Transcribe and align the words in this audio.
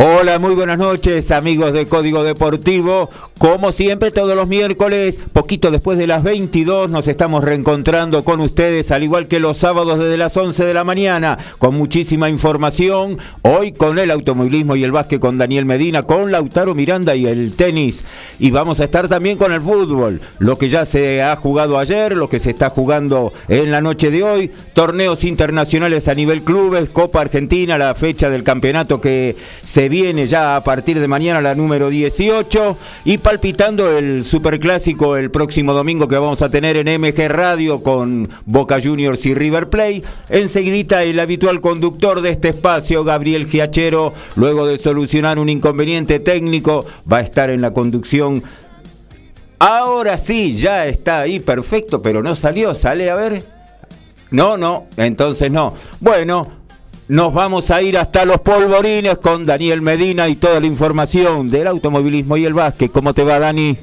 Hola, 0.00 0.38
muy 0.38 0.54
buenas 0.54 0.78
noches 0.78 1.32
amigos 1.32 1.72
de 1.72 1.86
Código 1.86 2.22
Deportivo. 2.22 3.10
Como 3.36 3.72
siempre, 3.72 4.12
todos 4.12 4.36
los 4.36 4.46
miércoles, 4.46 5.18
poquito 5.32 5.72
después 5.72 5.98
de 5.98 6.06
las 6.06 6.22
22, 6.22 6.88
nos 6.88 7.08
estamos 7.08 7.42
reencontrando 7.42 8.22
con 8.22 8.40
ustedes, 8.40 8.92
al 8.92 9.02
igual 9.02 9.26
que 9.26 9.40
los 9.40 9.58
sábados 9.58 9.98
desde 9.98 10.16
las 10.16 10.36
11 10.36 10.64
de 10.64 10.74
la 10.74 10.84
mañana, 10.84 11.36
con 11.58 11.76
muchísima 11.76 12.28
información. 12.28 13.18
Hoy 13.42 13.72
con 13.72 13.98
el 13.98 14.12
automovilismo 14.12 14.76
y 14.76 14.84
el 14.84 14.92
básquet 14.92 15.20
con 15.20 15.36
Daniel 15.36 15.64
Medina, 15.64 16.04
con 16.04 16.30
Lautaro 16.30 16.76
Miranda 16.76 17.16
y 17.16 17.26
el 17.26 17.54
tenis. 17.54 18.04
Y 18.38 18.52
vamos 18.52 18.78
a 18.78 18.84
estar 18.84 19.08
también 19.08 19.36
con 19.36 19.52
el 19.52 19.60
fútbol, 19.60 20.20
lo 20.38 20.58
que 20.58 20.68
ya 20.68 20.86
se 20.86 21.24
ha 21.24 21.34
jugado 21.34 21.76
ayer, 21.76 22.16
lo 22.16 22.28
que 22.28 22.38
se 22.38 22.50
está 22.50 22.70
jugando 22.70 23.32
en 23.48 23.72
la 23.72 23.80
noche 23.80 24.12
de 24.12 24.22
hoy, 24.22 24.52
torneos 24.74 25.24
internacionales 25.24 26.06
a 26.06 26.14
nivel 26.14 26.42
clubes, 26.42 26.88
Copa 26.90 27.20
Argentina, 27.20 27.78
la 27.78 27.96
fecha 27.96 28.30
del 28.30 28.44
campeonato 28.44 29.00
que 29.00 29.34
se 29.64 29.87
viene 29.88 30.26
ya 30.26 30.56
a 30.56 30.62
partir 30.62 30.98
de 30.98 31.08
mañana, 31.08 31.40
la 31.40 31.54
número 31.54 31.88
18. 31.88 32.76
Y 33.04 33.18
palpitando 33.18 33.96
el 33.96 34.24
superclásico 34.24 35.16
el 35.16 35.30
próximo 35.30 35.72
domingo 35.72 36.08
que 36.08 36.16
vamos 36.16 36.42
a 36.42 36.50
tener 36.50 36.76
en 36.76 37.00
MG 37.00 37.28
Radio 37.28 37.82
con 37.82 38.28
Boca 38.46 38.80
Juniors 38.82 39.24
y 39.26 39.34
River 39.34 39.68
Play. 39.68 40.02
Enseguidita 40.28 41.02
el 41.02 41.20
habitual 41.20 41.60
conductor 41.60 42.20
de 42.20 42.30
este 42.30 42.48
espacio, 42.50 43.04
Gabriel 43.04 43.46
Giachero, 43.46 44.12
luego 44.36 44.66
de 44.66 44.78
solucionar 44.78 45.38
un 45.38 45.48
inconveniente 45.48 46.20
técnico, 46.20 46.84
va 47.10 47.18
a 47.18 47.22
estar 47.22 47.50
en 47.50 47.60
la 47.60 47.72
conducción. 47.72 48.42
Ahora 49.58 50.18
sí, 50.18 50.56
ya 50.56 50.86
está 50.86 51.20
ahí, 51.20 51.40
perfecto, 51.40 52.00
pero 52.00 52.22
no 52.22 52.36
salió, 52.36 52.74
sale 52.74 53.10
a 53.10 53.16
ver. 53.16 53.44
No, 54.30 54.56
no, 54.56 54.86
entonces 54.96 55.50
no. 55.50 55.74
Bueno, 56.00 56.57
nos 57.08 57.32
vamos 57.32 57.70
a 57.70 57.80
ir 57.80 57.96
hasta 57.96 58.24
los 58.24 58.40
polvorines 58.40 59.18
con 59.18 59.46
Daniel 59.46 59.80
Medina 59.80 60.28
y 60.28 60.36
toda 60.36 60.60
la 60.60 60.66
información 60.66 61.50
del 61.50 61.66
automovilismo 61.66 62.36
y 62.36 62.44
el 62.44 62.52
básquet. 62.52 62.92
¿Cómo 62.92 63.14
te 63.14 63.24
va, 63.24 63.38
Dani? 63.38 63.78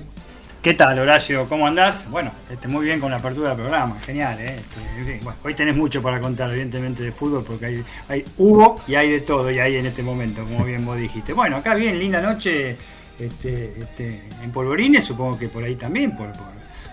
¿Qué 0.61 0.73
tal, 0.73 0.97
Horacio? 0.97 1.47
¿Cómo 1.47 1.67
andás? 1.67 2.09
Bueno, 2.09 2.31
este, 2.51 2.67
muy 2.67 2.85
bien 2.85 2.99
con 2.99 3.11
la 3.11 3.17
apertura 3.17 3.49
del 3.49 3.57
programa, 3.57 3.99
genial. 3.99 4.39
¿eh? 4.39 4.55
Este, 4.55 5.19
hoy 5.43 5.53
tenés 5.53 5.75
mucho 5.75 6.01
para 6.01 6.19
contar, 6.19 6.49
evidentemente, 6.51 7.03
de 7.03 7.11
fútbol, 7.11 7.43
porque 7.45 7.83
hay, 8.07 8.25
hubo 8.37 8.79
y 8.87 8.95
hay 8.95 9.11
de 9.11 9.21
todo, 9.21 9.51
y 9.51 9.59
hay 9.59 9.75
en 9.75 9.85
este 9.85 10.01
momento, 10.01 10.43
como 10.43 10.63
bien 10.63 10.85
vos 10.85 10.97
dijiste. 10.97 11.33
Bueno, 11.33 11.57
acá 11.57 11.75
bien, 11.75 11.99
linda 11.99 12.19
noche 12.19 12.77
este, 13.19 13.63
este, 13.79 14.21
en 14.43 14.51
polvorines, 14.51 15.03
supongo 15.03 15.37
que 15.37 15.49
por 15.49 15.63
ahí 15.63 15.75
también, 15.75 16.15
por 16.15 16.31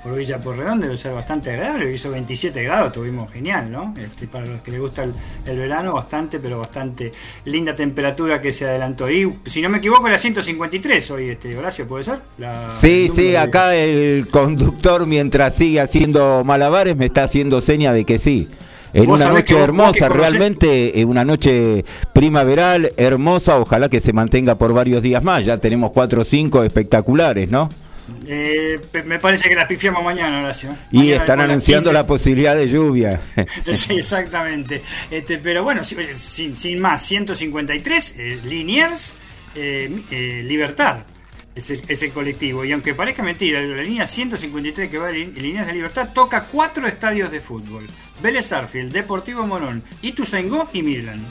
Villa 0.04 0.40
Porredón 0.40 0.80
debe 0.80 0.96
ser 0.96 1.12
bastante 1.12 1.50
agradable, 1.50 1.92
hizo 1.92 2.10
27 2.10 2.62
grados, 2.64 2.92
tuvimos 2.92 3.30
genial, 3.30 3.70
¿no? 3.70 3.94
Este, 3.96 4.26
para 4.26 4.46
los 4.46 4.60
que 4.60 4.72
les 4.72 4.80
gusta 4.80 5.04
el, 5.04 5.56
verano, 5.56 5.92
bastante, 5.92 6.40
pero 6.40 6.58
bastante 6.58 7.12
linda 7.44 7.76
temperatura 7.76 8.40
que 8.40 8.52
se 8.52 8.66
adelantó. 8.66 9.08
Y 9.08 9.32
si 9.46 9.62
no 9.62 9.68
me 9.68 9.78
equivoco, 9.78 10.08
era 10.08 10.18
153 10.18 11.10
hoy, 11.12 11.30
este, 11.30 11.56
Horacio, 11.56 11.86
¿puede 11.86 12.04
ser? 12.04 12.18
sí, 12.80 13.10
sí, 13.14 13.36
acá 13.36 13.74
el 13.76 14.26
conductor 14.28 15.06
mientras 15.06 15.54
sigue 15.54 15.80
haciendo 15.80 16.42
malabares 16.44 16.96
me 16.96 17.06
está 17.06 17.24
haciendo 17.24 17.60
seña 17.60 17.92
de 17.92 18.04
que 18.04 18.18
sí. 18.18 18.48
En 18.94 19.08
una 19.08 19.28
noche 19.30 19.58
hermosa, 19.58 20.08
realmente 20.08 21.00
en 21.00 21.08
una 21.08 21.24
noche 21.24 21.84
primaveral, 22.12 22.92
hermosa, 22.96 23.58
ojalá 23.58 23.88
que 23.88 24.00
se 24.00 24.12
mantenga 24.12 24.56
por 24.56 24.74
varios 24.74 25.02
días 25.02 25.22
más. 25.22 25.46
Ya 25.46 25.56
tenemos 25.56 25.92
cuatro 25.92 26.22
o 26.22 26.24
cinco 26.24 26.62
espectaculares, 26.62 27.50
¿no? 27.50 27.70
Eh, 28.26 28.80
me 29.04 29.18
parece 29.18 29.48
que 29.48 29.54
las 29.54 29.66
pifiamos 29.66 30.02
mañana, 30.02 30.40
Horacio. 30.40 30.76
Y 30.90 31.12
están 31.12 31.40
anunciando 31.40 31.92
la 31.92 32.06
posibilidad 32.06 32.54
de 32.56 32.68
lluvia. 32.68 33.20
sí, 33.72 33.98
exactamente. 33.98 34.82
Este, 35.10 35.38
pero 35.38 35.62
bueno, 35.62 35.82
sin, 35.84 36.80
más, 36.80 37.02
153, 37.02 38.14
eh, 38.18 38.38
Liniers, 38.44 39.14
eh, 39.54 40.02
eh, 40.10 40.42
Libertad. 40.44 40.98
Es 41.54 41.70
el, 42.02 42.12
colectivo. 42.12 42.64
Y 42.64 42.72
aunque 42.72 42.94
parezca 42.94 43.22
mentira, 43.22 43.60
la 43.60 43.82
línea 43.82 44.06
153 44.06 44.88
que 44.88 44.96
va 44.96 45.10
en 45.10 45.34
Líneas 45.34 45.66
de 45.66 45.74
Libertad 45.74 46.08
toca 46.14 46.44
cuatro 46.44 46.86
estadios 46.86 47.30
de 47.30 47.40
fútbol. 47.40 47.86
Vélez 48.22 48.50
Arfield, 48.52 48.90
Deportivo 48.90 49.46
Morón, 49.46 49.82
Ituzaingó 50.00 50.70
y 50.72 50.82
Midland. 50.82 51.26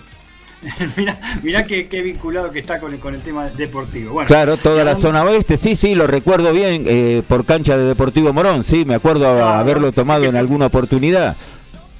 mirá, 1.43 1.63
qué, 1.63 2.01
vinculado 2.01 2.51
que 2.51 2.59
está 2.59 2.79
con 2.79 2.93
el, 2.93 2.99
con 2.99 3.15
el 3.15 3.21
tema 3.21 3.49
deportivo. 3.49 4.13
Bueno, 4.13 4.27
claro, 4.27 4.57
toda 4.57 4.83
la 4.83 4.95
zona 4.95 5.23
oeste, 5.23 5.57
sí, 5.57 5.75
sí, 5.75 5.95
lo 5.95 6.07
recuerdo 6.07 6.53
bien 6.53 6.85
eh, 6.87 7.23
por 7.27 7.45
cancha 7.45 7.77
de 7.77 7.85
Deportivo 7.85 8.31
Morón, 8.31 8.63
sí, 8.63 8.85
me 8.85 8.95
acuerdo 8.95 9.27
haberlo 9.43 9.91
tomado 9.91 10.25
en 10.25 10.35
alguna 10.35 10.67
oportunidad. 10.67 11.35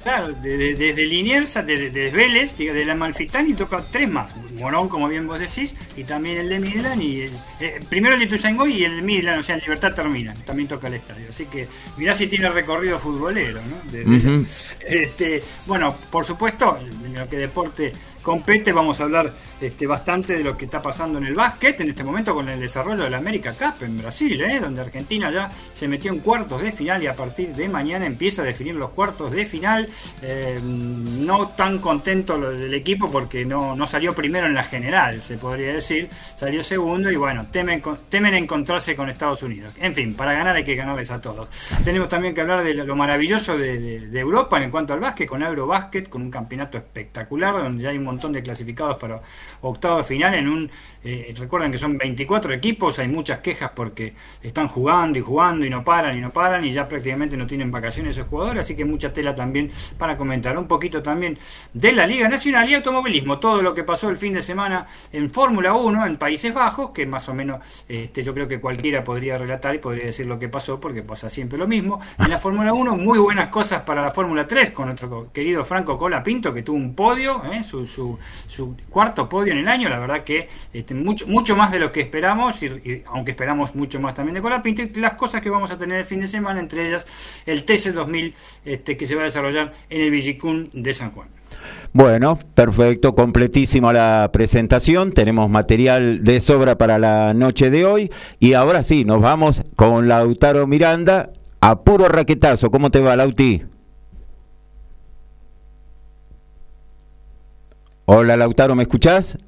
Claro, 0.02 0.34
desde, 0.42 1.06
Liniers, 1.06 1.54
desde, 1.64 2.10
Vélez, 2.10 2.56
de 2.56 2.84
la 2.84 2.94
Malfitani 2.94 3.54
toca 3.54 3.84
tres 3.88 4.10
más. 4.10 4.34
Morón, 4.58 4.88
como 4.88 5.08
bien 5.08 5.28
vos 5.28 5.38
decís, 5.38 5.74
y 5.96 6.02
también 6.02 6.38
el 6.38 6.48
de 6.48 6.58
Midland. 6.58 7.00
y 7.00 7.20
el, 7.22 7.32
eh, 7.60 7.80
Primero 7.88 8.14
el 8.14 8.20
de 8.20 8.26
Tuzangó 8.26 8.66
y 8.66 8.84
el 8.84 8.96
de 8.96 9.02
Midland, 9.02 9.40
o 9.40 9.42
sea, 9.44 9.54
en 9.54 9.60
Libertad 9.60 9.94
termina. 9.94 10.34
También 10.44 10.68
toca 10.68 10.88
el 10.88 10.94
estadio. 10.94 11.26
Así 11.28 11.46
que 11.46 11.68
mirá 11.96 12.14
si 12.14 12.26
tiene 12.26 12.48
recorrido 12.48 12.98
futbolero, 12.98 13.60
¿no? 13.62 13.80
este, 14.80 15.42
bueno, 15.66 15.94
por 16.10 16.24
supuesto, 16.24 16.78
en 17.04 17.14
lo 17.14 17.28
que 17.28 17.36
deporte 17.36 17.92
compete. 18.22 18.72
Vamos 18.72 19.00
a 19.00 19.04
hablar 19.04 19.32
este, 19.60 19.86
bastante 19.86 20.36
de 20.36 20.44
lo 20.44 20.56
que 20.56 20.64
está 20.64 20.80
pasando 20.80 21.18
en 21.18 21.26
el 21.26 21.34
básquet 21.34 21.80
en 21.80 21.88
este 21.90 22.04
momento 22.04 22.34
con 22.34 22.48
el 22.48 22.60
desarrollo 22.60 23.04
de 23.04 23.10
la 23.10 23.18
América 23.18 23.52
Cup 23.52 23.84
en 23.84 23.98
Brasil, 23.98 24.40
¿eh? 24.40 24.60
donde 24.60 24.80
Argentina 24.80 25.30
ya 25.30 25.50
se 25.74 25.88
metió 25.88 26.12
en 26.12 26.20
cuartos 26.20 26.62
de 26.62 26.72
final 26.72 27.02
y 27.02 27.06
a 27.06 27.14
partir 27.14 27.54
de 27.54 27.68
mañana 27.68 28.06
empieza 28.06 28.42
a 28.42 28.44
definir 28.44 28.74
los 28.74 28.90
cuartos 28.90 29.32
de 29.32 29.44
final. 29.44 29.88
Eh, 30.22 30.60
no 30.62 31.48
tan 31.48 31.78
contento 31.78 32.38
del 32.38 32.74
equipo 32.74 33.10
porque 33.10 33.44
no, 33.44 33.86
salió 33.86 34.14
primero 34.14 34.46
en 34.46 34.54
la 34.54 34.64
general, 34.64 35.20
se 35.20 35.36
podría 35.36 35.72
decir, 35.72 36.08
salió 36.36 36.62
segundo 36.62 37.10
y 37.10 37.16
bueno, 37.16 37.46
temen, 37.50 37.82
temen 38.08 38.34
encontrarse 38.34 38.96
con 38.96 39.08
Estados 39.08 39.42
Unidos. 39.42 39.74
En 39.80 39.94
fin, 39.94 40.14
para 40.14 40.32
ganar 40.32 40.56
hay 40.56 40.64
que 40.64 40.74
ganarles 40.74 41.10
a 41.10 41.20
todos. 41.20 41.48
Tenemos 41.84 42.08
también 42.08 42.34
que 42.34 42.40
hablar 42.40 42.62
de 42.62 42.74
lo 42.74 42.96
maravilloso 42.96 43.56
de, 43.56 44.10
Europa 44.22 44.62
en 44.62 44.70
cuanto 44.70 44.92
al 44.92 45.00
básquet, 45.00 45.28
con 45.28 45.42
Eurobásquet, 45.42 46.08
con 46.08 46.22
un 46.22 46.30
campeonato 46.30 46.78
espectacular 46.78 47.54
donde 47.54 47.82
ya 47.82 47.90
hay 47.90 47.98
un 47.98 48.04
montón 48.12 48.32
de 48.32 48.42
clasificados 48.42 48.96
para 48.96 49.20
octavo 49.60 49.98
de 49.98 50.04
final 50.04 50.34
en 50.34 50.48
un 50.48 50.70
eh, 51.04 51.34
recuerden 51.36 51.72
que 51.72 51.78
son 51.78 51.98
24 51.98 52.52
equipos, 52.52 52.98
hay 52.98 53.08
muchas 53.08 53.40
quejas 53.40 53.72
porque 53.74 54.14
están 54.42 54.68
jugando 54.68 55.18
y 55.18 55.22
jugando 55.22 55.66
y 55.66 55.70
no 55.70 55.82
paran 55.82 56.16
y 56.16 56.20
no 56.20 56.30
paran 56.30 56.64
y 56.64 56.72
ya 56.72 56.86
prácticamente 56.86 57.36
no 57.36 57.46
tienen 57.46 57.70
vacaciones 57.70 58.16
esos 58.16 58.28
jugadores, 58.28 58.62
así 58.62 58.76
que 58.76 58.84
mucha 58.84 59.12
tela 59.12 59.34
también 59.34 59.70
para 59.98 60.16
comentar. 60.16 60.56
Un 60.56 60.68
poquito 60.68 61.02
también 61.02 61.38
de 61.72 61.92
la 61.92 62.06
Liga 62.06 62.28
Nacional 62.28 62.68
y 62.68 62.74
Automovilismo, 62.74 63.38
todo 63.38 63.62
lo 63.62 63.74
que 63.74 63.82
pasó 63.84 64.10
el 64.10 64.16
fin 64.16 64.34
de 64.34 64.42
semana 64.42 64.86
en 65.12 65.30
Fórmula 65.30 65.74
1 65.74 66.06
en 66.06 66.16
Países 66.18 66.54
Bajos, 66.54 66.90
que 66.90 67.06
más 67.06 67.28
o 67.28 67.34
menos 67.34 67.84
este, 67.88 68.22
yo 68.22 68.32
creo 68.32 68.46
que 68.46 68.60
cualquiera 68.60 69.02
podría 69.02 69.38
relatar 69.38 69.74
y 69.74 69.78
podría 69.78 70.06
decir 70.06 70.26
lo 70.26 70.38
que 70.38 70.48
pasó 70.48 70.78
porque 70.78 71.02
pasa 71.02 71.28
siempre 71.28 71.58
lo 71.58 71.66
mismo. 71.66 72.00
En 72.18 72.30
la 72.30 72.38
Fórmula 72.38 72.72
1 72.72 72.96
muy 72.96 73.18
buenas 73.18 73.48
cosas 73.48 73.82
para 73.82 74.02
la 74.02 74.10
Fórmula 74.12 74.46
3 74.46 74.70
con 74.70 74.86
nuestro 74.86 75.32
querido 75.32 75.64
Franco 75.64 75.98
Cola 75.98 76.22
Pinto 76.22 76.54
que 76.54 76.62
tuvo 76.62 76.76
un 76.76 76.94
podio, 76.94 77.42
¿eh? 77.52 77.64
su, 77.64 77.86
su, 77.86 78.18
su 78.46 78.76
cuarto 78.88 79.28
podio 79.28 79.52
en 79.52 79.58
el 79.58 79.68
año, 79.68 79.88
la 79.88 79.98
verdad 79.98 80.22
que 80.22 80.48
este, 80.72 80.91
mucho, 80.94 81.26
mucho 81.26 81.56
más 81.56 81.72
de 81.72 81.78
lo 81.78 81.92
que 81.92 82.00
esperamos, 82.00 82.62
y, 82.62 83.02
aunque 83.06 83.32
esperamos 83.32 83.74
mucho 83.74 84.00
más 84.00 84.14
también 84.14 84.34
de 84.34 84.42
Colapinto, 84.42 84.82
las 84.94 85.14
cosas 85.14 85.40
que 85.40 85.50
vamos 85.50 85.70
a 85.70 85.78
tener 85.78 85.98
el 85.98 86.04
fin 86.04 86.20
de 86.20 86.28
semana, 86.28 86.60
entre 86.60 86.88
ellas 86.88 87.06
el 87.46 87.66
TC2000 87.66 88.34
este, 88.64 88.96
que 88.96 89.06
se 89.06 89.14
va 89.14 89.22
a 89.22 89.24
desarrollar 89.24 89.72
en 89.90 90.00
el 90.02 90.10
Villicún 90.10 90.70
de 90.72 90.94
San 90.94 91.10
Juan. 91.12 91.28
Bueno, 91.92 92.38
perfecto, 92.54 93.14
completísima 93.14 93.92
la 93.92 94.30
presentación, 94.32 95.12
tenemos 95.12 95.50
material 95.50 96.24
de 96.24 96.40
sobra 96.40 96.78
para 96.78 96.98
la 96.98 97.34
noche 97.34 97.70
de 97.70 97.84
hoy 97.84 98.10
y 98.40 98.54
ahora 98.54 98.82
sí, 98.82 99.04
nos 99.04 99.20
vamos 99.20 99.62
con 99.76 100.08
Lautaro 100.08 100.66
Miranda 100.66 101.30
a 101.60 101.80
puro 101.80 102.08
raquetazo. 102.08 102.70
¿Cómo 102.70 102.90
te 102.90 103.00
va, 103.00 103.14
Lauti? 103.14 103.62
Hola, 108.06 108.36
Lautaro, 108.36 108.74
¿me 108.74 108.82
escuchás? 108.82 109.38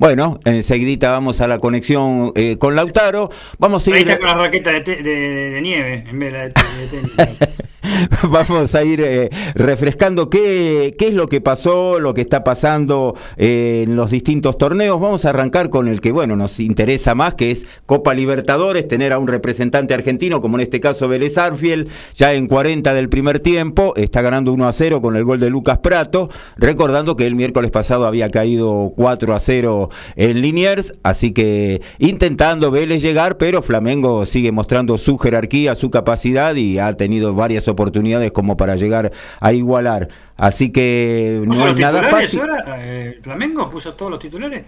Bueno, 0.00 0.40
enseguida 0.46 1.10
vamos 1.10 1.42
a 1.42 1.46
la 1.46 1.58
conexión 1.58 2.32
eh, 2.34 2.56
con 2.56 2.74
Lautaro. 2.74 3.30
Vamos 3.58 3.86
a 3.86 3.90
ir. 3.90 3.96
Ahí 3.96 4.02
está 4.02 4.16
con 4.16 4.28
la 4.28 4.34
raqueta 4.34 4.70
de, 4.70 5.60
nieve 5.62 6.06
en 6.08 6.18
vez 6.18 6.32
de, 6.32 6.38
de 6.40 6.86
tenis. 6.88 7.38
vamos 8.28 8.74
a 8.74 8.84
ir 8.84 9.00
eh, 9.00 9.30
refrescando 9.54 10.28
qué, 10.28 10.94
qué, 10.98 11.08
es 11.08 11.14
lo 11.14 11.28
que 11.28 11.40
pasó, 11.40 11.98
lo 11.98 12.14
que 12.14 12.20
está 12.20 12.44
pasando 12.44 13.16
eh, 13.36 13.84
en 13.86 13.96
los 13.96 14.10
distintos 14.10 14.58
torneos. 14.58 15.00
Vamos 15.00 15.24
a 15.24 15.30
arrancar 15.30 15.70
con 15.70 15.88
el 15.88 16.00
que, 16.00 16.12
bueno, 16.12 16.36
nos 16.36 16.60
interesa 16.60 17.14
más, 17.14 17.34
que 17.34 17.50
es 17.50 17.66
Copa 17.86 18.14
Libertadores, 18.14 18.86
tener 18.86 19.12
a 19.12 19.18
un 19.18 19.28
representante 19.28 19.94
argentino, 19.94 20.40
como 20.40 20.56
en 20.56 20.62
este 20.62 20.80
caso 20.80 21.08
Vélez 21.08 21.38
Arfiel, 21.38 21.88
ya 22.14 22.34
en 22.34 22.46
40 22.46 22.92
del 22.94 23.08
primer 23.08 23.40
tiempo, 23.40 23.94
está 23.96 24.22
ganando 24.22 24.52
1 24.52 24.68
a 24.68 24.72
0 24.72 25.00
con 25.00 25.16
el 25.16 25.24
gol 25.24 25.40
de 25.40 25.50
Lucas 25.50 25.78
Prato, 25.78 26.28
recordando 26.56 27.16
que 27.16 27.26
el 27.26 27.34
miércoles 27.34 27.70
pasado 27.70 28.06
había 28.06 28.30
caído 28.30 28.92
4 28.96 29.34
a 29.34 29.40
0 29.40 29.90
en 30.16 30.42
Liniers, 30.42 30.94
así 31.02 31.32
que 31.32 31.80
intentando 31.98 32.70
Vélez 32.70 33.02
llegar, 33.02 33.38
pero 33.38 33.62
Flamengo 33.62 34.26
sigue 34.26 34.52
mostrando 34.52 34.98
su 34.98 35.16
jerarquía, 35.18 35.74
su 35.74 35.90
capacidad 35.90 36.54
y 36.54 36.78
ha 36.78 36.92
tenido 36.94 37.34
varias 37.34 37.68
oportunidades 37.70 38.32
como 38.32 38.56
para 38.56 38.76
llegar 38.76 39.12
a 39.40 39.52
igualar. 39.52 40.08
Así 40.36 40.70
que 40.70 41.42
no 41.46 41.68
es 41.68 41.76
nada 41.76 42.02
fácil. 42.04 42.40
Eh, 42.78 43.18
¿Flamengo 43.22 43.68
puso 43.70 43.94
todos 43.94 44.10
los 44.10 44.20
titulares? 44.20 44.64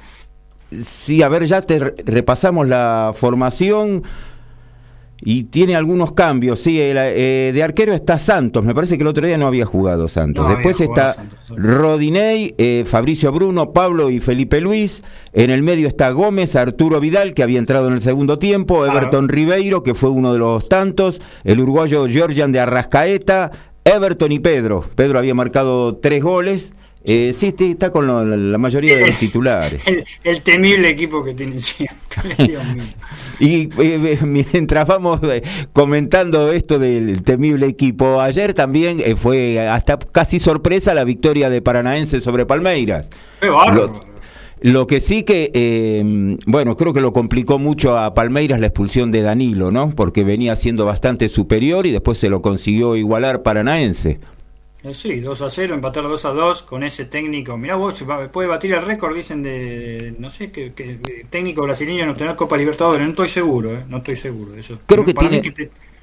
Sí, 0.83 1.23
a 1.23 1.29
ver, 1.29 1.45
ya 1.45 1.63
te 1.63 1.79
repasamos 1.79 2.67
la 2.67 3.13
formación 3.15 4.03
y 5.25 5.45
tiene 5.45 5.77
algunos 5.77 6.13
cambios. 6.13 6.61
Sí, 6.61 6.79
eh, 6.81 7.53
de 7.55 7.63
arquero 7.63 7.95
está 7.95 8.19
Santos. 8.19 8.65
Me 8.65 8.75
parece 8.75 8.97
que 8.97 9.03
el 9.03 9.09
otro 9.09 9.25
día 9.25 9.39
no 9.39 9.47
había 9.47 9.65
jugado 9.65 10.09
Santos. 10.09 10.49
Después 10.49 10.81
está 10.81 11.15
Rodinei, 11.49 12.55
eh, 12.59 12.85
Fabricio 12.87 13.31
Bruno, 13.31 13.73
Pablo 13.73 14.11
y 14.11 14.19
Felipe 14.19 14.61
Luis. 14.61 15.03
En 15.33 15.51
el 15.51 15.63
medio 15.63 15.87
está 15.87 16.11
Gómez, 16.11 16.57
Arturo 16.57 16.99
Vidal, 16.99 17.35
que 17.35 17.45
había 17.45 17.61
entrado 17.61 17.87
en 17.87 17.95
el 17.95 18.01
segundo 18.01 18.41
tiempo. 18.41 18.85
Everton 18.85 19.29
Ribeiro, 19.29 19.85
que 19.85 19.95
fue 19.95 20.11
uno 20.11 20.33
de 20.33 20.41
los 20.41 20.69
tantos. 20.69 21.21
El 21.45 21.61
uruguayo 21.61 22.07
Georgian 22.09 22.51
de 22.51 22.59
Arrascaeta. 22.59 23.53
Everton 23.85 24.33
y 24.33 24.41
Pedro. 24.41 24.85
Pedro 24.97 25.21
había 25.21 25.35
marcado 25.35 25.97
tres 25.97 26.23
goles. 26.23 26.73
Eh, 27.05 27.33
sí, 27.35 27.55
está 27.59 27.91
con 27.91 28.53
la 28.53 28.59
mayoría 28.59 28.97
de 28.97 29.07
los 29.09 29.19
titulares. 29.19 29.83
El, 30.25 30.43
temible 30.43 30.89
equipo 30.89 31.25
que 31.25 31.35
tiene 31.35 31.59
siempre. 31.59 31.97
y 33.41 33.69
eh, 33.79 34.19
mientras 34.23 34.87
vamos 34.87 35.21
eh, 35.25 35.43
comentando 35.73 36.53
esto 36.53 36.79
del 36.79 37.23
temible 37.23 37.67
equipo, 37.67 38.21
ayer 38.21 38.55
también 38.55 39.01
eh, 39.01 39.17
fue 39.17 39.61
hasta 39.69 39.99
casi 39.99 40.39
sorpresa 40.39 40.95
la 40.95 41.05
victoria 41.05 41.51
de 41.51 41.61
Paranaense 41.61 42.21
sobre 42.21 42.47
Palmeiras. 42.47 43.09
lo, 44.61 44.87
que 44.87 45.01
sí 45.01 45.25
que, 45.25 46.37
bueno, 46.47 46.77
creo 46.77 46.93
que 46.95 47.01
lo 47.01 47.13
complicó 47.13 47.59
mucho 47.59 47.99
a 47.99 48.15
Palmeiras 48.15 48.61
la 48.61 48.69
expulsión 48.69 49.11
de 49.11 49.23
Danilo, 49.23 49.73
¿no? 49.73 49.91
Porque 49.91 50.23
venía 50.23 50.55
siendo 50.55 50.85
bastante 50.85 51.29
superior 51.29 51.85
y 51.87 51.91
después 51.91 52.19
se 52.19 52.29
lo 52.29 52.43
consiguió 52.43 52.95
igualar 52.95 53.43
Paranaense. 53.43 54.21
Eh, 54.85 54.95
sí, 54.95 55.21
2 55.21 55.43
a 55.43 55.49
0, 55.49 55.75
empatar 55.75 56.03
2 56.03 56.25
a 56.25 56.31
2 56.31 56.63
con 56.63 56.83
ese 56.83 57.05
técnico. 57.05 57.57
Mirá 57.57 57.77
vos, 57.77 58.05
puede 58.33 58.49
batir 58.49 58.75
el 58.75 58.83
récord, 58.83 59.15
dicen 59.15 59.43
de, 59.43 60.15
no 60.19 60.31
sé, 60.31 60.51
que, 60.51 60.73
técnico 61.31 61.63
brasileño 61.63 62.05
no 62.05 62.15
tener 62.15 62.35
Copa 62.35 62.57
Libertadores. 62.57 63.03
No 63.03 63.11
estoy 63.11 63.29
seguro, 63.29 63.71
eh, 63.71 63.85
no 63.89 63.99
estoy 63.99 64.17
seguro 64.17 64.53
de 64.53 64.61
eso. 64.61 64.79
Creo 64.87 65.05
que 65.05 65.15
tiene 65.15 65.41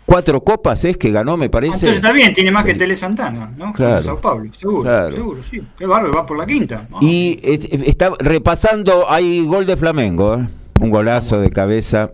cuatro 0.05 0.41
copas, 0.41 0.85
es 0.85 0.97
que 0.97 1.11
ganó, 1.11 1.35
me 1.35 1.49
parece. 1.49 1.73
Entonces 1.73 1.97
está 1.97 2.13
bien, 2.13 2.33
tiene 2.33 2.51
más 2.51 2.63
que 2.63 2.73
Tele 2.73 2.95
Santana, 2.95 3.51
¿no? 3.57 3.73
Claro. 3.73 4.01
Sao 4.01 4.19
Paulo, 4.21 4.51
seguro, 4.53 5.11
seguro, 5.11 5.43
sí. 5.43 5.61
Qué 5.77 5.85
bárbaro, 5.85 6.13
va 6.13 6.25
por 6.25 6.37
la 6.37 6.45
quinta. 6.45 6.87
Y 7.01 7.37
está 7.43 8.13
repasando, 8.17 9.11
hay 9.11 9.45
gol 9.45 9.65
de 9.65 9.75
Flamengo, 9.75 10.35
¿eh? 10.35 10.47
un 10.79 10.89
golazo 10.89 11.39
de 11.41 11.49
cabeza. 11.49 12.11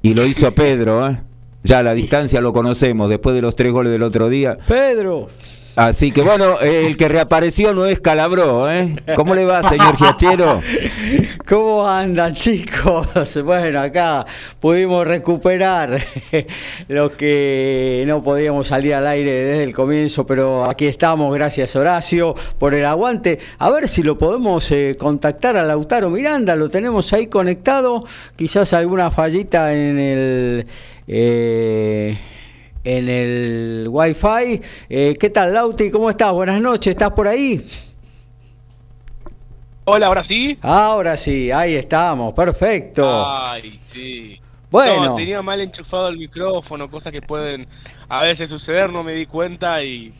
Y 0.00 0.14
lo 0.14 0.24
hizo 0.24 0.52
Pedro, 0.52 1.08
¿eh? 1.08 1.18
Ya 1.64 1.78
a 1.78 1.82
la 1.82 1.94
distancia 1.94 2.40
lo 2.40 2.52
conocemos, 2.52 3.08
después 3.08 3.34
de 3.34 3.42
los 3.42 3.56
tres 3.56 3.72
goles 3.72 3.90
del 3.90 4.02
otro 4.02 4.28
día. 4.28 4.58
Pedro. 4.68 5.28
Así 5.76 6.12
que 6.12 6.22
bueno, 6.22 6.60
el 6.60 6.96
que 6.96 7.08
reapareció 7.08 7.74
no 7.74 7.86
es 7.86 7.98
Calabró, 7.98 8.70
¿eh? 8.70 8.94
¿Cómo 9.16 9.34
le 9.34 9.44
va, 9.44 9.68
señor 9.68 9.96
Giachero? 9.96 10.62
¿Cómo 11.48 11.86
andan, 11.86 12.34
chicos? 12.34 13.08
Bueno, 13.44 13.80
acá 13.80 14.24
pudimos 14.60 15.06
recuperar 15.06 16.00
lo 16.88 17.16
que 17.16 18.04
no 18.06 18.22
podíamos 18.22 18.68
salir 18.68 18.94
al 18.94 19.06
aire 19.06 19.32
desde 19.32 19.64
el 19.64 19.74
comienzo, 19.74 20.24
pero 20.24 20.68
aquí 20.68 20.86
estamos, 20.86 21.34
gracias 21.34 21.74
Horacio 21.74 22.34
por 22.58 22.74
el 22.74 22.84
aguante. 22.84 23.40
A 23.58 23.70
ver 23.70 23.88
si 23.88 24.02
lo 24.02 24.16
podemos 24.16 24.70
eh, 24.70 24.96
contactar 24.98 25.56
a 25.56 25.64
Lautaro 25.64 26.08
Miranda, 26.08 26.54
lo 26.54 26.68
tenemos 26.68 27.12
ahí 27.12 27.26
conectado, 27.26 28.04
quizás 28.36 28.72
alguna 28.72 29.10
fallita 29.10 29.74
en 29.74 29.98
el... 29.98 30.66
Eh, 31.08 32.16
en 32.84 33.08
el 33.08 33.86
Wi-Fi. 33.90 34.60
Eh, 34.88 35.14
¿Qué 35.18 35.30
tal, 35.30 35.52
Lauti? 35.52 35.90
¿Cómo 35.90 36.10
estás? 36.10 36.32
Buenas 36.32 36.60
noches, 36.60 36.92
¿estás 36.92 37.10
por 37.10 37.26
ahí? 37.26 37.66
Hola, 39.86 40.06
¿ahora 40.06 40.24
sí? 40.24 40.56
Ahora 40.62 41.16
sí, 41.16 41.50
ahí 41.50 41.74
estamos, 41.74 42.32
perfecto. 42.32 43.24
Ay, 43.26 43.80
sí. 43.90 44.40
Bueno. 44.70 45.14
tenía 45.14 45.40
mal 45.40 45.60
enchufado 45.60 46.08
el 46.08 46.18
micrófono, 46.18 46.90
cosas 46.90 47.12
que 47.12 47.22
pueden 47.22 47.68
a 48.08 48.22
veces 48.22 48.48
suceder, 48.48 48.90
no 48.90 49.02
me 49.02 49.12
di 49.12 49.26
cuenta 49.26 49.82
y 49.82 50.12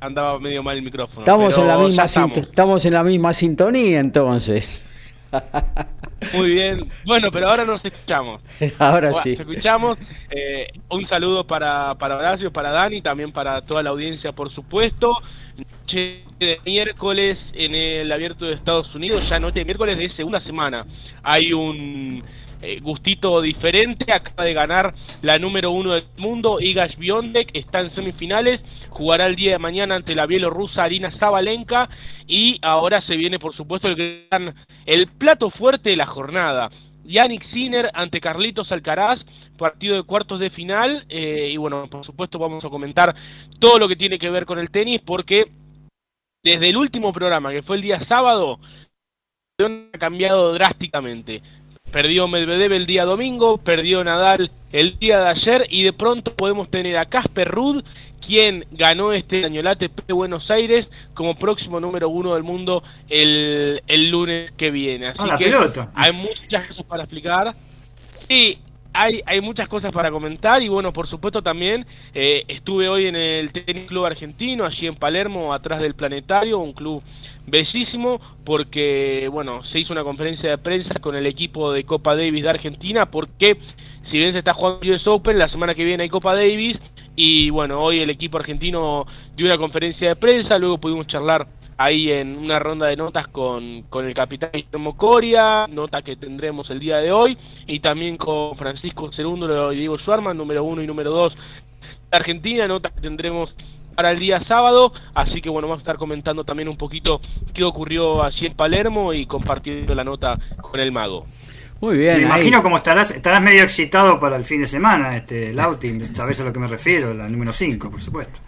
andaba 0.00 0.38
medio 0.38 0.62
mal 0.62 0.76
el 0.76 0.82
micrófono. 0.82 1.20
Estamos, 1.20 1.56
en 1.56 1.68
la, 1.68 1.78
misma 1.78 2.04
estamos 2.04 2.84
en 2.86 2.94
la 2.94 3.04
misma 3.04 3.32
sintonía 3.32 4.00
entonces. 4.00 4.82
Muy 6.34 6.50
bien. 6.50 6.88
Bueno, 7.04 7.30
pero 7.32 7.48
ahora 7.48 7.64
nos 7.64 7.84
escuchamos. 7.84 8.42
Ahora 8.78 9.12
sí. 9.12 9.30
Nos 9.30 9.40
escuchamos. 9.40 9.98
Eh, 10.30 10.68
un 10.88 11.04
saludo 11.06 11.46
para, 11.46 11.94
para 11.96 12.16
Horacio, 12.16 12.52
para 12.52 12.70
Dani, 12.70 13.02
también 13.02 13.32
para 13.32 13.62
toda 13.62 13.82
la 13.82 13.90
audiencia, 13.90 14.32
por 14.32 14.50
supuesto. 14.50 15.14
Noche 15.56 16.24
de 16.38 16.60
miércoles 16.64 17.52
en 17.54 17.74
el 17.74 18.10
abierto 18.12 18.44
de 18.44 18.54
Estados 18.54 18.94
Unidos, 18.94 19.28
ya 19.28 19.38
noche 19.38 19.60
de 19.60 19.64
miércoles 19.64 19.98
de 19.98 20.08
segunda 20.08 20.40
semana. 20.40 20.86
Hay 21.22 21.52
un 21.52 22.22
eh, 22.62 22.80
gustito 22.80 23.40
diferente. 23.40 24.12
Acaba 24.12 24.44
de 24.44 24.54
ganar 24.54 24.94
la 25.22 25.38
número 25.38 25.70
uno 25.70 25.92
del 25.92 26.04
mundo, 26.18 26.60
Igash 26.60 26.96
Biondek, 26.96 27.50
está 27.54 27.80
en 27.80 27.90
semifinales, 27.90 28.64
jugará 28.88 29.26
el 29.26 29.36
día 29.36 29.52
de 29.52 29.58
mañana 29.58 29.96
ante 29.96 30.14
la 30.14 30.26
bielorrusa 30.26 30.84
Arina 30.84 31.10
Zabalenka 31.10 31.88
y 32.26 32.58
ahora 32.62 33.00
se 33.00 33.16
viene 33.16 33.38
por 33.38 33.54
supuesto 33.54 33.88
el 33.88 34.26
gran, 34.28 34.54
el 34.86 35.06
plato 35.06 35.50
fuerte 35.50 35.90
de 35.90 35.96
la 35.96 36.06
jornada. 36.06 36.70
Yannick 37.04 37.42
Sinner 37.42 37.90
ante 37.94 38.20
Carlitos 38.20 38.72
Alcaraz, 38.72 39.24
partido 39.58 39.96
de 39.96 40.02
cuartos 40.04 40.38
de 40.38 40.50
final. 40.50 41.04
Eh, 41.08 41.50
y 41.52 41.56
bueno, 41.56 41.88
por 41.88 42.04
supuesto 42.04 42.38
vamos 42.38 42.64
a 42.64 42.70
comentar 42.70 43.14
todo 43.58 43.78
lo 43.78 43.88
que 43.88 43.96
tiene 43.96 44.18
que 44.18 44.30
ver 44.30 44.46
con 44.46 44.58
el 44.58 44.70
tenis 44.70 45.00
porque 45.04 45.50
desde 46.42 46.70
el 46.70 46.76
último 46.76 47.12
programa, 47.12 47.50
que 47.50 47.62
fue 47.62 47.76
el 47.76 47.82
día 47.82 48.00
sábado, 48.00 48.60
ha 49.58 49.98
cambiado 49.98 50.54
drásticamente. 50.54 51.42
Perdió 51.92 52.28
Medvedev 52.28 52.72
el 52.72 52.86
día 52.86 53.04
domingo, 53.04 53.58
perdió 53.58 54.04
Nadal 54.04 54.50
el 54.72 54.98
día 54.98 55.18
de 55.20 55.28
ayer 55.28 55.66
y 55.70 55.82
de 55.82 55.92
pronto 55.92 56.32
podemos 56.34 56.70
tener 56.70 56.96
a 56.96 57.06
Casper 57.06 57.48
Ruud, 57.48 57.84
quien 58.24 58.64
ganó 58.70 59.12
este 59.12 59.44
año 59.44 59.60
el 59.60 59.66
ATP 59.66 60.06
de 60.06 60.12
Buenos 60.12 60.50
Aires 60.50 60.88
como 61.14 61.34
próximo 61.34 61.80
número 61.80 62.08
uno 62.08 62.34
del 62.34 62.44
mundo 62.44 62.84
el, 63.08 63.82
el 63.88 64.08
lunes 64.08 64.52
que 64.52 64.70
viene. 64.70 65.08
Así 65.08 65.24
que 65.38 65.52
hay 65.94 66.12
muchas 66.12 66.68
cosas 66.68 66.84
para 66.84 67.02
explicar. 67.02 67.54
Sí, 68.28 68.58
hay, 68.92 69.22
hay 69.26 69.40
muchas 69.40 69.68
cosas 69.68 69.92
para 69.92 70.10
comentar 70.10 70.62
y 70.62 70.68
bueno, 70.68 70.92
por 70.92 71.06
supuesto 71.06 71.42
también 71.42 71.86
eh, 72.14 72.44
estuve 72.48 72.88
hoy 72.88 73.06
en 73.06 73.16
el 73.16 73.52
Tenis 73.52 73.86
Club 73.86 74.06
Argentino, 74.06 74.64
allí 74.64 74.86
en 74.86 74.96
Palermo, 74.96 75.54
atrás 75.54 75.80
del 75.80 75.94
Planetario, 75.94 76.58
un 76.58 76.72
club 76.72 77.02
bellísimo 77.46 78.20
porque 78.44 79.28
bueno, 79.30 79.64
se 79.64 79.78
hizo 79.78 79.92
una 79.92 80.04
conferencia 80.04 80.50
de 80.50 80.58
prensa 80.58 80.94
con 81.00 81.14
el 81.14 81.26
equipo 81.26 81.72
de 81.72 81.84
Copa 81.84 82.16
Davis 82.16 82.42
de 82.42 82.50
Argentina 82.50 83.10
porque 83.10 83.58
si 84.02 84.18
bien 84.18 84.32
se 84.32 84.38
está 84.38 84.54
jugando 84.54 84.80
el 84.82 84.90
US 84.90 85.06
Open, 85.06 85.38
la 85.38 85.48
semana 85.48 85.74
que 85.74 85.84
viene 85.84 86.04
hay 86.04 86.08
Copa 86.08 86.34
Davis 86.34 86.80
y 87.14 87.50
bueno, 87.50 87.82
hoy 87.82 88.00
el 88.00 88.10
equipo 88.10 88.38
argentino 88.38 89.06
dio 89.36 89.46
una 89.46 89.58
conferencia 89.58 90.08
de 90.08 90.16
prensa, 90.16 90.58
luego 90.58 90.78
pudimos 90.78 91.06
charlar 91.06 91.46
ahí 91.80 92.12
en 92.12 92.36
una 92.36 92.58
ronda 92.58 92.88
de 92.88 92.96
notas 92.96 93.26
con, 93.28 93.84
con 93.88 94.04
el 94.04 94.12
capitán 94.12 94.50
Guillermo 94.52 94.98
Coria, 94.98 95.66
nota 95.66 96.02
que 96.02 96.14
tendremos 96.14 96.68
el 96.68 96.78
día 96.78 96.98
de 96.98 97.10
hoy, 97.10 97.38
y 97.66 97.80
también 97.80 98.18
con 98.18 98.54
Francisco 98.54 99.10
Cerúndolo 99.10 99.72
y 99.72 99.78
Diego 99.78 99.98
Schwarman, 99.98 100.36
número 100.36 100.62
uno 100.62 100.82
y 100.82 100.86
número 100.86 101.10
dos 101.10 101.34
de 101.36 102.16
Argentina, 102.16 102.68
nota 102.68 102.90
que 102.90 103.00
tendremos 103.00 103.54
para 103.94 104.10
el 104.10 104.18
día 104.18 104.42
sábado, 104.42 104.92
así 105.14 105.40
que 105.40 105.48
bueno, 105.48 105.68
vamos 105.68 105.80
a 105.80 105.84
estar 105.84 105.96
comentando 105.96 106.44
también 106.44 106.68
un 106.68 106.76
poquito 106.76 107.18
qué 107.54 107.64
ocurrió 107.64 108.22
allí 108.22 108.44
en 108.44 108.54
Palermo 108.54 109.14
y 109.14 109.24
compartiendo 109.24 109.94
la 109.94 110.04
nota 110.04 110.38
con 110.60 110.80
el 110.80 110.92
mago. 110.92 111.24
Muy 111.80 111.96
bien. 111.96 112.18
Me 112.18 112.22
imagino 112.24 112.62
cómo 112.62 112.76
estarás, 112.76 113.10
estarás 113.10 113.40
medio 113.40 113.62
excitado 113.62 114.20
para 114.20 114.36
el 114.36 114.44
fin 114.44 114.60
de 114.60 114.68
semana, 114.68 115.16
este 115.16 115.54
Lauti, 115.54 115.98
sabes 116.04 116.42
a 116.42 116.44
lo 116.44 116.52
que 116.52 116.58
me 116.58 116.68
refiero, 116.68 117.14
la 117.14 117.26
número 117.26 117.54
5, 117.54 117.90
por 117.90 118.02
supuesto. 118.02 118.40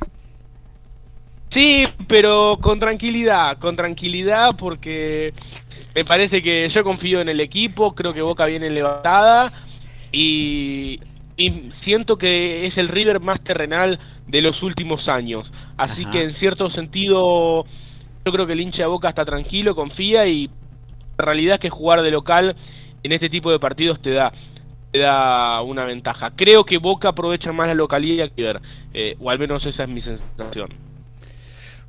Sí, 1.52 1.86
pero 2.08 2.56
con 2.62 2.80
tranquilidad, 2.80 3.58
con 3.58 3.76
tranquilidad 3.76 4.56
porque 4.56 5.34
me 5.94 6.02
parece 6.02 6.40
que 6.40 6.66
yo 6.70 6.82
confío 6.82 7.20
en 7.20 7.28
el 7.28 7.40
equipo, 7.40 7.94
creo 7.94 8.14
que 8.14 8.22
Boca 8.22 8.46
viene 8.46 8.70
levantada 8.70 9.52
y, 10.10 11.00
y 11.36 11.68
siento 11.72 12.16
que 12.16 12.64
es 12.64 12.78
el 12.78 12.88
River 12.88 13.20
más 13.20 13.42
terrenal 13.42 14.00
de 14.26 14.40
los 14.40 14.62
últimos 14.62 15.10
años. 15.10 15.52
Así 15.76 16.04
Ajá. 16.04 16.12
que 16.12 16.22
en 16.22 16.32
cierto 16.32 16.70
sentido 16.70 17.66
yo 18.24 18.32
creo 18.32 18.46
que 18.46 18.54
el 18.54 18.60
hincha 18.60 18.84
de 18.84 18.88
Boca 18.88 19.10
está 19.10 19.26
tranquilo, 19.26 19.74
confía 19.74 20.26
y 20.26 20.48
la 21.18 21.26
realidad 21.26 21.56
es 21.56 21.60
que 21.60 21.68
jugar 21.68 22.00
de 22.00 22.12
local 22.12 22.56
en 23.02 23.12
este 23.12 23.28
tipo 23.28 23.50
de 23.50 23.58
partidos 23.58 24.00
te 24.00 24.12
da 24.12 24.32
te 24.90 25.00
da 25.00 25.60
una 25.60 25.84
ventaja. 25.84 26.30
Creo 26.34 26.64
que 26.64 26.78
Boca 26.78 27.10
aprovecha 27.10 27.52
más 27.52 27.68
la 27.68 27.74
localidad 27.74 28.30
que 28.30 28.36
River, 28.36 28.62
eh, 28.94 29.16
o 29.20 29.28
al 29.28 29.38
menos 29.38 29.66
esa 29.66 29.82
es 29.82 29.88
mi 29.90 30.00
sensación. 30.00 30.91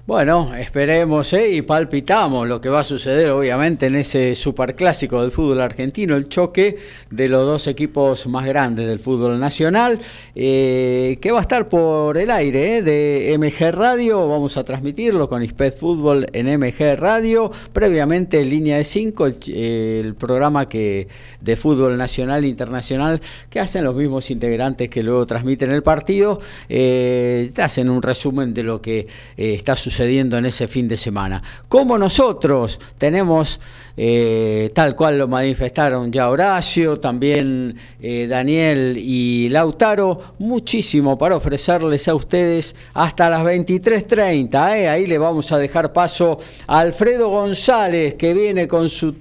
Bueno, 0.05 0.53
esperemos 0.53 1.31
¿eh? 1.31 1.49
y 1.51 1.61
palpitamos 1.61 2.45
lo 2.45 2.59
que 2.59 2.67
va 2.67 2.81
a 2.81 2.83
suceder 2.83 3.29
obviamente 3.29 3.85
en 3.85 3.95
ese 3.95 4.35
superclásico 4.35 5.21
del 5.21 5.31
fútbol 5.31 5.61
argentino, 5.61 6.17
el 6.17 6.27
choque 6.27 6.77
de 7.09 7.29
los 7.29 7.45
dos 7.45 7.67
equipos 7.67 8.27
más 8.27 8.45
grandes 8.45 8.85
del 8.85 8.99
fútbol 8.99 9.39
nacional, 9.39 10.01
eh, 10.35 11.17
que 11.21 11.31
va 11.31 11.37
a 11.37 11.41
estar 11.43 11.69
por 11.69 12.17
el 12.17 12.31
aire 12.31 12.79
¿eh? 12.79 12.81
de 12.81 13.33
MG 13.39 13.73
Radio, 13.73 14.27
vamos 14.27 14.57
a 14.57 14.65
transmitirlo 14.65 15.29
con 15.29 15.41
ISPED 15.41 15.77
Fútbol 15.77 16.27
en 16.33 16.47
MG 16.47 16.97
Radio, 16.97 17.49
previamente 17.71 18.41
en 18.41 18.49
línea 18.49 18.79
de 18.79 18.83
5, 18.83 19.25
el, 19.25 19.37
el 19.55 20.15
programa 20.15 20.67
que 20.67 21.07
de 21.39 21.55
fútbol 21.55 21.97
nacional 21.97 22.43
e 22.43 22.49
internacional 22.49 23.21
que 23.49 23.61
hacen 23.61 23.85
los 23.85 23.95
mismos 23.95 24.29
integrantes 24.31 24.89
que 24.89 25.01
luego 25.01 25.25
transmiten 25.25 25.71
el 25.71 25.81
partido, 25.81 26.41
hacen 26.69 27.89
un 27.89 28.01
resumen 28.01 28.53
de 28.53 28.63
lo 28.63 28.81
que 28.81 29.07
está 29.37 29.77
sucediendo 29.77 29.92
en 29.99 30.45
ese 30.45 30.67
fin 30.67 30.87
de 30.87 30.97
semana. 30.97 31.41
Como 31.67 31.97
nosotros 31.97 32.79
tenemos, 32.97 33.59
eh, 33.95 34.71
tal 34.73 34.95
cual 34.95 35.19
lo 35.19 35.27
manifestaron 35.27 36.11
ya 36.11 36.29
Horacio, 36.29 36.99
también 36.99 37.75
eh, 38.01 38.27
Daniel 38.27 38.97
y 38.97 39.49
Lautaro, 39.49 40.35
muchísimo 40.39 41.17
para 41.17 41.35
ofrecerles 41.35 42.07
a 42.07 42.15
ustedes 42.15 42.75
hasta 42.93 43.29
las 43.29 43.43
23.30. 43.43 44.77
¿eh? 44.77 44.89
Ahí 44.89 45.05
le 45.05 45.17
vamos 45.17 45.51
a 45.51 45.57
dejar 45.57 45.93
paso 45.93 46.39
a 46.67 46.79
Alfredo 46.79 47.29
González, 47.29 48.15
que 48.15 48.33
viene 48.33 48.67
con 48.67 48.89
su 48.89 49.15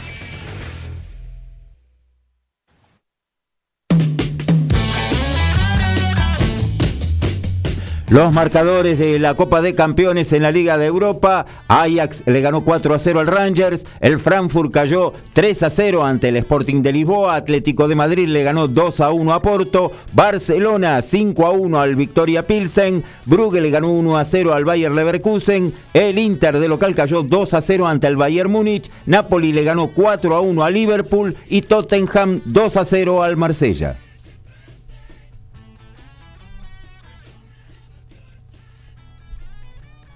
Los 8.12 8.34
marcadores 8.34 9.00
de 9.00 9.20
la 9.20 9.36
Copa 9.36 9.62
de 9.62 9.74
Campeones 9.74 10.34
en 10.34 10.44
la 10.44 10.52
Liga 10.52 10.78
de 10.78 10.86
Europa. 10.86 11.46
Ajax 11.70 12.24
le 12.26 12.42
ganó 12.42 12.66
4 12.66 12.94
a 12.94 13.00
0 13.00 13.22
al 13.22 13.28
Rangers. 13.28 13.86
El 14.02 14.20
Frankfurt 14.20 14.70
cayó 14.70 15.14
3 15.32 15.64
a 15.64 15.70
0 15.70 16.04
ante 16.04 16.28
el 16.28 16.36
Sporting 16.36 16.82
de 16.82 16.92
Lisboa. 16.92 17.38
Atlético 17.38 17.88
de 17.88 17.96
Madrid 17.96 18.28
le 18.28 18.44
ganó 18.44 18.68
2 18.68 19.00
a 19.00 19.12
1 19.12 19.34
a 19.34 19.42
Porto. 19.42 19.94
Barcelona 20.12 21.02
5 21.02 21.46
a 21.46 21.52
1 21.52 21.80
al 21.80 21.96
Victoria 21.96 22.46
Pilsen. 22.46 23.02
Brugge 23.26 23.62
le 23.62 23.70
ganó 23.70 23.90
1 23.90 24.18
a 24.18 24.26
0 24.26 24.56
al 24.56 24.66
Bayer 24.66 24.92
Leverkusen. 24.92 25.74
El 25.94 26.20
Inter 26.20 26.60
de 26.60 26.68
local 26.68 26.94
cayó 26.94 27.24
2 27.24 27.54
a 27.54 27.62
0 27.62 27.88
ante 27.88 28.08
el 28.08 28.18
Bayern 28.18 28.52
Múnich. 28.52 28.92
Napoli 29.06 29.54
le 29.54 29.64
ganó 29.64 29.88
4 29.88 30.36
a 30.36 30.42
1 30.42 30.66
a 30.66 30.70
Liverpool. 30.70 31.38
Y 31.48 31.62
Tottenham 31.62 32.42
2 32.44 32.76
a 32.76 32.84
0 32.84 33.24
al 33.24 33.38
Marsella. 33.38 33.96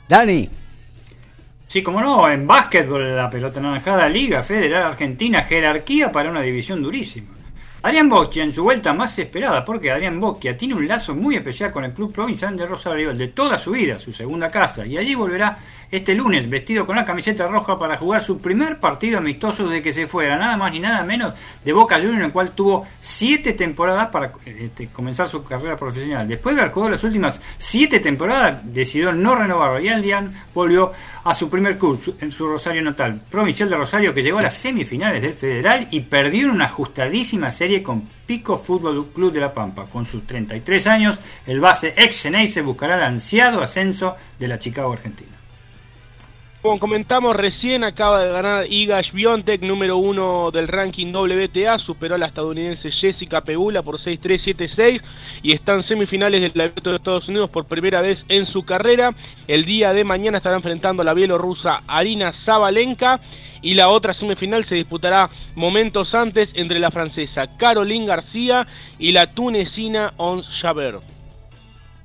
Dani. 0.07 0.49
Sí, 1.67 1.81
como 1.81 1.99
no, 1.99 2.29
en 2.29 2.45
básquetbol 2.45 3.15
la 3.15 3.29
pelota 3.29 3.59
naranjada 3.59 4.07
Liga 4.07 4.43
Federal 4.43 4.83
Argentina, 4.83 5.43
jerarquía 5.43 6.11
para 6.11 6.29
una 6.29 6.41
división 6.41 6.81
durísima. 6.81 7.31
Adrián 7.81 8.09
Bocchia 8.09 8.43
en 8.43 8.51
su 8.51 8.63
vuelta 8.63 8.93
más 8.93 9.17
esperada, 9.19 9.63
porque 9.63 9.91
Adrián 9.91 10.19
Bocchia 10.19 10.57
tiene 10.57 10.73
un 10.73 10.87
lazo 10.87 11.13
muy 11.13 11.35
especial 11.35 11.71
con 11.71 11.85
el 11.85 11.93
club 11.93 12.11
provincial 12.11 12.57
de 12.57 12.65
Rosario, 12.65 13.13
de 13.13 13.27
toda 13.27 13.57
su 13.57 13.71
vida, 13.71 13.99
su 13.99 14.11
segunda 14.11 14.49
casa, 14.49 14.85
y 14.85 14.97
allí 14.97 15.13
volverá 15.13 15.59
este 15.91 16.15
lunes 16.15 16.49
vestido 16.49 16.85
con 16.85 16.95
la 16.95 17.05
camiseta 17.05 17.47
roja 17.47 17.77
para 17.77 17.97
jugar 17.97 18.23
su 18.23 18.39
primer 18.39 18.79
partido 18.79 19.19
amistoso 19.19 19.67
desde 19.67 19.83
que 19.83 19.93
se 19.93 20.07
fuera, 20.07 20.37
nada 20.37 20.57
más 20.57 20.71
ni 20.71 20.79
nada 20.79 21.03
menos 21.03 21.33
de 21.63 21.73
Boca 21.73 21.95
Juniors, 21.95 22.17
en 22.17 22.25
el 22.25 22.31
cual 22.31 22.51
tuvo 22.51 22.85
siete 22.99 23.53
temporadas 23.53 24.09
para 24.09 24.31
este, 24.45 24.87
comenzar 24.87 25.27
su 25.27 25.43
carrera 25.43 25.75
profesional. 25.75 26.27
Después 26.27 26.55
de 26.55 26.61
haber 26.61 26.73
jugado 26.73 26.91
las 26.91 27.03
últimas 27.03 27.41
siete 27.57 27.99
temporadas, 27.99 28.61
decidió 28.63 29.11
no 29.11 29.35
renovarlo 29.35 29.79
y 29.79 29.89
Adrián 29.89 30.33
volvió 30.53 30.91
a 31.23 31.33
su 31.33 31.49
primer 31.49 31.77
club 31.77 32.15
en 32.21 32.31
su 32.31 32.47
Rosario 32.47 32.81
natal, 32.83 33.19
Provincial 33.31 33.69
de 33.69 33.77
Rosario, 33.77 34.13
que 34.13 34.21
llegó 34.21 34.39
a 34.39 34.43
las 34.43 34.53
semifinales 34.53 35.21
del 35.21 35.33
Federal 35.33 35.87
y 35.91 36.01
perdió 36.01 36.45
en 36.45 36.51
una 36.51 36.65
ajustadísima 36.65 37.51
serie 37.51 37.81
con 37.81 38.03
Pico 38.25 38.57
Fútbol 38.57 39.07
Club 39.13 39.33
de 39.33 39.39
La 39.39 39.53
Pampa. 39.53 39.85
Con 39.85 40.05
sus 40.05 40.25
33 40.25 40.87
años, 40.87 41.19
el 41.47 41.59
base 41.59 41.93
ex 41.97 42.15
se 42.51 42.61
buscará 42.61 42.95
el 42.95 43.03
ansiado 43.03 43.61
ascenso 43.61 44.15
de 44.39 44.47
la 44.47 44.59
Chicago 44.59 44.93
Argentina. 44.93 45.34
Como 46.65 46.79
comentamos 46.79 47.35
recién, 47.35 47.83
acaba 47.83 48.23
de 48.23 48.31
ganar 48.31 48.65
Iga 48.67 48.99
Świątek, 49.03 49.61
número 49.61 49.97
uno 49.97 50.49
del 50.49 50.67
ranking 50.67 51.13
WTA, 51.13 51.77
superó 51.77 52.15
a 52.15 52.17
la 52.17 52.25
estadounidense 52.25 52.89
Jessica 52.89 53.41
Pegula 53.41 53.83
por 53.83 53.99
6-3-7-6 53.99 54.99
y 55.43 55.53
está 55.53 55.75
en 55.75 55.83
semifinales 55.83 56.41
del 56.41 56.59
Abierto 56.59 56.89
de 56.89 56.95
Estados 56.95 57.29
Unidos 57.29 57.51
por 57.51 57.65
primera 57.65 58.01
vez 58.01 58.25
en 58.29 58.47
su 58.47 58.65
carrera. 58.65 59.13
El 59.47 59.65
día 59.65 59.93
de 59.93 60.03
mañana 60.05 60.39
estará 60.39 60.55
enfrentando 60.55 61.03
a 61.03 61.05
la 61.05 61.13
bielorrusa 61.13 61.83
Arina 61.85 62.33
Zabalenka 62.33 63.19
y 63.61 63.75
la 63.75 63.89
otra 63.89 64.15
semifinal 64.15 64.63
se 64.63 64.73
disputará 64.73 65.29
momentos 65.53 66.15
antes 66.15 66.49
entre 66.55 66.79
la 66.79 66.89
francesa 66.89 67.45
Caroline 67.57 68.07
García 68.07 68.65
y 68.97 69.11
la 69.11 69.27
tunecina 69.27 70.15
Ons 70.17 70.47
Jabeur. 70.63 71.14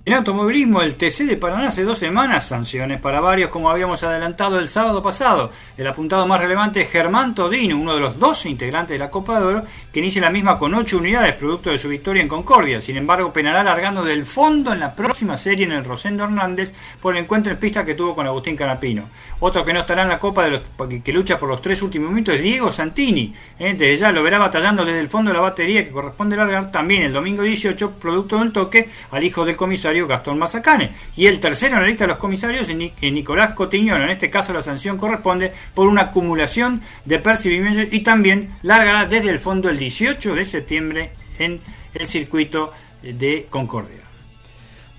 En 0.02 0.14
automovilismo, 0.14 0.80
el 0.80 0.94
TC 0.94 1.26
de 1.26 1.36
Paraná 1.36 1.68
hace 1.68 1.84
dos 1.84 1.98
semanas, 1.98 2.48
sanciones 2.48 3.02
para 3.02 3.20
varios, 3.20 3.50
como 3.50 3.68
habíamos 3.68 4.02
adelantado 4.02 4.58
el 4.58 4.66
sábado 4.66 5.02
pasado. 5.02 5.50
El 5.76 5.86
apuntado 5.86 6.26
más 6.26 6.40
relevante 6.40 6.80
es 6.80 6.90
Germán 6.90 7.34
Todino, 7.34 7.76
uno 7.76 7.94
de 7.94 8.00
los 8.00 8.18
12 8.18 8.48
integrantes 8.48 8.94
de 8.94 8.98
la 8.98 9.10
Copa 9.10 9.38
de 9.38 9.44
Oro, 9.44 9.62
que 9.92 9.98
inicia 9.98 10.22
la 10.22 10.30
misma 10.30 10.58
con 10.58 10.74
8 10.74 10.96
unidades, 10.96 11.34
producto 11.34 11.68
de 11.68 11.76
su 11.76 11.90
victoria 11.90 12.22
en 12.22 12.28
Concordia. 12.28 12.80
Sin 12.80 12.96
embargo, 12.96 13.30
penará 13.30 13.62
largando 13.62 14.02
del 14.02 14.24
fondo 14.24 14.72
en 14.72 14.80
la 14.80 14.94
próxima 14.94 15.36
serie 15.36 15.66
en 15.66 15.72
el 15.72 15.84
Rosendo 15.84 16.24
Hernández 16.24 16.72
por 16.98 17.14
el 17.14 17.24
encuentro 17.24 17.52
en 17.52 17.58
pista 17.58 17.84
que 17.84 17.94
tuvo 17.94 18.14
con 18.14 18.26
Agustín 18.26 18.56
Canapino. 18.56 19.04
Otro 19.40 19.66
que 19.66 19.74
no 19.74 19.80
estará 19.80 20.04
en 20.04 20.08
la 20.08 20.18
Copa 20.18 20.46
de 20.46 20.50
los, 20.50 20.62
que 21.04 21.12
lucha 21.12 21.38
por 21.38 21.50
los 21.50 21.60
tres 21.60 21.82
últimos 21.82 22.10
minutos 22.10 22.36
es 22.36 22.42
Diego 22.42 22.72
Santini. 22.72 23.34
¿eh? 23.58 23.74
Desde 23.74 23.98
ya 23.98 24.12
lo 24.12 24.22
verá 24.22 24.38
batallando 24.38 24.82
desde 24.82 25.00
el 25.00 25.10
fondo 25.10 25.30
de 25.30 25.36
la 25.36 25.42
batería 25.42 25.84
que 25.84 25.90
corresponde 25.90 26.38
largar 26.38 26.72
también 26.72 27.02
el 27.02 27.12
domingo 27.12 27.42
18, 27.42 27.96
producto 28.00 28.38
del 28.38 28.50
toque 28.50 28.88
al 29.10 29.22
hijo 29.22 29.44
del 29.44 29.56
comisario 29.56 29.89
Gastón 30.06 30.38
Mazacane. 30.38 30.92
Y 31.16 31.26
el 31.26 31.40
tercero 31.40 31.76
en 31.76 31.82
la 31.82 31.88
lista 31.88 32.04
de 32.04 32.08
los 32.08 32.18
comisarios 32.18 32.68
es 32.68 33.12
Nicolás 33.12 33.54
Cotiñón. 33.54 34.02
En 34.02 34.10
este 34.10 34.30
caso 34.30 34.52
la 34.52 34.62
sanción 34.62 34.96
corresponde 34.98 35.52
por 35.74 35.88
una 35.88 36.02
acumulación 36.02 36.80
de 37.04 37.18
percibimientos 37.18 37.92
y 37.92 38.00
también 38.00 38.56
largará 38.62 39.04
desde 39.04 39.30
el 39.30 39.40
fondo 39.40 39.68
el 39.68 39.78
18 39.78 40.34
de 40.34 40.44
septiembre 40.44 41.12
en 41.38 41.60
el 41.94 42.06
circuito 42.06 42.72
de 43.02 43.46
Concordia. 43.50 44.09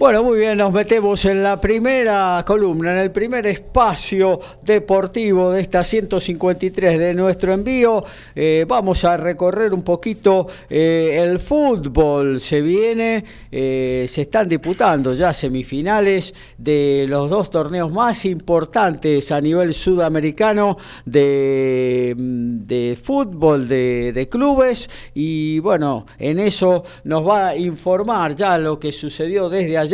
Bueno, 0.01 0.23
muy 0.23 0.39
bien, 0.39 0.57
nos 0.57 0.73
metemos 0.73 1.25
en 1.25 1.43
la 1.43 1.61
primera 1.61 2.43
columna, 2.47 2.91
en 2.93 2.97
el 2.97 3.11
primer 3.11 3.45
espacio 3.45 4.39
deportivo 4.63 5.51
de 5.51 5.61
esta 5.61 5.83
153 5.83 6.97
de 6.97 7.13
nuestro 7.13 7.53
envío. 7.53 8.03
Eh, 8.33 8.65
vamos 8.67 9.05
a 9.05 9.15
recorrer 9.15 9.75
un 9.75 9.83
poquito 9.83 10.47
eh, 10.71 11.19
el 11.21 11.39
fútbol. 11.39 12.41
Se 12.41 12.63
viene, 12.63 13.23
eh, 13.51 14.07
se 14.09 14.21
están 14.21 14.49
disputando 14.49 15.13
ya 15.13 15.35
semifinales 15.35 16.33
de 16.57 17.05
los 17.07 17.29
dos 17.29 17.51
torneos 17.51 17.91
más 17.91 18.25
importantes 18.25 19.31
a 19.31 19.39
nivel 19.39 19.75
sudamericano 19.75 20.79
de, 21.05 22.15
de 22.17 22.97
fútbol, 22.99 23.67
de, 23.67 24.13
de 24.13 24.27
clubes. 24.27 24.89
Y 25.13 25.59
bueno, 25.59 26.07
en 26.17 26.39
eso 26.39 26.85
nos 27.03 27.23
va 27.27 27.49
a 27.49 27.55
informar 27.55 28.35
ya 28.35 28.57
lo 28.57 28.79
que 28.79 28.91
sucedió 28.91 29.47
desde 29.47 29.77
ayer 29.77 29.90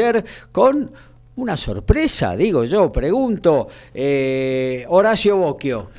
con 0.51 0.91
una 1.37 1.55
sorpresa, 1.55 2.35
digo 2.35 2.63
yo, 2.65 2.91
pregunto, 2.91 3.67
eh, 3.93 4.85
Horacio 4.89 5.37
Bocchio. 5.37 5.89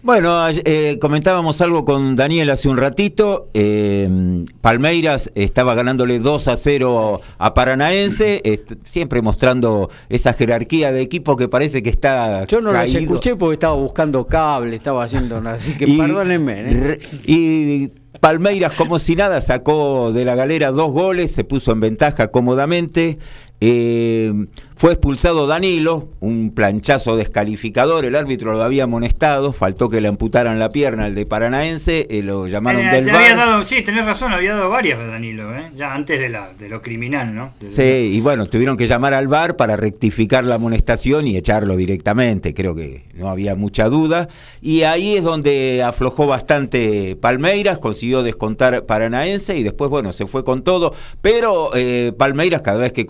Bueno, 0.00 0.48
eh, 0.48 0.96
comentábamos 1.00 1.60
algo 1.60 1.84
con 1.84 2.14
Daniel 2.14 2.50
hace 2.50 2.68
un 2.68 2.76
ratito. 2.76 3.48
Eh, 3.52 4.44
Palmeiras 4.60 5.30
estaba 5.34 5.74
ganándole 5.74 6.20
2 6.20 6.48
a 6.48 6.56
0 6.56 7.20
a 7.36 7.54
Paranaense, 7.54 8.40
siempre 8.88 9.22
mostrando 9.22 9.90
esa 10.08 10.34
jerarquía 10.34 10.92
de 10.92 11.00
equipo 11.00 11.36
que 11.36 11.48
parece 11.48 11.82
que 11.82 11.90
está. 11.90 12.44
Yo 12.46 12.60
no 12.60 12.72
las 12.72 12.94
escuché 12.94 13.34
porque 13.34 13.54
estaba 13.54 13.74
buscando 13.74 14.24
cable, 14.26 14.76
estaba 14.76 15.02
haciendo 15.02 15.40
nada, 15.40 15.56
así 15.56 15.76
que 15.76 15.86
perdónenme. 15.98 16.98
Y 17.26 17.90
Palmeiras, 18.20 18.72
como 18.72 18.98
si 18.98 19.16
nada, 19.16 19.40
sacó 19.40 20.12
de 20.12 20.24
la 20.24 20.34
galera 20.34 20.70
dos 20.70 20.92
goles, 20.92 21.32
se 21.32 21.44
puso 21.44 21.72
en 21.72 21.80
ventaja 21.80 22.28
cómodamente. 22.28 23.18
Eh, 23.60 24.32
fue 24.78 24.92
expulsado 24.92 25.48
Danilo, 25.48 26.08
un 26.20 26.52
planchazo 26.54 27.16
descalificador, 27.16 28.04
el 28.04 28.14
árbitro 28.14 28.52
lo 28.52 28.62
había 28.62 28.84
amonestado, 28.84 29.52
faltó 29.52 29.88
que 29.88 30.00
le 30.00 30.06
amputaran 30.06 30.60
la 30.60 30.70
pierna 30.70 31.06
al 31.06 31.16
de 31.16 31.26
Paranaense, 31.26 32.06
eh, 32.08 32.22
lo 32.22 32.46
llamaron 32.46 32.86
eh, 32.86 32.92
del 32.92 33.10
había 33.10 33.34
dado, 33.34 33.64
Sí, 33.64 33.82
tenés 33.82 34.06
razón, 34.06 34.32
había 34.32 34.54
dado 34.54 34.70
varias 34.70 35.00
de 35.00 35.08
Danilo, 35.08 35.52
¿eh? 35.56 35.72
ya 35.76 35.92
antes 35.92 36.20
de, 36.20 36.28
la, 36.28 36.52
de 36.56 36.68
lo 36.68 36.80
criminal, 36.80 37.34
¿no? 37.34 37.54
sí, 37.72 37.82
y 37.82 38.20
bueno, 38.20 38.46
tuvieron 38.46 38.76
que 38.76 38.86
llamar 38.86 39.14
al 39.14 39.26
VAR 39.26 39.56
para 39.56 39.76
rectificar 39.76 40.44
la 40.44 40.54
amonestación 40.54 41.26
y 41.26 41.36
echarlo 41.36 41.74
directamente, 41.74 42.54
creo 42.54 42.76
que 42.76 43.02
no 43.14 43.30
había 43.30 43.56
mucha 43.56 43.88
duda, 43.88 44.28
y 44.62 44.82
ahí 44.82 45.16
es 45.16 45.24
donde 45.24 45.82
aflojó 45.82 46.28
bastante 46.28 47.16
Palmeiras, 47.16 47.80
consiguió 47.80 48.22
descontar 48.22 48.86
Paranaense 48.86 49.56
y 49.56 49.64
después, 49.64 49.90
bueno, 49.90 50.12
se 50.12 50.28
fue 50.28 50.44
con 50.44 50.62
todo, 50.62 50.94
pero 51.20 51.70
eh, 51.74 52.12
Palmeiras 52.16 52.62
cada 52.62 52.78
vez 52.78 52.92
que 52.92 53.06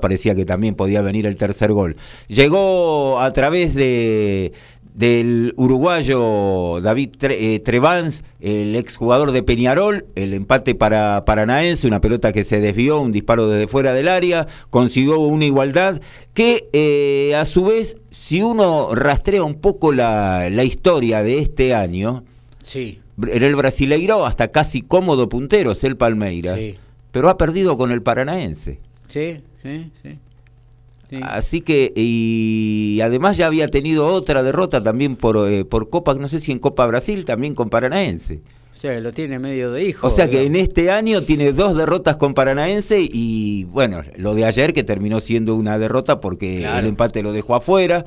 parecía 0.00 0.34
que 0.34 0.44
también 0.44 0.74
podía 0.74 1.02
venir 1.02 1.26
el 1.26 1.36
tercer 1.36 1.72
gol. 1.72 1.96
Llegó 2.28 3.20
a 3.20 3.32
través 3.32 3.74
de 3.74 4.52
del 4.98 5.54
uruguayo 5.56 6.80
David 6.80 7.10
eh, 7.22 7.60
Trevans, 7.60 8.24
el 8.40 8.74
exjugador 8.74 9.30
de 9.30 9.44
Peñarol, 9.44 10.06
el 10.16 10.34
empate 10.34 10.74
para 10.74 11.24
Paranaense, 11.24 11.86
una 11.86 12.00
pelota 12.00 12.32
que 12.32 12.42
se 12.42 12.58
desvió, 12.58 13.00
un 13.00 13.12
disparo 13.12 13.46
desde 13.46 13.68
fuera 13.68 13.94
del 13.94 14.08
área, 14.08 14.48
consiguió 14.70 15.20
una 15.20 15.44
igualdad 15.44 16.00
que 16.34 16.68
eh, 16.72 17.36
a 17.36 17.44
su 17.44 17.66
vez, 17.66 17.96
si 18.10 18.42
uno 18.42 18.92
rastrea 18.92 19.44
un 19.44 19.54
poco 19.54 19.92
la, 19.92 20.50
la 20.50 20.64
historia 20.64 21.22
de 21.22 21.38
este 21.38 21.76
año, 21.76 22.24
sí. 22.60 22.98
en 23.24 23.44
el 23.44 23.54
Brasileiro 23.54 24.26
hasta 24.26 24.48
casi 24.48 24.82
cómodo 24.82 25.28
puntero 25.28 25.70
es 25.70 25.84
el 25.84 25.96
Palmeiras, 25.96 26.58
pero 27.12 27.28
ha 27.28 27.38
perdido 27.38 27.78
con 27.78 27.92
el 27.92 28.02
Paranaense. 28.02 28.80
Sí, 29.08 29.42
sí, 29.62 29.90
sí. 30.02 30.18
Así 31.22 31.62
que, 31.62 31.92
y 31.96 33.00
además 33.02 33.36
ya 33.36 33.46
había 33.46 33.68
tenido 33.68 34.06
otra 34.06 34.42
derrota 34.42 34.82
también 34.82 35.16
por, 35.16 35.48
eh, 35.48 35.64
por 35.64 35.88
Copa, 35.88 36.14
no 36.14 36.28
sé 36.28 36.40
si 36.40 36.52
en 36.52 36.58
Copa 36.58 36.86
Brasil, 36.86 37.24
también 37.24 37.54
con 37.54 37.70
Paranaense. 37.70 38.42
O 38.78 38.80
sea, 38.80 39.00
lo 39.00 39.10
tiene 39.10 39.40
medio 39.40 39.72
de 39.72 39.84
hijo. 39.84 40.06
O 40.06 40.10
sea 40.10 40.30
que 40.30 40.44
en 40.44 40.54
este 40.54 40.92
año 40.92 41.22
tiene 41.22 41.52
dos 41.52 41.76
derrotas 41.76 42.16
con 42.16 42.32
Paranaense 42.32 43.00
y 43.00 43.64
bueno, 43.64 44.02
lo 44.16 44.36
de 44.36 44.44
ayer 44.44 44.72
que 44.72 44.84
terminó 44.84 45.20
siendo 45.20 45.56
una 45.56 45.80
derrota 45.80 46.20
porque 46.20 46.64
el 46.64 46.86
empate 46.86 47.24
lo 47.24 47.32
dejó 47.32 47.56
afuera. 47.56 48.04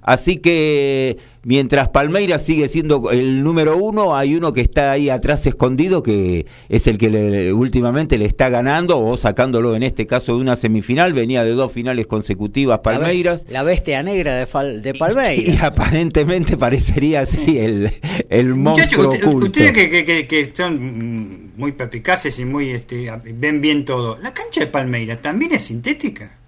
Así 0.00 0.36
que 0.36 1.18
mientras 1.44 1.88
Palmeiras 1.88 2.44
sigue 2.44 2.68
siendo 2.68 3.10
el 3.10 3.42
número 3.42 3.76
uno, 3.76 4.16
hay 4.16 4.34
uno 4.34 4.52
que 4.52 4.60
está 4.60 4.92
ahí 4.92 5.10
atrás 5.10 5.46
escondido 5.46 6.02
que 6.02 6.46
es 6.68 6.86
el 6.86 6.98
que 6.98 7.52
últimamente 7.52 8.18
le 8.18 8.26
está 8.26 8.48
ganando 8.48 9.00
o 9.00 9.16
sacándolo 9.16 9.74
en 9.74 9.82
este 9.82 10.06
caso 10.06 10.36
de 10.36 10.40
una 10.40 10.56
semifinal. 10.56 11.12
Venía 11.12 11.44
de 11.44 11.52
dos 11.52 11.72
finales 11.72 12.06
consecutivas 12.06 12.80
Palmeiras. 12.80 13.44
La, 13.48 13.62
bestia 13.62 14.02
negra 14.02 14.34
de, 14.34 14.80
de 14.80 14.94
Palmeiras. 14.94 15.48
Y, 15.48 15.58
aparentemente 15.62 16.56
parecería 16.56 17.20
así 17.20 17.58
el, 17.58 17.92
el 18.28 18.54
monstruo 18.54 19.10
oculto. 19.10 19.46
Ustedes 19.46 19.72
que, 19.72 20.26
que, 20.26 20.52
son 20.54 21.52
muy 21.56 21.72
perpicaces 21.72 22.38
y 22.38 22.44
muy 22.44 22.70
este, 22.70 23.10
ven 23.34 23.60
bien 23.60 23.84
todo. 23.84 24.18
¿La 24.18 24.32
cancha 24.32 24.60
de 24.60 24.66
Palmeiras 24.66 25.20
también 25.20 25.52
es 25.52 25.64
sintética? 25.64 26.38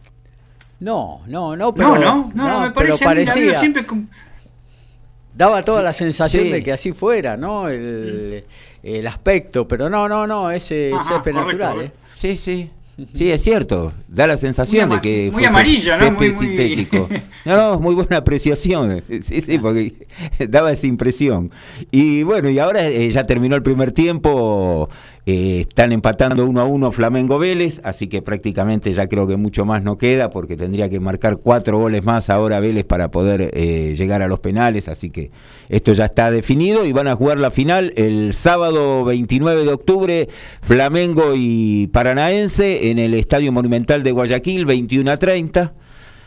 No, 0.80 1.22
no, 1.28 1.56
no, 1.56 1.74
pero, 1.74 1.98
no, 1.98 2.30
no, 2.34 2.48
no, 2.48 2.60
me 2.60 2.70
parece, 2.70 3.04
parecía. 3.04 3.58
siempre 3.58 3.86
daba 5.34 5.62
toda 5.62 5.82
la 5.82 5.92
sensación 5.92 6.50
de 6.50 6.62
que 6.62 6.72
así 6.72 6.92
fuera, 6.92 7.36
¿no? 7.36 7.68
El, 7.68 8.44
el, 8.82 9.06
aspecto, 9.06 9.66
pero 9.66 9.90
no, 9.90 10.08
no, 10.08 10.26
no, 10.26 10.50
ese 10.50 10.92
césped 11.06 11.32
natural. 11.32 11.82
¿eh? 11.82 11.92
Sí, 12.16 12.36
sí. 12.36 12.70
Sí, 13.16 13.30
es 13.30 13.42
cierto. 13.42 13.92
Da 14.06 14.26
la 14.26 14.38
sensación 14.38 14.88
de 14.90 15.00
que. 15.00 15.30
Muy 15.32 15.44
amarilla, 15.44 15.96
¿no? 15.96 16.12
Muy, 16.12 16.32
sintético. 16.32 17.08
No, 17.44 17.56
no, 17.56 17.78
muy 17.80 17.94
buena 17.94 18.18
apreciación. 18.18 19.02
Sí, 19.22 19.40
sí, 19.40 19.58
porque 19.58 20.06
daba 20.48 20.72
esa 20.72 20.86
impresión. 20.86 21.50
Y 21.90 22.22
bueno, 22.22 22.48
y 22.48 22.58
ahora 22.58 22.86
eh, 22.86 23.10
ya 23.10 23.26
terminó 23.26 23.56
el 23.56 23.62
primer 23.62 23.92
tiempo. 23.92 24.88
Eh, 25.26 25.60
están 25.60 25.92
empatando 25.92 26.44
uno 26.44 26.60
a 26.60 26.64
uno 26.66 26.92
Flamengo 26.92 27.38
Vélez, 27.38 27.80
así 27.82 28.08
que 28.08 28.20
prácticamente 28.20 28.92
ya 28.92 29.08
creo 29.08 29.26
que 29.26 29.38
mucho 29.38 29.64
más 29.64 29.82
no 29.82 29.96
queda 29.96 30.30
porque 30.30 30.54
tendría 30.54 30.90
que 30.90 31.00
marcar 31.00 31.38
cuatro 31.38 31.78
goles 31.78 32.04
más 32.04 32.28
ahora 32.28 32.60
Vélez 32.60 32.84
para 32.84 33.10
poder 33.10 33.50
eh, 33.54 33.94
llegar 33.96 34.20
a 34.20 34.28
los 34.28 34.40
penales, 34.40 34.86
así 34.86 35.08
que 35.08 35.30
esto 35.70 35.94
ya 35.94 36.04
está 36.04 36.30
definido 36.30 36.84
y 36.84 36.92
van 36.92 37.08
a 37.08 37.16
jugar 37.16 37.38
la 37.38 37.50
final 37.50 37.94
el 37.96 38.34
sábado 38.34 39.02
29 39.06 39.64
de 39.64 39.72
octubre 39.72 40.28
Flamengo 40.60 41.32
y 41.34 41.86
Paranaense 41.86 42.90
en 42.90 42.98
el 42.98 43.14
Estadio 43.14 43.50
Monumental 43.50 44.02
de 44.02 44.12
Guayaquil 44.12 44.66
21 44.66 45.10
a 45.10 45.16
30. 45.16 45.72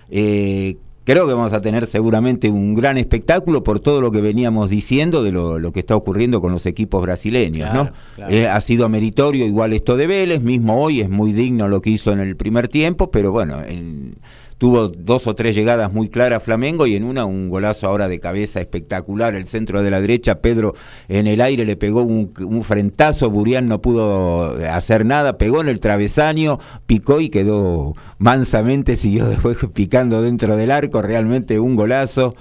Eh, 0.10 0.78
creo 1.08 1.26
que 1.26 1.34
vamos 1.34 1.54
a 1.54 1.62
tener 1.62 1.88
seguramente 1.88 2.50
un 2.50 2.74
gran 2.76 2.98
espectáculo 2.98 3.64
por 3.64 3.80
todo 3.80 4.02
lo 4.02 4.12
que 4.12 4.20
veníamos 4.20 4.70
diciendo 4.70 5.24
de 5.24 5.32
lo, 5.32 5.72
que 5.72 5.80
está 5.80 5.96
ocurriendo 5.96 6.42
con 6.42 6.52
los 6.52 6.66
equipos 6.66 7.02
brasileños. 7.02 7.74
¿no? 7.74 7.90
Eh, 8.28 8.46
ha 8.46 8.60
sido 8.60 8.90
meritorio 8.90 9.46
igual 9.46 9.72
esto 9.72 9.96
de 9.96 10.06
Vélez, 10.06 10.42
mismo 10.42 10.82
hoy 10.82 11.00
es 11.00 11.10
muy 11.10 11.32
digno 11.32 11.70
lo 11.70 11.82
que 11.82 11.92
hizo 11.92 12.12
en 12.12 12.20
el 12.20 12.36
primer 12.36 12.68
tiempo, 12.68 13.10
pero 13.10 13.32
bueno, 13.32 13.64
en 13.64 14.16
tuvo 14.58 14.88
dos 14.90 15.28
o 15.28 15.36
tres 15.36 15.56
llegadas 15.56 15.92
muy 15.94 16.10
claras 16.10 16.44
Flamengo 16.44 16.88
y 16.88 16.96
en 16.96 17.04
una 17.04 17.26
un 17.26 17.50
golazo 17.50 17.88
ahora 17.88 18.08
de 18.08 18.20
cabeza 18.20 18.60
espectacular, 18.60 19.36
el 19.36 19.48
centro 19.48 19.84
de 19.84 19.92
la 19.92 20.02
derecha, 20.02 20.42
Pedro 20.42 20.74
en 21.08 21.28
el 21.28 21.42
aire 21.42 21.66
le 21.66 21.76
pegó 21.76 22.04
un, 22.04 22.64
frentazo, 22.64 23.30
Burián 23.30 23.68
no 23.68 23.82
pudo 23.82 24.58
hacer 24.70 25.06
nada, 25.06 25.38
pegó 25.38 25.62
en 25.62 25.70
el 25.70 25.80
travesaño, 25.80 26.60
picó 26.86 27.22
y 27.22 27.30
quedó 27.30 27.96
mansamente, 28.18 28.96
siguió 28.98 29.28
después 29.28 29.58
picando 29.74 30.22
dentro 30.22 30.56
del 30.56 30.72
arco, 30.72 31.02
realmente 31.02 31.60
un 31.60 31.76
golazo 31.76 32.36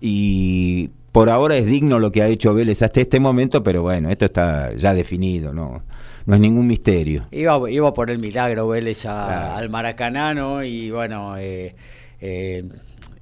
y 0.00 0.90
por 1.12 1.30
ahora 1.30 1.56
es 1.56 1.66
digno 1.66 1.98
lo 1.98 2.12
que 2.12 2.22
ha 2.22 2.28
hecho 2.28 2.52
Vélez 2.52 2.82
hasta 2.82 3.00
este 3.00 3.20
momento, 3.20 3.62
pero 3.62 3.82
bueno, 3.82 4.10
esto 4.10 4.26
está 4.26 4.74
ya 4.74 4.92
definido, 4.92 5.54
no, 5.54 5.82
no 6.26 6.34
es 6.34 6.40
ningún 6.40 6.66
misterio. 6.66 7.26
Iba, 7.30 7.70
iba 7.70 7.94
por 7.94 8.10
el 8.10 8.18
milagro 8.18 8.68
Vélez 8.68 9.06
al 9.06 9.70
Maracaná, 9.70 10.34
Y 10.64 10.90
bueno, 10.90 11.36
eh, 11.38 11.74
eh, 12.20 12.68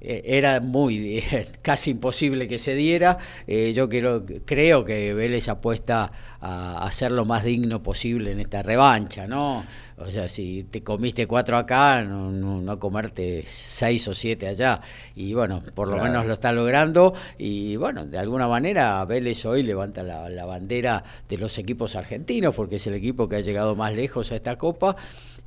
era 0.05 0.59
muy 0.59 1.23
casi 1.61 1.91
imposible 1.91 2.47
que 2.47 2.59
se 2.59 2.75
diera. 2.75 3.17
Eh, 3.47 3.73
yo 3.73 3.89
quiero, 3.89 4.25
creo 4.45 4.85
que 4.85 5.13
Vélez 5.13 5.49
apuesta 5.49 6.11
a, 6.41 6.85
hacer 6.85 7.11
lo 7.11 7.25
más 7.25 7.43
digno 7.43 7.81
posible 7.81 8.31
en 8.31 8.39
esta 8.39 8.61
revancha, 8.61 9.27
¿no? 9.27 9.65
O 9.97 10.05
sea, 10.07 10.27
si 10.27 10.63
te 10.63 10.83
comiste 10.83 11.25
cuatro 11.25 11.57
acá, 11.57 12.03
no, 12.03 12.31
no, 12.31 12.79
comerte 12.79 13.43
seis 13.47 14.07
o 14.07 14.13
siete 14.13 14.47
allá. 14.47 14.81
Y 15.15 15.33
bueno, 15.33 15.61
por 15.73 15.87
lo 15.87 15.97
menos 15.97 16.25
lo 16.25 16.33
está 16.33 16.51
logrando. 16.51 17.13
Y 17.37 17.77
bueno, 17.77 18.05
de 18.05 18.17
alguna 18.17 18.47
manera 18.47 19.03
Vélez 19.05 19.45
hoy 19.45 19.63
levanta 19.63 20.03
la, 20.03 20.29
la 20.29 20.45
bandera 20.45 21.03
de 21.29 21.37
los 21.37 21.57
equipos 21.57 21.95
argentinos, 21.95 22.53
porque 22.53 22.75
es 22.75 22.87
el 22.87 22.93
equipo 22.93 23.29
que 23.29 23.37
ha 23.37 23.41
llegado 23.41 23.75
más 23.75 23.93
lejos 23.93 24.31
a 24.31 24.35
esta 24.35 24.57
copa. 24.57 24.97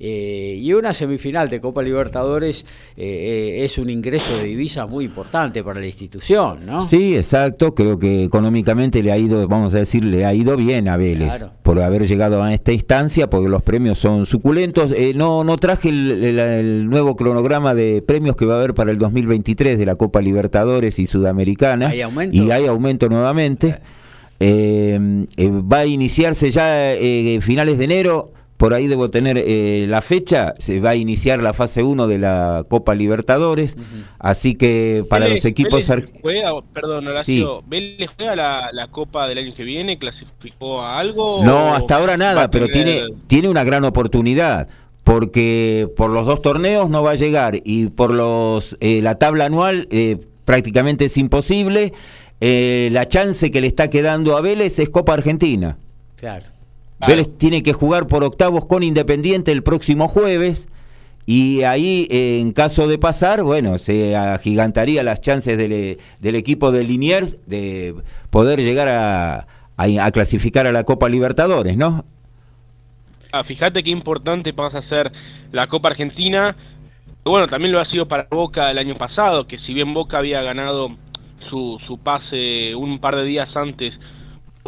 Eh, 0.01 0.57
y 0.61 0.73
una 0.75 0.95
semifinal 0.95 1.49
de 1.49 1.61
Copa 1.61 1.83
Libertadores 1.83 2.65
eh, 2.97 3.57
eh, 3.59 3.65
es 3.65 3.79
un 3.79 3.91
ingreso 3.91 4.37
de 4.37 4.45
divisas 4.45 4.89
muy 4.89 5.05
importante 5.07 5.65
para 5.65 5.81
la 5.81 5.87
institución, 5.87 6.65
¿no? 6.65 6.87
Sí, 6.87 7.17
exacto. 7.17 7.75
Creo 7.75 7.99
que 7.99 8.23
económicamente 8.23 9.03
le 9.03 9.11
ha 9.11 9.19
ido, 9.19 9.47
vamos 9.49 9.75
a 9.75 9.79
decir, 9.79 10.05
le 10.05 10.25
ha 10.25 10.33
ido 10.33 10.57
bien 10.57 10.89
a 10.89 10.97
Vélez 10.97 11.33
por 11.65 11.81
haber 11.81 12.07
llegado 12.07 12.43
a 12.43 12.55
esta 12.55 12.73
instancia, 12.73 13.29
porque 13.29 13.49
los 13.49 13.63
premios 13.63 13.99
son 13.99 14.25
suculentos. 14.27 14.93
no, 15.17 15.43
no 15.43 15.57
traje 15.57 15.89
el, 15.89 16.89
nuevo 16.89 17.17
cronograma 17.17 17.75
de 17.75 18.03
premios 18.03 18.37
que 18.37 18.47
va 18.47 18.55
a 18.55 18.59
haber 18.59 18.75
para 18.75 18.93
el 18.93 18.99
2023 18.99 19.79
de 19.79 19.87
la 19.87 19.97
Copa 19.97 20.21
Libertadores 20.21 20.99
y 21.01 21.07
Sudamericana. 21.07 21.89
¿Hay 21.89 22.03
aumento? 22.03 22.37
Y 22.37 22.51
hay 22.53 22.67
aumento 22.67 23.09
nuevamente. 23.09 23.81
va 24.41 25.79
a 25.79 25.87
iniciarse 25.87 26.53
ya 26.53 26.95
finales 27.41 27.79
de 27.79 27.85
enero 27.85 28.38
por 28.59 28.75
ahí 28.75 28.89
debo 28.89 29.09
tener 29.09 29.39
eh, 29.39 29.87
la 29.89 30.03
fecha, 30.03 30.55
se 30.59 30.81
va 30.81 30.91
a 30.91 30.97
iniciar 30.97 31.41
la 31.41 31.53
fase 31.53 31.85
1 31.85 32.09
de 32.09 32.19
la 32.19 32.65
Copa 32.69 32.97
Libertadores, 32.97 33.77
así 34.19 34.57
que 34.57 35.05
para 35.09 35.29
los 35.29 35.45
equipos... 35.45 35.89
juega, 36.21 36.51
perdón, 36.75 37.07
Horacio, 37.07 37.63
¿Vélez 37.69 38.11
juega 38.17 38.35
la, 38.35 38.89
Copa 38.91 39.29
del 39.29 39.39
año 39.39 39.55
que 39.55 39.63
viene? 39.63 39.97
¿Clasificó 39.97 40.83
a 40.83 40.99
algo? 40.99 41.45
No, 41.45 41.73
hasta 41.73 41.97
ahora 41.97 42.17
nada, 42.17 42.51
pero 42.51 42.67
tiene, 42.67 43.03
tiene 43.29 43.49
una 43.49 43.63
gran 43.63 43.85
oportunidad, 43.85 44.69
porque 45.05 45.89
por 45.97 46.11
los 46.11 46.27
dos 46.27 46.43
torneos 46.43 46.91
no 46.91 47.05
va 47.05 47.13
a 47.13 47.15
llegar 47.15 47.61
y 47.65 47.87
por 47.87 48.13
los 48.13 48.77
eh, 48.81 49.01
la 49.03 49.15
tabla 49.15 49.45
anual 49.45 49.87
eh, 49.93 50.17
prácticamente 50.45 51.05
es 51.05 51.17
imposible. 51.17 51.93
la 52.41 53.07
chance 53.07 53.53
que 53.53 53.61
le 53.61 53.69
está 53.69 53.89
quedando 53.89 54.37
a 54.37 54.41
Vélez 54.41 54.81
es 54.81 54.91
Copa 54.91 55.15
Argentina. 55.15 55.77
Claro. 56.17 56.58
Vélez 57.07 57.29
tiene 57.39 57.63
que 57.63 57.73
jugar 57.73 58.07
por 58.07 58.25
octavos 58.25 58.67
con 58.67 58.83
Independiente 58.83 59.53
el 59.53 59.63
próximo 59.63 60.09
jueves. 60.09 60.69
Y 61.27 61.63
ahí, 61.63 62.09
eh, 62.11 62.41
en 62.41 62.53
caso 62.53 62.89
de 62.89 62.97
pasar, 62.97 63.43
bueno, 63.43 63.77
se 63.77 64.17
agigantaría 64.17 65.03
las 65.03 65.21
chances 65.21 65.59
del, 65.59 65.99
del 66.21 66.35
equipo 66.35 66.73
de 66.73 66.85
Liniers 66.85 67.37
de 67.47 67.95
poder 68.31 68.61
llegar 68.61 68.89
a, 68.89 69.47
a, 69.77 70.11
clasificar 70.11 70.67
a 70.67 70.73
la 70.73 70.85
Copa 70.85 71.09
Libertadores, 71.09 71.77
¿no? 71.77 72.07
Ah, 73.31 73.45
fíjate 73.45 73.83
qué 73.83 73.91
importante 73.91 74.55
pasa 74.55 74.79
a 74.79 74.83
ser 74.83 75.13
la 75.53 75.67
Copa 75.67 75.89
Argentina. 75.89 76.57
Bueno, 77.25 77.47
también 77.47 77.73
lo 77.73 77.81
ha 77.81 77.85
sido 77.85 78.09
para 78.09 78.27
Boca 78.31 78.71
el 78.71 78.79
año 78.79 78.97
pasado, 78.97 79.47
que 79.47 79.59
si 79.59 79.75
bien 79.75 79.93
Boca 79.93 80.17
había 80.17 80.41
ganado 80.41 80.97
su, 81.41 81.77
su 81.79 81.99
pase 81.99 82.75
un 82.75 83.01
par 83.01 83.17
de 83.17 83.25
días 83.25 83.55
antes 83.55 84.01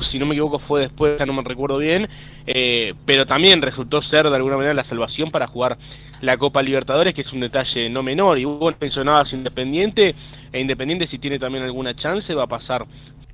si 0.03 0.19
no 0.19 0.27
me 0.27 0.35
equivoco 0.35 0.59
fue 0.59 0.83
después, 0.83 1.19
ya 1.19 1.27
no 1.27 1.33
me 1.33 1.43
recuerdo 1.43 1.79
bien, 1.79 2.09
eh, 2.47 2.95
pero 3.07 3.27
también 3.27 3.63
resultó 3.63 4.03
ser 4.03 4.29
de 4.29 4.37
alguna 4.37 4.57
manera 4.57 4.75
la 4.75 4.85
salvación 4.85 5.31
para 5.31 5.47
jugar 5.47 5.79
la 6.21 6.37
Copa 6.37 6.63
Libertadores, 6.63 7.15
que 7.15 7.23
es 7.23 7.33
un 7.33 7.41
detalle 7.41 7.89
no 7.89 8.03
menor. 8.03 8.39
Y 8.39 8.45
vos 8.45 8.75
mencionabas 8.81 9.33
Independiente, 9.33 10.15
e 10.53 10.61
Independiente 10.61 11.07
si 11.07 11.19
tiene 11.19 11.39
también 11.39 11.65
alguna 11.65 11.95
chance 11.95 12.35
va 12.35 12.45
a 12.45 12.49
pasar 12.49 12.87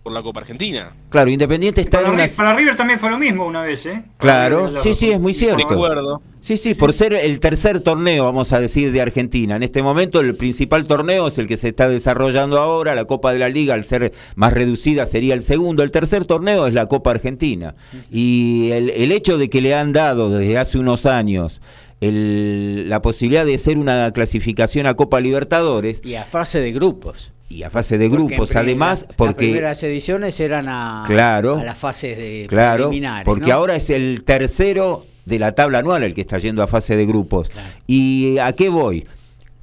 por 0.07 0.12
la 0.12 0.23
Copa 0.23 0.38
Argentina. 0.38 0.95
Claro, 1.09 1.31
Independiente 1.31 1.81
está 1.81 2.01
para, 2.01 2.25
en 2.25 2.31
para 2.31 2.55
River 2.55 2.77
también 2.77 3.01
fue 3.01 3.11
lo 3.11 3.19
mismo 3.19 3.45
una 3.45 3.62
vez, 3.62 3.87
¿eh? 3.87 4.05
Claro, 4.19 4.81
sí, 4.81 4.95
sí, 4.95 5.11
es 5.11 5.19
muy 5.19 5.35
cierto. 5.35 5.69
Recuerdo. 5.69 6.23
Sí, 6.40 6.57
sí, 6.59 6.75
por 6.77 6.92
ser 6.92 7.12
el 7.12 7.40
tercer 7.40 7.81
torneo, 7.81 8.23
vamos 8.23 8.53
a 8.53 8.61
decir, 8.61 8.92
de 8.92 9.01
Argentina. 9.01 9.57
En 9.57 9.64
este 9.64 9.83
momento 9.83 10.21
el 10.21 10.37
principal 10.37 10.87
torneo 10.87 11.27
es 11.27 11.38
el 11.38 11.49
que 11.49 11.57
se 11.57 11.71
está 11.71 11.88
desarrollando 11.88 12.61
ahora, 12.61 12.95
la 12.95 13.07
Copa 13.07 13.33
de 13.33 13.40
la 13.40 13.49
Liga, 13.49 13.75
al 13.75 13.85
ser 13.85 14.12
más 14.37 14.53
reducida, 14.53 15.07
sería 15.07 15.35
el 15.35 15.42
segundo. 15.42 15.83
El 15.83 15.90
tercer 15.90 16.25
torneo 16.25 16.69
es 16.69 16.75
la 16.75 16.87
Copa 16.87 17.11
Argentina. 17.11 17.75
Y 18.09 18.71
el, 18.71 18.90
el 18.90 19.11
hecho 19.11 19.38
de 19.38 19.51
que 19.51 19.61
le 19.61 19.75
han 19.75 19.92
dado 19.92 20.31
desde 20.31 20.57
hace 20.57 20.79
unos 20.79 21.05
años 21.05 21.61
el, 22.01 22.88
la 22.88 23.03
posibilidad 23.03 23.45
de 23.45 23.59
ser 23.59 23.77
una 23.77 24.09
clasificación 24.12 24.87
a 24.87 24.95
Copa 24.95 25.19
Libertadores. 25.19 26.01
Y 26.05 26.14
a 26.14 26.23
fase 26.23 26.61
de 26.61 26.71
grupos 26.71 27.33
y 27.49 27.63
a 27.63 27.71
fase 27.71 27.99
de 27.99 28.09
grupos 28.09 28.55
además 28.57 29.07
porque 29.17 29.27
las 29.27 29.35
primeras 29.35 29.83
ediciones 29.83 30.41
eran 30.41 30.67
a, 30.69 31.05
claro, 31.07 31.59
a 31.59 31.65
las 31.65 31.79
fases 31.79 32.17
de 32.17 32.47
claro 32.49 32.91
porque 33.25 33.53
ahora 33.53 33.77
es 33.77 33.91
el 33.91 34.25
tercero 34.25 35.07
de 35.25 35.39
la 35.39 35.53
tabla 35.53 35.79
anual 35.79 36.03
el 36.03 36.15
que 36.15 36.23
está 36.23 36.39
yendo 36.39 36.63
a 36.63 36.67
fase 36.67 36.97
de 36.97 37.07
grupos 37.07 37.49
y 37.87 38.39
a 38.39 38.53
qué 38.53 38.69
voy 38.69 39.07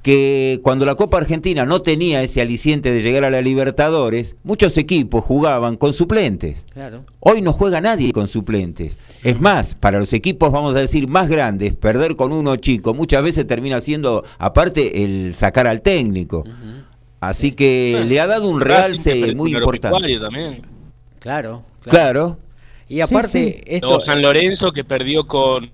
que 0.04 0.60
cuando 0.62 0.84
la 0.84 0.96
Copa 0.96 1.16
Argentina 1.16 1.64
no 1.64 1.80
tenía 1.80 2.22
ese 2.22 2.42
aliciente 2.42 2.92
de 2.92 3.00
llegar 3.00 3.24
a 3.24 3.30
la 3.30 3.40
Libertadores, 3.40 4.36
muchos 4.44 4.76
equipos 4.76 5.24
jugaban 5.24 5.78
con 5.78 5.94
suplentes. 5.94 6.58
Claro. 6.74 7.06
Hoy 7.20 7.40
no 7.40 7.54
juega 7.54 7.80
nadie 7.80 8.12
con 8.12 8.28
suplentes. 8.28 8.98
Es 9.22 9.40
más, 9.40 9.74
para 9.74 9.98
los 9.98 10.12
equipos, 10.12 10.52
vamos 10.52 10.76
a 10.76 10.80
decir, 10.80 11.08
más 11.08 11.30
grandes, 11.30 11.74
perder 11.74 12.16
con 12.16 12.34
uno 12.34 12.56
chico 12.56 12.92
muchas 12.92 13.22
veces 13.22 13.46
termina 13.46 13.80
siendo, 13.80 14.24
aparte, 14.36 15.04
el 15.04 15.34
sacar 15.34 15.66
al 15.66 15.80
técnico. 15.80 16.44
Así 17.28 17.52
que 17.52 18.04
le 18.06 18.20
ha 18.20 18.26
dado 18.26 18.48
un 18.48 18.60
realce 18.60 19.34
muy 19.34 19.54
importante. 19.54 20.18
También. 20.18 20.62
Claro, 21.20 21.62
claro. 21.82 22.38
Y 22.86 23.00
aparte, 23.00 23.62
esto. 23.66 24.00
San 24.00 24.20
Lorenzo 24.20 24.70
que 24.70 24.84
perdió 24.84 25.26
con, 25.26 25.70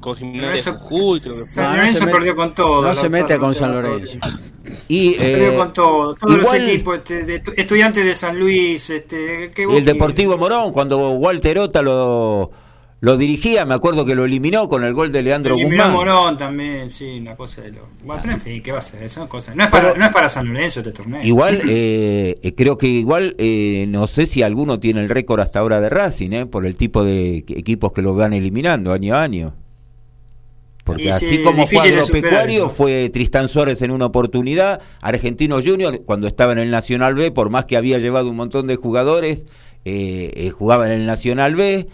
con 0.00 0.16
Gimnasia 0.16 0.72
Jujuy, 0.72 1.20
creo 1.20 1.34
que 1.34 1.40
San 1.40 1.76
Lorenzo 1.76 2.06
perdió 2.06 2.34
con 2.34 2.54
todo. 2.54 2.82
No 2.82 2.94
se 2.94 3.08
mete 3.08 3.38
con 3.38 3.54
San 3.54 3.72
Lorenzo. 3.72 4.18
Y, 4.88 5.14
perdió 5.14 5.52
eh, 5.52 5.56
con 5.56 5.72
todo. 5.72 6.14
Todos 6.14 6.38
los 6.38 6.54
equipos, 6.54 6.98
este, 6.98 7.42
estudiantes 7.56 8.04
de 8.04 8.14
San 8.14 8.38
Luis, 8.38 8.88
este, 8.88 9.52
el 9.54 9.84
Deportivo 9.84 10.38
Morón, 10.38 10.72
cuando 10.72 11.10
Walter 11.10 11.58
Ota 11.58 11.82
lo 11.82 12.50
lo 13.02 13.16
dirigía, 13.16 13.66
me 13.66 13.74
acuerdo 13.74 14.06
que 14.06 14.14
lo 14.14 14.24
eliminó 14.24 14.68
con 14.68 14.84
el 14.84 14.94
gol 14.94 15.10
de 15.10 15.24
Leandro 15.24 15.56
eliminó 15.56 15.86
Guzmán. 15.86 15.92
Morón 15.92 16.38
también, 16.38 16.88
sí, 16.88 17.18
una 17.20 17.34
cosa 17.34 17.62
de 17.62 17.72
lo. 17.72 17.88
Bueno, 18.04 18.22
en 18.30 18.40
fin, 18.40 18.62
¿qué 18.62 18.70
va 18.70 18.78
a 18.78 18.82
ser? 18.82 19.08
Son 19.08 19.26
cosas. 19.26 19.56
No 19.56 19.64
es 19.64 19.70
para, 19.70 19.94
no 19.94 20.04
es 20.04 20.12
para 20.12 20.28
San 20.28 20.46
Lorenzo 20.46 20.78
este 20.78 20.92
torneo. 20.92 21.20
Igual, 21.24 21.62
eh, 21.68 22.38
eh, 22.40 22.54
creo 22.54 22.78
que 22.78 22.86
igual, 22.86 23.34
eh, 23.38 23.86
no 23.88 24.06
sé 24.06 24.26
si 24.26 24.44
alguno 24.44 24.78
tiene 24.78 25.00
el 25.00 25.08
récord 25.08 25.40
hasta 25.40 25.58
ahora 25.58 25.80
de 25.80 25.88
Racing, 25.88 26.30
eh, 26.30 26.46
por 26.46 26.64
el 26.64 26.76
tipo 26.76 27.02
de 27.02 27.38
equipos 27.38 27.90
que 27.90 28.02
lo 28.02 28.14
van 28.14 28.34
eliminando 28.34 28.92
año 28.92 29.16
a 29.16 29.22
año. 29.24 29.54
Porque 30.84 31.10
así 31.10 31.42
como 31.42 31.66
fue 31.66 31.80
agropecuario, 31.80 32.70
fue 32.70 33.10
Tristán 33.12 33.48
Suárez 33.48 33.82
en 33.82 33.90
una 33.90 34.06
oportunidad, 34.06 34.80
Argentino 35.00 35.60
Junior, 35.60 36.02
cuando 36.04 36.28
estaba 36.28 36.52
en 36.52 36.60
el 36.60 36.70
Nacional 36.70 37.16
B, 37.16 37.32
por 37.32 37.50
más 37.50 37.66
que 37.66 37.76
había 37.76 37.98
llevado 37.98 38.30
un 38.30 38.36
montón 38.36 38.68
de 38.68 38.76
jugadores, 38.76 39.42
jugaba 40.52 40.86
en 40.86 41.00
el 41.00 41.06
Nacional 41.06 41.56
B. 41.56 41.88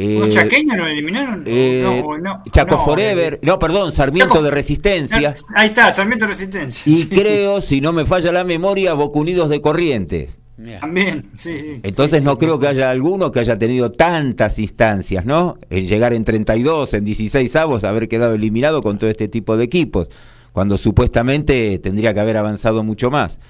Eh, 0.00 0.16
¿Los 0.20 0.28
chaqueños 0.28 0.76
lo 0.76 0.86
eliminaron? 0.86 1.42
Eh, 1.44 2.04
no, 2.22 2.40
Chaco 2.52 2.84
Forever, 2.84 3.40
no, 3.42 3.58
perdón, 3.58 3.90
Sarmiento 3.90 4.40
de 4.40 4.52
Resistencia. 4.52 5.34
ahí 5.56 5.66
está, 5.66 5.90
Sarmiento 5.90 6.24
de 6.24 6.34
Resistencia. 6.34 6.82
Y 6.86 7.06
creo, 7.08 7.60
si 7.60 7.80
no 7.80 7.92
me 7.92 8.06
falla 8.06 8.30
la 8.30 8.44
memoria, 8.44 8.94
Bocunidos 8.94 9.48
de 9.48 9.60
Corrientes. 9.60 10.38
También, 10.80 11.30
sí. 11.34 11.80
Entonces 11.82 12.22
no 12.22 12.38
creo 12.38 12.60
que 12.60 12.68
haya 12.68 12.90
alguno 12.90 13.32
que 13.32 13.40
haya 13.40 13.58
tenido 13.58 13.90
tantas 13.90 14.60
instancias, 14.60 15.24
¿no? 15.24 15.58
En 15.68 15.88
llegar 15.88 16.12
en 16.12 16.24
32, 16.24 16.94
en 16.94 17.04
16 17.04 17.56
avos, 17.56 17.82
haber 17.82 18.06
quedado 18.06 18.34
eliminado 18.34 18.84
con 18.84 19.00
todo 19.00 19.10
este 19.10 19.26
tipo 19.26 19.56
de 19.56 19.64
equipos, 19.64 20.08
cuando 20.52 20.78
supuestamente 20.78 21.76
tendría 21.80 22.14
que 22.14 22.20
haber 22.20 22.36
avanzado 22.36 22.84
mucho 22.84 23.10
más. 23.10 23.40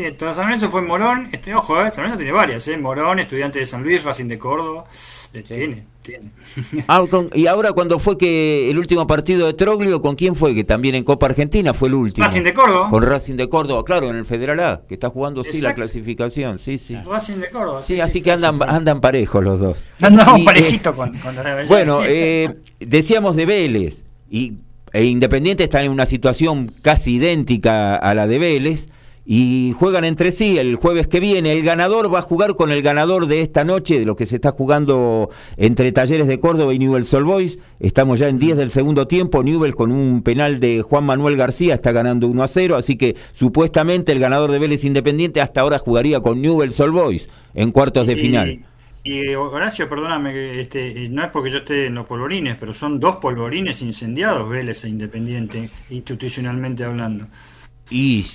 Sí, 0.00 0.06
entonces 0.06 0.36
San 0.36 0.46
Lorenzo 0.46 0.70
fue 0.70 0.80
Morón, 0.80 1.28
este, 1.30 1.54
ojo, 1.54 1.78
eh, 1.78 1.90
San 1.90 2.04
Lorenzo 2.04 2.16
tiene 2.16 2.32
varias, 2.32 2.66
¿eh? 2.68 2.78
Morón, 2.78 3.18
estudiante 3.18 3.58
de 3.58 3.66
San 3.66 3.82
Luis, 3.82 4.02
Racing 4.02 4.28
de 4.28 4.38
Córdoba. 4.38 4.86
Tiene, 5.44 5.84
tiene. 6.00 6.30
Ah, 6.88 7.04
y 7.34 7.46
ahora 7.46 7.72
cuando 7.72 7.98
fue 7.98 8.16
que 8.16 8.70
el 8.70 8.78
último 8.78 9.06
partido 9.06 9.46
de 9.46 9.52
Troglio, 9.52 10.00
¿con 10.00 10.16
quién 10.16 10.34
fue? 10.36 10.54
Que 10.54 10.64
también 10.64 10.94
en 10.94 11.04
Copa 11.04 11.26
Argentina 11.26 11.74
fue 11.74 11.88
el 11.88 11.96
último. 11.96 12.26
Racing 12.26 12.42
de 12.42 12.54
Córdoba. 12.54 12.88
Con 12.88 13.02
Racing 13.02 13.34
de 13.34 13.48
Córdoba, 13.50 13.84
claro, 13.84 14.08
en 14.08 14.16
el 14.16 14.24
Federal 14.24 14.58
A, 14.60 14.80
que 14.88 14.94
está 14.94 15.10
jugando 15.10 15.44
sí 15.44 15.60
la 15.60 15.74
clasificación, 15.74 16.58
sí, 16.58 16.78
sí. 16.78 16.96
Racing 16.96 17.36
de 17.36 17.50
Córdoba. 17.50 17.82
Sí, 17.84 18.00
así 18.00 18.22
que 18.22 18.32
andan, 18.32 18.58
andan 18.66 19.02
parejos 19.02 19.44
los 19.44 19.60
dos. 19.60 19.84
Andan 20.00 20.42
parejitos 20.46 20.94
con, 20.94 21.12
con 21.18 21.36
Bueno, 21.68 22.00
eh, 22.06 22.56
decíamos 22.78 23.36
de 23.36 23.44
Vélez, 23.44 24.04
y 24.30 24.54
e 24.94 25.04
Independiente 25.04 25.64
está 25.64 25.82
en 25.82 25.90
una 25.90 26.06
situación 26.06 26.72
casi 26.80 27.16
idéntica 27.16 27.96
a 27.96 28.14
la 28.14 28.26
de 28.26 28.38
Vélez, 28.38 28.88
y 29.32 29.74
juegan 29.78 30.02
entre 30.02 30.32
sí 30.32 30.58
el 30.58 30.74
jueves 30.74 31.06
que 31.06 31.20
viene. 31.20 31.52
El 31.52 31.62
ganador 31.62 32.12
va 32.12 32.18
a 32.18 32.22
jugar 32.22 32.56
con 32.56 32.72
el 32.72 32.82
ganador 32.82 33.26
de 33.26 33.42
esta 33.42 33.62
noche, 33.62 34.00
de 34.00 34.04
lo 34.04 34.16
que 34.16 34.26
se 34.26 34.34
está 34.34 34.50
jugando 34.50 35.30
entre 35.56 35.92
Talleres 35.92 36.26
de 36.26 36.40
Córdoba 36.40 36.74
y 36.74 36.80
Newell's 36.80 37.14
Old 37.14 37.26
Boys. 37.26 37.58
Estamos 37.78 38.18
ya 38.18 38.26
en 38.26 38.40
10 38.40 38.56
del 38.56 38.72
segundo 38.72 39.06
tiempo. 39.06 39.44
Newell 39.44 39.76
con 39.76 39.92
un 39.92 40.22
penal 40.22 40.58
de 40.58 40.82
Juan 40.82 41.04
Manuel 41.04 41.36
García 41.36 41.74
está 41.74 41.92
ganando 41.92 42.26
1 42.26 42.42
a 42.42 42.48
0, 42.48 42.74
así 42.74 42.96
que 42.96 43.14
supuestamente 43.32 44.10
el 44.10 44.18
ganador 44.18 44.50
de 44.50 44.58
Vélez 44.58 44.82
Independiente 44.82 45.40
hasta 45.40 45.60
ahora 45.60 45.78
jugaría 45.78 46.18
con 46.18 46.42
Newell's 46.42 46.80
Old 46.80 46.94
Boys 46.94 47.28
en 47.54 47.70
cuartos 47.70 48.08
de 48.08 48.16
final. 48.16 48.64
Y 49.04 49.32
Horacio, 49.36 49.88
perdóname, 49.88 50.60
este, 50.60 51.08
no 51.08 51.22
es 51.22 51.30
porque 51.30 51.52
yo 51.52 51.58
esté 51.58 51.86
en 51.86 51.94
los 51.94 52.04
polvorines, 52.04 52.56
pero 52.58 52.74
son 52.74 52.98
dos 52.98 53.18
polvorines 53.18 53.80
incendiados, 53.80 54.50
Vélez 54.50 54.82
e 54.82 54.88
Independiente, 54.88 55.70
institucionalmente 55.88 56.82
hablando. 56.82 57.28
Y 57.90 58.26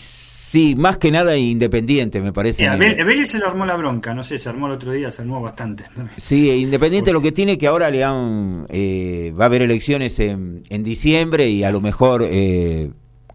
sí, 0.56 0.76
más 0.76 0.98
que 0.98 1.12
nada 1.12 1.36
Independiente, 1.38 2.22
me 2.22 2.32
parece. 2.32 2.70
Vélez 2.70 3.30
se 3.30 3.40
lo 3.40 3.48
armó 3.48 3.66
la 3.66 3.76
bronca, 3.76 4.14
no 4.14 4.24
sé, 4.24 4.38
se 4.38 4.48
armó 4.48 4.68
el 4.68 4.74
otro 4.74 4.94
día, 4.94 5.12
se 5.12 5.22
armó 5.22 5.42
bastante. 5.42 5.84
Sí, 6.18 6.50
Independiente 6.50 7.12
lo 7.12 7.22
que 7.22 7.34
tiene 7.34 7.58
que 7.58 7.68
ahora 7.68 7.92
le 7.92 8.06
han, 8.06 8.66
eh, 8.70 9.34
va 9.38 9.46
a 9.46 9.48
haber 9.48 9.62
elecciones 9.62 10.18
en, 10.20 10.64
en, 10.70 10.84
diciembre 10.84 11.50
y 11.50 11.64
a 11.64 11.72
lo 11.72 11.82
mejor... 11.82 12.26
Eh, 12.26 12.92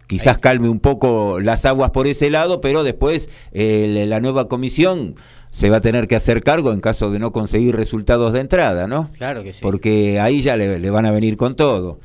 quizás 0.07 0.39
calme 0.39 0.67
un 0.67 0.81
poco 0.81 1.39
las 1.39 1.63
aguas 1.63 1.91
por 1.91 2.05
ese 2.05 2.29
lado, 2.29 2.59
pero 2.59 2.83
después 2.83 3.29
eh, 3.53 4.05
la 4.09 4.19
nueva 4.19 4.49
comisión 4.49 5.15
se 5.51 5.69
va 5.69 5.77
a 5.77 5.81
tener 5.81 6.09
que 6.09 6.17
hacer 6.17 6.43
cargo 6.43 6.73
en 6.73 6.81
caso 6.81 7.11
de 7.11 7.19
no 7.19 7.31
conseguir 7.31 7.77
resultados 7.77 8.33
de 8.33 8.41
entrada, 8.41 8.87
¿no? 8.87 9.09
Claro 9.17 9.41
que 9.41 9.53
sí. 9.53 9.59
Porque 9.61 10.19
ahí 10.19 10.41
ya 10.41 10.57
le, 10.57 10.89
van 10.89 11.05
a 11.05 11.11
venir 11.11 11.37
con 11.37 11.55
todo. 11.55 11.99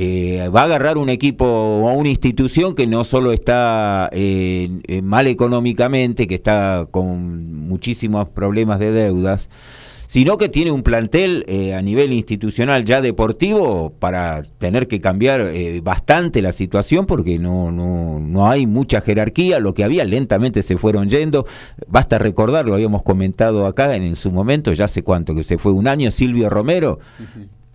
Eh, 0.00 0.48
va 0.54 0.60
a 0.60 0.64
agarrar 0.64 0.96
un 0.96 1.08
equipo 1.08 1.44
o 1.44 1.92
una 1.92 2.08
institución 2.08 2.76
que 2.76 2.86
no 2.86 3.02
solo 3.02 3.32
está 3.32 4.08
eh, 4.12 5.00
mal 5.02 5.26
económicamente, 5.26 6.28
que 6.28 6.36
está 6.36 6.86
con 6.88 7.66
muchísimos 7.66 8.28
problemas 8.28 8.78
de 8.78 8.92
deudas, 8.92 9.48
sino 10.06 10.38
que 10.38 10.48
tiene 10.48 10.70
un 10.70 10.84
plantel 10.84 11.44
eh, 11.48 11.74
a 11.74 11.82
nivel 11.82 12.12
institucional 12.12 12.84
ya 12.84 13.02
deportivo 13.02 13.92
para 13.98 14.44
tener 14.58 14.86
que 14.86 15.00
cambiar 15.00 15.40
eh, 15.52 15.80
bastante 15.82 16.42
la 16.42 16.52
situación 16.52 17.04
porque 17.04 17.40
no, 17.40 17.72
no, 17.72 18.20
no 18.20 18.48
hay 18.48 18.68
mucha 18.68 19.00
jerarquía, 19.00 19.58
lo 19.58 19.74
que 19.74 19.82
había 19.82 20.04
lentamente 20.04 20.62
se 20.62 20.78
fueron 20.78 21.10
yendo, 21.10 21.44
basta 21.88 22.18
recordar, 22.18 22.66
lo 22.66 22.74
habíamos 22.74 23.02
comentado 23.02 23.66
acá 23.66 23.96
en, 23.96 24.14
su 24.14 24.30
momento, 24.30 24.72
ya 24.72 24.84
hace 24.84 25.02
cuánto 25.02 25.34
que 25.34 25.42
se 25.42 25.58
fue 25.58 25.72
un 25.72 25.88
año, 25.88 26.12
Silvio 26.12 26.48
Romero, 26.48 27.00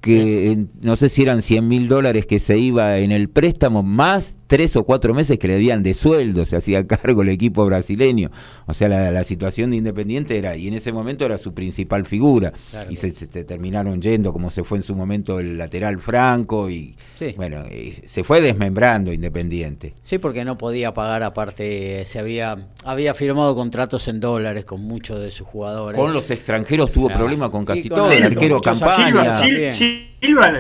que 0.04 0.66
no 0.82 0.98
sé 0.98 1.08
si 1.08 1.22
eran 1.22 1.42
100 1.42 1.66
mil 1.66 1.88
dólares 1.88 2.26
que 2.26 2.38
se 2.38 2.58
iba 2.58 2.98
en 2.98 3.14
el 3.14 3.30
préstamo, 3.30 3.84
más 3.84 4.36
tres 4.54 4.76
o 4.76 4.84
cuatro 4.84 5.16
meses 5.16 5.40
que 5.40 5.48
le 5.48 5.58
dieran 5.58 5.82
de 5.82 5.96
sueldo, 5.96 6.46
se 6.46 6.56
hacía 6.56 6.86
cargo 6.88 7.24
el 7.24 7.30
equipo 7.30 7.66
brasileño. 7.66 8.30
O 8.68 8.76
sea, 8.76 8.88
la, 8.88 9.24
situación 9.24 9.72
de 9.72 9.78
Independiente 9.78 10.38
era, 10.38 10.56
y 10.56 10.68
en 10.68 10.76
ese 10.76 10.94
momento 10.94 11.26
era 11.26 11.40
su 11.40 11.56
principal 11.56 12.06
figura. 12.06 12.54
y 12.88 12.96
se, 12.96 13.12
terminaron 13.46 14.00
yendo, 14.00 14.32
como 14.32 14.52
se 14.52 14.64
fue 14.64 14.78
en 14.78 14.84
su 14.84 14.96
momento 14.96 15.40
el 15.40 15.58
lateral 15.58 15.98
Franco, 15.98 16.70
y 16.70 16.96
bueno, 17.36 17.64
se 18.06 18.24
fue 18.24 18.42
desmembrando 18.42 19.12
Independiente. 19.12 19.96
Sí, 20.04 20.20
porque 20.20 20.46
no 20.46 20.56
podía 20.56 20.94
pagar, 20.94 21.24
aparte, 21.24 22.06
se 22.06 22.20
había, 22.20 22.56
había 22.86 23.16
firmado 23.16 23.56
contratos 23.56 24.08
en 24.08 24.20
dólares 24.20 24.66
con 24.66 24.84
muchos 24.84 25.20
de 25.20 25.32
sus 25.32 25.48
jugadores. 25.48 26.00
Con 26.00 26.14
los 26.14 26.30
extranjeros 26.30 26.92
tuvo 26.92 27.10
problemas 27.10 27.50
con 27.50 27.66
casi 27.66 27.90
todo, 27.90 28.12
el 28.12 28.22
arquero 28.22 28.62
Campaña. 28.62 29.34
Silva, 29.34 30.13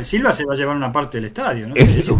Silva, 0.03 0.33
se 0.33 0.45
va 0.45 0.53
a 0.53 0.55
llevar 0.57 0.75
una 0.75 0.91
parte 0.91 1.17
del 1.17 1.25
estadio, 1.25 1.69
¿no? 1.69 1.75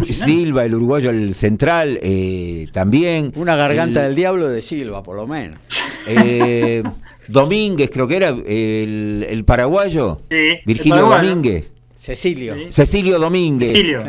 Silva, 0.06 0.64
el 0.64 0.76
uruguayo, 0.76 1.10
el 1.10 1.36
central, 1.36 2.00
eh, 2.02 2.68
también. 2.72 3.34
Una 3.36 3.56
garganta 3.56 4.02
del 4.04 4.16
diablo 4.16 4.50
de 4.50 4.62
Silva, 4.62 5.04
por 5.04 5.16
lo 5.16 5.28
menos. 5.28 5.60
Eh, 6.06 6.84
Domínguez, 7.30 7.90
creo 7.90 8.10
que 8.10 8.18
era 8.18 8.28
el, 8.28 9.44
paraguayo. 9.48 10.20
Virgilio 10.66 11.08
Domínguez. 11.08 11.72
Cecilio. 11.96 12.56
Cecilio 12.70 13.18
Domínguez. 13.18 13.72
Cecilio. 13.72 14.04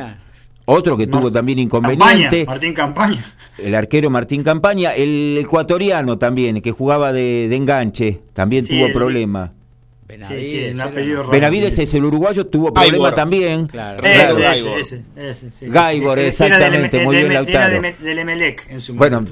Otro 0.65 0.97
que 0.97 1.07
tuvo 1.07 1.31
también 1.31 1.59
inconveniente. 1.59 2.45
Martín 2.47 2.73
Campaña. 2.73 3.25
El 3.59 3.75
arquero 3.75 4.11
Martín 4.11 4.43
Campaña. 4.43 4.95
El 4.95 5.39
ecuatoriano 5.41 6.19
también, 6.19 6.61
que 6.61 6.73
jugaba 6.73 7.13
de, 7.13 7.55
enganche, 7.55 8.21
también 8.33 8.67
tuvo 8.67 8.93
problemas. 8.93 9.51
Benavides, 10.07 11.79
es 11.79 11.95
el 11.95 12.05
uruguayo, 12.05 12.47
tuvo 12.47 12.73
problema 12.73 13.15
también. 13.15 13.67
Claro. 13.67 14.03
Gaibor, 15.63 16.19
exactamente, 16.19 17.03
muy 17.03 17.17
bien 17.17 17.33
Lautaro. 17.33 17.81
Del 18.01 18.19
Emelec 18.19 18.67
en 18.71 18.81
su 18.81 18.95
bueno, 18.95 19.25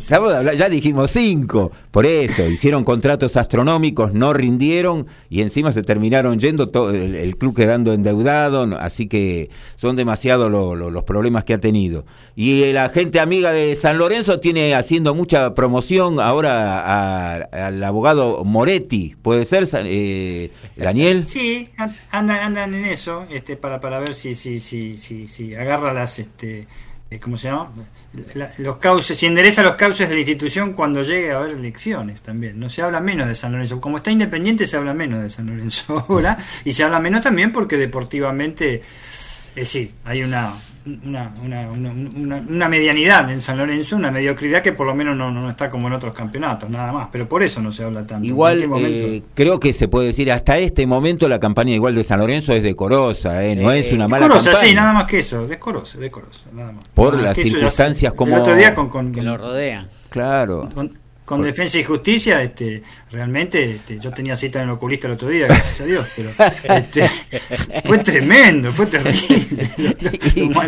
ya 0.57 0.69
dijimos 0.69 1.11
cinco, 1.11 1.73
por 1.91 2.07
eso, 2.07 2.47
hicieron 2.49 2.85
contratos 2.85 3.37
astronómicos, 3.37 4.15
no 4.15 4.33
rindieron 4.33 5.07
y 5.29 5.43
encima 5.43 5.73
se 5.73 5.83
terminaron 5.83 6.41
yendo, 6.41 6.69
todo, 6.69 6.91
el, 6.91 7.37
club 7.37 7.55
quedando 7.55 7.93
endeudado, 7.93 8.63
así 8.79 9.09
que 9.09 9.51
son 9.77 9.97
demasiados 9.97 10.51
los 10.51 11.05
problemas 11.05 11.45
que 11.45 11.55
ha 11.55 11.59
tenido. 11.59 12.05
Y 12.35 12.73
la 12.73 12.89
gente 12.89 13.21
amiga 13.21 13.53
de 13.53 13.77
San 13.77 13.99
Lorenzo 13.99 14.41
tiene 14.41 14.75
haciendo 14.75 15.15
mucha 15.15 15.55
promoción 15.55 16.19
ahora 16.19 17.37
al 17.45 17.83
abogado 17.85 18.45
Moretti, 18.45 19.17
puede 19.21 19.45
ser, 19.45 19.69
eh, 19.85 20.51
Daniel. 20.77 21.25
Sí, 21.29 21.71
andan, 22.11 22.39
andan 22.39 22.75
en 22.75 22.85
eso, 22.85 23.27
este, 23.31 23.57
para, 23.57 23.81
para 23.81 23.99
ver 24.01 24.15
si, 24.15 24.35
si, 24.35 24.59
si, 24.59 24.97
si, 24.97 25.29
si 25.29 25.55
agarra 25.55 25.93
las, 25.93 26.19
este, 26.19 26.67
eh, 27.11 27.21
¿cómo 27.21 27.37
se 27.37 27.49
llama? 27.49 27.71
los 28.59 28.77
cauces, 28.79 29.19
si 29.19 29.27
endereza 29.27 29.63
los 29.63 29.75
cauces 29.75 30.09
de 30.09 30.15
la 30.15 30.21
institución 30.21 30.73
cuando 30.73 31.03
llegue 31.03 31.33
a 31.33 31.39
haber 31.39 31.53
elecciones 31.53 32.23
también. 32.23 32.59
No 32.59 32.69
se 32.69 32.83
habla 32.83 33.01
menos 33.01 33.29
de 33.29 33.35
San 33.35 33.53
Lorenzo. 33.53 33.81
Como 33.81 33.99
está 33.99 34.11
independiente, 34.11 34.67
se 34.67 34.77
habla 34.77 34.95
menos 34.95 35.23
de 35.23 35.31
San 35.31 35.47
Lorenzo 35.47 35.99
ahora. 36.09 36.39
y 36.65 36.73
se 36.73 36.85
habla 36.85 37.01
menos 37.01 37.21
también 37.21 37.53
porque 37.53 37.77
deportivamente 37.77 38.83
eh, 39.55 39.65
sí, 39.65 39.93
hay 40.05 40.23
una 40.23 40.51
una, 41.05 41.33
una, 41.43 41.69
una, 41.71 42.69
medianidad 42.69 43.31
en 43.31 43.41
San 43.41 43.57
Lorenzo, 43.57 43.95
una 43.95 44.11
mediocridad 44.11 44.63
que 44.63 44.73
por 44.73 44.87
lo 44.87 44.95
menos 44.95 45.17
no, 45.17 45.31
no, 45.31 45.49
está 45.49 45.71
como 45.71 45.87
en 45.87 45.93
otros 45.95 46.15
campeonatos, 46.15 46.69
nada 46.69 46.93
más. 46.93 47.09
Pero 47.13 47.29
por 47.29 47.43
eso 47.43 47.61
no 47.61 47.71
se 47.71 47.85
habla 47.85 48.05
tanto. 48.05 48.27
Igual, 48.27 48.69
eh, 48.79 49.23
creo 49.35 49.61
que 49.61 49.73
se 49.73 49.87
puede 49.87 50.09
decir, 50.09 50.33
hasta 50.33 50.59
este 50.59 50.87
momento 50.87 51.29
la 51.29 51.39
campaña 51.39 51.73
igual 51.73 51.95
de 51.95 52.03
San 52.03 52.19
Lorenzo 52.19 52.53
es 52.53 52.63
decorosa, 52.63 53.45
¿eh? 53.45 53.55
no 53.55 53.71
es 53.71 53.93
una 53.93 54.09
mala 54.09 54.27
decorosa, 54.27 54.57
sí, 54.57 54.75
nada 54.75 54.93
más 54.93 55.05
que 55.05 55.21
eso, 55.21 55.47
decorosa, 55.47 55.99
decorosa, 55.99 56.47
nada 56.53 56.73
más. 56.73 56.89
Por 56.89 57.17
las 57.19 57.37
circunstancias 57.37 58.15
como... 58.15 58.35
El 58.35 58.43
otro 58.43 58.57
día 58.57 58.75
con, 58.75 59.13
que 59.13 59.23
lo 59.23 59.37
rodean. 59.37 59.89
Claro 60.11 60.69
con 60.75 61.02
Defensa 61.41 61.79
y 61.79 61.85
Justicia, 61.85 62.43
este, 62.43 62.83
realmente, 63.11 63.77
este, 63.77 63.99
yo 63.99 64.11
tenía 64.11 64.37
cita 64.37 64.61
en 64.61 64.69
el 64.69 64.75
oculista 64.75 65.07
el 65.07 65.15
otro 65.15 65.29
día, 65.29 65.47
gracias 65.47 65.81
a 65.81 65.85
Dios, 65.85 66.07
pero 66.17 66.31
este, 66.77 67.09
fue 67.85 67.99
tremendo, 67.99 68.73
fue 68.73 68.87
terrible. 68.87 69.71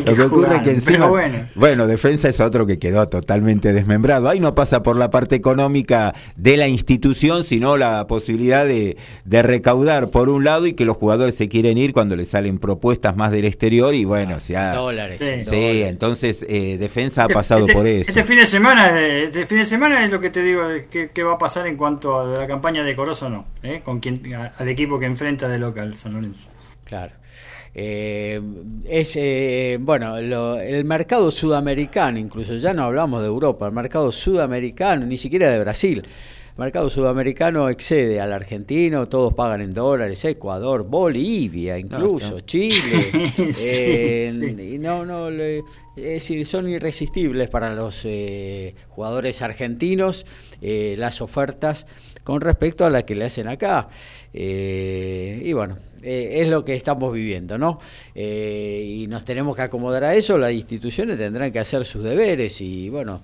Lo, 0.05 0.14
que, 0.14 0.22
ocurre 0.22 0.62
que 0.62 0.70
encima, 0.70 1.07
bueno. 1.07 1.46
bueno, 1.55 1.87
Defensa 1.87 2.29
es 2.29 2.40
otro 2.40 2.66
que 2.66 2.79
quedó 2.79 3.09
totalmente 3.09 3.72
desmembrado. 3.72 4.29
Ahí 4.29 4.40
no 4.40 4.55
pasa 4.55 4.83
por 4.83 4.96
la 4.96 5.11
parte 5.11 5.35
económica 5.35 6.14
de 6.37 6.57
la 6.57 6.68
institución, 6.68 7.44
sino 7.44 7.77
la 7.77 8.07
posibilidad 8.07 8.64
de, 8.64 8.96
de 9.24 9.42
recaudar 9.42 10.11
por 10.11 10.29
un 10.29 10.44
lado 10.44 10.66
y 10.66 10.74
que 10.74 10.85
los 10.85 10.96
jugadores 10.96 11.35
se 11.35 11.48
quieren 11.48 11.79
ir 11.79 11.92
cuando 11.92 12.16
les 12.16 12.29
salen 12.29 12.59
propuestas 12.59 13.16
más 13.16 13.33
del 13.33 13.44
exterior 13.44 13.94
y 13.94 14.05
bueno, 14.05 14.38
ah, 14.57 14.72
dólares. 14.74 15.20
Sí, 15.48 15.83
entonces 15.83 16.44
eh, 16.48 16.77
Defensa 16.79 17.22
ha 17.22 17.24
este, 17.24 17.35
pasado 17.35 17.61
este, 17.61 17.72
por 17.72 17.87
eso. 17.87 18.09
Este 18.09 18.24
fin 18.24 18.37
de 18.37 18.46
semana, 18.46 19.00
este 19.00 19.46
fin 19.46 19.59
de 19.59 19.64
semana 19.64 20.05
es 20.05 20.11
lo 20.11 20.20
que 20.20 20.31
te 20.31 20.42
digo 20.42 20.53
qué, 20.90 21.22
va 21.22 21.34
a 21.34 21.38
pasar 21.38 21.66
en 21.66 21.76
cuanto 21.76 22.20
a 22.20 22.24
la 22.24 22.46
campaña 22.46 22.82
de 22.82 22.94
Corozo 22.96 23.28
no, 23.28 23.46
¿eh? 23.62 23.82
con 23.84 24.00
quien, 24.00 24.22
al 24.34 24.68
equipo 24.68 24.98
que 24.98 25.06
enfrenta 25.06 25.48
de 25.48 25.58
local 25.58 25.96
San 25.96 26.14
Lorenzo. 26.14 26.50
Claro. 26.84 27.12
Eh, 27.76 28.40
es 28.84 29.16
eh, 29.16 29.78
bueno 29.80 30.16
el 30.16 30.84
mercado 30.84 31.32
sudamericano 31.32 32.20
incluso 32.20 32.54
ya 32.54 32.72
no 32.72 32.84
hablamos 32.84 33.20
de 33.20 33.26
Europa 33.26 33.66
el 33.66 33.72
mercado 33.72 34.12
sudamericano 34.12 35.04
ni 35.06 35.18
siquiera 35.18 35.50
de 35.50 35.58
Brasil 35.58 36.06
el 36.56 36.60
mercado 36.60 36.88
sudamericano 36.88 37.68
excede 37.68 38.20
al 38.20 38.32
argentino, 38.32 39.08
todos 39.08 39.34
pagan 39.34 39.60
en 39.60 39.74
dólares, 39.74 40.24
Ecuador, 40.24 40.84
Bolivia, 40.84 41.76
incluso 41.76 42.38
Chile. 42.40 43.32
Y 44.74 44.78
no, 44.78 45.04
no, 45.04 45.30
es 45.96 46.04
decir, 46.04 46.46
son 46.46 46.68
irresistibles 46.68 47.48
para 47.50 47.74
los 47.74 48.02
eh, 48.04 48.74
jugadores 48.88 49.42
argentinos 49.42 50.26
eh, 50.61 50.96
las 50.98 51.20
ofertas 51.20 51.87
con 52.22 52.40
respecto 52.40 52.85
a 52.85 52.90
las 52.90 53.04
que 53.04 53.14
le 53.14 53.24
hacen 53.26 53.48
acá. 53.48 53.88
Eh, 54.33 55.42
y 55.44 55.52
bueno, 55.52 55.76
es 56.02 56.48
lo 56.48 56.64
que 56.64 56.74
estamos 56.74 57.12
viviendo, 57.12 57.57
¿no? 57.57 57.80
y 58.14 59.07
nos 59.09 59.24
tenemos 59.24 59.57
que 59.57 59.62
acomodar 59.62 60.04
a 60.04 60.14
eso, 60.14 60.37
las 60.37 60.52
instituciones 60.52 61.16
tendrán 61.16 61.50
que 61.50 61.59
hacer 61.59 61.87
sus 61.87 62.04
deberes 62.04 62.61
y 62.61 62.90
bueno 62.90 63.22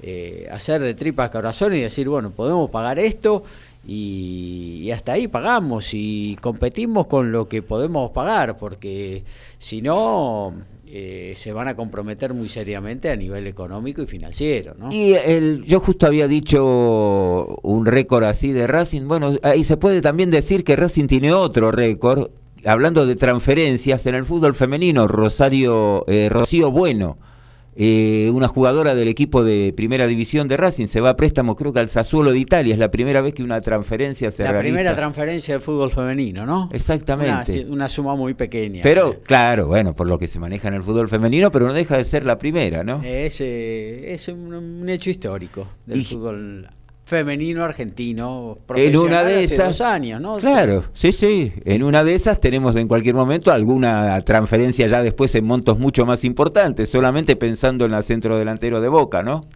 eh, 0.00 0.48
hacer 0.52 0.80
de 0.80 0.94
tripas 0.94 1.28
corazón 1.30 1.74
y 1.74 1.80
decir, 1.80 2.08
bueno, 2.08 2.30
podemos 2.30 2.70
pagar 2.70 3.00
esto 3.00 3.42
y 3.84 4.88
hasta 4.92 5.12
ahí 5.12 5.26
pagamos 5.26 5.90
y 5.92 6.36
competimos 6.40 7.08
con 7.08 7.32
lo 7.32 7.48
que 7.48 7.62
podemos 7.62 8.12
pagar, 8.12 8.58
porque 8.58 9.24
si 9.58 9.82
no 9.82 10.54
eh, 10.90 11.34
se 11.36 11.52
van 11.52 11.68
a 11.68 11.76
comprometer 11.76 12.34
muy 12.34 12.48
seriamente 12.48 13.10
a 13.10 13.16
nivel 13.16 13.46
económico 13.46 14.02
y 14.02 14.06
financiero. 14.06 14.74
¿no? 14.78 14.92
Y 14.92 15.14
el, 15.14 15.64
yo 15.64 15.80
justo 15.80 16.06
había 16.06 16.28
dicho 16.28 17.58
un 17.62 17.86
récord 17.86 18.24
así 18.24 18.52
de 18.52 18.66
Racing. 18.66 19.06
Bueno, 19.06 19.34
ahí 19.42 19.64
se 19.64 19.76
puede 19.76 20.00
también 20.00 20.30
decir 20.30 20.64
que 20.64 20.76
Racing 20.76 21.06
tiene 21.06 21.32
otro 21.32 21.70
récord. 21.70 22.30
Hablando 22.64 23.06
de 23.06 23.14
transferencias 23.16 24.04
en 24.06 24.16
el 24.16 24.24
fútbol 24.24 24.54
femenino, 24.54 25.06
Rosario 25.06 26.04
eh, 26.08 26.28
Rocío 26.28 26.72
Bueno 26.72 27.18
eh, 27.80 28.28
una 28.34 28.48
jugadora 28.48 28.96
del 28.96 29.06
equipo 29.06 29.44
de 29.44 29.72
primera 29.76 30.08
división 30.08 30.48
de 30.48 30.56
Racing 30.56 30.88
se 30.88 31.00
va 31.00 31.10
a 31.10 31.16
préstamo, 31.16 31.54
creo 31.54 31.72
que 31.72 31.78
al 31.78 31.88
Sassuolo 31.88 32.32
de 32.32 32.38
Italia. 32.40 32.74
Es 32.74 32.78
la 32.80 32.90
primera 32.90 33.20
vez 33.20 33.34
que 33.34 33.44
una 33.44 33.60
transferencia 33.60 34.32
se 34.32 34.42
la 34.42 34.50
realiza. 34.50 34.74
primera 34.74 34.96
transferencia 34.96 35.54
de 35.54 35.60
fútbol 35.60 35.90
femenino, 35.92 36.44
¿no? 36.44 36.68
Exactamente. 36.72 37.60
Una, 37.60 37.72
una 37.72 37.88
suma 37.88 38.16
muy 38.16 38.34
pequeña. 38.34 38.80
Pero, 38.82 39.20
claro, 39.22 39.68
bueno, 39.68 39.94
por 39.94 40.08
lo 40.08 40.18
que 40.18 40.26
se 40.26 40.40
maneja 40.40 40.66
en 40.66 40.74
el 40.74 40.82
fútbol 40.82 41.08
femenino, 41.08 41.52
pero 41.52 41.68
no 41.68 41.72
deja 41.72 41.96
de 41.96 42.04
ser 42.04 42.24
la 42.26 42.36
primera, 42.36 42.82
¿no? 42.82 43.00
Es, 43.04 43.40
eh, 43.40 44.12
es 44.12 44.26
un, 44.26 44.52
un 44.52 44.88
hecho 44.88 45.10
histórico 45.10 45.68
del 45.86 46.00
Y- 46.00 46.04
fútbol 46.04 46.68
femenino 47.08 47.64
argentino. 47.64 48.58
En 48.76 48.96
una 48.96 49.22
profesional 49.22 49.26
de 49.26 49.34
hace 49.36 49.54
esas. 49.54 49.66
dos 49.68 49.80
años, 49.80 50.20
¿no? 50.20 50.36
Claro, 50.36 50.84
sí, 50.92 51.10
sí. 51.12 51.54
En 51.64 51.82
una 51.82 52.04
de 52.04 52.14
esas 52.14 52.38
tenemos 52.38 52.76
en 52.76 52.86
cualquier 52.86 53.14
momento 53.14 53.50
alguna 53.50 54.20
transferencia 54.22 54.86
ya 54.86 55.02
después 55.02 55.34
en 55.34 55.46
montos 55.46 55.78
mucho 55.78 56.04
más 56.04 56.22
importantes, 56.24 56.90
solamente 56.90 57.34
pensando 57.34 57.86
en 57.86 57.92
la 57.92 58.02
centro 58.02 58.38
delantero 58.38 58.82
de 58.82 58.88
Boca, 58.88 59.22
¿no? 59.22 59.46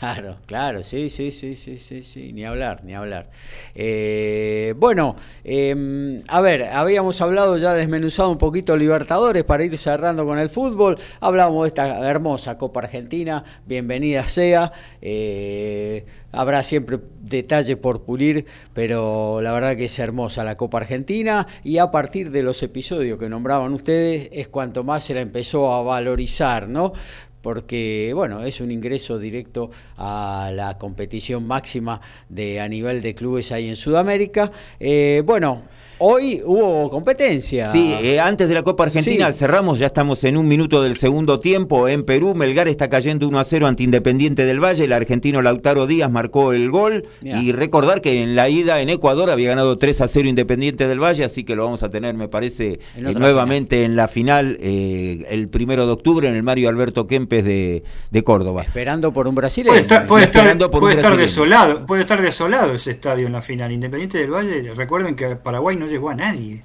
Claro, 0.00 0.38
claro, 0.46 0.82
sí, 0.82 1.10
sí, 1.10 1.30
sí, 1.30 1.56
sí, 1.56 1.78
sí, 1.78 2.02
sí, 2.04 2.32
ni 2.32 2.46
hablar, 2.46 2.82
ni 2.84 2.94
hablar. 2.94 3.28
Eh, 3.74 4.72
bueno, 4.78 5.16
eh, 5.44 6.22
a 6.26 6.40
ver, 6.40 6.64
habíamos 6.64 7.20
hablado 7.20 7.58
ya 7.58 7.74
desmenuzado 7.74 8.30
un 8.30 8.38
poquito 8.38 8.78
Libertadores 8.78 9.44
para 9.44 9.62
ir 9.62 9.76
cerrando 9.76 10.24
con 10.24 10.38
el 10.38 10.48
fútbol. 10.48 10.98
Hablábamos 11.20 11.64
de 11.64 11.68
esta 11.68 12.08
hermosa 12.08 12.56
Copa 12.56 12.80
Argentina, 12.80 13.44
bienvenida 13.66 14.26
sea. 14.26 14.72
Eh, 15.02 16.06
habrá 16.32 16.62
siempre 16.62 16.98
detalles 17.20 17.76
por 17.76 18.02
pulir, 18.04 18.46
pero 18.72 19.40
la 19.42 19.52
verdad 19.52 19.76
que 19.76 19.84
es 19.84 19.98
hermosa 19.98 20.44
la 20.44 20.56
Copa 20.56 20.78
Argentina 20.78 21.46
y 21.62 21.76
a 21.76 21.90
partir 21.90 22.30
de 22.30 22.42
los 22.42 22.62
episodios 22.62 23.18
que 23.18 23.28
nombraban 23.28 23.74
ustedes 23.74 24.30
es 24.32 24.48
cuanto 24.48 24.82
más 24.82 25.04
se 25.04 25.12
la 25.12 25.20
empezó 25.20 25.72
a 25.72 25.82
valorizar, 25.82 26.68
¿no? 26.68 26.94
Porque 27.42 28.12
bueno, 28.14 28.42
es 28.42 28.60
un 28.60 28.70
ingreso 28.70 29.18
directo 29.18 29.70
a 29.96 30.50
la 30.54 30.78
competición 30.78 31.46
máxima 31.46 32.00
de 32.28 32.60
a 32.60 32.68
nivel 32.68 33.00
de 33.02 33.14
clubes 33.14 33.52
ahí 33.52 33.68
en 33.68 33.76
Sudamérica. 33.76 34.50
Eh, 34.78 35.22
bueno, 35.24 35.62
hoy 36.00 36.42
hubo 36.44 36.90
competencia. 36.90 37.70
Sí, 37.70 37.94
eh, 38.02 38.18
antes 38.18 38.48
de 38.48 38.54
la 38.54 38.62
Copa 38.62 38.84
Argentina 38.84 39.32
Sí. 39.32 39.38
cerramos, 39.38 39.78
ya 39.78 39.86
estamos 39.86 40.24
en 40.24 40.36
un 40.36 40.48
minuto 40.48 40.82
del 40.82 40.96
segundo 40.96 41.40
tiempo 41.40 41.88
en 41.88 42.04
Perú. 42.04 42.34
Melgar 42.34 42.68
está 42.68 42.88
cayendo 42.88 43.28
1 43.28 43.38
a 43.38 43.44
0 43.44 43.66
ante 43.66 43.82
Independiente 43.82 44.44
del 44.44 44.60
Valle. 44.62 44.84
El 44.84 44.92
argentino 44.92 45.42
Lautaro 45.42 45.86
Díaz 45.86 46.10
marcó 46.10 46.52
el 46.52 46.70
gol. 46.70 47.04
Mirá. 47.20 47.40
Y 47.42 47.52
recordar 47.52 48.00
que 48.00 48.22
en 48.22 48.34
la 48.34 48.48
ida 48.48 48.80
en 48.80 48.88
Ecuador 48.88 49.30
había 49.30 49.50
ganado 49.50 49.78
3 49.78 50.00
a 50.00 50.08
0 50.08 50.28
Independiente 50.28 50.88
del 50.88 50.98
Valle, 51.02 51.24
así 51.24 51.44
que 51.44 51.54
lo 51.54 51.64
vamos 51.64 51.82
a 51.82 51.90
tener, 51.90 52.14
me 52.14 52.28
parece, 52.28 52.80
En 52.96 53.06
eh, 53.06 53.14
nuevamente 53.14 53.84
en 53.84 53.94
la 53.96 54.08
final 54.08 54.56
eh, 54.60 55.26
el 55.30 55.48
primero 55.48 55.86
de 55.86 55.92
octubre 55.92 56.28
en 56.28 56.34
el 56.34 56.42
Mario 56.42 56.68
Alberto 56.68 57.06
Kempes 57.06 57.44
de, 57.44 57.82
de 58.10 58.24
Córdoba. 58.24 58.62
Esperando 58.62 59.12
por 59.12 59.28
un 59.28 59.34
brasileño. 59.34 59.70
Puede 59.72 59.82
estar, 59.82 60.06
puede 60.06 60.24
estar, 60.24 60.70
puede 60.70 61.16
desolado, 61.16 61.86
puede 61.86 62.02
estar 62.02 62.20
desolado 62.22 62.74
ese 62.74 62.92
estadio 62.92 63.26
en 63.26 63.32
la 63.32 63.40
final. 63.40 63.70
Independiente 63.70 64.18
del 64.18 64.30
Valle, 64.30 64.72
recuerden 64.74 65.14
que 65.14 65.36
Paraguay 65.36 65.76
no 65.76 65.89
llegó 65.90 66.10
a 66.10 66.14
nadie. 66.14 66.62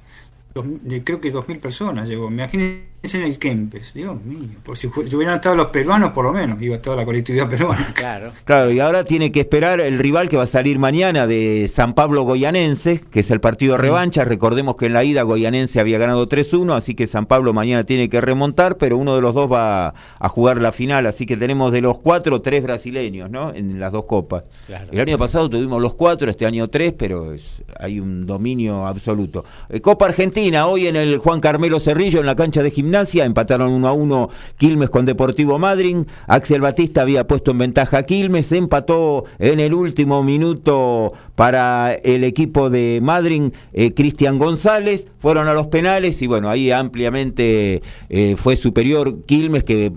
Dos- 0.53 0.65
de- 0.83 1.03
creo 1.03 1.19
que 1.19 1.31
2.000 1.33 1.59
personas 1.59 2.07
llegó. 2.07 2.29
Imagínense 2.29 2.83
en 3.13 3.23
el 3.23 3.37
Kempes. 3.37 3.93
Dios 3.93 4.23
mío. 4.23 4.47
Por 4.63 4.77
si, 4.77 4.87
hubieran 4.87 5.35
estado 5.35 5.53
los 5.55 5.67
peruanos, 5.67 6.11
por 6.13 6.25
lo 6.25 6.33
menos. 6.33 6.59
Iba 6.61 6.79
toda 6.81 6.95
la 6.95 7.05
colectividad 7.05 7.47
peruana. 7.49 7.91
Claro. 7.93 8.31
Claro, 8.45 8.71
y 8.71 8.79
ahora 8.79 9.03
tiene 9.03 9.31
que 9.31 9.41
esperar 9.41 9.79
el 9.81 9.99
rival 9.99 10.29
que 10.29 10.37
va 10.37 10.43
a 10.43 10.47
salir 10.47 10.79
mañana 10.79 11.27
de 11.27 11.67
San 11.69 11.93
Pablo 11.93 12.23
Goyanense, 12.23 13.01
que 13.11 13.19
es 13.19 13.29
el 13.29 13.39
partido 13.41 13.77
revancha. 13.77 14.23
Recordemos 14.25 14.77
que 14.77 14.87
en 14.87 14.93
la 14.93 15.03
ida 15.03 15.21
Goyanense 15.21 15.79
había 15.79 15.97
ganado 15.99 16.27
3-1, 16.27 16.73
así 16.75 16.95
que 16.95 17.05
San 17.07 17.25
Pablo 17.27 17.53
mañana 17.53 17.83
tiene 17.83 18.09
que 18.09 18.21
remontar, 18.21 18.77
pero 18.77 18.97
uno 18.97 19.15
de 19.15 19.21
los 19.21 19.35
dos 19.35 19.51
va 19.51 19.93
a 20.19 20.29
jugar 20.29 20.61
la 20.61 20.71
final. 20.71 21.05
Así 21.05 21.25
que 21.25 21.37
tenemos 21.37 21.71
de 21.71 21.81
los 21.81 21.99
cuatro, 21.99 22.41
tres 22.41 22.63
brasileños, 22.63 23.29
¿no? 23.29 23.53
En 23.53 23.79
las 23.79 23.91
dos 23.91 24.05
copas. 24.05 24.43
Claro. 24.67 24.87
El 24.91 24.99
año 25.01 25.17
pasado 25.17 25.49
tuvimos 25.49 25.81
los 25.81 25.95
cuatro, 25.95 26.29
este 26.29 26.45
año 26.45 26.67
tres, 26.69 26.93
pero 26.97 27.33
es- 27.33 27.61
hay 27.79 27.99
un 27.99 28.25
dominio 28.25 28.85
absoluto. 28.87 29.43
Eh, 29.69 29.81
Copa 29.81 30.05
Argentina, 30.05 30.67
hoy 30.67 30.87
en 30.87 30.95
el 30.95 31.17
Juan 31.17 31.39
Carmelo 31.41 31.79
Cerrillo, 31.79 32.19
en 32.19 32.25
la 32.25 32.35
cancha 32.35 32.63
de 32.63 32.71
gimnasia, 32.71 32.94
empataron 32.95 33.73
1 33.73 33.87
a 33.87 33.93
1 33.93 34.29
Quilmes 34.57 34.89
con 34.89 35.05
Deportivo 35.05 35.59
Madryn. 35.59 36.07
Axel 36.27 36.61
Batista 36.61 37.01
había 37.01 37.27
puesto 37.27 37.51
en 37.51 37.57
ventaja 37.57 37.99
a 37.99 38.03
Quilmes, 38.03 38.51
empató 38.51 39.25
en 39.37 39.59
el 39.59 39.73
último 39.73 40.23
minuto 40.23 41.13
para 41.35 41.93
el 41.93 42.23
equipo 42.23 42.69
de 42.69 42.99
Madryn, 43.03 43.53
eh, 43.73 43.93
Cristian 43.93 44.39
González. 44.39 45.07
Fueron 45.19 45.47
a 45.49 45.53
los 45.53 45.67
penales 45.67 46.21
y 46.21 46.27
bueno, 46.27 46.49
ahí 46.49 46.71
ampliamente 46.71 47.81
eh, 48.09 48.35
fue 48.37 48.55
superior 48.55 49.25
Quilmes 49.25 49.65
que 49.65 49.91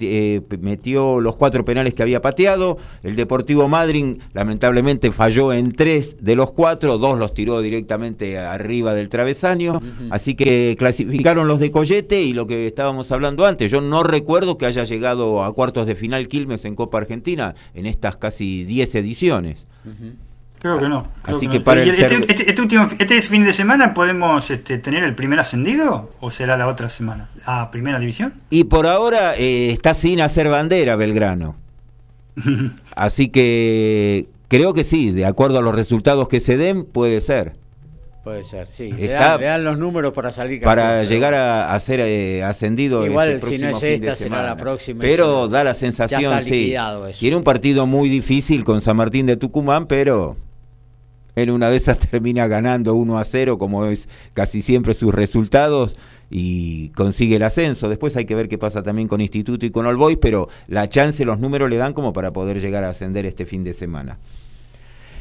eh, 0.00 0.40
metió 0.60 1.20
los 1.20 1.36
cuatro 1.36 1.64
penales 1.64 1.92
que 1.92 2.02
había 2.02 2.22
pateado. 2.22 2.78
El 3.02 3.16
Deportivo 3.16 3.68
Madryn 3.68 4.20
lamentablemente 4.32 5.12
falló 5.12 5.52
en 5.52 5.72
tres 5.72 6.16
de 6.20 6.34
los 6.34 6.52
cuatro, 6.52 6.96
dos 6.96 7.18
los 7.18 7.34
tiró 7.34 7.60
directamente 7.60 8.38
arriba 8.38 8.94
del 8.94 9.10
travesaño. 9.10 9.82
Así 10.10 10.34
que 10.34 10.76
clasificaron 10.78 11.48
los 11.48 11.60
de 11.60 11.70
Collete 11.70 12.21
y 12.22 12.32
lo 12.32 12.46
que 12.46 12.66
estábamos 12.66 13.10
hablando 13.12 13.46
antes, 13.46 13.70
yo 13.70 13.80
no 13.80 14.02
recuerdo 14.02 14.58
que 14.58 14.66
haya 14.66 14.84
llegado 14.84 15.44
a 15.44 15.52
cuartos 15.52 15.86
de 15.86 15.94
final 15.94 16.28
Quilmes 16.28 16.64
en 16.64 16.74
Copa 16.74 16.98
Argentina 16.98 17.54
en 17.74 17.86
estas 17.86 18.16
casi 18.16 18.64
10 18.64 18.94
ediciones. 18.96 19.66
Creo 20.60 20.78
que 20.78 20.88
no. 20.88 21.08
creo 21.22 21.36
Así 21.36 21.48
que 21.48 21.60
para 21.60 21.84
¿Y 21.84 21.88
el 21.88 21.96
este, 21.96 22.14
este- 22.14 22.50
este 22.50 22.62
último, 22.62 22.86
este 22.96 23.20
fin 23.22 23.44
de 23.44 23.52
semana 23.52 23.92
podemos 23.94 24.48
este, 24.50 24.78
tener 24.78 25.02
el 25.02 25.14
primer 25.14 25.40
ascendido 25.40 26.10
o 26.20 26.30
será 26.30 26.56
la 26.56 26.68
otra 26.68 26.88
semana? 26.88 27.30
¿A 27.44 27.70
primera 27.72 27.98
división? 27.98 28.34
Y 28.48 28.64
por 28.64 28.86
ahora 28.86 29.34
eh, 29.36 29.72
está 29.72 29.92
sin 29.92 30.20
hacer 30.20 30.48
bandera 30.48 30.94
Belgrano. 30.94 31.56
Así 32.94 33.28
que 33.28 34.28
creo 34.46 34.72
que 34.72 34.84
sí, 34.84 35.10
de 35.10 35.26
acuerdo 35.26 35.58
a 35.58 35.62
los 35.62 35.74
resultados 35.74 36.28
que 36.28 36.38
se 36.38 36.56
den, 36.56 36.84
puede 36.84 37.20
ser. 37.20 37.54
Puede 38.24 38.44
ser, 38.44 38.68
sí. 38.68 38.92
Le 38.92 39.06
Está- 39.06 39.30
dan, 39.30 39.40
le 39.40 39.46
dan 39.46 39.64
los 39.64 39.78
números 39.78 40.12
para 40.12 40.30
salir 40.30 40.60
Para 40.62 40.82
campeón, 40.82 41.00
pero 41.00 41.10
llegar 41.10 41.34
a, 41.34 41.74
a 41.74 41.80
ser 41.80 41.98
eh, 42.00 42.44
ascendido 42.44 43.04
Igual, 43.04 43.30
este 43.30 43.46
si 43.48 43.58
no 43.58 43.68
es 43.70 43.82
esta, 43.82 44.14
será 44.14 44.42
la 44.44 44.56
próxima 44.56 45.00
Pero 45.00 45.48
da 45.48 45.64
la 45.64 45.72
ya 45.72 45.74
sensación, 45.74 46.32
está 46.32 46.42
sí. 46.42 46.72
eso. 46.72 47.18
Tiene 47.18 47.36
un 47.36 47.42
partido 47.42 47.84
muy 47.86 48.08
difícil 48.08 48.62
con 48.62 48.80
San 48.80 48.96
Martín 48.96 49.26
de 49.26 49.36
Tucumán, 49.36 49.86
pero 49.88 50.36
en 51.34 51.50
una 51.50 51.68
esas 51.70 51.98
termina 52.10 52.46
ganando 52.46 52.94
1 52.94 53.18
a 53.18 53.24
0, 53.24 53.58
como 53.58 53.86
es 53.86 54.08
casi 54.34 54.62
siempre 54.62 54.94
sus 54.94 55.12
resultados, 55.12 55.96
y 56.30 56.90
consigue 56.90 57.36
el 57.36 57.42
ascenso. 57.42 57.88
Después 57.88 58.16
hay 58.16 58.24
que 58.24 58.34
ver 58.36 58.48
qué 58.48 58.56
pasa 58.56 58.82
también 58.84 59.08
con 59.08 59.20
Instituto 59.20 59.66
y 59.66 59.70
con 59.70 59.84
All 59.86 59.96
Boys, 59.96 60.18
pero 60.20 60.48
la 60.68 60.88
chance, 60.88 61.24
los 61.24 61.40
números 61.40 61.68
le 61.68 61.76
dan 61.76 61.92
como 61.92 62.12
para 62.12 62.32
poder 62.32 62.60
llegar 62.60 62.84
a 62.84 62.90
ascender 62.90 63.26
este 63.26 63.46
fin 63.46 63.64
de 63.64 63.74
semana. 63.74 64.18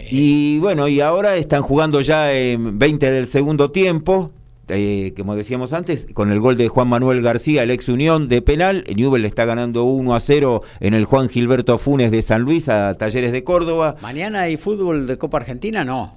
Y 0.10 0.60
bueno, 0.60 0.88
y 0.88 1.02
ahora 1.02 1.36
están 1.36 1.62
jugando 1.62 2.02
ya 2.02 2.34
en 2.34 2.80
20 2.80 3.12
del 3.12 3.28
segundo 3.28 3.72
tiempo. 3.72 4.32
eh, 4.70 5.14
como 5.18 5.36
decíamos 5.36 5.74
antes, 5.74 6.08
con 6.14 6.32
el 6.32 6.40
gol 6.40 6.56
de 6.56 6.70
Juan 6.70 6.88
Manuel 6.88 7.22
García, 7.22 7.64
el 7.64 7.72
ex 7.72 7.90
Unión 7.90 8.30
de 8.30 8.42
penal, 8.42 8.86
Newell 8.96 9.26
está 9.26 9.44
ganando 9.44 9.84
1 9.84 10.16
a 10.16 10.20
0 10.22 10.62
en 10.80 10.94
el 10.94 11.04
Juan 11.06 11.28
Gilberto 11.28 11.78
Funes 11.78 12.10
de 12.12 12.22
San 12.22 12.42
Luis 12.44 12.70
a 12.70 12.94
Talleres 12.96 13.32
de 13.34 13.44
Córdoba. 13.44 13.98
¿Mañana 14.02 14.42
hay 14.42 14.56
fútbol 14.58 15.08
de 15.08 15.18
Copa 15.18 15.38
Argentina? 15.40 15.84
No. 15.84 16.14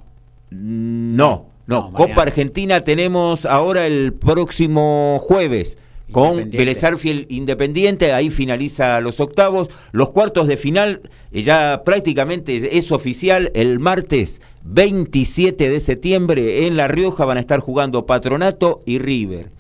Mm, 0.51 1.16
No, 1.16 1.47
no, 1.66 1.90
No, 1.90 1.92
Copa. 1.92 2.23
Argentina 2.23 2.85
tenemos 2.85 3.44
ahora 3.47 3.87
el 3.87 4.12
próximo 4.12 5.18
jueves 5.20 5.79
con 6.12 6.31
Independiente. 6.31 6.59
Vélez 6.59 6.85
Arfiel 6.85 7.27
Independiente, 7.29 8.12
ahí 8.12 8.31
finaliza 8.31 9.01
los 9.01 9.21
octavos, 9.21 9.69
los 9.93 10.11
cuartos 10.11 10.47
de 10.47 10.57
final 10.57 11.03
eh, 11.33 11.43
ya 11.43 11.83
prácticamente 11.85 12.79
es, 12.79 12.93
oficial 12.93 13.51
el 13.55 13.79
martes 13.79 14.40
27 14.64 15.69
de 15.69 15.81
septiembre 15.81 16.67
en 16.67 16.77
La 16.77 16.88
Rioja 16.88 17.25
van 17.25 17.37
a 17.37 17.40
estar 17.40 17.61
jugando 17.61 18.07
Patronato 18.07 18.83
y 18.87 18.99
River. 18.99 19.51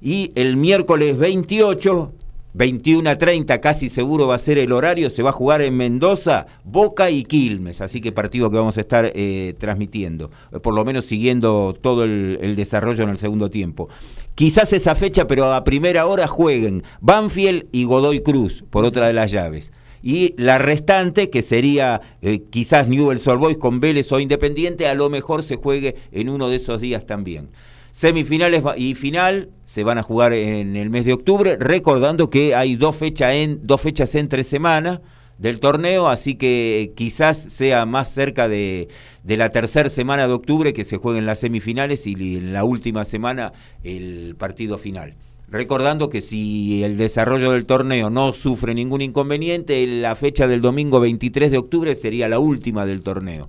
Y 0.00 0.32
el 0.34 0.56
miércoles 0.56 1.16
28 1.16 2.12
21 2.54 3.10
a 3.10 3.18
30 3.18 3.60
casi 3.60 3.88
seguro 3.88 4.28
va 4.28 4.36
a 4.36 4.38
ser 4.38 4.58
el 4.58 4.70
horario, 4.70 5.10
se 5.10 5.24
va 5.24 5.30
a 5.30 5.32
jugar 5.32 5.60
en 5.60 5.76
Mendoza, 5.76 6.46
Boca 6.62 7.10
y 7.10 7.24
Quilmes, 7.24 7.80
así 7.80 8.00
que 8.00 8.12
partido 8.12 8.48
que 8.48 8.56
vamos 8.56 8.76
a 8.76 8.80
estar 8.80 9.10
eh, 9.12 9.54
transmitiendo, 9.58 10.30
eh, 10.52 10.60
por 10.60 10.72
lo 10.72 10.84
menos 10.84 11.04
siguiendo 11.04 11.76
todo 11.78 12.04
el, 12.04 12.38
el 12.40 12.54
desarrollo 12.54 13.02
en 13.02 13.10
el 13.10 13.18
segundo 13.18 13.50
tiempo. 13.50 13.88
Quizás 14.34 14.72
esa 14.72 14.96
fecha, 14.96 15.26
pero 15.28 15.52
a 15.52 15.62
primera 15.62 16.06
hora 16.06 16.26
jueguen 16.26 16.82
Banfield 17.00 17.66
y 17.70 17.84
Godoy 17.84 18.20
Cruz 18.20 18.64
por 18.70 18.84
otra 18.84 19.06
de 19.06 19.12
las 19.12 19.30
llaves. 19.30 19.72
y 20.02 20.34
la 20.36 20.58
restante, 20.58 21.30
que 21.30 21.40
sería 21.40 22.02
eh, 22.20 22.42
quizás 22.50 22.88
Newell's 22.88 23.26
Old 23.26 23.40
Boys 23.40 23.56
con 23.56 23.80
Vélez 23.80 24.12
o 24.12 24.20
Independiente, 24.20 24.86
a 24.86 24.94
lo 24.94 25.08
mejor 25.08 25.42
se 25.42 25.56
juegue 25.56 25.94
en 26.12 26.28
uno 26.28 26.50
de 26.50 26.56
esos 26.56 26.80
días 26.80 27.06
también. 27.06 27.48
Semifinales 27.92 28.62
y 28.76 28.96
final 28.96 29.48
se 29.64 29.82
van 29.82 29.96
a 29.98 30.02
jugar 30.02 30.34
en 30.34 30.76
el 30.76 30.90
mes 30.90 31.04
de 31.06 31.14
octubre, 31.14 31.56
recordando 31.58 32.28
que 32.28 32.54
hay 32.54 32.74
dos, 32.74 32.96
en, 33.00 33.60
dos 33.62 33.80
fechas 33.80 34.14
entre 34.14 34.44
semana 34.44 35.00
del 35.38 35.58
torneo, 35.58 36.08
así 36.08 36.34
que 36.34 36.92
quizás 36.96 37.38
sea 37.38 37.86
más 37.86 38.12
cerca 38.12 38.48
de, 38.48 38.88
de 39.24 39.38
la 39.38 39.50
tercera 39.50 39.90
semana 39.90 40.28
de 40.28 40.34
octubre 40.34 40.72
que 40.72 40.84
se 40.84 40.98
jueguen 40.98 41.26
las 41.26 41.40
semifinales 41.40 42.06
y 42.06 42.36
en 42.36 42.52
la 42.52 42.62
última 42.62 43.04
semana 43.04 43.52
el 43.82 44.36
partido 44.38 44.78
final. 44.78 45.16
Recordando 45.48 46.08
que 46.08 46.20
si 46.20 46.84
el 46.84 46.96
desarrollo 46.96 47.52
del 47.52 47.66
torneo 47.66 48.10
no 48.10 48.32
sufre 48.34 48.74
ningún 48.74 49.00
inconveniente, 49.00 49.86
la 49.86 50.14
fecha 50.14 50.46
del 50.46 50.60
domingo 50.60 51.00
23 51.00 51.50
de 51.50 51.58
octubre 51.58 51.94
sería 51.94 52.28
la 52.28 52.38
última 52.38 52.86
del 52.86 53.02
torneo. 53.02 53.48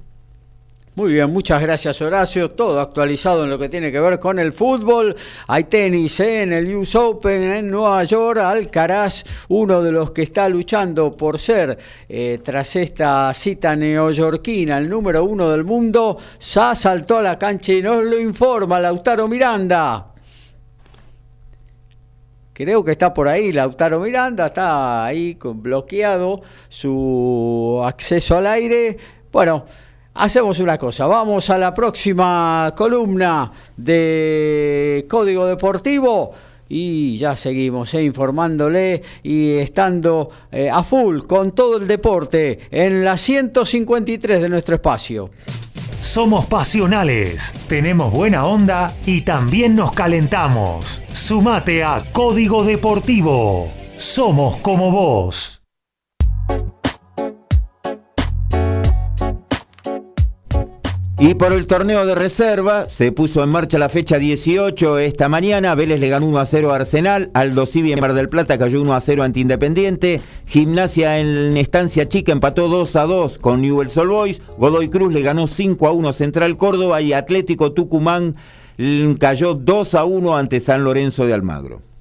Muy 0.96 1.12
bien, 1.12 1.30
muchas 1.30 1.62
gracias 1.62 2.02
Horacio. 2.02 2.52
Todo 2.52 2.80
actualizado 2.80 3.44
en 3.44 3.50
lo 3.50 3.60
que 3.60 3.68
tiene 3.68 3.92
que 3.92 4.00
ver 4.00 4.18
con 4.18 4.40
el 4.40 4.54
fútbol. 4.54 5.14
Hay 5.46 5.66
tenis 5.66 6.22
¿eh? 6.22 6.44
en 6.44 6.54
el 6.54 6.74
US 6.74 6.96
Open 6.96 7.52
en 7.52 7.70
Nueva 7.70 8.06
York. 8.06 8.40
Alcaraz, 8.40 9.26
uno 9.50 9.84
de 9.84 9.92
los 9.92 10.12
que 10.12 10.22
está 10.22 10.48
luchando 10.48 11.18
por 11.18 11.38
ser, 11.38 11.78
eh, 12.08 12.40
tras 12.42 12.78
esta 12.78 13.34
cita 13.34 13.76
neoyorquina, 13.76 14.78
el 14.78 14.88
número 14.88 15.26
uno 15.26 15.50
del 15.50 15.66
mundo, 15.66 16.18
ya 16.40 16.74
saltó 16.74 17.18
a 17.18 17.24
la 17.24 17.38
cancha 17.38 17.74
y 17.74 17.82
nos 17.82 18.02
lo 18.02 18.18
informa 18.18 18.80
Lautaro 18.80 19.28
Miranda. 19.28 20.14
Creo 22.54 22.86
que 22.86 22.92
está 22.92 23.14
por 23.14 23.28
ahí 23.28 23.52
Lautaro 23.52 24.00
Miranda, 24.00 24.46
está 24.46 25.04
ahí 25.04 25.38
bloqueado 25.44 26.42
su 26.70 27.82
acceso 27.84 28.38
al 28.38 28.48
aire. 28.48 28.98
Bueno, 29.30 29.66
Hacemos 30.18 30.60
una 30.60 30.78
cosa, 30.78 31.08
vamos 31.08 31.50
a 31.50 31.58
la 31.58 31.74
próxima 31.74 32.74
columna 32.78 33.52
de 33.76 35.06
Código 35.10 35.46
Deportivo 35.46 36.32
y 36.70 37.18
ya 37.18 37.36
seguimos 37.36 37.94
eh, 37.94 38.04
informándole 38.04 39.02
y 39.24 39.58
estando 39.58 40.30
eh, 40.54 40.70
a 40.70 40.84
full 40.84 41.24
con 41.24 41.52
todo 41.52 41.76
el 41.78 41.88
deporte 41.90 42.62
en 42.72 43.04
la 43.04 43.18
153 43.18 44.42
de 44.42 44.48
nuestro 44.48 44.76
espacio. 44.76 45.32
Somos 46.00 46.46
pasionales, 46.46 47.54
tenemos 47.68 48.14
buena 48.14 48.46
onda 48.46 48.96
y 49.06 49.24
también 49.24 49.76
nos 49.76 49.92
calentamos. 49.92 51.04
Sumate 51.12 51.84
a 51.84 52.02
Código 52.14 52.64
Deportivo. 52.64 53.70
Somos 53.98 54.56
como 54.58 54.92
vos. 54.92 55.65
Y 61.28 61.34
por 61.34 61.54
el 61.54 61.66
torneo 61.66 62.06
de 62.06 62.14
reserva 62.14 62.88
se 62.88 63.12
puso 63.12 63.42
en 63.42 63.50
marcha 63.50 63.80
la 63.80 63.90
fecha 63.90 64.20
18 64.20 65.00
esta 65.00 65.28
mañana. 65.28 65.74
Vélez 65.74 66.00
le 66.00 66.10
ganó 66.10 66.28
1 66.28 66.38
a 66.38 66.46
0 66.46 66.72
a 66.72 66.76
Arsenal. 66.76 67.32
Aldo 67.34 67.66
Civi 67.66 67.92
en 67.92 68.00
Mar 68.00 68.14
del 68.14 68.30
Plata 68.30 68.60
cayó 68.60 68.80
1 68.80 68.94
a 68.94 69.02
0 69.02 69.24
ante 69.24 69.40
Independiente. 69.40 70.22
Gimnasia 70.46 71.18
en 71.18 71.58
Estancia 71.58 72.08
Chica 72.08 72.32
empató 72.32 72.70
2 72.70 72.96
a 72.96 73.06
2 73.06 73.40
con 73.40 73.64
Newell's 73.64 73.98
Old 73.98 74.12
Boys. 74.12 74.42
Godoy 74.60 74.88
Cruz 74.90 75.12
le 75.12 75.24
ganó 75.24 75.48
5 75.48 75.88
a 75.88 75.94
1 75.94 76.10
a 76.10 76.14
Central 76.14 76.58
Córdoba 76.58 77.02
y 77.02 77.14
Atlético 77.14 77.72
Tucumán 77.72 78.36
cayó 79.20 79.56
2 79.56 79.96
a 79.96 80.06
1 80.06 80.38
ante 80.38 80.60
San 80.60 80.84
Lorenzo 80.84 81.26
de 81.26 81.34
Almagro 81.34 81.95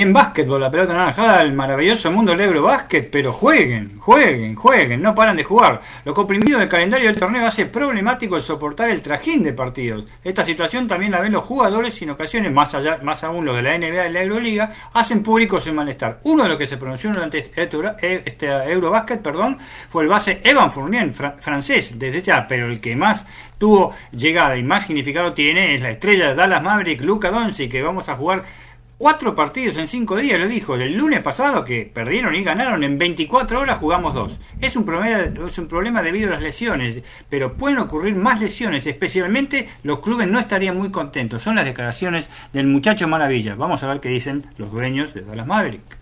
en 0.00 0.14
básquetbol, 0.14 0.60
la 0.60 0.70
pelota 0.70 0.94
naranjada, 0.94 1.42
el 1.42 1.52
maravilloso 1.52 2.10
mundo 2.10 2.32
del 2.32 2.40
Eurobásquet, 2.40 3.10
pero 3.10 3.34
jueguen, 3.34 3.98
jueguen, 3.98 4.54
jueguen, 4.54 5.02
no 5.02 5.14
paran 5.14 5.36
de 5.36 5.44
jugar. 5.44 5.80
Lo 6.06 6.14
comprimido 6.14 6.58
del 6.58 6.68
calendario 6.68 7.08
del 7.08 7.20
torneo 7.20 7.46
hace 7.46 7.66
problemático 7.66 8.36
el 8.36 8.42
soportar 8.42 8.88
el 8.88 9.02
trajín 9.02 9.42
de 9.42 9.52
partidos. 9.52 10.06
Esta 10.24 10.42
situación 10.42 10.88
también 10.88 11.12
la 11.12 11.20
ven 11.20 11.32
los 11.32 11.44
jugadores 11.44 12.00
y 12.00 12.04
en 12.04 12.10
ocasiones, 12.10 12.50
más 12.50 12.74
allá, 12.74 12.98
más 13.02 13.22
aún 13.24 13.44
los 13.44 13.56
de 13.56 13.62
la 13.62 13.76
NBA 13.76 14.08
y 14.08 14.12
la 14.12 14.22
Euroliga, 14.22 14.72
hacen 14.94 15.22
público 15.22 15.60
su 15.60 15.72
malestar. 15.74 16.20
Uno 16.22 16.44
de 16.44 16.48
los 16.48 16.58
que 16.58 16.66
se 16.66 16.78
pronunció 16.78 17.12
durante 17.12 17.38
este, 17.38 17.62
este, 17.62 18.22
este 18.24 18.46
Eurobásquet, 18.46 19.20
perdón, 19.20 19.58
fue 19.88 20.04
el 20.04 20.08
base 20.08 20.40
Evan 20.42 20.72
Fournier, 20.72 21.12
francés, 21.12 21.98
desde 21.98 22.22
ya, 22.22 22.46
pero 22.48 22.66
el 22.66 22.80
que 22.80 22.96
más 22.96 23.26
tuvo 23.58 23.92
llegada 24.12 24.56
y 24.56 24.62
más 24.62 24.86
significado 24.86 25.34
tiene 25.34 25.74
es 25.74 25.82
la 25.82 25.90
estrella 25.90 26.28
de 26.28 26.34
Dallas 26.36 26.62
Maverick, 26.62 27.02
Luca 27.02 27.30
Doncic, 27.30 27.70
que 27.70 27.82
vamos 27.82 28.08
a 28.08 28.16
jugar 28.16 28.44
Cuatro 29.00 29.34
partidos 29.34 29.78
en 29.78 29.88
cinco 29.88 30.18
días, 30.18 30.38
lo 30.38 30.46
dijo. 30.46 30.76
El 30.76 30.94
lunes 30.94 31.22
pasado 31.22 31.64
que 31.64 31.86
perdieron 31.86 32.34
y 32.34 32.44
ganaron, 32.44 32.84
en 32.84 32.98
24 32.98 33.58
horas 33.58 33.78
jugamos 33.78 34.12
dos. 34.12 34.38
Es 34.60 34.76
un, 34.76 34.84
problema, 34.84 35.46
es 35.46 35.56
un 35.56 35.68
problema 35.68 36.02
debido 36.02 36.28
a 36.28 36.32
las 36.32 36.42
lesiones, 36.42 37.00
pero 37.30 37.54
pueden 37.54 37.78
ocurrir 37.78 38.14
más 38.14 38.42
lesiones, 38.42 38.86
especialmente 38.86 39.70
los 39.84 40.00
clubes 40.00 40.28
no 40.28 40.38
estarían 40.38 40.76
muy 40.76 40.90
contentos. 40.90 41.40
Son 41.40 41.56
las 41.56 41.64
declaraciones 41.64 42.28
del 42.52 42.66
muchacho 42.66 43.08
Maravilla. 43.08 43.54
Vamos 43.54 43.82
a 43.82 43.88
ver 43.88 44.00
qué 44.00 44.10
dicen 44.10 44.44
los 44.58 44.70
dueños 44.70 45.14
de 45.14 45.22
Dallas 45.22 45.46
Maverick. 45.46 45.99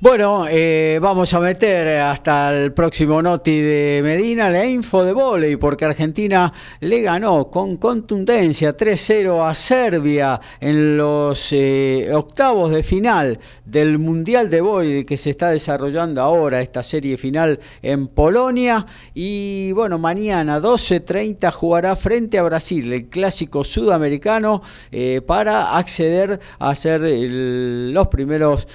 Bueno, 0.00 0.46
eh, 0.50 0.98
vamos 1.00 1.32
a 1.32 1.40
meter 1.40 2.00
hasta 2.00 2.54
el 2.54 2.74
próximo 2.74 3.22
noti 3.22 3.60
de 3.60 4.00
Medina 4.02 4.50
la 4.50 4.66
info 4.66 5.02
de 5.02 5.12
volei, 5.12 5.56
porque 5.56 5.86
Argentina 5.86 6.52
le 6.80 7.00
ganó 7.00 7.48
con 7.48 7.78
contundencia 7.78 8.76
3-0 8.76 9.48
a 9.48 9.54
Serbia 9.54 10.38
en 10.60 10.98
los 10.98 11.50
eh, 11.52 12.10
octavos 12.12 12.72
de 12.72 12.82
final 12.82 13.38
del 13.64 13.98
Mundial 13.98 14.50
de 14.50 14.60
Volei 14.60 15.04
que 15.04 15.16
se 15.16 15.30
está 15.30 15.48
desarrollando 15.50 16.20
ahora, 16.20 16.60
esta 16.60 16.82
serie 16.82 17.16
final 17.16 17.60
en 17.80 18.08
Polonia. 18.08 18.84
Y 19.14 19.72
bueno, 19.72 19.98
mañana 19.98 20.60
12.30 20.60 21.50
jugará 21.52 21.96
frente 21.96 22.36
a 22.36 22.42
Brasil, 22.42 22.92
el 22.92 23.08
clásico 23.08 23.64
sudamericano, 23.64 24.60
eh, 24.92 25.22
para 25.26 25.78
acceder 25.78 26.40
a 26.58 26.74
ser 26.74 27.00
los 27.00 28.08
primeros 28.08 28.66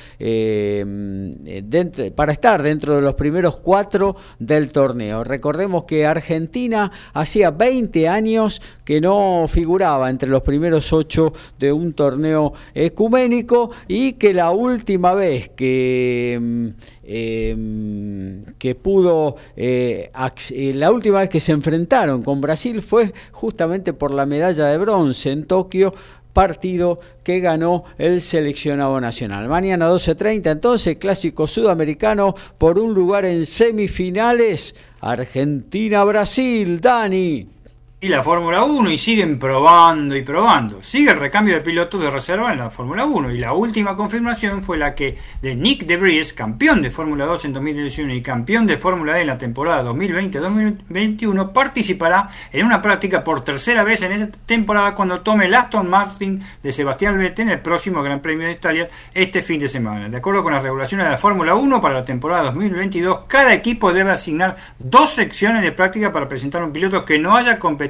eh, 1.45 2.11
para 2.15 2.32
estar 2.32 2.61
dentro 2.63 2.95
de 2.95 3.01
los 3.01 3.15
primeros 3.15 3.57
cuatro 3.57 4.15
del 4.39 4.72
torneo. 4.72 5.24
Recordemos 5.24 5.86
que 5.86 6.05
Argentina 6.05 6.91
hacía 7.13 7.51
20 7.51 8.07
años 8.07 8.61
que 8.86 9.01
no 9.01 9.45
figuraba 9.47 10.09
entre 10.09 10.30
los 10.30 10.41
primeros 10.41 10.91
ocho 10.93 11.34
de 11.59 11.72
un 11.72 11.93
torneo 11.93 12.53
ecuménico 12.74 13.72
y 13.88 14.13
que 14.13 14.34
la 14.34 14.51
última 14.51 15.13
vez 15.13 15.49
que... 15.49 16.38
Mm, 16.41 16.67
em, 17.11 18.43
que 18.59 18.76
pudo, 18.76 19.36
eh, 19.55 20.11
eh, 20.51 20.74
la 20.76 20.91
última 20.91 21.20
vez 21.20 21.30
que 21.30 21.39
se 21.39 21.51
enfrentaron 21.51 22.22
con 22.24 22.41
Brasil 22.41 22.82
fue 22.82 23.13
justamente 23.32 23.93
por 23.93 24.13
la 24.13 24.26
medalla 24.26 24.65
de 24.65 24.78
bronce 24.78 25.32
en 25.32 25.45
Tokio 25.45 25.93
partido 26.39 27.01
que 27.21 27.41
ganó 27.41 27.83
el 27.97 28.21
seleccionado 28.21 29.01
nacional. 29.01 29.49
Mañana 29.49 29.89
12.30 29.89 30.49
entonces, 30.49 30.95
clásico 30.95 31.47
sudamericano 31.47 32.33
por 32.57 32.79
un 32.79 32.93
lugar 32.93 33.25
en 33.25 33.45
semifinales. 33.45 34.73
Argentina-Brasil, 35.01 36.79
Dani 36.79 37.59
y 38.01 38.07
la 38.07 38.23
Fórmula 38.23 38.63
1 38.63 38.91
y 38.91 38.97
siguen 38.97 39.37
probando 39.37 40.15
y 40.15 40.21
probando. 40.21 40.81
Sigue 40.81 41.11
el 41.11 41.19
recambio 41.19 41.55
de 41.55 41.59
pilotos 41.59 42.01
de 42.01 42.09
reserva 42.09 42.53
en 42.53 42.59
la 42.59 42.69
Fórmula 42.69 43.03
1 43.03 43.31
y 43.31 43.39
la 43.39 43.51
última 43.51 43.97
confirmación 43.97 44.63
fue 44.63 44.77
la 44.77 44.95
que 44.95 45.17
de 45.41 45.53
Nick 45.53 45.85
DeVries, 45.85 46.31
campeón 46.31 46.81
de 46.81 46.91
Fórmula 46.91 47.25
2 47.25 47.45
en 47.45 47.53
2021 47.53 48.13
y 48.13 48.21
campeón 48.21 48.65
de 48.65 48.77
Fórmula 48.77 49.17
E 49.17 49.21
en 49.21 49.27
la 49.27 49.37
temporada 49.37 49.83
2020-2021, 49.91 51.51
participará 51.51 52.29
en 52.53 52.65
una 52.65 52.81
práctica 52.81 53.21
por 53.21 53.43
tercera 53.43 53.83
vez 53.83 54.01
en 54.01 54.13
esta 54.13 54.37
temporada 54.45 54.95
cuando 54.95 55.19
tome 55.19 55.47
el 55.47 55.53
Aston 55.53 55.89
Martin 55.89 56.41
de 56.63 56.71
Sebastián 56.71 57.17
Vettel 57.17 57.47
en 57.47 57.53
el 57.55 57.59
próximo 57.59 58.01
Gran 58.01 58.21
Premio 58.21 58.47
de 58.47 58.53
Italia 58.53 58.89
este 59.13 59.41
fin 59.41 59.59
de 59.59 59.67
semana. 59.67 60.07
De 60.07 60.15
acuerdo 60.15 60.41
con 60.41 60.53
las 60.53 60.63
regulaciones 60.63 61.05
de 61.05 61.11
la 61.11 61.17
Fórmula 61.17 61.53
1 61.53 61.81
para 61.81 61.95
la 61.95 62.05
temporada 62.05 62.43
2022, 62.43 63.23
cada 63.27 63.53
equipo 63.53 63.91
debe 63.91 64.11
asignar 64.11 64.55
dos 64.79 65.09
secciones 65.09 65.63
de 65.63 65.73
práctica 65.73 66.13
para 66.13 66.29
presentar 66.29 66.63
un 66.63 66.71
piloto 66.71 67.03
que 67.03 67.19
no 67.19 67.35
haya 67.35 67.59
competido 67.59 67.88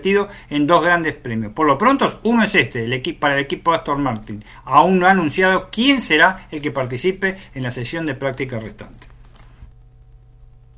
en 0.50 0.68
dos 0.68 0.84
grandes 0.84 1.14
premios. 1.14 1.54
Por 1.54 1.68
lo 1.68 1.78
pronto, 1.78 2.20
uno 2.24 2.44
es 2.44 2.56
este, 2.56 2.84
el 2.84 3.16
para 3.16 3.36
el 3.36 3.42
equipo 3.42 3.74
Aston 3.74 4.02
Martin. 4.02 4.44
Aún 4.66 5.00
no 5.00 5.08
ha 5.08 5.12
anunciado 5.12 5.70
quién 5.72 6.02
será 6.02 6.48
el 6.52 6.62
que 6.62 6.72
participe 6.72 7.38
en 7.54 7.64
la 7.64 7.72
sesión 7.72 8.06
de 8.06 8.16
práctica 8.16 8.60
restante. 8.60 9.08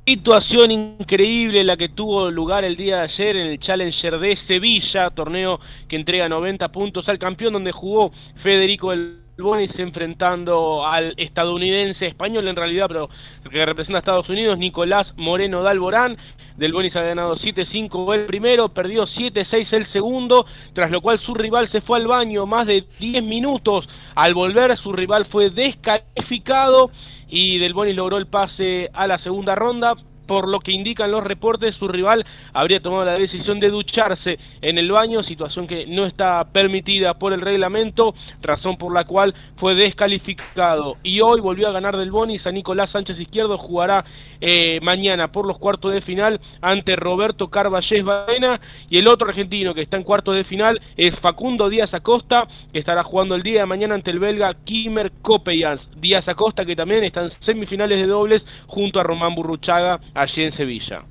Situación 0.04 0.72
increíble 0.72 1.62
la 1.62 1.76
que 1.76 1.88
tuvo 1.88 2.28
lugar 2.28 2.64
el 2.64 2.76
día 2.76 2.96
de 2.96 3.02
ayer 3.02 3.36
en 3.36 3.46
el 3.46 3.60
Challenger 3.60 4.18
de 4.18 4.34
Sevilla, 4.34 5.10
torneo 5.10 5.60
que 5.86 5.94
entrega 5.94 6.28
90 6.28 6.72
puntos 6.72 7.08
al 7.08 7.20
campeón 7.20 7.52
donde 7.52 7.70
jugó 7.70 8.10
Federico 8.34 8.92
el 8.92 9.20
Bonis 9.38 9.78
enfrentando 9.78 10.86
al 10.86 11.14
estadounidense 11.16 12.06
español 12.06 12.48
en 12.48 12.56
realidad, 12.56 12.86
pero 12.88 13.08
que 13.50 13.64
representa 13.64 13.98
a 13.98 14.00
Estados 14.00 14.28
Unidos, 14.28 14.58
Nicolás 14.58 15.14
Moreno 15.16 15.62
Dalborán. 15.62 16.16
Del 16.56 16.74
Bonis 16.74 16.96
ha 16.96 17.02
ganado 17.02 17.36
7-5 17.36 18.14
el 18.14 18.26
primero, 18.26 18.68
perdió 18.68 19.04
7-6 19.04 19.72
el 19.72 19.86
segundo, 19.86 20.44
tras 20.74 20.90
lo 20.90 21.00
cual 21.00 21.18
su 21.18 21.34
rival 21.34 21.66
se 21.66 21.80
fue 21.80 21.98
al 21.98 22.06
baño 22.06 22.44
más 22.44 22.66
de 22.66 22.84
10 23.00 23.22
minutos. 23.22 23.88
Al 24.14 24.34
volver, 24.34 24.76
su 24.76 24.92
rival 24.92 25.24
fue 25.24 25.48
descalificado 25.48 26.90
y 27.26 27.58
Del 27.58 27.72
Bonis 27.72 27.96
logró 27.96 28.18
el 28.18 28.26
pase 28.26 28.90
a 28.92 29.06
la 29.06 29.16
segunda 29.16 29.54
ronda 29.54 29.96
por 30.26 30.48
lo 30.48 30.60
que 30.60 30.72
indican 30.72 31.10
los 31.10 31.24
reportes, 31.24 31.76
su 31.76 31.88
rival 31.88 32.24
habría 32.52 32.80
tomado 32.80 33.04
la 33.04 33.14
decisión 33.14 33.60
de 33.60 33.70
ducharse 33.70 34.38
en 34.60 34.78
el 34.78 34.90
baño, 34.90 35.22
situación 35.22 35.66
que 35.66 35.86
no 35.86 36.06
está 36.06 36.44
permitida 36.44 37.14
por 37.14 37.32
el 37.32 37.40
reglamento, 37.40 38.14
razón 38.40 38.76
por 38.76 38.92
la 38.92 39.04
cual 39.04 39.34
fue 39.56 39.74
descalificado. 39.74 40.96
Y 41.02 41.20
hoy 41.20 41.40
volvió 41.40 41.68
a 41.68 41.72
ganar 41.72 41.96
del 41.96 42.10
Bonis 42.10 42.46
a 42.46 42.52
Nicolás 42.52 42.90
Sánchez 42.90 43.18
Izquierdo, 43.18 43.58
jugará 43.58 44.04
eh, 44.40 44.80
mañana 44.82 45.30
por 45.30 45.46
los 45.46 45.58
cuartos 45.58 45.92
de 45.92 46.00
final 46.00 46.40
ante 46.60 46.96
Roberto 46.96 47.48
Carballés 47.48 48.04
Baena 48.04 48.60
y 48.90 48.98
el 48.98 49.08
otro 49.08 49.28
argentino 49.28 49.74
que 49.74 49.82
está 49.82 49.96
en 49.96 50.02
cuartos 50.02 50.34
de 50.34 50.44
final 50.44 50.80
es 50.96 51.18
Facundo 51.18 51.68
Díaz 51.68 51.94
Acosta, 51.94 52.46
que 52.72 52.78
estará 52.78 53.02
jugando 53.02 53.34
el 53.34 53.42
día 53.42 53.60
de 53.60 53.66
mañana 53.66 53.94
ante 53.94 54.10
el 54.10 54.18
belga 54.18 54.54
Kimmer 54.64 55.12
Kopeyans. 55.22 55.88
Díaz 56.00 56.28
Acosta 56.28 56.64
que 56.64 56.76
también 56.76 57.04
está 57.04 57.22
en 57.22 57.30
semifinales 57.30 58.00
de 58.00 58.06
dobles 58.06 58.46
junto 58.66 59.00
a 59.00 59.02
Román 59.02 59.34
Burruchaga 59.34 60.00
allí 60.14 60.42
en 60.42 60.52
Sevilla. 60.52 61.02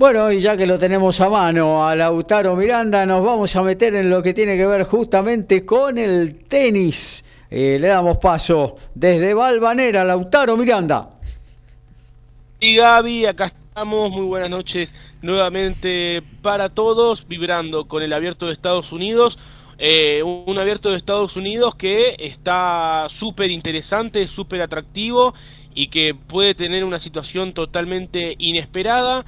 Bueno, 0.00 0.32
y 0.32 0.40
ya 0.40 0.56
que 0.56 0.66
lo 0.66 0.78
tenemos 0.78 1.20
a 1.20 1.28
mano 1.28 1.86
a 1.86 1.94
Lautaro 1.94 2.56
Miranda, 2.56 3.04
nos 3.04 3.22
vamos 3.22 3.54
a 3.54 3.62
meter 3.62 3.94
en 3.94 4.08
lo 4.08 4.22
que 4.22 4.32
tiene 4.32 4.56
que 4.56 4.66
ver 4.66 4.84
justamente 4.84 5.66
con 5.66 5.98
el 5.98 6.46
tenis. 6.46 7.22
Eh, 7.50 7.76
le 7.78 7.88
damos 7.88 8.16
paso 8.16 8.76
desde 8.94 9.34
Valvanera, 9.34 10.02
Lautaro 10.02 10.56
Miranda. 10.56 11.10
Y 12.60 12.76
Gaby, 12.76 13.26
acá 13.26 13.46
estamos, 13.46 14.10
muy 14.10 14.24
buenas 14.24 14.48
noches 14.48 14.90
nuevamente 15.20 16.22
para 16.40 16.70
todos, 16.70 17.28
vibrando 17.28 17.86
con 17.86 18.02
el 18.02 18.14
abierto 18.14 18.46
de 18.46 18.54
Estados 18.54 18.92
Unidos. 18.92 19.38
Eh, 19.78 20.22
un 20.22 20.58
abierto 20.58 20.90
de 20.90 20.96
Estados 20.96 21.36
Unidos 21.36 21.74
que 21.74 22.14
está 22.18 23.06
súper 23.10 23.50
interesante, 23.50 24.26
súper 24.26 24.62
atractivo 24.62 25.34
y 25.80 25.86
que 25.86 26.14
puede 26.14 26.54
tener 26.54 26.84
una 26.84 27.00
situación 27.00 27.54
totalmente 27.54 28.34
inesperada 28.36 29.24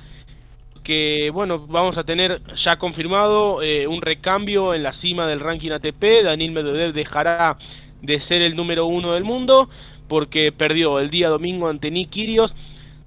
que 0.85 1.31
bueno 1.33 1.67
vamos 1.67 1.97
a 1.97 2.05
tener 2.05 2.43
ya 2.57 2.77
confirmado 2.77 3.63
eh, 3.63 3.87
un 3.87 4.03
recambio 4.03 4.75
en 4.75 4.83
la 4.83 4.93
cima 4.93 5.27
del 5.27 5.41
ranking 5.41 5.71
ATP 5.71 6.23
Daniel 6.23 6.53
Medvedev 6.53 6.93
dejará 6.93 7.57
de 8.03 8.21
ser 8.21 8.43
el 8.43 8.55
número 8.55 8.85
uno 8.85 9.15
del 9.15 9.25
mundo 9.25 9.71
porque 10.09 10.53
perdió 10.53 11.01
el 11.01 11.09
día 11.09 11.31
domingo 11.31 11.71
ante 11.71 11.91
Nick 11.91 12.15
de 12.17 12.51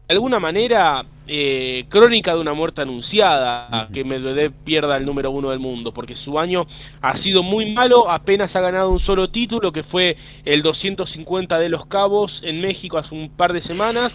alguna 0.07 0.39
manera 0.39 1.05
eh, 1.27 1.85
crónica 1.89 2.35
de 2.35 2.39
una 2.39 2.53
muerte 2.53 2.81
anunciada 2.81 3.87
que 3.91 4.03
Medvedev 4.03 4.51
pierda 4.63 4.97
el 4.97 5.05
número 5.05 5.31
uno 5.31 5.49
del 5.49 5.59
mundo, 5.59 5.91
porque 5.91 6.15
su 6.15 6.39
año 6.39 6.67
ha 7.01 7.17
sido 7.17 7.41
muy 7.41 7.71
malo, 7.71 8.11
apenas 8.11 8.55
ha 8.55 8.61
ganado 8.61 8.91
un 8.91 8.99
solo 8.99 9.29
título, 9.29 9.71
que 9.71 9.83
fue 9.83 10.17
el 10.45 10.61
250 10.61 11.57
de 11.57 11.69
los 11.69 11.85
Cabos 11.87 12.41
en 12.43 12.61
México 12.61 12.97
hace 12.97 13.15
un 13.15 13.29
par 13.29 13.53
de 13.53 13.61
semanas, 13.61 14.13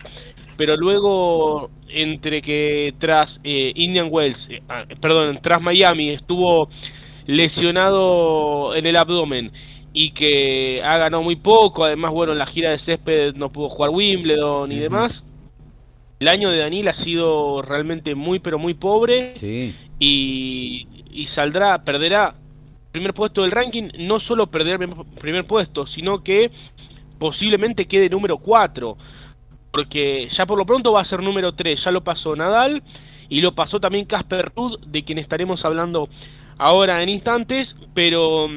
pero 0.57 0.77
luego 0.77 1.71
entre 1.89 2.43
que 2.43 2.95
tras 2.99 3.41
eh, 3.43 3.73
Indian 3.75 4.09
Wells, 4.11 4.49
eh, 4.49 4.63
ah, 4.69 4.85
perdón, 5.01 5.41
tras 5.43 5.61
Miami 5.61 6.11
estuvo 6.11 6.69
lesionado 7.27 8.75
en 8.77 8.87
el 8.87 8.97
abdomen 8.97 9.51
y 9.93 10.13
que 10.13 10.81
ha 10.85 10.97
ganado 10.99 11.23
muy 11.23 11.37
poco, 11.37 11.85
además 11.85 12.13
bueno, 12.13 12.33
en 12.33 12.39
la 12.39 12.47
gira 12.47 12.71
de 12.71 12.79
césped 12.79 13.35
no 13.35 13.51
pudo 13.51 13.69
jugar 13.69 13.91
Wimbledon 13.91 14.71
y 14.71 14.79
demás 14.79 15.25
el 16.21 16.29
año 16.29 16.51
de 16.51 16.59
Daniel 16.59 16.89
ha 16.89 16.95
sido 16.95 17.63
realmente 17.63 18.15
muy 18.15 18.39
pero 18.39 18.59
muy 18.59 18.75
pobre. 18.75 19.33
Y, 19.99 20.87
y, 21.11 21.27
saldrá, 21.27 21.83
perderá 21.83 22.35
primer 22.93 23.15
puesto 23.15 23.43
del 23.43 23.51
ranking, 23.51 23.89
no 23.99 24.21
solo 24.21 24.47
perderá 24.49 24.85
el 24.85 24.91
primer 25.19 25.47
puesto, 25.47 25.87
sino 25.87 26.23
que 26.23 26.51
posiblemente 27.19 27.87
quede 27.87 28.09
número 28.09 28.39
4, 28.39 28.97
porque 29.71 30.29
ya 30.31 30.47
por 30.47 30.59
lo 30.59 30.67
pronto 30.67 30.93
va 30.93 31.01
a 31.01 31.05
ser 31.05 31.23
número 31.23 31.53
3, 31.53 31.85
ya 31.85 31.91
lo 31.91 32.03
pasó 32.03 32.35
Nadal 32.35 32.83
y 33.29 33.41
lo 33.41 33.55
pasó 33.55 33.79
también 33.79 34.07
Casper 34.07 34.53
Ruud, 34.55 34.81
de 34.87 35.05
quien 35.05 35.19
estaremos 35.19 35.65
hablando 35.65 36.09
ahora 36.59 37.03
en 37.03 37.11
instantes, 37.11 37.77
pero 37.95 38.49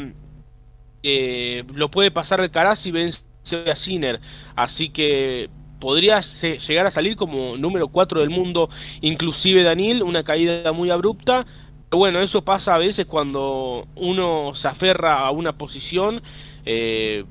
eh, 1.03 1.63
lo 1.75 1.91
puede 1.91 2.09
pasar 2.09 2.39
el 2.39 2.51
Caraz 2.51 2.85
y 2.85 2.91
vence 2.91 3.21
a 3.69 3.75
Sinner, 3.75 4.19
así 4.55 4.89
que 4.89 5.49
podría 5.83 6.21
llegar 6.65 6.87
a 6.87 6.91
salir 6.91 7.17
como 7.17 7.57
número 7.57 7.89
4 7.89 8.21
del 8.21 8.29
mundo, 8.29 8.69
inclusive 9.01 9.63
Daniel, 9.63 10.01
una 10.01 10.23
caída 10.23 10.71
muy 10.71 10.89
abrupta. 10.89 11.45
Pero 11.89 11.97
bueno, 11.97 12.21
eso 12.21 12.41
pasa 12.41 12.73
a 12.73 12.77
veces 12.77 13.05
cuando 13.05 13.85
uno 13.97 14.55
se 14.55 14.69
aferra 14.69 15.27
a 15.27 15.31
una 15.31 15.51
posición 15.51 16.21
eh, 16.65 17.25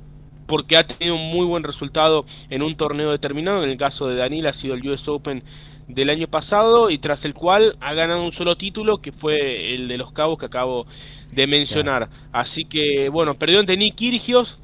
porque 0.46 0.76
ha 0.76 0.86
tenido 0.86 1.14
un 1.14 1.30
muy 1.30 1.46
buen 1.46 1.62
resultado 1.62 2.26
en 2.50 2.60
un 2.60 2.76
torneo 2.76 3.10
determinado. 3.10 3.64
En 3.64 3.70
el 3.70 3.78
caso 3.78 4.06
de 4.06 4.16
Daniel 4.16 4.48
ha 4.48 4.52
sido 4.52 4.74
el 4.74 4.86
US 4.86 5.08
Open 5.08 5.42
del 5.88 6.10
año 6.10 6.28
pasado 6.28 6.90
y 6.90 6.98
tras 6.98 7.24
el 7.24 7.32
cual 7.32 7.76
ha 7.80 7.94
ganado 7.94 8.22
un 8.22 8.32
solo 8.32 8.56
título 8.56 8.98
que 8.98 9.12
fue 9.12 9.74
el 9.74 9.88
de 9.88 9.96
los 9.96 10.12
Cabos 10.12 10.38
que 10.38 10.44
acabo 10.44 10.86
de 11.30 11.46
mencionar. 11.46 12.10
Así 12.32 12.66
que 12.66 13.08
bueno, 13.08 13.32
perdió 13.32 13.60
ante 13.60 13.78
Nick 13.78 13.94
Kirgios 13.94 14.58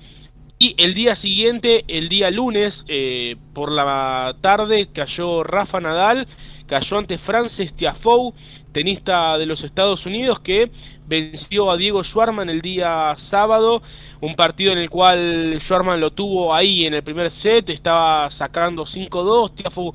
el 0.77 0.95
día 0.95 1.17
siguiente, 1.17 1.85
el 1.89 2.09
día 2.09 2.31
lunes, 2.31 2.85
eh, 2.89 3.37
por 3.55 3.73
la 3.73 4.37
tarde, 4.41 4.89
cayó 4.93 5.43
Rafa 5.43 5.81
Nadal, 5.81 6.27
cayó 6.67 6.99
ante 6.99 7.19
Frances 7.19 7.75
Tiafoe, 7.75 8.33
tenista 8.73 9.39
de 9.39 9.47
los 9.47 9.65
Estados 9.65 10.05
Unidos, 10.07 10.41
que 10.41 10.71
venció 11.07 11.71
a 11.71 11.77
Diego 11.77 12.05
Schwarman 12.05 12.51
el 12.51 12.61
día 12.61 13.15
sábado, 13.19 13.83
un 14.21 14.37
partido 14.37 14.73
en 14.73 14.79
el 14.79 14.91
cual 14.91 15.59
Schwarman 15.61 16.01
lo 16.01 16.11
tuvo 16.11 16.55
ahí 16.55 16.85
en 16.87 16.95
el 16.95 17.03
primer 17.03 17.31
set, 17.31 17.71
estaba 17.71 18.31
sacando 18.31 18.85
5-2, 18.85 19.55
Tiafoe 19.55 19.93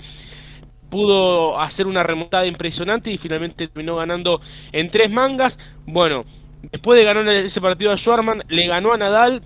pudo 0.89 1.59
hacer 1.59 1.87
una 1.87 2.03
remontada 2.03 2.45
impresionante 2.45 3.11
y 3.11 3.17
finalmente 3.17 3.67
terminó 3.67 3.95
ganando 3.95 4.41
en 4.71 4.91
tres 4.91 5.09
mangas. 5.09 5.57
Bueno, 5.87 6.23
después 6.71 6.99
de 6.99 7.05
ganar 7.05 7.27
ese 7.27 7.61
partido 7.61 7.91
a 7.91 7.97
Schwarman, 7.97 8.43
le 8.47 8.67
ganó 8.67 8.93
a 8.93 8.97
Nadal 8.97 9.41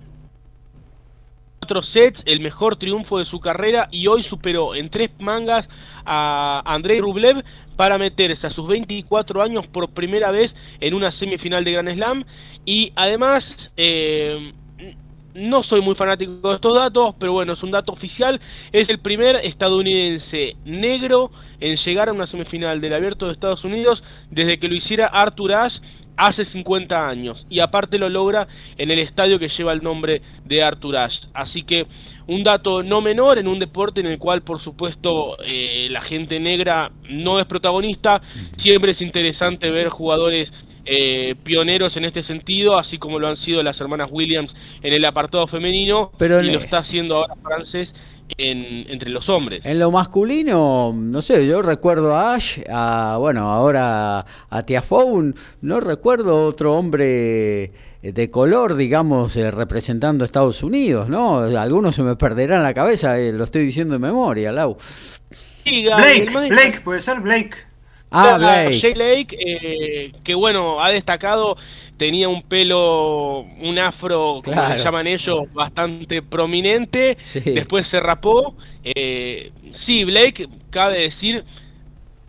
cuatro 1.59 1.81
sets, 1.81 2.23
el 2.25 2.39
mejor 2.39 2.77
triunfo 2.77 3.19
de 3.19 3.25
su 3.25 3.39
carrera 3.39 3.87
y 3.91 4.07
hoy 4.07 4.23
superó 4.23 4.75
en 4.75 4.89
tres 4.89 5.11
mangas 5.19 5.67
a 6.05 6.61
Andrei 6.65 6.99
Rublev 6.99 7.43
para 7.75 7.97
meterse 7.97 8.47
a 8.47 8.51
sus 8.51 8.67
24 8.67 9.41
años 9.41 9.67
por 9.67 9.89
primera 9.89 10.31
vez 10.31 10.55
en 10.79 10.93
una 10.93 11.11
semifinal 11.11 11.63
de 11.63 11.71
Grand 11.71 11.93
Slam 11.93 12.25
y 12.65 12.91
además 12.95 13.71
eh, 13.77 14.53
no 15.33 15.61
soy 15.61 15.81
muy 15.81 15.95
fanático 15.95 16.49
de 16.49 16.55
estos 16.55 16.75
datos, 16.75 17.15
pero 17.19 17.33
bueno, 17.33 17.53
es 17.53 17.61
un 17.61 17.69
dato 17.69 17.91
oficial. 17.91 18.41
Es 18.71 18.89
el 18.89 18.99
primer 18.99 19.35
estadounidense 19.37 20.55
negro 20.65 21.31
en 21.59 21.75
llegar 21.75 22.09
a 22.09 22.13
una 22.13 22.25
semifinal 22.25 22.81
del 22.81 22.93
Abierto 22.93 23.27
de 23.27 23.33
Estados 23.33 23.63
Unidos 23.63 24.03
desde 24.31 24.57
que 24.57 24.67
lo 24.67 24.75
hiciera 24.75 25.07
Arthur 25.07 25.53
Ashe 25.53 25.81
hace 26.17 26.43
50 26.43 27.07
años 27.07 27.45
y 27.49 27.59
aparte 27.59 27.97
lo 27.97 28.09
logra 28.09 28.47
en 28.77 28.91
el 28.91 28.99
estadio 28.99 29.39
que 29.39 29.49
lleva 29.49 29.71
el 29.71 29.83
nombre 29.83 30.21
de 30.43 30.63
Arthur 30.63 30.97
Ashe. 30.97 31.27
Así 31.33 31.63
que 31.63 31.85
un 32.25 32.43
dato 32.43 32.83
no 32.83 33.01
menor 33.01 33.37
en 33.37 33.47
un 33.47 33.59
deporte 33.59 34.01
en 34.01 34.07
el 34.07 34.17
cual 34.17 34.41
por 34.41 34.59
supuesto 34.59 35.37
eh, 35.45 35.87
la 35.89 36.01
gente 36.01 36.39
negra 36.39 36.91
no 37.09 37.39
es 37.39 37.45
protagonista, 37.45 38.21
siempre 38.57 38.91
es 38.91 39.01
interesante 39.01 39.69
ver 39.69 39.89
jugadores 39.89 40.51
eh, 40.89 41.35
pioneros 41.43 41.97
en 41.97 42.05
este 42.05 42.23
sentido, 42.23 42.77
así 42.77 42.97
como 42.97 43.19
lo 43.19 43.27
han 43.27 43.35
sido 43.35 43.61
las 43.61 43.79
hermanas 43.81 44.09
Williams 44.09 44.55
en 44.81 44.93
el 44.93 45.03
apartado 45.03 45.45
femenino 45.45 46.11
Pero 46.17 46.41
y 46.41 46.49
lo 46.49 46.59
está 46.59 46.77
haciendo 46.77 47.17
ahora 47.17 47.35
Frances 47.43 47.93
entre 48.37 49.09
los 49.09 49.29
hombres. 49.29 49.61
En 49.63 49.79
lo 49.79 49.91
masculino, 49.91 50.93
no 50.95 51.21
sé, 51.21 51.47
yo 51.47 51.61
recuerdo 51.61 52.15
a 52.15 52.35
Ash, 52.35 52.59
a, 52.69 53.17
bueno, 53.19 53.51
ahora 53.51 54.25
a 54.49 54.63
Tiafoe, 54.63 55.33
no 55.61 55.79
recuerdo 55.79 56.45
otro 56.45 56.75
hombre 56.75 57.71
de 58.01 58.29
color, 58.31 58.75
digamos, 58.75 59.35
eh, 59.35 59.51
representando 59.51 60.23
a 60.23 60.25
Estados 60.25 60.63
Unidos, 60.63 61.09
¿no? 61.09 61.39
Algunos 61.39 61.95
se 61.95 62.03
me 62.03 62.15
perderán 62.15 62.63
la 62.63 62.73
cabeza, 62.73 63.19
eh, 63.19 63.31
lo 63.31 63.43
estoy 63.43 63.65
diciendo 63.65 63.93
de 63.93 63.99
memoria, 63.99 64.51
Lau. 64.51 64.77
Blake, 65.65 66.29
Blake, 66.49 66.81
puede 66.81 66.99
ser 67.01 67.19
Blake. 67.19 67.51
Ah, 68.09 68.37
Blake. 68.37 68.79
Jay 68.79 68.93
Blake, 68.93 69.37
eh, 69.37 70.11
que 70.23 70.33
bueno, 70.33 70.81
ha 70.81 70.91
destacado 70.91 71.57
tenía 71.97 72.29
un 72.29 72.43
pelo, 72.43 73.41
un 73.41 73.79
afro, 73.79 74.41
como 74.43 74.67
se 74.67 74.77
llaman 74.77 75.07
ellos, 75.07 75.51
bastante 75.53 76.21
prominente. 76.21 77.17
Después 77.45 77.87
se 77.87 77.99
rapó. 77.99 78.55
Eh, 78.83 79.51
sí, 79.73 80.03
Blake, 80.05 80.47
cabe 80.69 81.01
decir, 81.01 81.43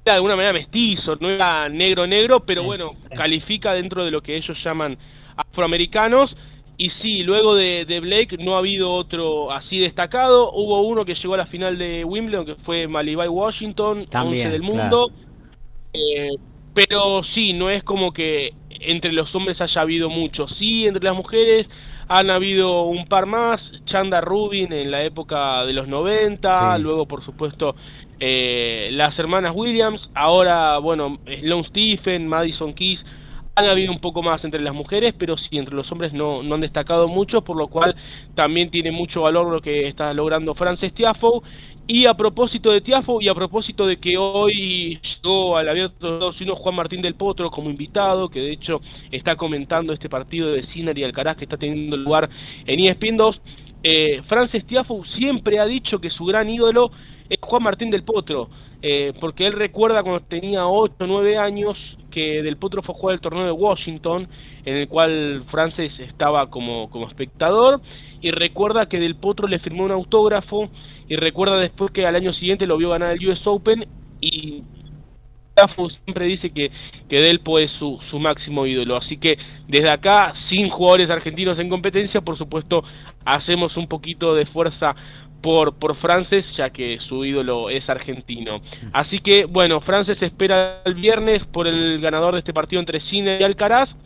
de 0.04 0.10
alguna 0.10 0.36
manera 0.36 0.52
mestizo, 0.52 1.16
no 1.20 1.28
era 1.28 1.68
negro 1.68 2.06
negro, 2.06 2.40
pero 2.40 2.62
bueno, 2.62 2.96
califica 3.14 3.74
dentro 3.74 4.04
de 4.04 4.10
lo 4.10 4.22
que 4.22 4.36
ellos 4.36 4.62
llaman 4.62 4.98
afroamericanos. 5.36 6.36
y 6.76 6.90
sí, 6.90 7.22
luego 7.22 7.54
de, 7.54 8.00
Blake 8.00 8.38
no 8.38 8.54
ha 8.54 8.58
habido 8.58 8.92
otro 8.92 9.52
así 9.52 9.78
destacado. 9.78 10.52
Hubo 10.52 10.80
uno 10.80 11.04
que 11.04 11.14
llegó 11.14 11.34
a 11.34 11.38
la 11.38 11.46
final 11.46 11.76
de 11.76 12.04
Wimbledon, 12.04 12.46
que 12.46 12.54
fue 12.54 12.88
Malibay 12.88 13.28
Washington, 13.28 14.06
También, 14.06 14.50
del 14.50 14.62
mundo. 14.62 15.10
Eh, 15.92 16.30
pero 16.74 17.22
sí, 17.24 17.52
no 17.52 17.70
es 17.70 17.82
como 17.82 18.12
que 18.12 18.54
entre 18.80 19.12
los 19.12 19.34
hombres 19.34 19.60
haya 19.60 19.82
habido 19.82 20.08
mucho. 20.08 20.48
Sí, 20.48 20.86
entre 20.86 21.04
las 21.04 21.14
mujeres 21.16 21.68
han 22.08 22.30
habido 22.30 22.82
un 22.82 23.06
par 23.06 23.26
más. 23.26 23.72
Chanda 23.84 24.20
Rubin 24.20 24.72
en 24.72 24.90
la 24.90 25.02
época 25.04 25.64
de 25.64 25.72
los 25.72 25.88
90. 25.88 26.78
Luego, 26.78 27.06
por 27.06 27.22
supuesto, 27.22 27.76
eh, 28.20 28.88
las 28.92 29.18
hermanas 29.18 29.52
Williams. 29.54 30.10
Ahora, 30.14 30.78
bueno, 30.78 31.18
Sloane 31.26 31.64
Stephen, 31.64 32.26
Madison 32.28 32.72
Keys 32.72 33.04
han 33.58 33.66
habido 33.66 33.92
un 33.92 33.98
poco 33.98 34.22
más 34.22 34.44
entre 34.44 34.60
las 34.60 34.72
mujeres, 34.72 35.14
pero 35.18 35.36
sí 35.36 35.58
entre 35.58 35.74
los 35.74 35.90
hombres 35.90 36.12
no, 36.12 36.44
no 36.44 36.54
han 36.54 36.60
destacado 36.60 37.08
mucho, 37.08 37.42
por 37.42 37.56
lo 37.56 37.66
cual 37.66 37.96
también 38.36 38.70
tiene 38.70 38.92
mucho 38.92 39.22
valor 39.22 39.52
lo 39.52 39.60
que 39.60 39.88
está 39.88 40.14
logrando 40.14 40.54
Frances 40.54 40.94
Tiafoe. 40.94 41.42
Y 41.90 42.04
a 42.04 42.12
propósito 42.12 42.70
de 42.70 42.82
Tiafo 42.82 43.18
y 43.22 43.28
a 43.28 43.34
propósito 43.34 43.86
de 43.86 43.96
que 43.96 44.18
hoy 44.18 45.00
llegó 45.00 45.56
al 45.56 45.70
Abierto 45.70 46.06
de 46.06 46.14
Estados 46.16 46.38
Unidos 46.38 46.58
Juan 46.58 46.74
Martín 46.74 47.00
del 47.00 47.14
Potro 47.14 47.50
como 47.50 47.70
invitado, 47.70 48.28
que 48.28 48.40
de 48.40 48.52
hecho 48.52 48.82
está 49.10 49.36
comentando 49.36 49.94
este 49.94 50.10
partido 50.10 50.52
de 50.52 50.62
Sinner 50.62 50.98
y 50.98 51.04
Alcaraz 51.04 51.38
que 51.38 51.44
está 51.44 51.56
teniendo 51.56 51.96
lugar 51.96 52.28
en 52.66 52.80
ESPN 52.80 53.16
2, 53.16 53.40
eh, 53.84 54.20
Frances 54.22 54.66
Tiafo 54.66 55.02
siempre 55.06 55.60
ha 55.60 55.64
dicho 55.64 55.98
que 55.98 56.10
su 56.10 56.26
gran 56.26 56.50
ídolo 56.50 56.90
es 57.30 57.38
Juan 57.40 57.62
Martín 57.62 57.90
del 57.90 58.04
Potro. 58.04 58.50
Eh, 58.80 59.12
porque 59.18 59.46
él 59.46 59.54
recuerda 59.54 60.02
cuando 60.02 60.20
tenía 60.20 60.68
8 60.68 60.94
o 61.00 61.06
9 61.06 61.36
años 61.36 61.98
que 62.12 62.42
Del 62.44 62.56
Potro 62.56 62.80
fue 62.82 62.94
a 62.94 62.98
jugar 62.98 63.14
el 63.14 63.20
torneo 63.20 63.44
de 63.44 63.50
Washington, 63.52 64.28
en 64.64 64.76
el 64.76 64.88
cual 64.88 65.42
Frances 65.46 65.98
estaba 65.98 66.48
como, 66.48 66.88
como 66.90 67.08
espectador, 67.08 67.80
y 68.20 68.30
recuerda 68.30 68.88
que 68.88 68.98
Del 68.98 69.16
Potro 69.16 69.48
le 69.48 69.58
firmó 69.58 69.84
un 69.84 69.92
autógrafo, 69.92 70.70
y 71.08 71.16
recuerda 71.16 71.58
después 71.58 71.90
que 71.90 72.06
al 72.06 72.16
año 72.16 72.32
siguiente 72.32 72.66
lo 72.66 72.76
vio 72.76 72.90
ganar 72.90 73.12
el 73.12 73.28
US 73.28 73.46
Open, 73.46 73.86
y 74.20 74.64
siempre 76.04 76.26
dice 76.26 76.50
que, 76.50 76.70
que 77.08 77.20
Delpo 77.20 77.58
es 77.58 77.72
su, 77.72 77.98
su 78.00 78.18
máximo 78.18 78.66
ídolo. 78.66 78.96
Así 78.96 79.16
que 79.16 79.38
desde 79.66 79.90
acá, 79.90 80.32
sin 80.34 80.68
jugadores 80.68 81.10
argentinos 81.10 81.58
en 81.58 81.68
competencia, 81.68 82.20
por 82.20 82.36
supuesto, 82.36 82.84
hacemos 83.24 83.76
un 83.76 83.88
poquito 83.88 84.34
de 84.34 84.46
fuerza 84.46 84.94
por, 85.40 85.74
por 85.76 85.94
Frances, 85.94 86.56
ya 86.56 86.70
que 86.70 86.98
su 87.00 87.24
ídolo 87.24 87.70
es 87.70 87.88
argentino. 87.90 88.60
Así 88.92 89.20
que, 89.20 89.44
bueno, 89.44 89.80
Frances 89.80 90.22
espera 90.22 90.82
el 90.84 90.94
viernes 90.94 91.44
por 91.44 91.66
el 91.66 92.00
ganador 92.00 92.34
de 92.34 92.40
este 92.40 92.52
partido 92.52 92.80
entre 92.80 93.00
Cine 93.00 93.38
y 93.40 93.44
Alcaraz. 93.44 93.96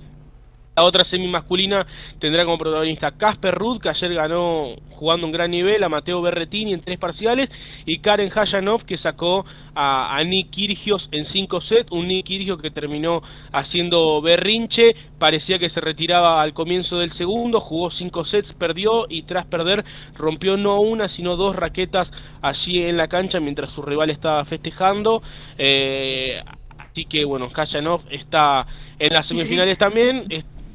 La 0.75 0.85
otra 0.85 1.05
semi 1.05 1.29
masculina 1.29 1.87
tendrá 2.19 2.47
como 2.47 2.57
protagonista 2.57 3.11
Casper 3.11 3.55
Ruud, 3.55 3.79
que 3.79 3.91
ayer 3.91 4.15
ganó 4.15 4.75
jugando 4.93 5.27
un 5.27 5.33
gran 5.33 5.51
nivel, 5.51 5.85
a 5.85 5.91
Mateo 5.91 6.23
Berretini 6.23 6.73
en 6.73 6.81
tres 6.81 6.99
parciales, 6.99 7.51
y 7.85 7.99
Karen 7.99 8.33
Hayanov, 8.35 8.87
que 8.87 8.97
sacó 8.97 9.45
a, 9.75 10.19
Nick 10.25 10.49
Kirgios 10.49 11.11
en 11.13 11.27
cinco 11.27 11.61
sets, 11.61 11.93
un 11.93 12.09
Nick 12.09 12.25
Kirgios 12.25 12.63
que 12.63 12.71
terminó 12.71 13.23
haciendo 13.53 14.23
berrinche, 14.23 14.97
parecía 15.19 15.59
que 15.59 15.69
se 15.69 15.83
retiraba 15.83 16.41
al 16.41 16.55
comienzo 16.55 16.99
del 16.99 17.13
segundo, 17.13 17.61
jugó 17.61 17.91
cinco 17.91 18.25
sets, 18.25 18.55
perdió 18.55 19.05
y 19.11 19.25
tras 19.25 19.45
perder 19.45 19.85
rompió 20.15 20.57
no 20.57 20.81
una, 20.81 21.09
sino 21.09 21.37
dos 21.37 21.55
raquetas 21.55 22.11
allí 22.41 22.83
en 22.83 22.97
la 22.97 23.09
cancha 23.09 23.41
mientras 23.41 23.73
su 23.73 23.83
rival 23.83 24.09
estaba 24.09 24.43
festejando. 24.47 25.23
Eh, 25.59 26.41
así 26.79 27.05
que 27.05 27.27
bueno, 27.27 27.51
Kayanov 27.51 28.01
está 28.11 28.67
en 28.99 29.13
las 29.13 29.27
semifinales 29.27 29.77
también. 29.77 30.25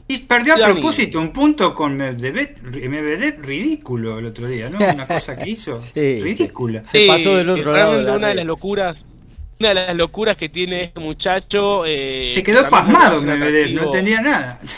Y 0.10 0.20
perdió 0.20 0.54
a 0.54 0.72
propósito 0.72 1.20
un 1.20 1.32
punto 1.34 1.76
con 1.76 1.98
Medvedev, 1.98 3.42
ridículo 3.42 4.20
el 4.20 4.26
otro 4.28 4.48
día, 4.48 4.70
¿no? 4.70 4.78
Una 4.78 5.06
cosa 5.06 5.38
que 5.38 5.50
hizo 5.50 5.74
ridícula. 5.96 6.86
Se 6.86 7.06
pasó 7.06 7.36
del 7.36 7.50
otro 7.50 7.74
lado. 7.74 8.16
una 8.16 8.30
de 8.30 8.36
las 8.36 8.46
locuras 8.46 9.04
una 9.60 9.70
de 9.70 9.76
las 9.76 9.96
locuras 9.96 10.38
que 10.38 10.50
tiene 10.50 10.84
este 10.86 11.00
muchacho. 11.00 11.84
Eh, 11.86 12.32
se 12.34 12.44
quedó 12.44 12.70
pasmado 12.70 13.22
Medvedev, 13.22 13.74
no 13.74 13.84
entendía 13.84 14.22
nada. 14.22 14.60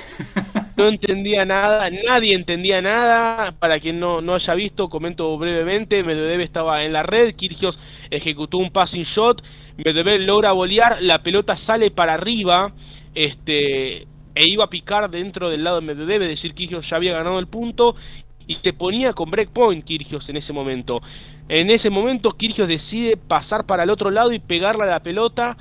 No 0.78 0.88
entendía 0.88 1.44
nada, 1.44 1.90
nadie 1.90 2.34
entendía 2.34 2.82
nada. 2.82 3.52
Para 3.52 3.82
quien 3.82 4.00
no, 4.00 4.22
no 4.22 4.36
haya 4.36 4.54
visto, 4.54 4.88
comento 4.88 5.38
brevemente: 5.38 6.06
Medvedev 6.06 6.40
estaba 6.40 6.86
en 6.86 6.94
la 6.94 7.04
red, 7.04 7.36
Kirgios 7.36 7.78
ejecutó 8.10 8.60
un 8.60 8.72
passing 8.72 9.04
shot, 9.04 9.44
Medvedev 9.76 10.22
logra 10.22 10.54
bolear, 10.54 11.00
la 11.02 11.22
pelota 11.22 11.58
sale 11.58 11.92
para 11.92 12.14
arriba. 12.14 12.72
Este, 13.14 14.08
e 14.40 14.48
iba 14.48 14.64
a 14.64 14.70
picar 14.70 15.10
dentro 15.10 15.50
del 15.50 15.66
lado 15.66 15.82
de 15.82 15.86
Medvedev, 15.86 16.22
es 16.22 16.30
decir, 16.30 16.54
Kirgios 16.54 16.90
ya 16.90 16.96
había 16.96 17.12
ganado 17.12 17.40
el 17.40 17.48
punto 17.48 17.98
y 18.48 18.56
se 18.56 18.72
ponía 18.72 19.12
con 19.12 19.30
breakpoint 19.30 19.84
Kirgios 19.84 20.30
en 20.30 20.38
ese 20.38 20.54
momento. 20.54 21.02
En 21.50 21.70
ese 21.70 21.90
momento 21.90 22.32
Kirgios 22.32 22.70
decide 22.70 23.18
pasar 23.18 23.66
para 23.66 23.84
el 23.84 23.90
otro 23.90 24.12
lado 24.12 24.32
y 24.32 24.40
pegarle 24.40 24.84
a 24.84 24.92
la 24.92 25.02
pelota, 25.02 25.58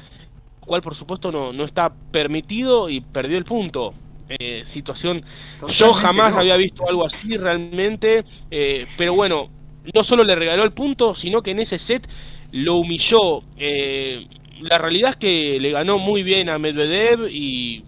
cual 0.61 0.81
por 0.81 0.95
supuesto 0.95 1.33
no, 1.33 1.53
no 1.53 1.65
está 1.65 1.93
permitido 2.13 2.89
y 2.89 3.01
perdió 3.01 3.37
el 3.37 3.45
punto. 3.45 3.95
Eh, 4.29 4.63
situación, 4.67 5.25
yo 5.69 5.93
jamás 5.93 6.35
había 6.35 6.57
visto 6.57 6.89
algo 6.89 7.05
así 7.05 7.37
realmente, 7.37 8.25
eh, 8.53 8.87
pero 8.97 9.13
bueno, 9.13 9.49
no 9.93 10.05
solo 10.05 10.23
le 10.23 10.37
regaló 10.37 10.63
el 10.63 10.71
punto, 10.71 11.17
sino 11.17 11.43
que 11.43 11.51
en 11.51 11.59
ese 11.59 11.81
set 11.81 12.09
lo 12.53 12.77
humilló. 12.77 13.43
Eh, 13.57 14.25
la 14.61 14.79
realidad 14.79 15.11
es 15.11 15.17
que 15.17 15.59
le 15.59 15.73
ganó 15.73 15.99
muy 15.99 16.23
bien 16.23 16.49
a 16.49 16.61
Medvedev 16.61 17.29
y 17.29 17.83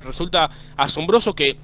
resulta 0.00 0.50
asombroso 0.76 1.34
que 1.34 1.56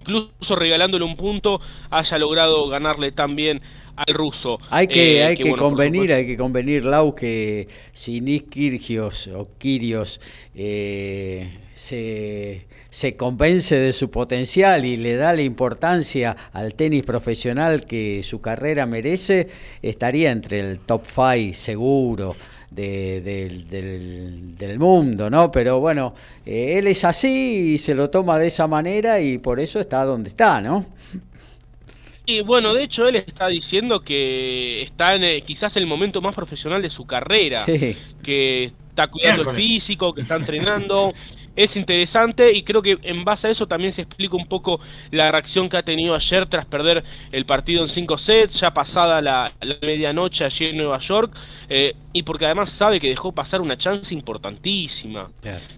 incluso 0.00 0.56
regalándole 0.56 1.04
un 1.04 1.16
punto 1.16 1.60
haya 1.90 2.18
logrado 2.18 2.68
ganarle 2.68 3.12
tan 3.12 3.36
bien 3.36 3.60
al 3.96 4.14
ruso. 4.14 4.58
Hay 4.70 4.88
que, 4.88 5.18
eh, 5.18 5.24
hay 5.24 5.36
que, 5.36 5.54
convenir, 5.54 6.12
hay 6.12 6.26
que 6.26 6.36
convenir, 6.36 6.84
Lau, 6.84 7.14
que 7.14 7.68
si 7.92 8.20
Nis 8.20 8.44
Kirgios 8.44 9.28
o 9.28 9.48
Kirios 9.58 10.20
eh, 10.54 11.50
se, 11.74 12.66
se 12.88 13.16
convence 13.16 13.76
de 13.76 13.92
su 13.92 14.10
potencial 14.10 14.84
y 14.84 14.96
le 14.96 15.16
da 15.16 15.34
la 15.34 15.42
importancia 15.42 16.36
al 16.52 16.74
tenis 16.74 17.02
profesional 17.02 17.86
que 17.86 18.22
su 18.22 18.40
carrera 18.40 18.86
merece, 18.86 19.48
estaría 19.82 20.30
entre 20.30 20.60
el 20.60 20.78
top 20.78 21.04
5 21.06 21.54
seguro 21.54 22.34
del, 22.74 24.56
del, 24.56 24.78
mundo, 24.78 25.28
¿no? 25.30 25.50
Pero 25.50 25.80
bueno, 25.80 26.14
eh, 26.46 26.78
él 26.78 26.86
es 26.86 27.04
así 27.04 27.74
y 27.74 27.78
se 27.78 27.94
lo 27.94 28.10
toma 28.10 28.38
de 28.38 28.48
esa 28.48 28.66
manera 28.66 29.20
y 29.20 29.38
por 29.38 29.60
eso 29.60 29.80
está 29.80 30.04
donde 30.04 30.28
está, 30.28 30.60
¿no? 30.60 30.86
Y 32.24 32.40
bueno, 32.40 32.72
de 32.72 32.84
hecho 32.84 33.08
él 33.08 33.16
está 33.16 33.48
diciendo 33.48 34.00
que 34.00 34.82
está 34.82 35.14
en 35.14 35.24
eh, 35.24 35.42
quizás 35.46 35.76
el 35.76 35.86
momento 35.86 36.20
más 36.20 36.34
profesional 36.34 36.80
de 36.80 36.90
su 36.90 37.04
carrera, 37.04 37.64
que 38.22 38.72
está 38.90 39.08
cuidando 39.08 39.50
el 39.50 39.56
físico, 39.56 40.14
que 40.14 40.22
está 40.22 40.36
entrenando. 40.36 41.12
es 41.56 41.76
interesante 41.76 42.52
y 42.52 42.62
creo 42.62 42.82
que 42.82 42.98
en 43.02 43.24
base 43.24 43.48
a 43.48 43.50
eso 43.50 43.66
también 43.66 43.92
se 43.92 44.02
explica 44.02 44.36
un 44.36 44.46
poco 44.46 44.80
la 45.10 45.30
reacción 45.30 45.68
que 45.68 45.76
ha 45.76 45.82
tenido 45.82 46.14
ayer 46.14 46.46
tras 46.46 46.66
perder 46.66 47.04
el 47.30 47.44
partido 47.44 47.82
en 47.82 47.88
cinco 47.88 48.18
sets, 48.18 48.60
ya 48.60 48.72
pasada 48.72 49.20
la, 49.20 49.52
medianoche 49.82 50.44
allí 50.44 50.66
en 50.66 50.76
Nueva 50.76 50.98
York, 50.98 51.34
eh, 51.68 51.94
y 52.12 52.22
porque 52.22 52.46
además 52.46 52.70
sabe 52.70 53.00
que 53.00 53.08
dejó 53.08 53.32
pasar 53.32 53.60
una 53.60 53.76
chance 53.76 54.14
importantísima. 54.14 55.28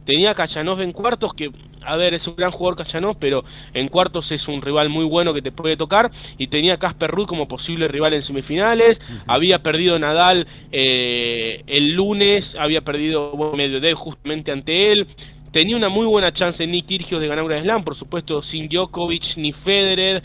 Tenía 0.04 0.34
Kachanov 0.34 0.80
en 0.80 0.92
cuartos, 0.92 1.34
que, 1.34 1.50
a 1.82 1.96
ver, 1.96 2.14
es 2.14 2.26
un 2.26 2.36
gran 2.36 2.50
jugador 2.50 2.76
Kachanov, 2.76 3.16
pero 3.18 3.44
en 3.72 3.88
cuartos 3.88 4.32
es 4.32 4.48
un 4.48 4.62
rival 4.62 4.88
muy 4.88 5.04
bueno 5.04 5.32
que 5.32 5.42
te 5.42 5.52
puede 5.52 5.76
tocar, 5.76 6.10
y 6.38 6.48
tenía 6.48 6.76
Casper 6.76 7.10
Ruud 7.10 7.26
como 7.26 7.48
posible 7.48 7.88
rival 7.88 8.14
en 8.14 8.22
semifinales, 8.22 9.00
había 9.26 9.60
perdido 9.60 9.98
Nadal 9.98 10.46
eh, 10.72 11.62
el 11.66 11.92
lunes, 11.92 12.56
había 12.58 12.82
perdido 12.82 13.32
medio 13.54 13.74
Medvedev 13.74 13.96
justamente 13.96 14.52
ante 14.52 14.92
él, 14.92 15.06
Tenía 15.54 15.76
una 15.76 15.88
muy 15.88 16.04
buena 16.04 16.32
chance 16.32 16.66
Nick 16.66 16.86
Kyrgios 16.86 17.20
de 17.20 17.28
ganar 17.28 17.44
un 17.44 17.52
Slam, 17.52 17.84
por 17.84 17.94
supuesto, 17.94 18.42
sin 18.42 18.68
Djokovic 18.68 19.36
ni 19.36 19.52
Federer. 19.52 20.20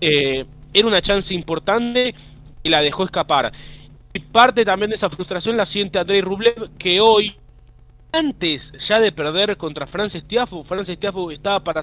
Eh, 0.00 0.46
era 0.72 0.88
una 0.88 1.02
chance 1.02 1.34
importante 1.34 2.14
y 2.62 2.70
la 2.70 2.80
dejó 2.80 3.04
escapar. 3.04 3.52
Y 4.14 4.20
parte 4.20 4.64
también 4.64 4.88
de 4.88 4.96
esa 4.96 5.10
frustración 5.10 5.58
la 5.58 5.66
siente 5.66 5.98
Andrei 5.98 6.22
Rublev, 6.22 6.70
que 6.78 6.98
hoy, 7.02 7.34
antes 8.10 8.72
ya 8.88 9.00
de 9.00 9.12
perder 9.12 9.58
contra 9.58 9.86
Francis 9.86 10.26
Tiafo, 10.26 10.64
Francis 10.64 10.98
Tiafo 10.98 11.30
estaba 11.30 11.62
para 11.62 11.82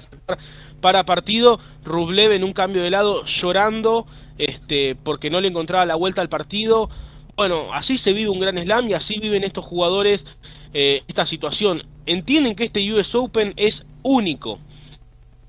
para 0.80 1.04
partido, 1.04 1.60
Rublev 1.84 2.32
en 2.32 2.42
un 2.42 2.52
cambio 2.52 2.82
de 2.82 2.90
lado 2.90 3.24
llorando 3.26 4.08
este, 4.38 4.96
porque 4.96 5.30
no 5.30 5.40
le 5.40 5.46
encontraba 5.46 5.86
la 5.86 5.94
vuelta 5.94 6.20
al 6.20 6.28
partido. 6.28 6.90
Bueno, 7.36 7.72
así 7.72 7.96
se 7.96 8.12
vive 8.12 8.30
un 8.30 8.40
gran 8.40 8.58
slam 8.58 8.90
y 8.90 8.94
así 8.94 9.20
viven 9.20 9.44
estos 9.44 9.64
jugadores 9.64 10.24
eh, 10.72 11.02
esta 11.06 11.26
situación. 11.26 11.84
Entienden 12.06 12.54
que 12.54 12.64
este 12.64 12.92
US 12.92 13.14
Open 13.14 13.52
es 13.56 13.84
único. 14.02 14.58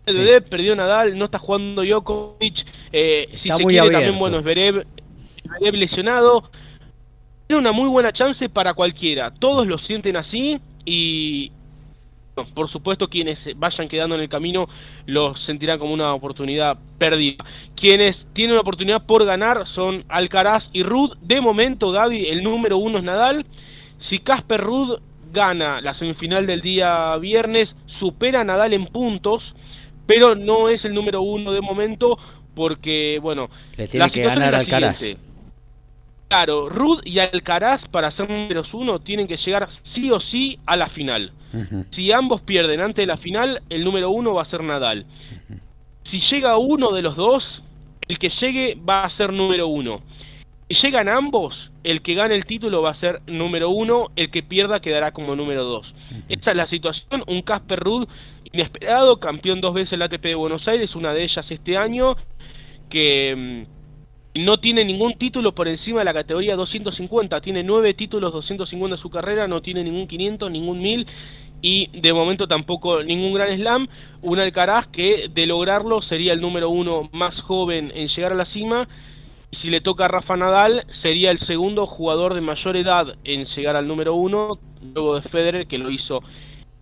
Sí. 0.06 0.14
perdió 0.50 0.76
Nadal, 0.76 1.18
no 1.18 1.26
está 1.26 1.40
jugando 1.40 1.82
Djokovic. 1.82 2.66
Eh, 2.92 3.30
si 3.38 3.50
se 3.50 3.66
quiere, 3.66 3.90
también, 3.90 4.18
bueno, 4.18 4.40
es 4.40 4.44
Verev 4.44 4.86
lesionado. 5.74 6.50
Tiene 7.48 7.60
una 7.60 7.72
muy 7.72 7.90
buena 7.90 8.12
chance 8.12 8.50
para 8.50 8.74
cualquiera. 8.74 9.32
Todos 9.32 9.66
lo 9.68 9.78
sienten 9.78 10.18
así 10.18 10.60
y 10.86 11.52
por 12.54 12.68
supuesto 12.68 13.10
quienes 13.10 13.48
vayan 13.58 13.88
quedando 13.88 14.16
en 14.16 14.22
el 14.22 14.30
camino 14.30 14.68
los 15.06 15.40
sentirán 15.42 15.78
como 15.78 15.94
una 15.94 16.14
oportunidad 16.14 16.78
perdida. 16.98 17.46
Quienes 17.76 18.26
tienen 18.34 18.54
una 18.54 18.62
oportunidad 18.62 19.06
por 19.06 19.24
ganar 19.26 19.68
son 19.68 20.04
Alcaraz 20.10 20.70
y 20.74 20.84
Rud. 20.84 21.18
De 21.22 21.42
momento, 21.42 21.92
Gaby, 21.92 22.26
el 22.28 22.44
número 22.44 22.78
uno 22.78 22.98
es 22.98 23.04
Nadal. 23.04 23.46
Si 24.00 24.20
Casper 24.20 24.62
Rud 24.62 25.00
gana 25.34 25.82
la 25.82 25.94
semifinal 25.94 26.46
del 26.46 26.62
día 26.62 27.18
viernes, 27.18 27.76
supera 27.88 28.42
a 28.42 28.44
Nadal 28.44 28.74
en 28.74 28.86
puntos, 28.86 29.56
pero 30.06 30.36
no 30.36 30.70
es 30.70 30.86
el 30.86 30.94
número 30.94 31.22
uno 31.22 31.52
de 31.52 31.62
momento 31.62 32.18
porque, 32.54 33.20
bueno, 33.22 33.50
Le 33.76 33.88
tiene 33.88 34.10
que 34.10 34.22
ganar 34.22 34.56
Alcaraz. 34.56 35.04
Claro, 36.30 36.70
Rud 36.70 37.02
y 37.04 37.20
Alcaraz 37.20 37.88
para 37.88 38.10
ser 38.12 38.30
números 38.30 38.74
uno 38.74 39.00
tienen 39.00 39.28
que 39.28 39.38
llegar 39.38 39.68
sí 39.72 40.10
o 40.12 40.20
sí 40.20 40.60
a 40.66 40.76
la 40.76 40.90
final. 40.90 41.34
Si 41.92 42.12
ambos 42.12 42.42
pierden 42.42 42.80
antes 42.80 43.04
de 43.04 43.06
la 43.06 43.18
final, 43.18 43.62
el 43.70 43.84
número 43.84 44.10
uno 44.10 44.34
va 44.34 44.42
a 44.42 44.46
ser 44.46 44.64
Nadal. 44.64 45.06
Si 46.04 46.20
llega 46.20 46.58
uno 46.58 46.92
de 46.92 47.02
los 47.02 47.16
dos, 47.16 47.64
el 48.08 48.18
que 48.18 48.30
llegue 48.30 48.78
va 48.78 49.04
a 49.04 49.10
ser 49.10 49.32
número 49.32 49.68
uno. 49.68 50.02
Si 50.70 50.76
llegan 50.88 51.10
ambos, 51.10 51.72
el 51.84 52.02
que 52.02 52.16
gane 52.16 52.36
el 52.36 52.46
título 52.46 52.82
va 52.82 52.92
a 52.92 52.96
ser 52.96 53.22
número 53.28 53.70
uno, 53.70 54.08
el 54.16 54.32
que 54.32 54.44
pierda 54.44 54.80
quedará 54.80 55.12
como 55.12 55.36
número 55.36 55.64
dos. 55.64 55.94
Esta 56.30 56.52
es 56.52 56.58
la 56.58 56.68
situación, 56.68 57.24
un 57.28 57.42
Casper 57.42 57.80
Ruud 57.80 58.08
inesperado, 58.52 59.20
campeón 59.20 59.62
dos 59.62 59.74
veces 59.74 59.94
en 59.94 60.00
la 60.00 60.06
ATP 60.06 60.24
de 60.24 60.36
Buenos 60.36 60.68
Aires, 60.68 60.96
una 60.96 61.14
de 61.14 61.24
ellas 61.24 61.52
este 61.52 61.78
año, 61.78 62.16
que 62.90 63.66
mm, 64.36 64.44
no 64.46 64.58
tiene 64.60 64.86
ningún 64.86 65.14
título 65.16 65.54
por 65.54 65.68
encima 65.68 66.00
de 66.00 66.06
la 66.06 66.14
categoría 66.14 66.56
250, 66.56 67.42
tiene 67.42 67.64
nueve 67.64 67.94
títulos 67.94 68.32
250 68.32 68.96
en 68.96 69.02
su 69.02 69.10
carrera, 69.10 69.48
no 69.48 69.62
tiene 69.62 69.84
ningún 69.84 70.08
500, 70.08 70.50
ningún 70.50 70.82
1000 70.82 71.08
y 71.62 71.88
de 72.00 72.14
momento 72.14 72.48
tampoco 72.48 73.04
ningún 73.04 73.34
gran 73.34 73.56
slam. 73.56 73.88
Un 74.22 74.40
Alcaraz 74.40 74.88
que 74.88 75.30
de 75.34 75.46
lograrlo 75.46 76.02
sería 76.02 76.34
el 76.34 76.42
número 76.42 76.70
uno 76.70 77.10
más 77.14 77.42
joven 77.42 77.92
en 77.96 78.08
llegar 78.08 78.34
a 78.34 78.36
la 78.36 78.46
cima. 78.46 78.88
Y 79.54 79.56
si 79.56 79.70
le 79.70 79.82
toca 79.82 80.06
a 80.06 80.08
Rafa 80.08 80.36
Nadal, 80.36 80.84
sería 80.90 81.30
el 81.30 81.38
segundo 81.38 81.86
jugador 81.86 82.34
de 82.34 82.42
mayor 82.42 82.76
edad 82.76 83.18
en 83.24 83.46
llegar 83.46 83.76
al 83.76 83.88
número 83.88 84.16
uno, 84.16 84.58
luego 84.96 85.14
de 85.14 85.22
Federer, 85.22 85.68
que 85.68 85.78
lo 85.78 85.92
hizo 85.92 86.24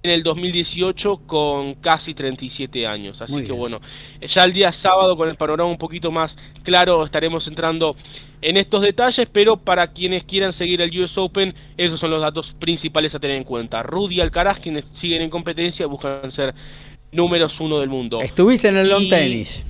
en 0.03 0.11
el 0.11 0.23
2018 0.23 1.23
con 1.27 1.73
casi 1.73 2.13
37 2.13 2.87
años. 2.87 3.21
Así 3.21 3.45
que 3.45 3.51
bueno, 3.51 3.81
ya 4.21 4.45
el 4.45 4.53
día 4.53 4.71
sábado 4.71 5.17
con 5.17 5.27
el 5.27 5.35
panorama 5.35 5.69
un 5.69 5.77
poquito 5.77 6.11
más 6.11 6.37
claro 6.63 7.03
estaremos 7.03 7.45
entrando 7.45 7.97
en 8.41 8.55
estos 8.55 8.83
detalles, 8.83 9.27
pero 9.29 9.57
para 9.57 9.91
quienes 9.91 10.23
quieran 10.23 10.53
seguir 10.53 10.79
el 10.79 10.97
US 10.97 11.17
Open, 11.17 11.53
esos 11.75 11.99
son 11.99 12.09
los 12.09 12.21
datos 12.21 12.55
principales 12.57 13.13
a 13.13 13.19
tener 13.19 13.35
en 13.35 13.43
cuenta. 13.43 13.83
Rudy 13.83 14.21
Alcaraz, 14.21 14.59
quienes 14.59 14.85
siguen 14.95 15.23
en 15.23 15.29
competencia, 15.29 15.87
buscan 15.87 16.31
ser 16.31 16.55
números 17.11 17.59
uno 17.59 17.81
del 17.81 17.89
mundo. 17.89 18.21
Estuviste 18.21 18.69
en 18.69 18.77
el 18.77 18.87
long 18.87 19.09
tennis. 19.09 19.65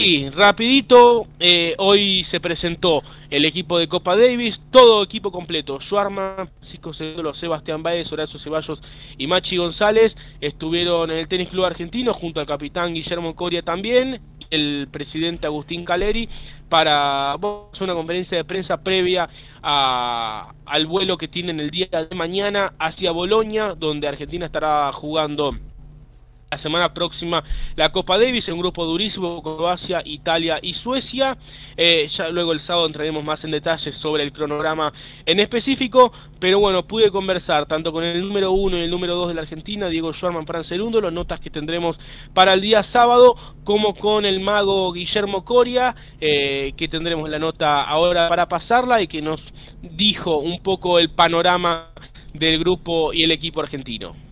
Sí, 0.00 0.30
rapidito, 0.30 1.26
eh, 1.40 1.74
hoy 1.78 2.22
se 2.22 2.38
presentó 2.38 3.02
el 3.30 3.44
equipo 3.44 3.80
de 3.80 3.88
Copa 3.88 4.16
Davis, 4.16 4.60
todo 4.70 5.02
equipo 5.02 5.32
completo, 5.32 5.80
Schwarman, 5.80 6.46
Francisco 6.46 6.94
Cedolo, 6.94 7.34
Sebastián 7.34 7.82
Baez, 7.82 8.12
Horacio 8.12 8.38
Ceballos 8.38 8.80
y 9.16 9.26
Machi 9.26 9.56
González 9.56 10.16
estuvieron 10.40 11.10
en 11.10 11.18
el 11.18 11.26
Tenis 11.26 11.48
Club 11.48 11.64
Argentino 11.64 12.14
junto 12.14 12.38
al 12.38 12.46
capitán 12.46 12.94
Guillermo 12.94 13.34
Coria 13.34 13.62
también, 13.62 14.20
el 14.50 14.86
presidente 14.88 15.48
Agustín 15.48 15.84
Caleri, 15.84 16.28
para 16.68 17.34
una 17.34 17.94
conferencia 17.94 18.38
de 18.38 18.44
prensa 18.44 18.76
previa 18.84 19.28
al 19.62 20.86
vuelo 20.86 21.18
que 21.18 21.26
tienen 21.26 21.58
el 21.58 21.72
día 21.72 21.88
de 22.08 22.14
mañana 22.14 22.72
hacia 22.78 23.10
Bolonia, 23.10 23.74
donde 23.76 24.06
Argentina 24.06 24.46
estará 24.46 24.92
jugando 24.92 25.56
la 26.50 26.56
semana 26.56 26.94
próxima 26.94 27.44
la 27.76 27.90
Copa 27.90 28.16
Davis, 28.16 28.48
un 28.48 28.58
grupo 28.58 28.86
durísimo, 28.86 29.42
Croacia, 29.42 30.00
Italia 30.04 30.58
y 30.62 30.72
Suecia. 30.72 31.36
Eh, 31.76 32.08
ya 32.08 32.30
luego 32.30 32.52
el 32.52 32.60
sábado 32.60 32.86
entraremos 32.86 33.22
más 33.22 33.44
en 33.44 33.50
detalles 33.50 33.94
sobre 33.94 34.22
el 34.22 34.32
cronograma 34.32 34.92
en 35.26 35.40
específico, 35.40 36.10
pero 36.40 36.58
bueno, 36.58 36.86
pude 36.86 37.10
conversar 37.10 37.66
tanto 37.66 37.92
con 37.92 38.02
el 38.02 38.22
número 38.22 38.52
uno 38.52 38.78
y 38.78 38.82
el 38.82 38.90
número 38.90 39.14
dos 39.14 39.28
de 39.28 39.34
la 39.34 39.42
Argentina, 39.42 39.88
Diego 39.88 40.12
Schwarman 40.14 40.46
Segundo, 40.64 41.00
las 41.02 41.12
notas 41.12 41.38
que 41.40 41.50
tendremos 41.50 41.98
para 42.32 42.54
el 42.54 42.62
día 42.62 42.82
sábado, 42.82 43.36
como 43.64 43.94
con 43.94 44.24
el 44.24 44.40
mago 44.40 44.90
Guillermo 44.92 45.44
Coria, 45.44 45.94
eh, 46.20 46.72
que 46.76 46.88
tendremos 46.88 47.28
la 47.28 47.38
nota 47.38 47.82
ahora 47.82 48.28
para 48.28 48.48
pasarla 48.48 49.02
y 49.02 49.06
que 49.06 49.20
nos 49.20 49.42
dijo 49.82 50.38
un 50.38 50.62
poco 50.62 50.98
el 50.98 51.10
panorama 51.10 51.90
del 52.32 52.58
grupo 52.58 53.12
y 53.12 53.24
el 53.24 53.32
equipo 53.32 53.60
argentino. 53.60 54.27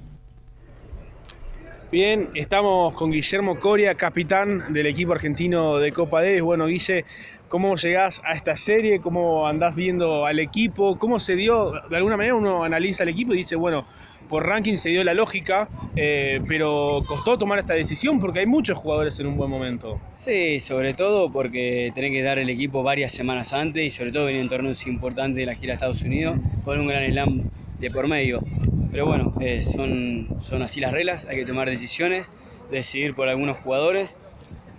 Bien, 1.93 2.31
estamos 2.35 2.95
con 2.95 3.11
Guillermo 3.11 3.61
Coria, 3.61 3.95
capitán 3.95 4.73
del 4.73 4.87
equipo 4.87 5.13
argentino 5.13 5.79
de 5.79 5.93
Copa 5.93 6.21
Davis. 6.21 6.43
Bueno, 6.43 6.67
Guille, 6.67 7.05
¿cómo 7.49 7.77
llegás 7.77 8.21
a 8.25 8.33
esta 8.33 8.57
serie? 8.57 9.01
¿Cómo 9.01 9.47
andás 9.47 9.77
viendo 9.77 10.27
al 10.27 10.41
equipo? 10.41 10.99
¿Cómo 10.99 11.21
se 11.21 11.37
dio? 11.37 11.71
De 11.89 11.97
alguna 11.97 12.17
manera 12.17 12.35
uno 12.35 12.65
analiza 12.65 13.05
el 13.05 13.11
equipo 13.11 13.35
y 13.35 13.37
dice, 13.37 13.55
bueno, 13.55 13.87
por 14.29 14.45
ranking 14.45 14.77
se 14.77 14.89
dio 14.89 15.05
la 15.05 15.15
lógica, 15.15 15.69
eh, 15.95 16.41
pero 16.49 17.05
costó 17.07 17.39
tomar 17.39 17.61
esta 17.61 17.75
decisión 17.75 18.19
porque 18.19 18.41
hay 18.41 18.47
muchos 18.47 18.77
jugadores 18.77 19.21
en 19.21 19.29
un 19.29 19.37
buen 19.37 19.49
momento. 19.49 20.01
Sí, 20.13 20.59
sobre 20.59 20.93
todo 20.93 21.31
porque 21.31 21.93
tenés 21.95 22.11
que 22.11 22.23
dar 22.23 22.41
el 22.41 22.51
equipo 22.51 22.83
varias 22.83 23.13
semanas 23.13 23.53
antes 23.53 23.85
y 23.85 23.91
sobre 23.91 24.11
todo 24.11 24.25
venir 24.25 24.41
en 24.41 24.49
torneos 24.49 24.85
importantes 24.89 25.37
de 25.37 25.47
la 25.47 25.55
gira 25.55 25.75
a 25.75 25.77
Estados 25.77 26.05
Unidos 26.05 26.37
con 26.65 26.81
un 26.81 26.89
gran 26.89 27.09
slam 27.09 27.45
de 27.79 27.91
por 27.91 28.09
medio. 28.09 28.43
Pero 28.91 29.07
bueno, 29.07 29.35
eh, 29.41 29.63
son, 29.63 30.31
son 30.39 30.63
así 30.63 30.81
las 30.81 30.93
reglas, 30.93 31.27
hay 31.29 31.37
que 31.37 31.47
tomar 31.47 31.69
decisiones, 31.69 32.31
decidir 32.71 33.15
por 33.15 33.29
algunos 33.29 33.59
jugadores. 33.59 34.17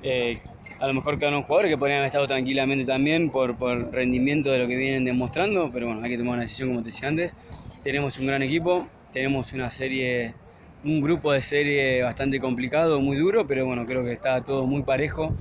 Eh, 0.04 0.40
a 0.80 0.88
lo 0.88 0.94
mejor 0.94 1.18
quedaron 1.18 1.44
jugadores 1.44 1.72
que 1.72 1.78
podrían 1.78 2.00
haber 2.00 2.08
estado 2.08 2.28
tranquilamente 2.28 2.86
también 2.86 3.30
por, 3.30 3.58
por 3.58 3.92
rendimiento 3.92 4.52
de 4.52 4.60
lo 4.60 4.68
que 4.68 4.76
vienen 4.76 5.06
demostrando, 5.06 5.70
pero 5.72 5.88
bueno, 5.88 6.04
hay 6.04 6.12
que 6.12 6.18
tomar 6.18 6.34
una 6.34 6.42
decisión 6.42 6.70
como 6.70 6.82
te 6.82 6.86
decía 6.86 7.08
antes. 7.08 7.34
Tenemos 7.84 8.18
un 8.20 8.28
gran 8.28 8.42
equipo, 8.44 8.88
tenemos 9.14 9.54
una 9.54 9.70
serie, 9.70 10.34
un 10.84 11.02
grupo 11.02 11.32
de 11.32 11.42
serie 11.42 12.04
bastante 12.04 12.40
complicado, 12.40 13.00
muy 13.00 13.18
duro, 13.18 13.48
pero 13.48 13.66
bueno, 13.66 13.86
creo 13.86 14.04
que 14.04 14.14
está 14.14 14.42
todo 14.42 14.66
muy 14.66 14.84
parejo 14.84 15.34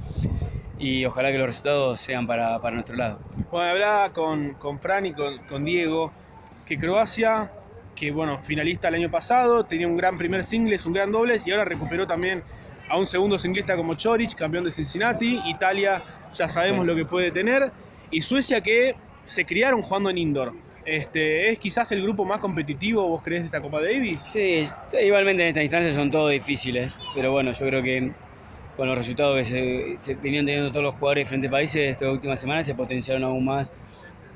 y 0.78 1.04
ojalá 1.04 1.32
que 1.32 1.38
los 1.38 1.48
resultados 1.48 2.00
sean 2.00 2.26
para, 2.26 2.58
para 2.60 2.74
nuestro 2.74 2.96
lado. 2.96 3.18
Bueno, 3.50 3.70
hablaba 3.70 4.12
con, 4.12 4.54
con 4.54 4.78
Fran 4.80 5.06
y 5.06 5.12
con, 5.12 5.38
con 5.48 5.64
Diego 5.64 6.12
que 6.66 6.76
Croacia 6.76 7.50
que 7.96 8.12
bueno, 8.12 8.38
finalista 8.42 8.88
el 8.88 8.94
año 8.94 9.10
pasado, 9.10 9.64
tenía 9.64 9.88
un 9.88 9.96
gran 9.96 10.16
primer 10.16 10.44
singles, 10.44 10.86
un 10.86 10.92
gran 10.92 11.10
dobles 11.10 11.44
y 11.46 11.50
ahora 11.50 11.64
recuperó 11.64 12.06
también 12.06 12.42
a 12.88 12.96
un 12.96 13.06
segundo 13.06 13.38
singlista 13.38 13.74
como 13.74 13.94
Chorich, 13.94 14.34
campeón 14.34 14.64
de 14.64 14.70
Cincinnati. 14.70 15.40
Italia 15.46 16.02
ya 16.32 16.48
sabemos 16.48 16.86
lo 16.86 16.94
que 16.94 17.04
puede 17.04 17.32
tener. 17.32 17.72
Y 18.10 18.20
Suecia 18.20 18.60
que 18.60 18.94
se 19.24 19.44
criaron 19.44 19.82
jugando 19.82 20.10
en 20.10 20.18
indoor. 20.18 20.52
Este, 20.84 21.50
¿Es 21.50 21.58
quizás 21.58 21.90
el 21.90 22.00
grupo 22.00 22.24
más 22.24 22.38
competitivo, 22.38 23.08
vos 23.08 23.22
crees, 23.24 23.42
de 23.42 23.46
esta 23.46 23.60
Copa 23.60 23.80
Davis? 23.80 24.22
Sí, 24.22 24.62
igualmente 25.02 25.42
en 25.42 25.48
esta 25.48 25.62
instancia 25.62 25.92
son 25.92 26.12
todos 26.12 26.30
difíciles, 26.30 26.92
pero 27.12 27.32
bueno, 27.32 27.50
yo 27.50 27.66
creo 27.66 27.82
que 27.82 28.12
con 28.76 28.86
los 28.86 28.96
resultados 28.96 29.36
que 29.38 29.44
se, 29.44 29.94
se 29.96 30.14
venían 30.14 30.46
teniendo 30.46 30.70
todos 30.70 30.84
los 30.84 30.94
jugadores 30.94 31.22
de 31.22 31.24
diferentes 31.24 31.50
países 31.50 31.90
estas 31.90 32.08
últimas 32.08 32.38
semanas 32.38 32.66
se 32.66 32.74
potenciaron 32.74 33.24
aún 33.24 33.44
más 33.44 33.72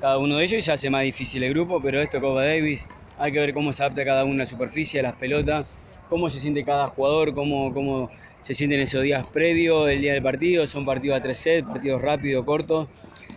cada 0.01 0.17
uno 0.17 0.37
de 0.37 0.43
ellos 0.43 0.63
y 0.63 0.65
ya 0.65 0.73
hace 0.73 0.89
más 0.89 1.03
difícil 1.03 1.43
el 1.43 1.53
grupo, 1.53 1.79
pero 1.79 2.01
esto 2.01 2.19
Copa 2.19 2.43
Davis 2.43 2.89
hay 3.19 3.31
que 3.31 3.39
ver 3.39 3.53
cómo 3.53 3.71
se 3.71 3.83
adapta 3.83 4.03
cada 4.03 4.25
uno 4.25 4.33
a 4.33 4.37
la 4.39 4.45
superficie, 4.47 4.99
a 4.99 5.03
las 5.03 5.13
pelotas, 5.13 5.71
cómo 6.09 6.27
se 6.27 6.39
siente 6.39 6.63
cada 6.63 6.87
jugador, 6.87 7.35
cómo, 7.35 7.71
cómo 7.71 8.09
se 8.39 8.55
sienten 8.55 8.79
esos 8.79 9.03
días 9.03 9.27
previos, 9.27 9.87
el 9.87 10.01
día 10.01 10.13
del 10.13 10.23
partido. 10.23 10.65
Son 10.65 10.85
partidos 10.85 11.19
a 11.19 11.21
tres 11.21 11.37
sets, 11.37 11.67
partidos 11.67 12.01
rápidos, 12.01 12.43
cortos, 12.43 12.87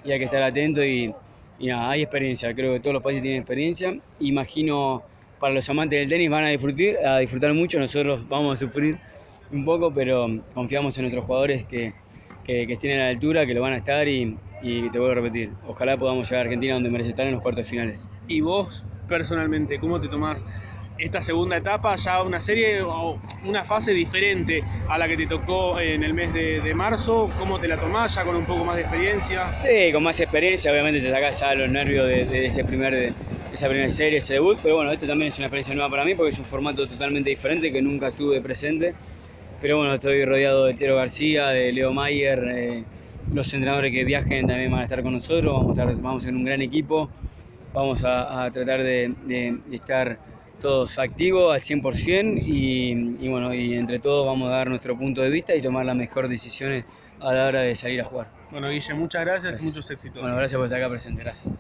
y 0.05 0.13
hay 0.13 0.19
que 0.19 0.25
estar 0.25 0.43
atento 0.43 0.83
y, 0.83 1.15
hay 1.61 2.03
experiencia. 2.03 2.53
Creo 2.55 2.73
que 2.73 2.81
todos 2.81 2.95
los 2.95 3.03
países 3.03 3.23
tienen 3.23 3.43
experiencia. 3.43 3.95
Imagino 4.21 5.03
para 5.39 5.55
los 5.55 5.69
amantes 5.69 6.01
del 6.01 6.09
tenis 6.09 6.31
van 6.31 6.45
a 6.45 6.49
disfrutar, 6.49 7.07
a 7.07 7.19
disfrutar 7.19 7.53
mucho, 7.53 7.79
nosotros 7.79 8.27
vamos 8.27 8.59
a 8.59 8.67
sufrir 8.67 8.99
un 9.53 9.65
poco, 9.67 9.93
pero 9.93 10.27
confiamos 10.55 10.97
en 10.97 11.03
nuestros 11.03 11.27
jugadores 11.27 11.67
que, 11.67 11.93
que, 12.43 12.67
que 12.67 12.73
estén 12.73 12.99
a 12.99 13.05
la 13.05 13.09
altura, 13.11 13.45
que 13.45 13.53
lo 13.53 13.61
van 13.61 13.75
a 13.75 13.77
estar 13.77 14.09
y, 14.09 14.37
y 14.65 14.89
te 14.91 14.99
vuelvo 14.99 15.13
a 15.13 15.15
repetir, 15.17 15.53
ojalá 15.67 15.97
podamos 15.99 16.29
llegar 16.29 16.41
a 16.41 16.45
Argentina 16.47 16.75
donde 16.75 16.89
merece 16.89 17.11
estar 17.11 17.27
en 17.27 17.33
los 17.33 17.43
cuartos 17.43 17.69
finales. 17.69 18.09
¿Y 18.27 18.41
vos 18.41 18.85
personalmente, 19.07 19.79
cómo 19.79 20.01
te 20.01 20.09
tomás 20.09 20.45
esta 20.99 21.21
segunda 21.21 21.57
etapa, 21.57 21.97
ya 21.97 22.23
una 22.23 22.39
serie 22.39 22.81
o 22.81 23.21
una 23.45 23.65
fase 23.65 23.93
diferente 23.93 24.63
a 24.89 24.97
la 24.97 25.09
que 25.09 25.17
te 25.17 25.27
tocó 25.27 25.79
en 25.81 26.05
el 26.05 26.15
mes 26.15 26.33
de, 26.33 26.75
marzo. 26.75 27.29
¿Cómo 27.39 27.59
te 27.59 27.69
la 27.69 27.77
tomás 27.77 28.15
ya 28.15 28.25
con 28.25 28.37
un 28.37 28.45
poco 28.45 28.65
más 28.65 28.77
de 28.77 28.83
experiencia? 28.83 29.53
Sí, 29.55 29.93
con 29.93 30.03
más 30.03 30.19
experiencia, 30.21 30.71
obviamente 30.71 31.01
te 31.01 31.11
sacás 31.11 31.41
ya 31.41 31.55
los 31.55 31.71
nervios 31.71 32.07
de, 32.07 32.47
ese 32.47 32.65
primer, 32.65 32.95
de 32.95 33.13
esa 33.53 33.69
primera 33.69 33.89
serie, 33.89 34.19
ese 34.19 34.35
debut, 34.35 34.59
pero 34.63 34.77
bueno, 34.77 34.93
esto 34.93 35.07
también 35.07 35.29
es 35.29 35.39
una 35.39 35.47
experiencia 35.47 35.75
nueva 35.75 35.91
para 35.91 36.05
mí 36.05 36.15
porque 36.15 36.31
es 36.31 36.39
un 36.39 36.45
formato 36.45 36.89
totalmente 36.89 37.31
diferente 37.31 37.73
que 37.73 37.83
nunca 37.83 38.09
estuve 38.09 38.41
presente. 38.41 38.95
Pero 39.61 39.79
bueno, 39.79 39.95
estoy 39.95 40.25
rodeado 40.25 40.67
de 40.67 40.75
Tero 40.75 40.97
García, 40.97 41.49
de 41.49 41.73
Leo 41.73 41.93
Mayer, 41.93 42.45
eh, 42.49 42.85
los 43.33 43.53
entrenadores 43.55 43.93
que 43.93 44.05
viajen 44.05 44.47
también 44.47 44.71
van 44.71 44.81
a 44.81 44.85
estar 44.85 45.03
con 45.03 45.15
nosotros, 45.15 45.53
vamos 45.53 45.79
a 45.79 45.83
estar 45.83 46.03
vamos 46.03 46.27
en 46.27 46.37
un 46.37 46.45
gran 46.45 46.63
equipo 46.63 47.11
vamos 47.75 48.05
a, 48.05 48.49
tratar 48.53 48.83
de, 48.83 49.61
estar 49.73 50.19
todos 50.61 50.99
activos 50.99 51.53
al 51.53 51.61
100% 51.61 52.43
y, 52.47 52.93
y 53.21 53.29
bueno, 53.29 53.53
y 53.53 53.75
entre 53.75 53.99
todos 53.99 54.25
vamos 54.25 54.49
a 54.49 54.53
dar 54.53 54.69
nuestro 54.69 54.97
punto 54.97 55.21
de 55.21 55.29
vista 55.29 55.55
y 55.55 55.61
tomar 55.61 55.85
las 55.85 55.97
mejores 55.97 56.31
decisiones 56.31 56.87
a 57.21 57.35
la 57.35 57.47
hora 57.49 57.61
de 57.61 57.75
salir 57.75 58.01
a 58.01 58.05
jugar. 58.05 58.29
Bueno, 58.51 58.71
Guille, 58.71 58.95
muchas 58.95 59.25
gracias, 59.25 59.61
y 59.61 59.67
muchos 59.67 59.91
éxitos. 59.91 60.23
Bueno, 60.23 60.37
gracias 60.37 60.57
por 60.57 60.67
estar 60.67 60.81
acá 60.81 60.89
presente, 60.89 61.23
gracias. 61.23 61.53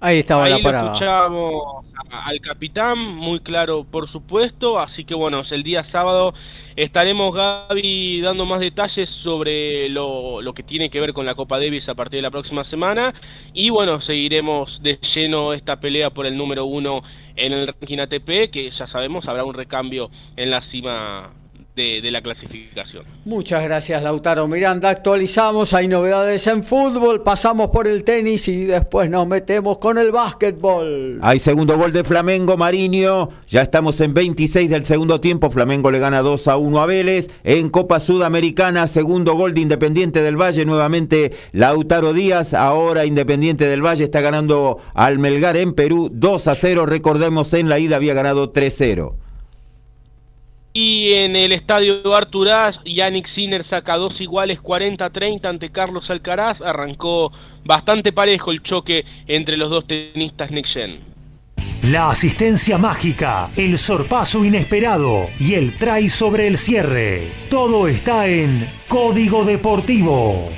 Ahí 0.00 0.18
estaba 0.20 0.44
Ahí 0.44 0.50
la 0.50 0.58
lo 0.58 0.62
parada. 0.62 0.92
escuchamos 0.92 1.84
a- 2.10 2.26
al 2.28 2.40
capitán, 2.40 2.98
muy 3.00 3.40
claro 3.40 3.82
por 3.84 4.08
supuesto, 4.08 4.78
así 4.78 5.04
que 5.04 5.14
bueno, 5.14 5.42
el 5.50 5.62
día 5.64 5.82
sábado 5.82 6.34
estaremos 6.76 7.34
Gaby 7.34 8.20
dando 8.20 8.46
más 8.46 8.60
detalles 8.60 9.10
sobre 9.10 9.88
lo, 9.88 10.40
lo 10.40 10.54
que 10.54 10.62
tiene 10.62 10.88
que 10.88 11.00
ver 11.00 11.12
con 11.12 11.26
la 11.26 11.34
Copa 11.34 11.58
Davis 11.58 11.88
a 11.88 11.96
partir 11.96 12.18
de 12.18 12.22
la 12.22 12.30
próxima 12.30 12.62
semana 12.62 13.12
y 13.52 13.70
bueno, 13.70 14.00
seguiremos 14.00 14.80
de 14.84 14.98
lleno 14.98 15.52
esta 15.52 15.80
pelea 15.80 16.10
por 16.10 16.26
el 16.26 16.36
número 16.36 16.64
uno 16.64 17.02
en 17.34 17.52
el 17.52 17.66
ranking 17.66 17.98
ATP, 17.98 18.50
que 18.52 18.70
ya 18.70 18.86
sabemos 18.86 19.26
habrá 19.26 19.42
un 19.44 19.54
recambio 19.54 20.10
en 20.36 20.50
la 20.50 20.62
cima 20.62 21.32
de, 21.78 22.02
de 22.02 22.10
la 22.10 22.20
clasificación. 22.20 23.04
Muchas 23.24 23.62
gracias 23.62 24.02
Lautaro 24.02 24.46
Miranda. 24.46 24.90
Actualizamos, 24.90 25.72
hay 25.72 25.88
novedades 25.88 26.46
en 26.46 26.62
fútbol, 26.62 27.22
pasamos 27.22 27.70
por 27.70 27.86
el 27.86 28.04
tenis 28.04 28.48
y 28.48 28.64
después 28.64 29.08
nos 29.08 29.26
metemos 29.26 29.78
con 29.78 29.96
el 29.96 30.12
básquetbol. 30.12 31.20
Hay 31.22 31.38
segundo 31.38 31.78
gol 31.78 31.92
de 31.92 32.04
Flamengo, 32.04 32.56
Mariño. 32.56 33.28
Ya 33.48 33.62
estamos 33.62 34.00
en 34.00 34.12
26 34.12 34.68
del 34.68 34.84
segundo 34.84 35.20
tiempo. 35.20 35.50
Flamengo 35.50 35.90
le 35.90 35.98
gana 36.00 36.20
2 36.20 36.48
a 36.48 36.56
1 36.56 36.80
a 36.80 36.86
Vélez. 36.86 37.28
En 37.44 37.70
Copa 37.70 38.00
Sudamericana, 38.00 38.86
segundo 38.88 39.34
gol 39.34 39.54
de 39.54 39.60
Independiente 39.60 40.20
del 40.20 40.36
Valle. 40.36 40.64
Nuevamente 40.64 41.32
Lautaro 41.52 42.12
Díaz. 42.12 42.54
Ahora 42.54 43.06
Independiente 43.06 43.66
del 43.66 43.84
Valle 43.84 44.04
está 44.04 44.20
ganando 44.20 44.78
al 44.94 45.18
Melgar 45.18 45.56
en 45.56 45.74
Perú 45.74 46.10
2 46.12 46.48
a 46.48 46.54
0. 46.54 46.86
Recordemos, 46.86 47.54
en 47.54 47.68
la 47.68 47.78
ida 47.78 47.96
había 47.96 48.14
ganado 48.14 48.50
3 48.50 48.74
0. 48.76 49.16
Y 50.80 51.14
en 51.14 51.34
el 51.34 51.50
estadio 51.50 52.14
Arturás, 52.14 52.78
Yannick 52.84 53.26
Sinner 53.26 53.64
saca 53.64 53.96
dos 53.96 54.20
iguales 54.20 54.62
40-30 54.62 55.44
ante 55.46 55.70
Carlos 55.70 56.08
Alcaraz. 56.08 56.60
Arrancó 56.60 57.32
bastante 57.64 58.12
parejo 58.12 58.52
el 58.52 58.62
choque 58.62 59.04
entre 59.26 59.56
los 59.56 59.70
dos 59.70 59.88
tenistas 59.88 60.52
Next 60.52 60.74
Gen. 60.74 61.00
La 61.82 62.10
asistencia 62.10 62.78
mágica, 62.78 63.50
el 63.56 63.76
sorpaso 63.76 64.44
inesperado 64.44 65.26
y 65.40 65.54
el 65.54 65.76
try 65.78 66.08
sobre 66.08 66.46
el 66.46 66.56
cierre. 66.56 67.26
Todo 67.50 67.88
está 67.88 68.28
en 68.28 68.64
Código 68.86 69.44
Deportivo. 69.44 70.48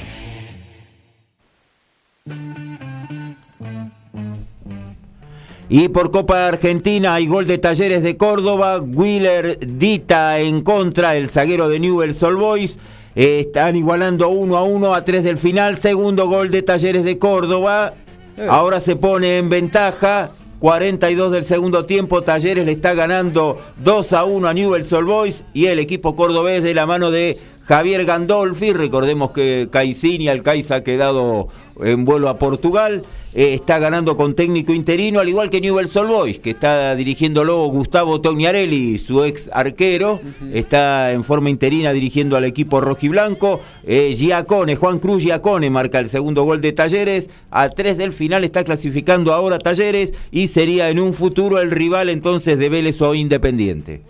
Y 5.72 5.88
por 5.88 6.10
Copa 6.10 6.48
Argentina 6.48 7.14
hay 7.14 7.28
gol 7.28 7.46
de 7.46 7.56
Talleres 7.56 8.02
de 8.02 8.16
Córdoba, 8.16 8.80
Wheeler 8.80 9.56
Dita 9.60 10.40
en 10.40 10.62
contra, 10.62 11.14
el 11.14 11.30
zaguero 11.30 11.68
de 11.68 11.78
Newell's 11.78 12.20
Old 12.24 12.40
Boys. 12.40 12.76
Eh, 13.14 13.38
están 13.46 13.76
igualando 13.76 14.30
1 14.30 14.56
a 14.56 14.64
1 14.64 14.94
a 14.94 15.04
3 15.04 15.22
del 15.22 15.38
final. 15.38 15.78
Segundo 15.78 16.26
gol 16.26 16.50
de 16.50 16.62
Talleres 16.62 17.04
de 17.04 17.18
Córdoba. 17.18 17.94
Ahora 18.48 18.80
se 18.80 18.96
pone 18.96 19.38
en 19.38 19.48
ventaja. 19.48 20.32
42 20.58 21.30
del 21.30 21.44
segundo 21.44 21.84
tiempo. 21.84 22.22
Talleres 22.22 22.66
le 22.66 22.72
está 22.72 22.94
ganando 22.94 23.58
2 23.84 24.12
a 24.12 24.24
1 24.24 24.48
a 24.48 24.52
Newell's 24.52 24.92
Old 24.92 25.06
Boys. 25.06 25.44
Y 25.54 25.66
el 25.66 25.78
equipo 25.78 26.16
cordobés 26.16 26.64
de 26.64 26.74
la 26.74 26.86
mano 26.86 27.12
de 27.12 27.38
Javier 27.62 28.04
Gandolfi. 28.04 28.72
Recordemos 28.72 29.30
que 29.30 29.68
Caicini 29.70 30.28
Alcaiza 30.28 30.74
ha 30.76 30.84
quedado 30.84 31.46
en 31.82 32.04
vuelo 32.04 32.28
a 32.28 32.38
Portugal. 32.38 33.02
Eh, 33.32 33.54
está 33.54 33.78
ganando 33.78 34.16
con 34.16 34.34
técnico 34.34 34.72
interino, 34.72 35.20
al 35.20 35.28
igual 35.28 35.50
que 35.50 35.60
Newell's 35.60 35.94
Old 35.96 36.10
Boys, 36.10 36.38
que 36.40 36.50
está 36.50 36.96
dirigiéndolo 36.96 37.64
Gustavo 37.66 38.20
Tognarelli, 38.20 38.98
su 38.98 39.24
ex 39.24 39.48
arquero. 39.52 40.20
Está 40.52 41.12
en 41.12 41.22
forma 41.22 41.48
interina 41.48 41.92
dirigiendo 41.92 42.36
al 42.36 42.44
equipo 42.44 42.80
rojiblanco. 42.80 43.60
Eh, 43.86 44.14
Giacone, 44.16 44.74
Juan 44.74 44.98
Cruz 44.98 45.22
Giacone 45.22 45.70
marca 45.70 46.00
el 46.00 46.08
segundo 46.08 46.42
gol 46.42 46.60
de 46.60 46.72
Talleres. 46.72 47.30
A 47.50 47.68
tres 47.68 47.98
del 47.98 48.12
final 48.12 48.42
está 48.42 48.64
clasificando 48.64 49.32
ahora 49.32 49.58
Talleres 49.58 50.14
y 50.32 50.48
sería 50.48 50.90
en 50.90 50.98
un 50.98 51.14
futuro 51.14 51.60
el 51.60 51.70
rival 51.70 52.08
entonces 52.08 52.58
de 52.58 52.68
Vélez 52.68 53.00
o 53.00 53.14
Independiente. 53.14 54.02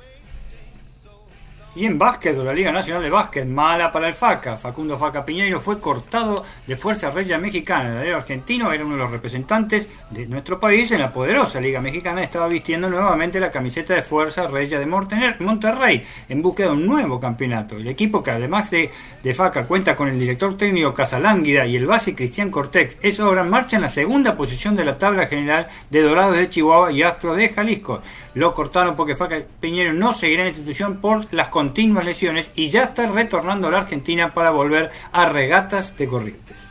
Y 1.80 1.86
en 1.86 1.98
básquet, 1.98 2.36
la 2.36 2.52
Liga 2.52 2.70
Nacional 2.70 3.02
de 3.02 3.08
Básquet, 3.08 3.46
mala 3.46 3.90
para 3.90 4.06
el 4.06 4.12
FACA. 4.12 4.58
Facundo 4.58 4.98
Faca 4.98 5.24
Piñeiro 5.24 5.58
fue 5.58 5.80
cortado 5.80 6.44
de 6.66 6.76
Fuerza 6.76 7.10
Regia 7.10 7.38
Mexicana. 7.38 7.92
El 7.92 7.96
alero 7.96 8.16
argentino 8.18 8.70
era 8.70 8.84
uno 8.84 8.96
de 8.96 9.00
los 9.00 9.10
representantes 9.10 9.88
de 10.10 10.26
nuestro 10.26 10.60
país 10.60 10.92
en 10.92 11.00
la 11.00 11.10
poderosa 11.10 11.58
Liga 11.58 11.80
Mexicana. 11.80 12.22
Estaba 12.22 12.48
vistiendo 12.48 12.90
nuevamente 12.90 13.40
la 13.40 13.50
camiseta 13.50 13.94
de 13.94 14.02
Fuerza 14.02 14.46
Regia 14.46 14.78
de 14.78 14.84
Monterrey 14.84 16.04
en 16.28 16.42
búsqueda 16.42 16.66
de 16.66 16.72
un 16.74 16.84
nuevo 16.84 17.18
campeonato. 17.18 17.78
El 17.78 17.88
equipo 17.88 18.22
que 18.22 18.32
además 18.32 18.70
de, 18.70 18.90
de 19.22 19.32
Faca 19.32 19.64
cuenta 19.64 19.96
con 19.96 20.08
el 20.08 20.18
director 20.18 20.58
técnico 20.58 20.92
Casalánguida 20.92 21.64
y 21.64 21.76
el 21.76 21.86
base 21.86 22.14
Cristian 22.14 22.50
Cortex 22.50 22.98
es 23.00 23.18
ahora 23.20 23.40
en 23.40 23.48
marcha 23.48 23.76
en 23.76 23.82
la 23.82 23.88
segunda 23.88 24.36
posición 24.36 24.76
de 24.76 24.84
la 24.84 24.98
tabla 24.98 25.28
general 25.28 25.68
de 25.88 26.02
Dorados 26.02 26.36
de 26.36 26.50
Chihuahua 26.50 26.92
y 26.92 27.04
Astro 27.04 27.34
de 27.34 27.48
Jalisco. 27.48 28.02
Lo 28.34 28.52
cortaron 28.52 28.96
porque 28.96 29.16
Faca 29.16 29.40
Piñero 29.60 29.94
no 29.94 30.12
seguirá 30.12 30.42
en 30.42 30.48
la 30.48 30.50
institución 30.50 30.98
por 30.98 31.32
las 31.32 31.48
continuas 31.70 32.04
lesiones 32.04 32.50
y 32.56 32.66
ya 32.66 32.82
está 32.82 33.06
retornando 33.06 33.68
a 33.68 33.70
la 33.70 33.78
Argentina 33.78 34.34
para 34.34 34.50
volver 34.50 34.90
a 35.12 35.26
regatas 35.26 35.96
de 35.96 36.08
corrientes. 36.08 36.69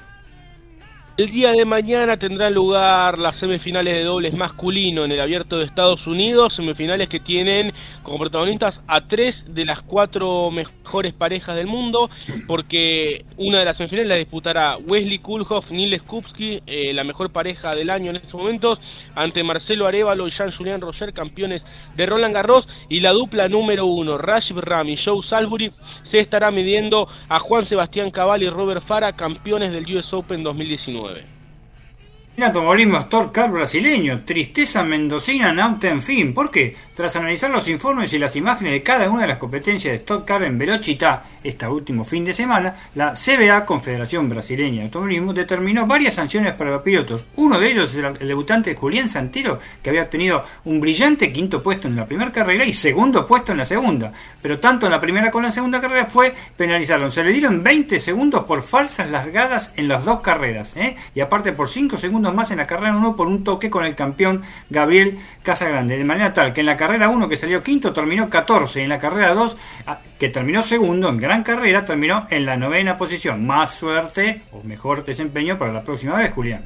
El 1.20 1.32
día 1.32 1.52
de 1.52 1.66
mañana 1.66 2.16
tendrán 2.16 2.54
lugar 2.54 3.20
las 3.20 3.36
semifinales 3.36 3.94
de 3.94 4.06
dobles 4.06 4.34
masculino 4.34 5.04
en 5.04 5.12
el 5.12 5.20
abierto 5.20 5.58
de 5.58 5.66
Estados 5.66 6.08
Unidos, 6.08 6.54
semifinales 6.54 7.10
que 7.10 7.20
tienen 7.20 7.74
como 8.04 8.20
protagonistas 8.20 8.80
a 8.88 9.02
tres 9.02 9.44
de 9.54 9.66
las 9.66 9.82
cuatro 9.82 10.50
mejores 10.50 11.14
parejas 11.14 11.58
del 11.58 11.68
mundo, 11.68 12.10
porque 12.48 13.26
una 13.36 13.60
de 13.60 13.66
las 13.66 13.76
semifinales 13.76 14.08
la 14.08 14.16
disputará 14.16 14.78
Wesley 14.78 15.20
Kulhoff, 15.20 15.72
Niles 15.72 16.04
Kupski, 16.04 16.64
eh, 16.66 16.94
la 16.94 17.04
mejor 17.04 17.34
pareja 17.34 17.72
del 17.72 17.90
año 17.90 18.12
en 18.12 18.16
estos 18.16 18.36
momentos, 18.36 18.80
ante 19.14 19.44
Marcelo 19.44 19.88
Arevalo 19.88 20.26
y 20.26 20.32
Jean-Julien 20.32 20.80
Roger, 20.80 21.12
campeones 21.12 21.66
de 21.98 22.06
Roland 22.06 22.34
Garros, 22.34 22.66
y 22.88 23.02
la 23.02 23.12
dupla 23.12 23.50
número 23.50 23.88
uno, 23.88 24.18
Rashid 24.18 24.60
Rami 24.60 24.94
y 24.94 24.98
Joe 24.98 25.22
Salisbury, 25.22 25.70
se 26.04 26.20
estará 26.20 26.50
midiendo 26.50 27.10
a 27.28 27.40
Juan 27.42 27.66
Sebastián 27.66 28.10
Cabal 28.10 28.42
y 28.42 28.50
Robert 28.50 28.84
Fara, 28.84 29.12
campeones 29.12 29.74
del 29.74 29.98
US 29.98 30.14
Open 30.14 30.44
2019. 30.44 31.09
El 31.10 31.39
automovilismo 32.44 32.98
Stock 33.00 33.32
Car 33.32 33.52
brasileño, 33.52 34.24
tristeza 34.26 34.84
mendocina 34.84 35.52
nauta 35.52 35.90
en 35.90 36.02
fin. 36.02 36.34
¿Por 36.34 36.52
qué? 36.52 36.76
Tras 36.94 37.16
analizar 37.16 37.50
los 37.50 37.68
informes 37.68 38.14
y 38.14 38.20
las 38.20 38.36
imágenes 38.36 38.74
de 38.74 38.84
cada 38.84 39.10
una 39.10 39.22
de 39.24 39.28
las 39.28 39.38
competencias 39.38 39.92
de 39.92 39.98
Stock 39.98 40.26
Car 40.26 40.44
en 40.44 40.58
Velocità 40.58 41.24
este 41.44 41.68
último 41.68 42.04
fin 42.04 42.26
de 42.26 42.34
semana, 42.34 42.76
la 42.96 43.14
CBA, 43.14 43.66
Confederación 43.66 44.30
Brasileña 44.30 44.80
de 44.80 44.86
Automovilismo, 44.86 45.34
determinó 45.34 45.86
varias 45.86 46.16
sanciones 46.16 46.54
para 46.54 46.72
los 46.72 46.82
pilotos. 46.82 47.26
Uno 47.36 47.60
de 47.60 47.72
ellos 47.72 47.92
es 47.92 48.04
el, 48.04 48.28
debutante 48.28 48.76
Julián 48.76 49.10
Santero, 49.10 49.60
que 49.82 49.90
había 49.90 50.04
obtenido 50.04 50.44
un 50.66 50.82
brillante 50.82 51.32
quinto 51.32 51.64
puesto 51.64 51.88
en 51.88 51.96
la 51.96 52.06
primera 52.06 52.32
carrera 52.32 52.66
y 52.66 52.74
segundo 52.74 53.26
puesto 53.26 53.52
en 53.52 53.60
la 53.60 53.66
segunda. 53.66 54.12
Pero 54.42 54.60
tanto 54.60 54.86
en 54.86 54.92
la 54.92 55.02
primera 55.02 55.32
como 55.32 55.44
en 55.44 55.50
la 55.50 55.52
segunda 55.52 55.82
carrera 55.82 56.06
fue 56.06 56.34
penalizarlo. 56.58 57.10
Se 57.10 57.24
le 57.24 57.32
dieron 57.32 57.64
20 57.64 58.00
segundos 58.00 58.44
por 58.44 58.62
falsas 58.62 59.10
largadas 59.10 59.74
en 59.78 59.88
las 59.88 60.06
dos 60.06 60.22
carreras. 60.22 60.76
¿eh? 60.76 60.96
Y 61.16 61.22
aparte 61.22 61.54
por 61.54 61.70
5 61.70 61.98
segundos 61.98 62.29
más 62.34 62.52
en 62.52 62.58
la 62.58 62.68
carrera 62.68 62.96
1 62.96 63.16
por 63.16 63.28
un 63.28 63.44
toque 63.44 63.70
con 63.70 63.86
el 63.86 63.96
campeón 63.96 64.42
Gabriel 64.70 65.18
Casagrande. 65.44 65.98
De 65.98 66.04
manera 66.04 66.34
tal 66.34 66.54
que 66.54 66.62
en 66.62 66.66
la 66.68 66.78
carrera 66.78 67.10
1 67.10 67.30
que 67.30 67.36
salió 67.36 67.64
quinto 67.64 67.94
terminó 67.94 68.30
14 68.30 68.80
y 68.80 68.84
en 68.84 68.90
la 68.90 69.00
carrera 69.00 69.34
2 69.34 69.58
ah, 69.88 70.00
que 70.20 70.30
terminó 70.30 70.62
segundo 70.64 71.10
en 71.10 71.18
gran 71.18 71.44
carrera 71.44 71.86
terminó 71.86 72.28
en 72.30 72.46
la 72.46 72.58
novena 72.58 72.98
posición. 72.98 73.46
Más 73.46 73.74
suerte 73.76 74.42
o 74.52 74.62
mejor 74.64 75.06
desempeño 75.06 75.58
para 75.58 75.72
la 75.74 75.84
próxima 75.84 76.16
vez, 76.16 76.32
Julián. 76.34 76.64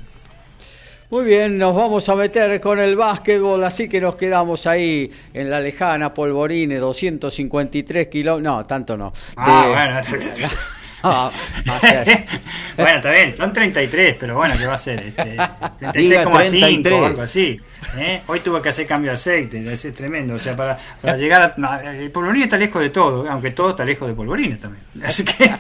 Muy 1.10 1.26
bien, 1.26 1.60
nos 1.60 1.76
vamos 1.76 2.10
a 2.10 2.16
meter 2.16 2.60
con 2.60 2.80
el 2.80 2.96
básquetbol, 2.96 3.64
así 3.64 3.88
que 3.88 4.02
nos 4.02 4.16
quedamos 4.16 4.66
ahí 4.66 5.12
en 5.36 5.48
la 5.52 5.60
lejana 5.60 6.12
Polvorine, 6.12 6.78
253 6.80 8.08
kilómetros. 8.08 8.42
No, 8.42 8.66
tanto 8.66 8.98
no. 8.98 9.14
Ah, 9.38 9.64
De- 9.68 9.74
bueno, 10.10 10.28
va 11.04 11.28
a 11.76 11.80
ser. 11.80 12.26
bueno, 12.78 12.98
está 12.98 13.12
bien, 13.12 13.36
son 13.36 13.52
33, 13.54 14.16
pero 14.20 14.36
bueno, 14.36 14.56
¿qué 14.58 14.66
va 14.66 14.76
a 14.76 14.78
ser? 14.78 15.00
Este, 15.00 15.32
Diga 15.94 16.24
33,5 16.26 16.50
33. 16.50 16.94
o 16.94 17.06
algo 17.06 17.22
así. 17.22 17.60
¿eh? 17.98 18.22
Hoy 18.28 18.40
tuve 18.40 18.62
que 18.62 18.70
hacer 18.70 18.88
cambio 18.88 19.12
de 19.12 19.16
aceite, 19.16 19.74
es 19.74 19.94
tremendo. 19.94 20.36
O 20.36 20.40
sea, 20.40 20.56
para, 20.56 20.78
para 21.02 21.18
llegar 21.18 21.56
a. 21.58 21.94
El 21.94 22.12
polvorín 22.12 22.44
está 22.44 22.58
lejos 22.58 22.82
de 22.82 22.90
todo, 22.90 23.30
aunque 23.30 23.52
todo 23.52 23.72
está 23.72 23.86
lejos 23.86 24.08
de 24.08 24.14
polvorines 24.14 24.60
también. 24.60 24.84
Así 25.06 25.24
que, 25.24 25.52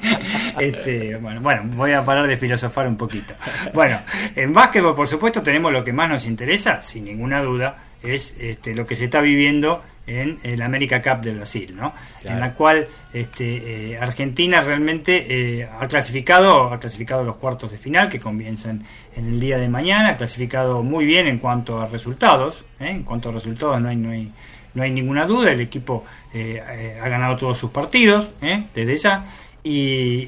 este, 0.60 1.16
bueno, 1.18 1.41
bueno, 1.41 1.64
voy 1.66 1.91
a 1.91 2.04
parar 2.04 2.28
de 2.28 2.38
filosofar 2.38 2.88
un 2.88 2.98
poquito. 2.98 3.34
Bueno, 3.74 4.00
en 4.36 4.54
básquetbol, 4.54 4.96
por 4.96 5.08
supuesto, 5.08 5.41
tenemos 5.41 5.72
lo 5.72 5.84
que 5.84 5.94
más 5.94 6.10
nos 6.10 6.26
interesa, 6.26 6.82
sin 6.82 7.06
ninguna 7.06 7.41
duda. 7.41 7.78
es 8.02 8.36
este, 8.39 8.76
lo 8.76 8.86
que 8.86 8.96
se 8.96 9.06
está 9.06 9.22
viviendo 9.22 9.82
en 10.06 10.39
el 10.43 10.62
América 10.62 11.01
Cup 11.01 11.22
de 11.22 11.34
Brasil, 11.34 11.74
¿no? 11.76 11.93
En 12.24 12.39
la 12.39 12.54
cual 12.54 12.88
este, 13.14 13.91
eh, 13.93 13.97
Argentina 13.97 14.62
realmente 14.62 15.26
eh, 15.62 15.70
ha 15.80 15.88
clasificado, 15.88 16.74
ha 16.74 16.80
clasificado 16.80 17.24
los 17.24 17.38
cuartos 17.38 17.72
de 17.72 17.78
final 17.78 18.10
que 18.10 18.20
comienzan 18.20 18.84
en 19.16 19.28
el 19.28 19.39
día 19.39 19.58
de 19.58 19.70
mañana, 19.70 20.10
ha 20.10 20.18
clasificado 20.18 20.84
muy 20.84 21.06
bien 21.06 21.28
en 21.28 21.38
cuanto 21.38 21.80
a 21.80 21.88
resultados, 21.88 22.66
¿eh? 22.80 22.89
en 22.89 23.04
cuanto 23.04 23.30
a 23.30 23.32
resultados 23.32 23.80
no 23.82 23.89
hay, 23.89 23.95
no 23.95 24.12
hay, 24.12 24.32
no 24.74 24.84
hay 24.84 24.91
ninguna 24.91 25.26
duda, 25.26 25.51
el 25.51 25.62
equipo 25.62 26.04
ha 26.34 27.08
ganado 27.08 27.38
todos 27.38 27.58
sus 27.58 27.70
partidos 27.70 28.30
desde 28.74 28.97
ya, 28.97 29.24
y, 29.64 30.26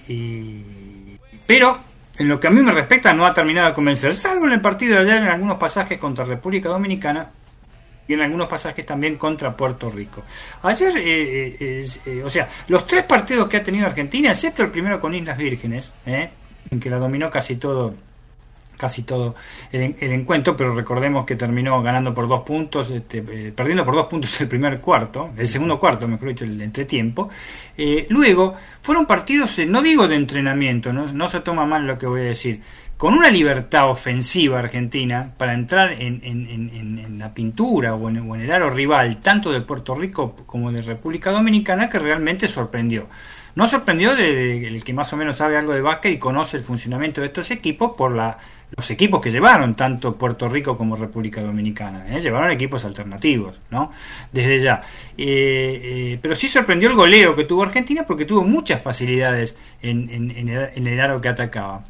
pero 1.47 1.79
en 2.19 2.29
lo 2.29 2.39
que 2.39 2.47
a 2.47 2.51
mí 2.51 2.61
me 2.61 2.71
respecta 2.71 3.11
no 3.11 3.25
ha 3.25 3.33
terminado 3.33 3.69
de 3.69 3.73
convencer, 3.73 4.13
salvo 4.13 4.45
en 4.45 4.53
el 4.53 4.61
partido 4.61 4.95
de 4.95 5.11
ayer 5.11 5.23
en 5.23 5.29
algunos 5.29 5.57
pasajes 5.57 5.97
contra 5.97 6.23
República 6.25 6.69
Dominicana, 6.69 7.31
y 8.07 8.13
en 8.13 8.21
algunos 8.21 8.47
pasajes 8.47 8.85
también 8.85 9.17
contra 9.17 9.55
Puerto 9.55 9.89
Rico. 9.89 10.23
Ayer, 10.63 10.97
eh, 10.97 11.57
eh, 11.59 11.87
eh, 12.05 12.23
o 12.23 12.29
sea, 12.29 12.47
los 12.67 12.85
tres 12.85 13.03
partidos 13.03 13.47
que 13.47 13.57
ha 13.57 13.63
tenido 13.63 13.85
Argentina, 13.85 14.31
excepto 14.31 14.63
el 14.63 14.71
primero 14.71 14.99
con 14.99 15.13
Islas 15.13 15.37
Vírgenes, 15.37 15.95
en 16.05 16.79
que 16.79 16.89
la 16.89 16.97
dominó 16.97 17.29
casi 17.29 17.55
todo 17.55 17.93
casi 18.77 19.03
todo 19.03 19.35
el, 19.71 19.95
encuentro, 20.01 20.57
pero 20.57 20.75
recordemos 20.75 21.25
que 21.25 21.37
terminó 21.37 21.81
ganando 21.81 22.13
por 22.13 22.27
dos 22.27 22.41
puntos, 22.41 22.91
este, 22.91 23.21
perdiendo 23.53 23.85
por 23.85 23.95
dos 23.95 24.07
puntos 24.07 24.41
el 24.41 24.49
primer 24.49 24.81
cuarto, 24.81 25.31
el 25.37 25.47
segundo 25.47 25.79
cuarto, 25.79 26.09
mejor 26.09 26.27
dicho, 26.27 26.43
el 26.43 26.61
entretiempo. 26.61 27.29
luego, 28.09 28.53
fueron 28.81 29.05
partidos, 29.05 29.59
no 29.59 29.81
digo 29.81 30.09
de 30.09 30.17
entrenamiento, 30.17 30.91
no, 30.91 31.07
no 31.13 31.29
se 31.29 31.39
toma 31.39 31.65
mal 31.65 31.87
lo 31.87 31.97
que 31.97 32.05
voy 32.05 32.19
a 32.19 32.23
decir, 32.25 32.59
con 32.97 33.13
una 33.13 33.29
libertad 33.29 33.89
ofensiva 33.89 34.59
argentina 34.59 35.33
para 35.37 35.53
entrar 35.53 35.91
en, 35.93 36.21
en, 36.23 37.19
la 37.19 37.33
pintura 37.33 37.95
o, 37.95 38.09
en, 38.09 38.41
el 38.41 38.51
aro 38.51 38.69
rival, 38.69 39.17
tanto 39.21 39.51
de 39.51 39.61
Puerto 39.61 39.95
Rico 39.95 40.35
como 40.45 40.71
de 40.71 40.81
República 40.81 41.31
Dominicana, 41.31 41.89
que 41.89 41.99
realmente 41.99 42.47
sorprendió. 42.47 43.07
No 43.55 43.67
sorprendió 43.67 44.15
de, 44.15 44.67
el 44.67 44.83
que 44.83 44.93
más 44.93 45.11
o 45.13 45.17
menos 45.17 45.37
sabe 45.37 45.57
algo 45.57 45.73
de 45.73 45.81
básquet 45.81 46.13
y 46.13 46.17
conoce 46.17 46.57
el 46.57 46.63
funcionamiento 46.63 47.21
de 47.21 47.27
estos 47.27 47.51
equipos 47.51 47.93
por 47.97 48.13
la, 48.13 48.37
los 48.75 48.89
equipos 48.91 49.21
que 49.21 49.31
llevaron, 49.31 49.75
tanto 49.75 50.17
Puerto 50.17 50.49
Rico 50.49 50.77
como 50.77 50.95
República 50.95 51.41
Dominicana. 51.41 52.05
¿eh? 52.09 52.19
Llevaron 52.19 52.51
equipos 52.51 52.83
alternativos, 52.83 53.59
¿no? 53.71 53.91
Desde 54.31 54.59
ya. 54.59 54.81
Eh, 55.17 55.81
eh, 55.83 56.19
pero 56.21 56.35
sí 56.35 56.49
sorprendió 56.49 56.89
el 56.89 56.95
goleo 56.95 57.35
que 57.35 57.45
tuvo 57.45 57.63
Argentina 57.63 58.03
porque 58.05 58.25
tuvo 58.25 58.43
muchas 58.43 58.81
facilidades 58.81 59.57
en, 59.81 60.09
en 60.09 60.87
el 60.87 60.99
aro 60.99 61.21
que 61.21 61.29
atacaba. 61.29 61.83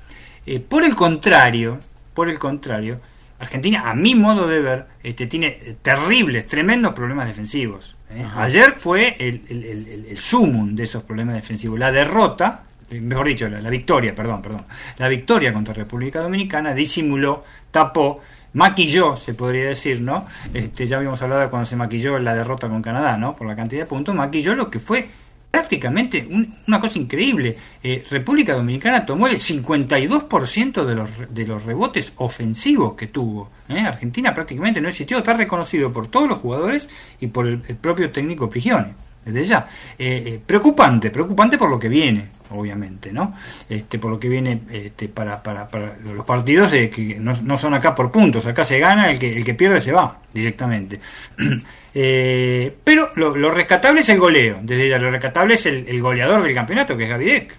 Eh, 0.45 0.59
por 0.59 0.83
el 0.83 0.95
contrario, 0.95 1.79
por 2.13 2.29
el 2.29 2.37
contrario, 2.37 2.99
Argentina, 3.39 3.89
a 3.89 3.95
mi 3.95 4.15
modo 4.15 4.47
de 4.47 4.61
ver, 4.61 4.85
este, 5.03 5.27
tiene 5.27 5.75
terribles, 5.81 6.47
tremendos 6.47 6.93
problemas 6.93 7.27
defensivos. 7.27 7.95
¿eh? 8.11 8.25
Ayer 8.37 8.71
fue 8.71 9.15
el, 9.19 9.41
el, 9.49 10.05
el, 10.09 10.17
sumum 10.17 10.75
de 10.75 10.83
esos 10.83 11.03
problemas 11.03 11.35
defensivos. 11.35 11.77
La 11.77 11.91
derrota, 11.91 12.63
eh, 12.89 13.01
mejor 13.01 13.27
dicho, 13.27 13.49
la, 13.49 13.69
victoria, 13.69 14.15
perdón, 14.15 14.41
perdón. 14.41 14.65
La 14.97 15.09
victoria 15.09 15.53
contra 15.53 15.73
República 15.73 16.21
Dominicana 16.21 16.73
disimuló, 16.73 17.43
tapó, 17.71 18.21
maquilló, 18.53 19.17
se 19.17 19.33
podría 19.33 19.67
decir, 19.67 19.99
¿no? 19.99 20.25
Este, 20.53 20.85
ya 20.85 20.97
habíamos 20.97 21.21
hablado 21.21 21.41
de 21.41 21.49
cuando 21.49 21.65
se 21.65 21.75
maquilló 21.75 22.17
la 22.19 22.33
derrota 22.33 22.69
con 22.69 22.81
Canadá, 22.81 23.17
¿no? 23.17 23.35
Por 23.35 23.47
la 23.47 23.55
cantidad 23.55 23.81
de 23.83 23.87
puntos, 23.87 24.15
maquilló 24.15 24.55
lo 24.55 24.69
que 24.69 24.79
fue 24.79 25.09
prácticamente 25.55 26.27
una 26.67 26.81
cosa 26.81 26.99
increíble. 26.99 27.55
Eh, 27.81 28.03
República 28.09 28.53
Dominicana 28.53 29.05
tomó 29.05 29.27
el 29.27 29.35
52% 29.35 30.83
de 30.83 30.95
los, 30.95 31.09
de 31.33 31.47
los 31.47 31.63
rebotes 31.63 32.11
ofensivos 32.17 32.95
que 32.95 33.07
tuvo. 33.07 33.49
¿eh? 33.69 33.79
Argentina 33.79 34.33
prácticamente 34.33 34.81
no 34.81 34.89
existió, 34.89 35.19
está 35.19 35.33
reconocido 35.33 35.93
por 35.93 36.07
todos 36.07 36.27
los 36.27 36.39
jugadores 36.39 36.89
y 37.21 37.27
por 37.27 37.47
el, 37.47 37.59
propio 37.59 38.11
técnico 38.11 38.49
Prigione. 38.49 38.95
Desde 39.25 39.43
ya. 39.43 39.67
Eh, 39.97 40.39
preocupante, 40.45 41.09
preocupante 41.09 41.57
por 41.57 41.69
lo 41.69 41.79
que 41.79 41.89
viene, 41.89 42.29
obviamente, 42.51 43.11
¿no? 43.11 43.35
Este, 43.67 43.97
por 43.97 44.11
lo 44.11 44.19
que 44.19 44.29
viene 44.29 44.61
este, 44.71 45.07
para, 45.09 45.41
para, 45.41 45.67
para 45.67 45.97
los 45.97 46.25
partidos 46.25 46.71
de 46.71 46.89
que 46.89 47.19
no, 47.19 47.33
no, 47.41 47.57
son 47.57 47.73
acá 47.73 47.95
por 47.95 48.11
puntos, 48.11 48.45
acá 48.45 48.63
se 48.63 48.79
gana, 48.79 49.09
el 49.09 49.17
que, 49.17 49.35
el 49.35 49.43
que 49.43 49.55
pierde 49.55 49.81
se 49.81 49.91
va 49.91 50.19
directamente. 50.33 50.99
Eh, 51.97 52.75
pero 52.83 53.11
lo, 53.15 53.49
rescatable 53.51 54.01
es 54.01 54.09
el 54.09 54.19
goleo. 54.19 54.59
Desde 54.61 54.89
ya 54.89 54.99
lo 54.99 55.09
rescatable 55.09 55.55
es 55.55 55.65
el, 55.65 56.01
goleador 56.01 56.43
del 56.43 56.53
campeonato, 56.53 56.97
que 56.97 57.03
es 57.03 57.09
Gavidec. 57.09 57.55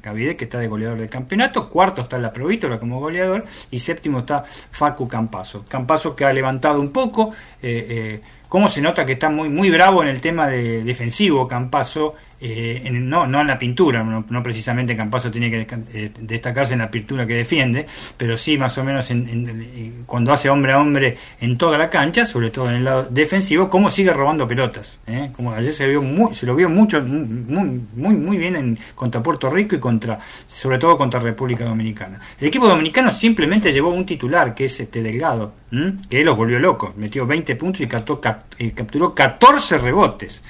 Gavidec 0.00 0.36
que 0.36 0.44
está 0.44 0.60
de 0.60 0.68
goleador 0.68 0.98
del 0.98 1.08
campeonato, 1.08 1.68
cuarto 1.68 2.02
está 2.02 2.16
la 2.18 2.32
Provítola 2.32 2.78
como 2.78 3.00
goleador 3.00 3.44
y 3.72 3.78
séptimo 3.80 4.20
está 4.20 4.44
Facu 4.44 5.08
Campaso. 5.08 5.64
Campaso 5.68 6.14
que 6.14 6.24
ha 6.24 6.32
levantado 6.32 6.80
un 6.80 6.92
poco, 6.92 7.34
eh, 7.60 7.86
eh, 7.88 8.20
cómo 8.52 8.68
se 8.68 8.82
nota 8.82 9.06
que 9.06 9.12
está 9.12 9.30
muy, 9.30 9.48
muy 9.48 9.70
bravo 9.70 10.02
en 10.02 10.08
el 10.08 10.20
tema 10.20 10.46
de 10.46 10.84
defensivo 10.84 11.48
Campaso 11.48 12.16
eh, 12.44 12.90
no, 12.90 13.24
no 13.24 13.40
en 13.40 13.46
la 13.46 13.56
pintura, 13.56 14.02
no, 14.02 14.42
precisamente 14.42 14.96
Campaso 14.96 15.30
tiene 15.30 15.48
que 15.48 15.66
eh, 15.94 16.10
destacarse 16.18 16.72
en 16.72 16.80
la 16.80 16.90
pintura 16.90 17.24
que 17.24 17.34
defiende, 17.34 17.86
pero 18.16 18.36
sí 18.36 18.58
más 18.58 18.76
o 18.78 18.82
menos 18.84 19.08
cuando 20.06 20.32
hace 20.32 20.50
hombre 20.50 20.72
a 20.72 20.80
hombre 20.80 21.16
en 21.40 21.56
toda 21.56 21.78
la 21.78 21.88
cancha, 21.88 22.26
sobre 22.26 22.50
todo 22.50 22.68
en 22.68 22.76
el 22.76 22.84
lado 22.84 23.06
defensivo, 23.08 23.68
cómo 23.68 23.90
sigue 23.90 24.12
robando 24.12 24.48
pelotas. 24.48 24.98
¿eh? 25.06 25.30
Como 25.36 25.52
ayer 25.52 25.72
se, 25.72 25.86
vio 25.86 26.02
muy, 26.02 26.34
se 26.34 26.46
lo 26.46 26.56
vio 26.56 26.68
mucho, 26.68 27.00
muy, 27.00 27.86
muy, 27.94 28.36
bien 28.36 28.56
en, 28.56 28.78
contra 28.96 29.22
Puerto 29.22 29.48
Rico 29.48 29.76
y 29.76 29.78
contra, 29.78 30.18
sobre 30.48 30.78
todo 30.78 30.98
contra 30.98 31.20
República 31.20 31.64
Dominicana. 31.64 32.18
El 32.40 32.48
equipo 32.48 32.66
dominicano 32.66 33.12
simplemente 33.12 33.72
llevó 33.72 33.90
un 33.90 34.04
titular, 34.04 34.52
que 34.52 34.64
es 34.64 34.80
este 34.80 35.00
Delgado, 35.00 35.54
que 36.10 36.24
los 36.24 36.36
volvió 36.36 36.58
locos, 36.58 36.96
metió 36.96 37.26
20 37.26 37.56
puntos 37.56 37.80
y 37.80 37.86
capturó 38.70 39.14
14 39.14 39.78
rebotes. 39.78 40.42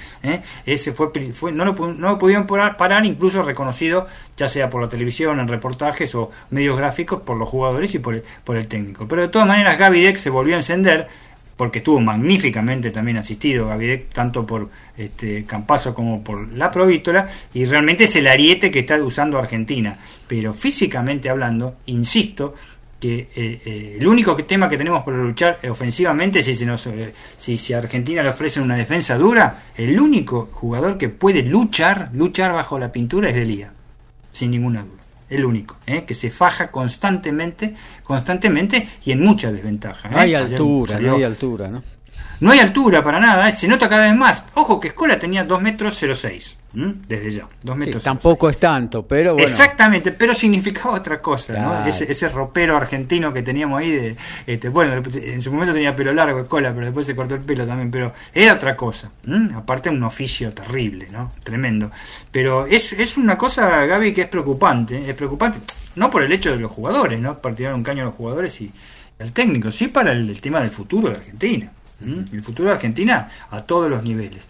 Ese 0.64 0.92
fue, 0.92 1.10
fue 1.32 1.52
no 1.52 1.64
lo 1.64 1.74
no 1.88 2.18
pudieron 2.18 2.46
parar, 2.46 3.04
incluso 3.04 3.42
reconocido 3.42 4.06
ya 4.36 4.48
sea 4.48 4.70
por 4.70 4.82
la 4.82 4.88
televisión, 4.88 5.40
en 5.40 5.48
reportajes 5.48 6.14
o 6.14 6.30
medios 6.50 6.76
gráficos, 6.76 7.22
por 7.22 7.36
los 7.36 7.48
jugadores 7.48 7.94
y 7.94 7.98
por 7.98 8.14
el, 8.14 8.24
por 8.44 8.56
el 8.56 8.68
técnico. 8.68 9.06
Pero 9.08 9.22
de 9.22 9.28
todas 9.28 9.46
maneras 9.46 9.78
Gavidec 9.78 10.16
se 10.16 10.30
volvió 10.30 10.54
a 10.54 10.58
encender 10.58 11.08
porque 11.56 11.78
estuvo 11.78 12.00
magníficamente 12.00 12.90
también 12.90 13.18
asistido 13.18 13.68
Gavidec 13.68 14.08
tanto 14.08 14.46
por 14.46 14.68
este 14.96 15.44
Campaso 15.44 15.94
como 15.94 16.24
por 16.24 16.52
la 16.52 16.70
Provítola 16.70 17.28
y 17.52 17.66
realmente 17.66 18.04
es 18.04 18.16
el 18.16 18.26
ariete 18.26 18.70
que 18.70 18.80
está 18.80 18.96
usando 18.96 19.38
Argentina 19.38 19.96
pero 20.26 20.54
físicamente 20.54 21.28
hablando 21.28 21.76
insisto 21.86 22.54
que 23.02 23.30
eh, 23.34 23.60
eh, 23.66 23.96
el 23.98 24.06
único 24.06 24.36
tema 24.36 24.68
que 24.68 24.78
tenemos 24.78 25.02
para 25.02 25.16
luchar 25.16 25.58
ofensivamente, 25.68 26.40
si, 26.40 26.54
se 26.54 26.64
nos, 26.64 26.86
eh, 26.86 27.12
si, 27.36 27.58
si 27.58 27.72
a 27.72 27.78
Argentina 27.78 28.22
le 28.22 28.28
ofrecen 28.28 28.62
una 28.62 28.76
defensa 28.76 29.18
dura, 29.18 29.64
el 29.76 29.98
único 29.98 30.50
jugador 30.52 30.98
que 30.98 31.08
puede 31.08 31.42
luchar, 31.42 32.10
luchar 32.12 32.52
bajo 32.52 32.78
la 32.78 32.92
pintura 32.92 33.28
es 33.28 33.34
Delía, 33.34 33.72
sin 34.30 34.52
ninguna 34.52 34.82
duda. 34.82 35.02
El 35.28 35.44
único, 35.44 35.78
que 36.06 36.14
se 36.14 36.30
faja 36.30 36.70
constantemente, 36.70 37.74
constantemente 38.04 38.88
y 39.04 39.10
en 39.10 39.20
mucha 39.20 39.50
desventaja. 39.50 40.08
No 40.08 40.18
hay 40.18 40.34
altura, 40.34 41.00
no 41.00 41.16
hay 41.16 41.24
altura, 41.24 41.68
¿no? 41.70 41.82
No 42.38 42.52
hay 42.52 42.60
altura 42.60 43.02
para 43.02 43.18
nada, 43.18 43.50
se 43.50 43.66
nota 43.66 43.88
cada 43.88 44.04
vez 44.04 44.14
más. 44.14 44.44
Ojo 44.54 44.78
que 44.78 44.88
Escola 44.88 45.18
tenía 45.18 45.42
2 45.42 45.60
metros 45.60 45.98
06 45.98 46.58
desde 46.72 47.30
ya. 47.30 47.48
Dos 47.62 47.76
metros. 47.76 48.02
tampoco 48.02 48.48
es 48.48 48.58
tanto, 48.58 49.06
pero 49.06 49.34
bueno. 49.34 49.46
Exactamente, 49.46 50.12
pero 50.12 50.34
significaba 50.34 50.94
otra 50.94 51.20
cosa, 51.20 51.86
ese, 51.86 52.28
ropero 52.28 52.76
argentino 52.76 53.32
que 53.32 53.42
teníamos 53.42 53.80
ahí, 53.80 53.90
de, 53.90 54.16
este, 54.46 54.68
bueno, 54.68 55.02
en 55.14 55.42
su 55.42 55.52
momento 55.52 55.74
tenía 55.74 55.94
pelo 55.94 56.12
largo, 56.12 56.46
cola, 56.46 56.72
pero 56.72 56.86
después 56.86 57.06
se 57.06 57.14
cortó 57.14 57.34
el 57.34 57.42
pelo 57.42 57.66
también, 57.66 57.90
pero 57.90 58.12
era 58.32 58.54
otra 58.54 58.76
cosa. 58.76 59.10
Aparte 59.54 59.90
un 59.90 60.02
oficio 60.02 60.52
terrible, 60.52 61.08
¿no? 61.10 61.32
Tremendo. 61.42 61.90
Pero 62.30 62.66
es, 62.66 62.92
es 62.92 63.16
una 63.16 63.36
cosa, 63.36 63.84
Gaby, 63.84 64.14
que 64.14 64.22
es 64.22 64.28
preocupante, 64.28 65.02
es 65.02 65.14
preocupante, 65.14 65.58
no 65.96 66.10
por 66.10 66.22
el 66.22 66.32
hecho 66.32 66.50
de 66.50 66.58
los 66.58 66.72
jugadores, 66.72 67.20
¿no? 67.20 67.38
Para 67.38 67.54
tirar 67.54 67.74
un 67.74 67.82
caño 67.82 68.02
a 68.02 68.06
los 68.06 68.14
jugadores 68.14 68.60
y 68.60 68.72
al 69.18 69.32
técnico, 69.32 69.70
sí 69.70 69.88
para 69.88 70.12
el 70.12 70.40
tema 70.40 70.60
del 70.60 70.70
futuro 70.70 71.10
de 71.10 71.16
Argentina. 71.16 71.70
El 72.02 72.42
futuro 72.42 72.68
de 72.68 72.74
Argentina 72.74 73.28
a 73.50 73.62
todos 73.62 73.90
los 73.90 74.02
niveles. 74.02 74.48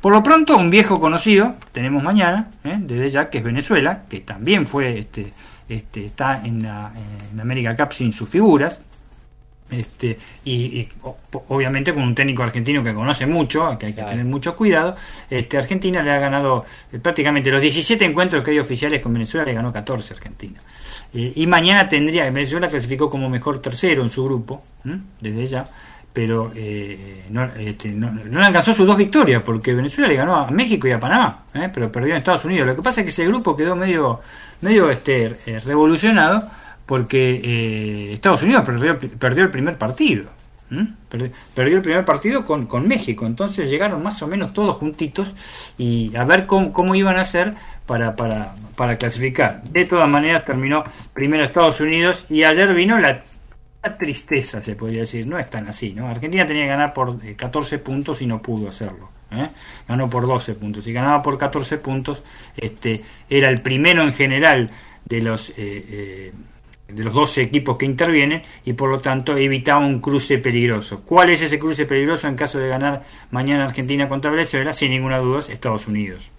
Por 0.00 0.12
lo 0.12 0.22
pronto, 0.22 0.56
un 0.56 0.70
viejo 0.70 1.00
conocido 1.00 1.56
tenemos 1.72 2.02
mañana, 2.02 2.50
¿eh? 2.64 2.76
desde 2.80 3.10
ya, 3.10 3.30
que 3.30 3.38
es 3.38 3.44
Venezuela, 3.44 4.04
que 4.08 4.20
también 4.20 4.66
fue, 4.66 4.98
este, 4.98 5.32
este, 5.68 6.06
está 6.06 6.42
en, 6.44 6.62
la, 6.62 6.92
en 7.32 7.40
América 7.40 7.76
Cup 7.76 7.92
sin 7.92 8.12
sus 8.12 8.28
figuras. 8.28 8.80
Este, 9.68 10.16
y, 10.44 10.88
obviamente 11.48 11.92
con 11.92 12.04
un 12.04 12.14
técnico 12.14 12.44
argentino 12.44 12.84
que 12.84 12.94
conoce 12.94 13.26
mucho, 13.26 13.76
que 13.76 13.86
hay 13.86 13.94
que 13.94 14.02
tener 14.02 14.24
mucho 14.24 14.54
cuidado, 14.54 14.94
este, 15.28 15.58
Argentina 15.58 16.02
le 16.02 16.12
ha 16.12 16.20
ganado 16.20 16.64
eh, 16.92 17.00
prácticamente 17.00 17.50
los 17.50 17.60
17 17.60 18.04
encuentros 18.04 18.44
que 18.44 18.52
hay 18.52 18.60
oficiales 18.60 19.00
con 19.00 19.12
Venezuela, 19.12 19.44
le 19.44 19.54
ganó 19.54 19.72
14 19.72 20.14
Argentina. 20.14 20.60
Eh, 21.12 21.32
y 21.34 21.46
mañana 21.48 21.88
tendría, 21.88 22.30
Venezuela 22.30 22.68
clasificó 22.68 23.10
como 23.10 23.28
mejor 23.28 23.60
tercero 23.60 24.02
en 24.02 24.10
su 24.10 24.24
grupo, 24.24 24.62
desde 25.20 25.46
ya, 25.46 25.64
pero 26.16 26.50
eh, 26.56 27.24
este, 27.58 27.90
no, 27.90 28.10
no, 28.10 28.42
alcanzó 28.42 28.72
sus 28.72 28.86
dos 28.86 28.96
victorias, 28.96 29.42
porque 29.44 29.74
Venezuela 29.74 30.08
le 30.08 30.14
ganó 30.14 30.36
a 30.36 30.50
México 30.50 30.88
y 30.88 30.92
a 30.92 30.98
Panamá, 30.98 31.44
¿eh? 31.52 31.68
pero 31.70 31.92
perdió 31.92 32.12
en 32.12 32.16
Estados 32.16 32.42
Unidos. 32.46 32.66
Lo 32.66 32.74
que 32.74 32.80
pasa 32.80 33.02
es 33.02 33.04
que 33.04 33.10
ese 33.10 33.26
grupo 33.26 33.54
quedó 33.54 33.76
medio, 33.76 34.20
medio 34.62 34.88
este, 34.88 35.36
eh, 35.44 35.60
revolucionado 35.60 36.50
porque 36.86 38.14
Estados 38.14 38.42
Unidos 38.44 38.64
perdió, 38.64 38.98
perdió, 38.98 39.44
el 39.44 39.50
primer 39.50 39.76
partido. 39.76 40.30
Perdió 41.54 41.76
el 41.76 41.82
primer 41.82 42.06
partido 42.06 42.46
con, 42.46 42.64
con 42.64 42.88
México, 42.88 43.26
entonces 43.26 43.68
llegaron 43.68 44.02
más 44.02 44.22
o 44.22 44.26
menos 44.26 44.54
todos 44.54 44.76
juntitos 44.76 45.34
y 45.76 46.16
a 46.16 46.24
ver 46.24 46.46
cómo, 46.46 46.72
cómo 46.72 46.94
iban 46.94 47.18
a 47.18 47.22
hacer 47.22 47.52
para, 47.84 48.16
para, 48.16 48.54
para 48.74 48.96
clasificar. 48.96 49.62
De 49.64 49.84
todas 49.84 50.08
maneras 50.08 50.46
terminó 50.46 50.82
primero 51.12 51.44
Estados 51.44 51.78
Unidos 51.82 52.24
y 52.30 52.44
ayer 52.44 52.72
vino 52.72 52.98
la 52.98 53.22
tristeza, 53.90 54.62
se 54.62 54.76
podría 54.76 55.00
decir, 55.00 55.26
no 55.26 55.38
es 55.38 55.46
tan 55.46 55.68
así, 55.68 55.92
¿no? 55.92 56.08
Argentina 56.08 56.46
tenía 56.46 56.64
que 56.64 56.68
ganar 56.68 56.92
por 56.92 57.18
14 57.36 57.78
puntos 57.78 58.22
y 58.22 58.26
no 58.26 58.40
pudo 58.42 58.68
hacerlo. 58.68 59.10
¿eh? 59.30 59.48
Ganó 59.88 60.08
por 60.08 60.26
12 60.26 60.54
puntos. 60.54 60.86
y 60.86 60.92
ganaba 60.92 61.22
por 61.22 61.38
14 61.38 61.78
puntos, 61.78 62.22
este, 62.56 63.02
era 63.28 63.48
el 63.48 63.62
primero 63.62 64.02
en 64.02 64.12
general 64.12 64.70
de 65.04 65.20
los... 65.20 65.50
Eh, 65.50 65.54
eh, 65.58 66.32
de 66.88 67.04
los 67.04 67.12
12 67.12 67.42
equipos 67.42 67.76
que 67.76 67.84
intervienen 67.84 68.42
y 68.64 68.72
por 68.74 68.90
lo 68.90 69.00
tanto 69.00 69.36
evitaba 69.36 69.84
un 69.84 70.00
cruce 70.00 70.38
peligroso. 70.38 71.02
¿Cuál 71.04 71.30
es 71.30 71.42
ese 71.42 71.58
cruce 71.58 71.84
peligroso 71.86 72.28
en 72.28 72.36
caso 72.36 72.58
de 72.58 72.68
ganar 72.68 73.02
mañana 73.30 73.66
Argentina 73.66 74.08
contra 74.08 74.30
Venezuela? 74.30 74.72
Sin 74.72 74.90
ninguna 74.90 75.18
duda, 75.18 75.40
Estados 75.40 75.88
Unidos. 75.88 76.30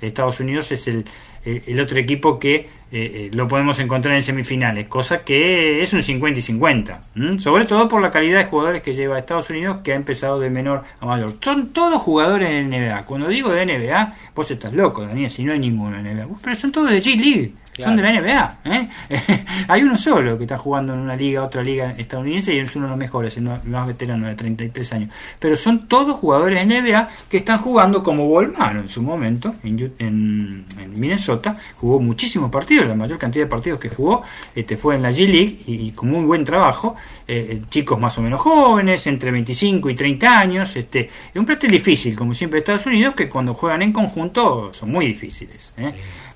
Estados 0.00 0.40
Unidos 0.40 0.72
es 0.72 0.88
el, 0.88 1.04
el 1.44 1.80
otro 1.80 1.98
equipo 1.98 2.38
que 2.38 2.54
eh, 2.56 2.68
eh, 2.92 3.30
lo 3.32 3.46
podemos 3.46 3.78
encontrar 3.78 4.16
en 4.16 4.22
semifinales, 4.22 4.88
cosa 4.88 5.22
que 5.22 5.80
es 5.80 5.92
un 5.92 6.02
50 6.02 6.40
y 6.40 6.42
50, 6.42 7.02
sobre 7.38 7.64
todo 7.64 7.88
por 7.88 8.02
la 8.02 8.10
calidad 8.10 8.38
de 8.38 8.46
jugadores 8.46 8.82
que 8.82 8.92
lleva 8.92 9.16
Estados 9.16 9.48
Unidos, 9.48 9.78
que 9.84 9.92
ha 9.92 9.94
empezado 9.94 10.40
de 10.40 10.50
menor 10.50 10.82
a 10.98 11.06
mayor. 11.06 11.36
Son 11.40 11.68
todos 11.68 12.02
jugadores 12.02 12.50
de 12.50 12.64
NBA. 12.64 13.04
Cuando 13.04 13.28
digo 13.28 13.50
de 13.50 13.64
NBA, 13.64 14.14
vos 14.34 14.50
estás 14.50 14.72
loco, 14.72 15.06
Daniel, 15.06 15.30
si 15.30 15.44
no 15.44 15.52
hay 15.52 15.60
ninguno 15.60 15.98
en 15.98 16.16
NBA. 16.16 16.26
Pero 16.42 16.56
son 16.56 16.72
todos 16.72 16.90
de 16.90 17.00
G-League. 17.00 17.52
Son 17.82 17.96
de 17.96 18.02
la 18.02 18.20
NBA. 18.20 18.58
¿eh? 18.64 18.88
Hay 19.68 19.82
uno 19.82 19.96
solo 19.96 20.36
que 20.36 20.44
está 20.44 20.58
jugando 20.58 20.92
en 20.94 21.00
una 21.00 21.16
liga, 21.16 21.42
otra 21.42 21.62
liga 21.62 21.94
estadounidense 21.96 22.54
y 22.54 22.58
es 22.58 22.74
uno 22.76 22.86
de 22.86 22.90
los 22.90 22.98
mejores, 22.98 23.36
el 23.36 23.44
más 23.44 23.86
veterano 23.86 24.26
de 24.26 24.34
33 24.34 24.92
años. 24.92 25.10
Pero 25.38 25.56
son 25.56 25.88
todos 25.88 26.16
jugadores 26.16 26.66
de 26.66 26.80
NBA 26.80 27.08
que 27.28 27.38
están 27.38 27.58
jugando 27.58 28.02
como 28.02 28.26
Volmaro 28.26 28.80
en 28.80 28.88
su 28.88 29.02
momento 29.02 29.54
en, 29.62 30.64
Minnesota. 30.94 31.56
Jugó 31.80 32.00
muchísimos 32.00 32.50
partidos, 32.50 32.86
la 32.86 32.94
mayor 32.94 33.18
cantidad 33.18 33.44
de 33.44 33.50
partidos 33.50 33.80
que 33.80 33.88
jugó 33.88 34.22
este, 34.54 34.76
fue 34.76 34.96
en 34.96 35.02
la 35.02 35.10
G-League 35.10 35.60
y, 35.66 35.90
con 35.92 36.10
muy 36.10 36.24
buen 36.24 36.44
trabajo. 36.44 36.96
Eh, 37.26 37.46
eh, 37.50 37.62
chicos 37.68 37.98
más 37.98 38.18
o 38.18 38.22
menos 38.22 38.40
jóvenes, 38.40 39.06
entre 39.06 39.30
25 39.30 39.88
y 39.90 39.94
30 39.94 40.38
años. 40.38 40.76
Este, 40.76 41.00
es 41.00 41.36
un 41.36 41.44
plantel 41.44 41.70
difícil, 41.70 42.16
como 42.16 42.34
siempre 42.34 42.58
Estados 42.58 42.86
Unidos, 42.86 43.14
que 43.14 43.28
cuando 43.28 43.54
juegan 43.54 43.82
en 43.82 43.92
conjunto 43.92 44.72
son 44.74 44.90
muy 44.90 45.06
difíciles 45.06 45.72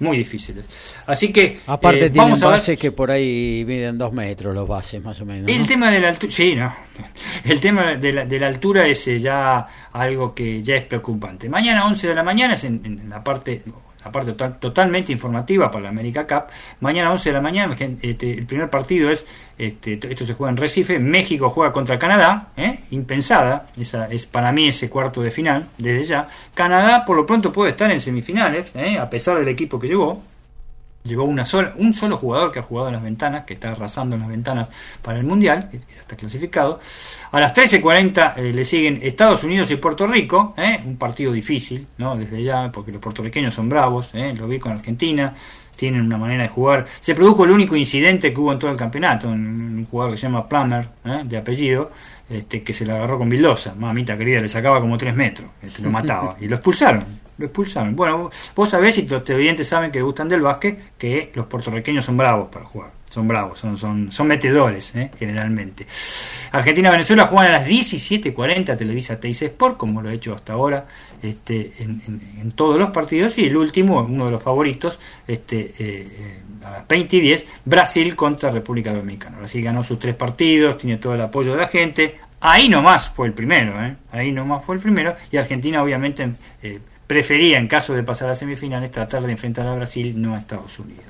muy 0.01 0.17
difíciles. 0.19 0.67
Así 1.07 1.33
que. 1.33 1.61
Aparte, 1.67 2.07
eh, 2.07 2.11
tienen 2.11 2.31
vamos 2.31 2.43
a 2.43 2.49
bases 2.49 2.79
que 2.79 2.93
por 2.93 3.11
ahí 3.11 3.65
miden 3.67 3.99
dos 3.99 4.13
metros 4.13 4.55
los 4.55 4.67
bases, 4.67 5.03
más 5.03 5.21
o 5.21 5.27
menos. 5.27 5.51
El 5.51 5.67
tema 5.67 5.91
de 5.91 6.01
la 6.01 6.09
altura. 6.09 6.33
Sí, 6.33 6.55
no. 6.55 6.75
El 7.45 7.61
tema 7.61 7.97
de 7.97 8.13
la, 8.13 8.25
de 8.25 8.39
la 8.39 8.47
altura 8.47 8.87
es 8.87 9.07
eh, 9.09 9.19
ya 9.19 9.67
algo 9.93 10.35
que 10.35 10.61
ya 10.61 10.77
es 10.77 10.85
preocupante. 10.85 11.49
Mañana, 11.49 11.87
11 11.87 12.09
de 12.09 12.15
la 12.15 12.23
mañana, 12.23 12.55
es 12.55 12.65
en 12.65 13.07
la 13.09 13.23
parte 13.23 13.63
la 14.05 14.13
parte 14.13 14.33
totalmente 14.33 15.13
informativa 15.13 15.71
para 15.71 15.85
la 15.85 15.89
América 15.89 16.27
Cup. 16.27 16.53
Mañana 16.81 17.11
11 17.13 17.29
de 17.29 17.33
la 17.33 17.41
mañana, 17.41 17.77
este, 18.03 18.33
el 18.33 18.47
primer 18.47 18.69
partido 18.69 19.11
es, 19.11 19.27
este, 19.57 19.99
esto 20.09 20.27
se 20.27 20.35
juega 20.35 20.51
en 20.51 20.57
Recife, 20.57 20.99
México 20.99 21.49
juega 21.49 21.73
contra 21.73 21.99
Canadá, 21.99 22.49
¿eh? 22.57 22.81
impensada, 22.91 23.67
esa 23.79 24.09
es 24.11 24.27
para 24.27 24.53
mí 24.53 24.69
ese 24.69 24.91
cuarto 24.91 25.23
de 25.23 25.31
final, 25.31 25.67
desde 25.79 26.05
ya. 26.05 26.29
Canadá 26.55 27.05
por 27.05 27.17
lo 27.17 27.25
pronto 27.25 27.53
puede 27.53 27.71
estar 27.71 27.91
en 27.91 28.01
semifinales, 28.01 28.67
¿eh? 28.75 28.99
a 28.99 29.09
pesar 29.09 29.39
del 29.39 29.49
equipo 29.49 29.81
que 29.81 29.89
llegó, 29.89 30.23
Llegó 31.05 31.25
una 31.25 31.45
sola, 31.45 31.75
un 31.77 31.93
solo 31.93 32.17
jugador 32.17 32.51
que 32.51 32.61
ha 32.61 32.63
jugado 32.63 32.89
en 32.89 32.95
las 32.95 33.03
ventanas, 33.03 33.45
que 33.45 33.53
está 33.53 33.73
arrasando 33.73 34.17
en 34.17 34.23
las 34.23 34.31
ventanas 34.31 34.71
para 35.03 35.19
el 35.19 35.27
Mundial, 35.27 35.69
que 35.71 35.79
ya 35.79 36.01
está 36.01 36.17
clasificado. 36.17 36.81
A 37.31 37.41
las 37.41 37.55
13.40 37.55 38.39
eh, 38.39 38.55
le 38.55 38.65
siguen 38.65 39.01
Estados 39.03 39.45
Unidos 39.45 39.71
y 39.71 39.77
Puerto 39.77 40.07
Rico, 40.07 40.55
eh, 40.57 40.81
un 40.83 40.97
partido 40.97 41.31
difícil, 41.31 41.87
¿no? 41.99 42.17
Desde 42.17 42.43
ya, 42.43 42.73
porque 42.73 42.91
los 42.91 43.03
puertorriqueños 43.03 43.53
son 43.53 43.69
bravos, 43.69 44.15
eh, 44.15 44.33
lo 44.35 44.49
vi 44.49 44.59
con 44.59 44.73
Argentina, 44.73 45.35
tienen 45.77 46.01
una 46.01 46.17
manera 46.17 46.45
de 46.45 46.49
jugar. 46.49 46.87
Se 47.01 47.15
produjo 47.15 47.45
el 47.45 47.51
único 47.51 47.77
incidente 47.77 48.33
que 48.33 48.41
hubo 48.41 48.55
en 48.55 48.59
todo 48.59 48.71
el 48.71 48.79
campeonato, 48.79 49.29
un, 49.29 49.87
jugador 49.91 50.15
que 50.15 50.19
se 50.19 50.27
llama 50.27 50.49
Plummer, 50.49 50.89
de 51.27 51.37
apellido, 51.37 51.91
este, 52.31 52.63
que 52.63 52.73
se 52.73 52.87
le 52.87 52.93
agarró 52.93 53.19
con 53.19 53.29
Vildosa, 53.29 53.75
mamita 53.75 54.17
querida, 54.17 54.41
le 54.41 54.49
sacaba 54.49 54.81
como 54.81 54.97
3 54.97 55.15
metros, 55.15 55.51
este, 55.61 55.83
lo 55.83 55.91
mataba, 55.91 56.39
y 56.41 56.49
lo 56.49 56.57
expulsaron 56.57 57.24
lo 57.39 57.47
expulsaron. 57.47 57.97
Bueno, 57.97 58.30
vos 58.55 58.70
sabés, 58.70 58.99
y 58.99 59.07
los 59.07 59.24
televidentes 59.24 59.68
saben 59.68 59.91
que 59.91 60.03
gustan 60.03 60.28
del 60.28 60.43
básquet, 60.43 60.97
que 60.99 61.32
los 61.35 61.47
puertorriqueños 61.47 62.05
son 62.05 62.16
bravos 62.16 62.49
para 62.51 62.64
jugar. 62.64 62.91
Son 63.11 63.28
bravos, 63.28 63.61
son, 63.61 63.76
son, 63.76 64.11
son 64.11 64.26
metedores, 64.26 64.93
¿eh? 64.97 65.09
generalmente. 65.16 65.87
Argentina-Venezuela 66.51 67.26
juegan 67.26 67.55
a 67.55 67.59
las 67.59 67.68
17.40 67.68 68.76
Televisa 68.76 69.20
Teis 69.20 69.41
Sport, 69.41 69.76
como 69.76 70.03
lo 70.03 70.11
he 70.11 70.14
hecho 70.14 70.35
hasta 70.35 70.55
ahora 70.55 70.89
este, 71.22 71.74
en, 71.78 72.51
todos 72.57 72.76
los 72.76 72.91
partidos. 72.91 73.39
Y 73.39 73.47
el 73.47 73.57
último, 73.57 74.01
uno 74.01 74.24
de 74.24 74.32
los 74.32 74.43
favoritos, 74.43 74.99
este, 75.28 75.61
eh, 75.61 75.74
eh, 75.78 76.41
a 76.64 76.70
las 76.70 76.89
20 76.89 77.16
y 77.16 77.20
10, 77.20 77.47
Brasil 77.64 78.16
contra 78.16 78.51
República 78.51 78.93
Dominicana. 78.93 79.39
Brasil 79.39 79.62
ganó 79.62 79.85
sus 79.85 79.99
tres 80.01 80.16
partidos, 80.16 80.76
tiene 80.78 80.97
todo 80.97 81.14
el 81.14 81.20
apoyo 81.20 81.53
de 81.53 81.59
la 81.59 81.68
gente. 81.68 82.18
Ahí 82.41 82.68
nomás 82.68 83.11
fue 83.11 83.28
el 83.28 83.32
primero, 83.32 83.74
ahí 84.11 84.32
nomás 84.32 84.64
fue 84.64 84.74
el 84.74 84.82
primero. 84.82 85.14
Y 85.30 85.37
Argentina, 85.37 85.85
obviamente, 85.85 86.30
prefería, 87.07 87.59
en 87.59 87.69
caso 87.69 87.95
de 87.95 88.03
pasar 88.03 88.31
a 88.31 88.35
semifinales, 88.35 88.91
tratar 88.91 89.23
de 89.23 89.33
enfrentar 89.33 89.67
a 89.67 89.75
Brasil, 89.75 90.21
no 90.21 90.35
a 90.35 90.39
Estados 90.39 90.79
Unidos. 90.79 91.05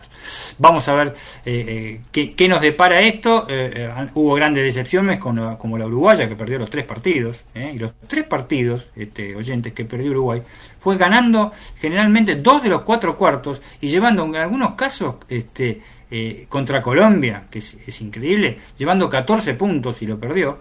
Vamos 0.59 0.89
a 0.89 0.95
ver 0.95 1.15
eh, 1.45 2.01
eh, 2.15 2.35
qué, 2.37 2.49
nos 2.49 2.61
depara 2.61 3.01
esto. 3.01 3.47
Eh, 3.49 3.93
hubo 4.15 4.35
grandes 4.35 4.65
decepciones 4.65 5.19
con 5.19 5.57
como 5.57 5.79
la 5.79 5.87
Uruguaya, 5.87 6.29
que 6.29 6.37
perdió 6.37 6.59
los 6.59 6.71
tres 6.71 6.85
partidos. 6.85 7.45
y 7.55 7.79
los 7.79 7.93
tres 8.07 8.25
partidos, 8.25 8.89
este, 8.97 9.35
oyentes, 9.37 9.73
que 9.73 9.85
perdió 9.85 10.11
Uruguay, 10.11 10.43
fue 10.79 10.97
ganando 10.97 11.53
generalmente 11.79 12.37
dos 12.37 12.63
de 12.63 12.69
los 12.69 12.83
cuatro 12.83 13.17
cuartos 13.17 13.61
y 13.81 13.89
llevando 13.89 14.25
en 14.25 14.37
algunos 14.37 14.75
casos 14.75 15.17
este, 15.29 15.81
contra 16.49 16.81
Colombia, 16.81 17.45
que 17.51 17.59
es, 17.59 17.77
es, 17.87 18.01
increíble, 18.01 18.59
llevando 18.79 19.11
14 19.11 19.55
puntos 19.55 20.01
y 20.03 20.07
lo 20.07 20.19
perdió 20.19 20.59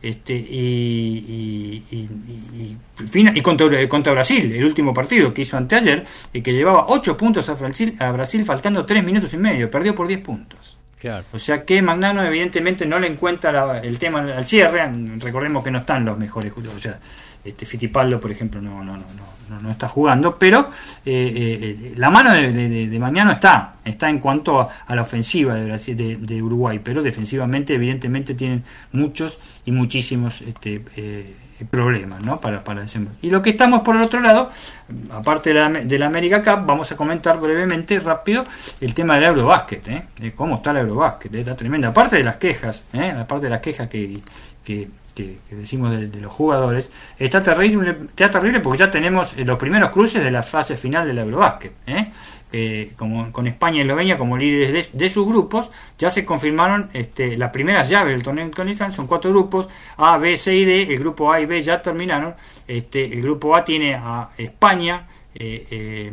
este, 0.00 0.34
y, 0.34 1.84
y, 1.90 2.08
y, 3.34 3.42
contra, 3.42 3.88
contra, 3.88 4.12
Brasil, 4.12 4.52
el 4.52 4.64
último 4.64 4.94
partido 4.94 5.34
que 5.34 5.42
hizo 5.42 5.56
anteayer, 5.56 6.04
y 6.32 6.40
que 6.42 6.52
llevaba 6.52 6.86
8 6.88 7.16
puntos 7.16 7.48
a 7.48 7.54
Brasil, 7.54 7.96
a 7.98 8.12
Brasil 8.12 8.44
faltando 8.44 8.86
3 8.86 9.04
minutos 9.04 9.32
y 9.34 9.36
medio, 9.36 9.70
perdió 9.70 9.94
por 9.94 10.06
10 10.06 10.20
puntos. 10.20 10.78
O 11.32 11.38
sea 11.38 11.64
que 11.64 11.80
Magnano 11.80 12.24
evidentemente 12.24 12.84
no 12.84 12.98
le 12.98 13.06
encuentra 13.06 13.78
el 13.78 13.98
tema 13.98 14.20
al 14.20 14.44
cierre, 14.44 14.90
recordemos 15.18 15.62
que 15.62 15.70
no 15.70 15.78
están 15.78 16.04
los 16.04 16.18
mejores, 16.18 16.52
o 16.56 16.78
sea, 16.78 16.98
este 17.48 17.66
Fitipaldo 17.66 18.20
por 18.20 18.30
ejemplo 18.30 18.60
no, 18.60 18.84
no, 18.84 18.96
no, 18.96 19.60
no, 19.60 19.70
está 19.70 19.88
jugando, 19.88 20.38
pero 20.38 20.70
eh, 21.06 21.58
eh, 21.62 21.92
la 21.96 22.10
mano 22.10 22.32
de, 22.32 22.52
de, 22.86 22.98
Magnano 22.98 23.32
está, 23.32 23.76
está 23.84 24.10
en 24.10 24.18
cuanto 24.18 24.60
a, 24.60 24.94
la 24.94 25.02
ofensiva 25.02 25.54
de, 25.54 26.16
de, 26.20 26.42
Uruguay, 26.42 26.80
pero 26.82 27.02
defensivamente 27.02 27.74
evidentemente 27.74 28.34
tienen 28.34 28.62
muchos 28.92 29.38
y 29.64 29.72
muchísimos 29.72 30.42
este, 30.42 30.84
eh, 30.96 31.34
problemas 31.66 32.24
¿no? 32.24 32.40
para, 32.40 32.62
para 32.62 32.84
Y 33.22 33.30
lo 33.30 33.42
que 33.42 33.50
estamos 33.50 33.80
por 33.82 33.96
el 33.96 34.02
otro 34.02 34.20
lado, 34.20 34.50
aparte 35.10 35.50
de 35.50 35.54
la, 35.54 35.68
de 35.68 36.04
América 36.04 36.42
Cup, 36.42 36.66
vamos 36.66 36.90
a 36.92 36.96
comentar 36.96 37.38
brevemente, 37.40 37.98
rápido, 38.00 38.44
el 38.80 38.94
tema 38.94 39.14
del 39.14 39.24
Eurobásquet, 39.24 39.88
¿eh? 39.88 40.04
de 40.18 40.32
cómo 40.32 40.56
está 40.56 40.70
el 40.70 40.78
Eurobásquet, 40.78 41.34
está 41.34 41.56
tremenda, 41.56 41.88
aparte 41.88 42.16
de 42.16 42.24
las 42.24 42.36
quejas, 42.36 42.84
¿eh? 42.92 43.10
aparte 43.10 43.46
de 43.46 43.50
las 43.50 43.60
quejas 43.60 43.88
que, 43.88 44.20
que 44.64 44.88
que, 45.18 45.56
decimos 45.56 45.90
de, 45.90 46.20
los 46.20 46.32
jugadores, 46.32 46.90
está 47.18 47.42
terrible, 47.42 47.96
está 48.10 48.30
terrible 48.30 48.60
porque 48.60 48.78
ya 48.78 48.90
tenemos 48.90 49.36
eh, 49.36 49.44
los 49.44 49.58
primeros 49.58 49.90
cruces 49.90 50.22
de 50.22 50.30
la 50.30 50.42
fase 50.42 50.76
final 50.76 51.06
del 51.06 51.18
Eurobásquet. 51.18 51.72
¿eh? 51.86 52.12
como, 52.96 53.30
con 53.30 53.46
España 53.46 53.78
y 53.78 53.80
Eslovenia 53.82 54.16
como 54.16 54.38
líderes 54.38 54.96
de, 54.96 55.10
sus 55.10 55.26
grupos, 55.26 55.70
ya 55.98 56.08
se 56.08 56.24
confirmaron 56.24 56.88
este, 56.94 57.36
las 57.36 57.50
primeras 57.50 57.90
llaves 57.90 58.14
del 58.14 58.22
torneo 58.22 58.46
internacional, 58.46 58.92
son 58.92 59.06
cuatro 59.06 59.30
grupos, 59.30 59.68
A, 59.98 60.16
B, 60.16 60.36
C 60.36 60.54
y 60.54 60.64
D, 60.64 60.82
el 60.94 61.00
grupo 61.00 61.30
A 61.30 61.40
y 61.40 61.46
B 61.46 61.60
ya 61.60 61.82
terminaron, 61.82 62.34
este, 62.66 63.04
el 63.04 63.20
grupo 63.20 63.54
A 63.54 63.64
tiene 63.64 63.94
a 63.94 64.30
España, 64.38 65.06
eh, 65.34 66.10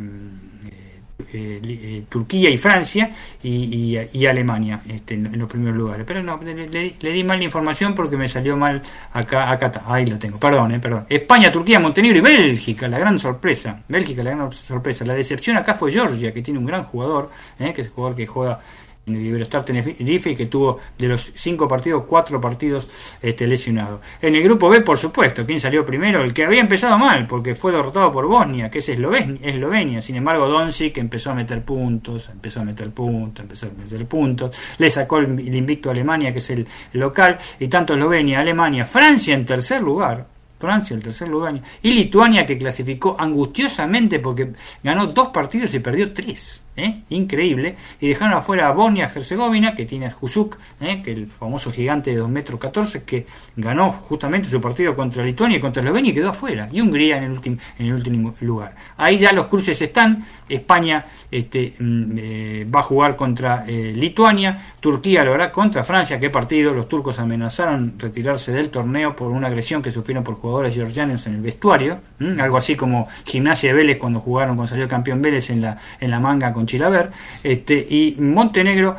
eh 1.18 1.24
eh, 1.32 1.60
eh, 1.64 2.04
Turquía 2.08 2.50
y 2.50 2.58
Francia 2.58 3.10
y, 3.42 4.26
Alemania 4.26 4.82
este, 4.88 5.14
en, 5.14 5.38
los 5.38 5.48
primeros 5.48 5.76
lugares. 5.76 6.04
Pero 6.06 6.22
no, 6.22 6.38
le, 6.42 7.12
di 7.12 7.24
mal 7.24 7.38
la 7.38 7.44
información 7.44 7.94
porque 7.94 8.16
me 8.16 8.28
salió 8.28 8.56
mal 8.56 8.82
acá, 9.12 9.50
acá 9.50 9.82
ahí 9.86 10.06
lo 10.06 10.18
tengo, 10.18 10.38
perdón, 10.38 10.72
eh, 10.72 10.78
perdón. 10.78 11.06
España, 11.08 11.50
Turquía, 11.50 11.80
Montenegro 11.80 12.18
y 12.18 12.20
Bélgica, 12.20 12.86
la 12.88 12.98
gran 12.98 13.18
sorpresa. 13.18 13.82
Bélgica, 13.88 14.22
la 14.22 14.32
gran 14.32 14.52
sorpresa. 14.52 15.04
La 15.04 15.14
decepción 15.14 15.56
acá 15.56 15.74
fue 15.74 15.90
Georgia, 15.90 16.32
que 16.32 16.42
tiene 16.42 16.60
un 16.60 16.66
gran 16.66 16.84
jugador, 16.84 17.30
que 17.56 17.70
es 17.70 17.86
el 17.86 17.92
jugador 17.92 18.16
que 18.16 18.26
juega 18.26 18.60
en 19.06 19.14
el 19.14 19.24
Iberostar 19.24 19.64
Tenerife 19.64 20.34
que 20.34 20.46
tuvo 20.46 20.80
de 20.98 21.06
los 21.06 21.32
cinco 21.36 21.68
partidos, 21.68 22.04
cuatro 22.04 22.40
partidos 22.40 22.88
este, 23.22 23.46
lesionados. 23.46 24.00
En 24.20 24.34
el 24.34 24.42
grupo 24.42 24.68
B, 24.68 24.80
por 24.80 24.98
supuesto, 24.98 25.46
¿quién 25.46 25.60
salió 25.60 25.86
primero? 25.86 26.24
El 26.24 26.34
que 26.34 26.44
había 26.44 26.60
empezado 26.60 26.98
mal, 26.98 27.26
porque 27.26 27.54
fue 27.54 27.70
derrotado 27.70 28.10
por 28.10 28.26
Bosnia, 28.26 28.68
que 28.68 28.80
es 28.80 28.88
Eslovenia. 28.88 29.38
Eslovenia. 29.42 30.02
Sin 30.02 30.16
embargo, 30.16 30.48
Doncic 30.48 30.98
empezó 30.98 31.30
a 31.30 31.34
meter 31.34 31.62
puntos, 31.62 32.28
empezó 32.30 32.60
a 32.60 32.64
meter 32.64 32.90
puntos, 32.90 33.44
empezó 33.44 33.66
a 33.66 33.70
meter 33.70 34.06
puntos. 34.06 34.56
Le 34.78 34.90
sacó 34.90 35.18
el, 35.18 35.54
invicto 35.54 35.88
a 35.88 35.92
Alemania, 35.92 36.32
que 36.32 36.38
es 36.38 36.50
el 36.50 36.66
local, 36.94 37.38
y 37.60 37.68
tanto 37.68 37.94
Eslovenia, 37.94 38.40
Alemania, 38.40 38.84
Francia 38.86 39.34
en 39.34 39.46
tercer 39.46 39.82
lugar, 39.82 40.26
Francia 40.58 40.96
el 40.96 41.02
tercer 41.02 41.28
lugar, 41.28 41.60
y 41.80 41.92
Lituania 41.92 42.44
que 42.44 42.58
clasificó 42.58 43.14
angustiosamente 43.16 44.18
porque 44.18 44.52
ganó 44.82 45.06
dos 45.06 45.28
partidos 45.28 45.72
y 45.74 45.78
perdió 45.78 46.12
tres. 46.12 46.65
¿Eh? 46.76 47.02
increíble, 47.08 47.76
y 48.00 48.08
dejaron 48.08 48.38
afuera 48.38 48.68
a 48.68 48.72
Bosnia-Herzegovina, 48.72 49.74
que 49.74 49.86
tiene 49.86 50.06
a 50.06 50.10
Jusuk, 50.10 50.56
¿eh? 50.80 51.02
que 51.02 51.12
el 51.12 51.26
famoso 51.26 51.72
gigante 51.72 52.10
de 52.10 52.16
2 52.16 52.28
metros 52.28 52.60
14, 52.60 53.02
que 53.04 53.26
ganó 53.56 53.90
justamente 53.90 54.48
su 54.48 54.60
partido 54.60 54.94
contra 54.94 55.24
Lituania 55.24 55.58
y 55.58 55.60
contra 55.60 55.80
Eslovenia 55.80 56.10
y 56.10 56.14
quedó 56.14 56.30
afuera, 56.30 56.68
y 56.70 56.80
Hungría 56.80 57.18
en 57.18 57.24
el, 57.24 57.32
último 57.32 57.56
en 57.78 57.86
el 57.86 57.94
último 57.94 58.34
lugar. 58.40 58.74
Ahí 58.96 59.18
ya 59.18 59.32
los 59.32 59.46
cruces 59.46 59.80
están, 59.80 60.26
España 60.48 61.04
este, 61.30 61.74
mm, 61.78 62.12
eh, 62.18 62.66
va 62.72 62.80
a 62.80 62.82
jugar 62.82 63.16
contra 63.16 63.64
Lituania, 63.66 64.74
Turquía 64.80 65.24
lo 65.24 65.34
hará 65.34 65.50
contra 65.50 65.82
Francia, 65.82 66.20
qué 66.20 66.30
partido, 66.30 66.72
los 66.74 66.88
turcos 66.88 67.18
amenazaron 67.18 67.94
retirarse 67.98 68.52
del 68.52 68.68
torneo 68.68 69.16
por 69.16 69.30
una 69.30 69.48
agresión 69.48 69.82
que 69.82 69.90
sufrieron 69.90 70.22
por 70.22 70.34
jugadores 70.36 70.74
georgianos 70.74 71.26
en 71.26 71.34
el 71.36 71.40
vestuario, 71.40 71.98
algo 72.38 72.56
así 72.56 72.76
como 72.76 73.08
Gimnasia 73.24 73.70
de 73.70 73.74
Vélez 73.74 73.98
cuando 73.98 74.20
jugaron, 74.20 74.56
cuando 74.56 74.70
salió 74.70 74.88
campeón 74.88 75.22
Vélez 75.22 75.50
en 75.50 75.62
la, 75.62 75.78
en 76.00 76.10
la 76.10 76.20
manga 76.20 76.52
con 76.52 76.65
Chilaver, 76.66 77.10
este, 77.42 77.74
y 77.88 78.16
Montenegro 78.18 78.96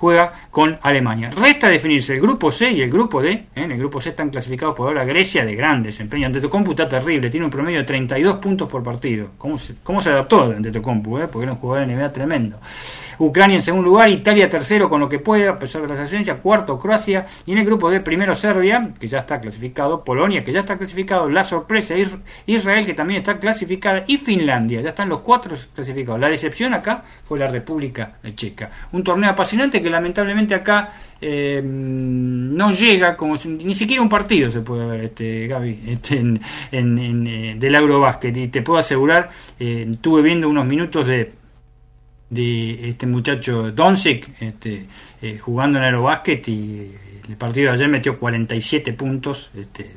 juega 0.00 0.32
con 0.50 0.78
Alemania. 0.80 1.30
Resta 1.30 1.68
definirse 1.68 2.14
el 2.14 2.20
grupo 2.20 2.50
C 2.50 2.70
y 2.70 2.80
el 2.80 2.90
grupo 2.90 3.20
D. 3.20 3.32
¿eh? 3.32 3.46
En 3.54 3.70
el 3.70 3.78
grupo 3.78 4.00
C 4.00 4.08
están 4.08 4.30
clasificados 4.30 4.74
por 4.74 4.88
ahora 4.88 5.04
Grecia 5.04 5.44
de 5.44 5.54
gran 5.54 5.82
desempeño. 5.82 6.26
Ante 6.26 6.40
compu 6.48 6.70
está 6.70 6.88
terrible, 6.88 7.28
tiene 7.28 7.44
un 7.44 7.52
promedio 7.52 7.78
de 7.78 7.84
32 7.84 8.36
puntos 8.36 8.68
por 8.68 8.82
partido. 8.82 9.32
¿Cómo 9.36 9.58
se, 9.58 9.74
cómo 9.82 10.00
se 10.00 10.08
adaptó 10.08 10.44
ante 10.44 10.80
compu? 10.80 11.18
Eh? 11.18 11.28
Porque 11.30 11.44
era 11.44 11.52
un 11.52 11.58
jugador 11.58 11.86
de 11.86 11.94
NBA 11.94 12.12
tremendo. 12.12 12.58
Ucrania 13.20 13.56
en 13.56 13.62
segundo 13.62 13.90
lugar, 13.90 14.08
Italia 14.08 14.48
tercero 14.48 14.88
con 14.88 14.98
lo 14.98 15.08
que 15.08 15.18
puede, 15.18 15.46
a 15.46 15.58
pesar 15.58 15.82
de 15.82 15.88
las 15.88 16.00
ausencias, 16.00 16.38
cuarto 16.42 16.78
Croacia, 16.78 17.26
y 17.44 17.52
en 17.52 17.58
el 17.58 17.66
grupo 17.66 17.90
de 17.90 18.00
primero 18.00 18.34
Serbia, 18.34 18.94
que 18.98 19.08
ya 19.08 19.18
está 19.18 19.40
clasificado, 19.40 20.02
Polonia, 20.02 20.42
que 20.42 20.52
ya 20.52 20.60
está 20.60 20.78
clasificado, 20.78 21.28
la 21.28 21.44
sorpresa 21.44 21.94
Israel, 22.46 22.86
que 22.86 22.94
también 22.94 23.18
está 23.18 23.38
clasificada, 23.38 24.04
y 24.06 24.16
Finlandia, 24.16 24.80
ya 24.80 24.88
están 24.88 25.10
los 25.10 25.20
cuatro 25.20 25.54
clasificados. 25.74 26.18
La 26.18 26.30
decepción 26.30 26.72
acá 26.72 27.04
fue 27.22 27.38
la 27.38 27.48
República 27.48 28.14
Checa. 28.34 28.70
Un 28.92 29.04
torneo 29.04 29.30
apasionante 29.30 29.82
que 29.82 29.90
lamentablemente 29.90 30.54
acá 30.54 30.94
eh, 31.20 31.60
no 31.62 32.70
llega 32.70 33.14
como 33.14 33.34
ni 33.44 33.74
siquiera 33.74 34.00
un 34.00 34.08
partido 34.08 34.50
se 34.50 34.62
puede 34.62 34.86
ver 34.86 35.04
este 35.04 35.46
Gaby 35.48 35.82
este, 35.88 36.16
en, 36.16 36.40
eh, 36.72 37.56
del 37.58 37.74
Eurobásquet 37.74 38.34
y 38.34 38.48
te 38.48 38.62
puedo 38.62 38.78
asegurar 38.78 39.28
eh, 39.58 39.86
estuve 39.90 40.22
viendo 40.22 40.48
unos 40.48 40.64
minutos 40.64 41.06
de 41.06 41.39
de 42.30 42.90
este 42.90 43.06
muchacho 43.06 43.72
Doncic 43.72 44.30
este, 44.40 44.86
eh, 45.20 45.38
jugando 45.38 45.78
en 45.78 45.84
aerobásquet 45.84 46.48
y 46.48 46.92
el 47.28 47.36
partido 47.36 47.70
de 47.70 47.74
ayer 47.74 47.88
metió 47.88 48.18
47 48.18 48.92
puntos 48.92 49.50
este, 49.54 49.96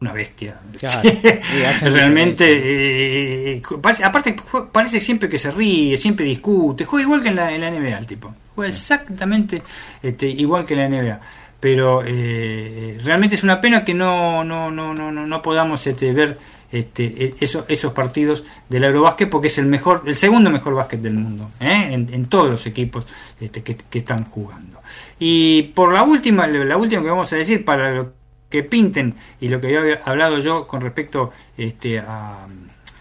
una 0.00 0.12
bestia. 0.12 0.60
Realmente 1.82 2.44
eh, 2.52 3.56
eh, 3.56 3.62
aparte 4.04 4.36
parece 4.72 5.00
siempre 5.00 5.28
que 5.28 5.38
se 5.38 5.52
ríe 5.52 5.96
siempre 5.96 6.26
discute 6.26 6.84
juega 6.84 7.04
igual 7.04 7.22
que 7.22 7.28
en 7.28 7.36
la, 7.36 7.52
en 7.52 7.60
la 7.60 7.70
NBA 7.70 7.98
el 7.98 8.06
tipo 8.06 8.34
juega 8.54 8.70
exactamente 8.70 9.62
este, 10.02 10.28
igual 10.28 10.66
que 10.66 10.74
en 10.74 10.80
la 10.80 10.88
NBA 10.88 11.20
pero 11.60 12.02
realmente 12.02 13.34
es 13.34 13.42
una 13.42 13.60
pena 13.60 13.84
que 13.84 13.92
no 13.92 14.44
no 14.44 14.70
no 14.70 14.94
no 14.94 15.10
no 15.10 15.42
podamos 15.42 15.84
este, 15.88 16.12
ver 16.12 16.38
este, 16.70 17.24
e, 17.24 17.30
esos, 17.40 17.64
esos 17.68 17.92
partidos 17.92 18.44
del 18.68 18.84
Eurobásquet 18.84 19.28
porque 19.28 19.48
es 19.48 19.58
el 19.58 19.66
mejor, 19.66 20.02
el 20.06 20.14
segundo 20.14 20.50
mejor 20.50 20.74
básquet 20.74 21.00
del 21.00 21.14
mundo, 21.14 21.50
¿eh? 21.60 21.88
en, 21.90 22.26
todos 22.26 22.50
los 22.50 22.66
equipos 22.66 23.06
este, 23.40 23.62
que, 23.62 23.98
están 23.98 24.24
jugando. 24.24 24.80
Y 25.18 25.62
por 25.74 25.92
la 25.92 26.02
última, 26.02 26.46
la 26.46 26.76
última 26.76 27.02
que 27.02 27.08
vamos 27.08 27.32
a 27.32 27.36
decir, 27.36 27.64
para 27.64 27.94
lo 27.94 28.12
que 28.50 28.62
pinten 28.62 29.14
y 29.40 29.48
lo 29.48 29.60
que 29.60 29.76
había 29.76 30.02
hablado 30.04 30.38
yo 30.38 30.66
con 30.66 30.80
respecto 30.80 31.30
este, 31.56 31.98
a, 31.98 32.46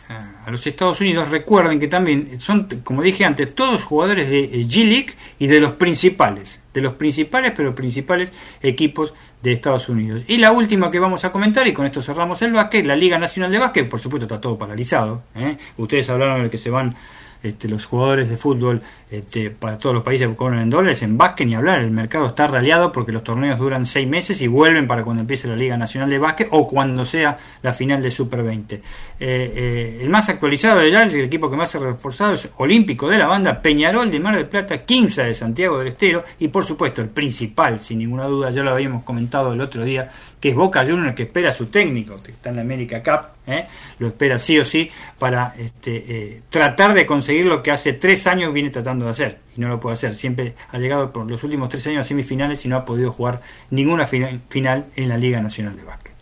a 0.10 0.52
los 0.52 0.66
Estados 0.66 1.02
Unidos, 1.02 1.30
recuerden 1.30 1.80
que 1.80 1.88
también 1.88 2.40
son, 2.40 2.68
como 2.84 3.02
dije 3.02 3.26
antes, 3.26 3.54
todos 3.54 3.84
jugadores 3.84 4.30
de 4.30 4.50
G-League 4.52 5.14
y 5.40 5.48
de 5.48 5.60
los 5.60 5.74
principales, 5.74 6.62
de 6.74 6.82
los 6.82 6.94
principales, 6.94 7.52
pero 7.56 7.76
principales 7.76 8.32
equipos 8.62 9.14
de 9.42 9.52
Estados 9.54 9.90
Unidos. 9.90 10.24
Y 10.28 10.38
la 10.38 10.52
última 10.52 10.92
que 10.92 11.00
vamos 11.00 11.24
a 11.26 11.32
comentar, 11.32 11.68
y 11.68 11.74
con 11.74 11.86
esto 11.86 12.02
cerramos 12.02 12.42
el 12.42 12.54
básquet, 12.54 12.86
la 12.86 12.96
Liga 12.96 13.18
Nacional 13.20 13.52
de 13.52 13.60
Básquet, 13.60 13.90
por 13.90 14.00
supuesto 14.00 14.26
está 14.26 14.42
todo 14.42 14.58
paralizado. 14.58 15.24
¿eh? 15.36 15.58
Ustedes 15.78 16.10
hablaron 16.10 16.44
de 16.44 16.50
que 16.50 16.58
se 16.58 16.70
van 16.70 16.96
este, 17.44 17.70
los 17.70 17.86
jugadores 17.86 18.30
de 18.30 18.38
fútbol 18.38 18.82
este, 19.10 19.52
para 19.52 19.78
todos 19.78 19.96
los 19.96 20.04
países 20.04 20.28
que 20.28 20.36
cobran 20.36 20.60
en 20.60 20.70
dólares, 20.70 21.02
en 21.02 21.18
básquet 21.18 21.48
ni 21.48 21.56
hablar, 21.56 21.80
el 21.80 21.92
mercado 21.92 22.28
está 22.28 22.46
raleado 22.46 22.92
porque 22.92 23.14
los 23.14 23.24
torneos 23.24 23.58
duran 23.58 23.86
seis 23.86 24.06
meses 24.06 24.42
y 24.42 24.48
vuelven 24.48 24.86
para 24.86 25.04
cuando 25.06 25.22
empiece 25.22 25.48
la 25.48 25.56
Liga 25.56 25.78
Nacional 25.78 26.10
de 26.10 26.20
Básquet 26.20 26.50
o 26.52 26.68
cuando 26.68 27.06
sea 27.06 27.38
la 27.62 27.72
final 27.72 28.02
de 28.02 28.12
Super 28.12 28.44
20. 28.44 28.76
Eh, 28.76 28.82
eh, 29.20 30.00
el 30.02 30.10
más 30.10 30.28
actualizado 30.28 30.82
de 30.82 30.92
ya, 30.92 31.04
el 31.04 31.16
equipo 31.22 31.50
que 31.50 31.56
más 31.56 31.72
se 31.72 31.78
ha 31.78 31.82
reforzado 31.82 32.34
es 32.34 32.50
Olímpico 32.58 33.08
de 33.08 33.18
la 33.18 33.28
banda, 33.28 33.62
Peñarol 33.62 34.12
de 34.12 34.20
Mar 34.20 34.36
del 34.36 34.48
Plata, 34.48 34.84
Quinza 34.84 35.24
de 35.24 35.34
Santiago 35.34 35.80
del 35.80 35.88
Estero 35.88 36.26
y 36.40 36.50
por 36.50 36.66
supuesto 36.66 37.02
el 37.02 37.08
principal, 37.08 37.80
sin 37.80 38.00
ninguna 38.00 38.26
duda, 38.26 38.52
ya 38.52 38.62
lo 38.62 38.72
habíamos 38.72 39.04
comentado 39.04 39.54
el 39.54 39.62
otro 39.62 39.86
día, 39.86 40.12
que 40.42 40.50
es 40.50 40.56
Boca 40.56 40.86
Juniors 40.86 41.16
que 41.16 41.24
espera 41.24 41.52
a 41.52 41.54
su 41.54 41.68
técnico, 41.68 42.22
que 42.22 42.32
está 42.32 42.50
en 42.50 42.58
la 42.58 42.62
América 42.64 43.02
Cup, 43.02 43.38
¿eh? 43.48 43.68
lo 44.00 44.08
espera 44.08 44.38
sí 44.38 44.60
o 44.60 44.66
sí 44.66 44.92
para 45.18 45.56
este, 45.58 46.42
tratar 46.50 46.94
de 46.94 47.06
conseguir 47.06 47.46
lo 47.46 47.64
que 47.64 47.72
hace 47.72 47.94
tres 47.94 48.28
años 48.28 48.52
viene 48.54 48.70
tratando 48.70 48.97
de 49.06 49.12
hacer 49.12 49.38
y 49.56 49.62
no 49.62 49.68
lo 49.68 49.80
puede 49.80 49.94
hacer. 49.94 50.16
Siempre 50.16 50.56
ha 50.72 50.78
llegado 50.80 51.12
por 51.12 51.30
los 51.30 51.44
últimos 51.44 51.70
tres 51.70 51.86
años 51.88 52.02
a 52.02 52.04
semifinales 52.04 52.66
y 52.66 52.70
no 52.70 52.78
ha 52.78 52.86
podido 52.86 53.12
jugar 53.12 53.42
ninguna 53.70 54.08
final 54.08 54.86
en 54.96 55.10
la 55.10 55.18
Liga 55.18 55.42
Nacional 55.42 55.76
de 55.76 55.84
Básquet. 55.84 56.18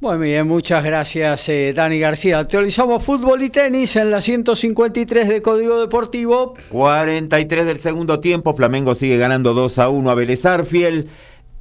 Muy 0.00 0.18
bien, 0.18 0.46
muchas 0.46 0.84
gracias 0.84 1.48
eh, 1.48 1.72
Dani 1.74 1.98
García. 1.98 2.38
Actualizamos 2.38 3.02
fútbol 3.02 3.42
y 3.42 3.48
tenis 3.48 3.96
en 3.96 4.10
la 4.10 4.20
153 4.20 5.28
de 5.28 5.40
Código 5.40 5.80
Deportivo. 5.80 6.54
43 6.68 7.64
del 7.64 7.78
segundo 7.78 8.20
tiempo, 8.20 8.54
Flamengo 8.54 8.94
sigue 8.94 9.16
ganando 9.16 9.54
2 9.54 9.78
a 9.78 9.88
1 9.88 10.10
a 10.10 10.14
Vélez 10.14 10.44
Arfiel 10.44 11.08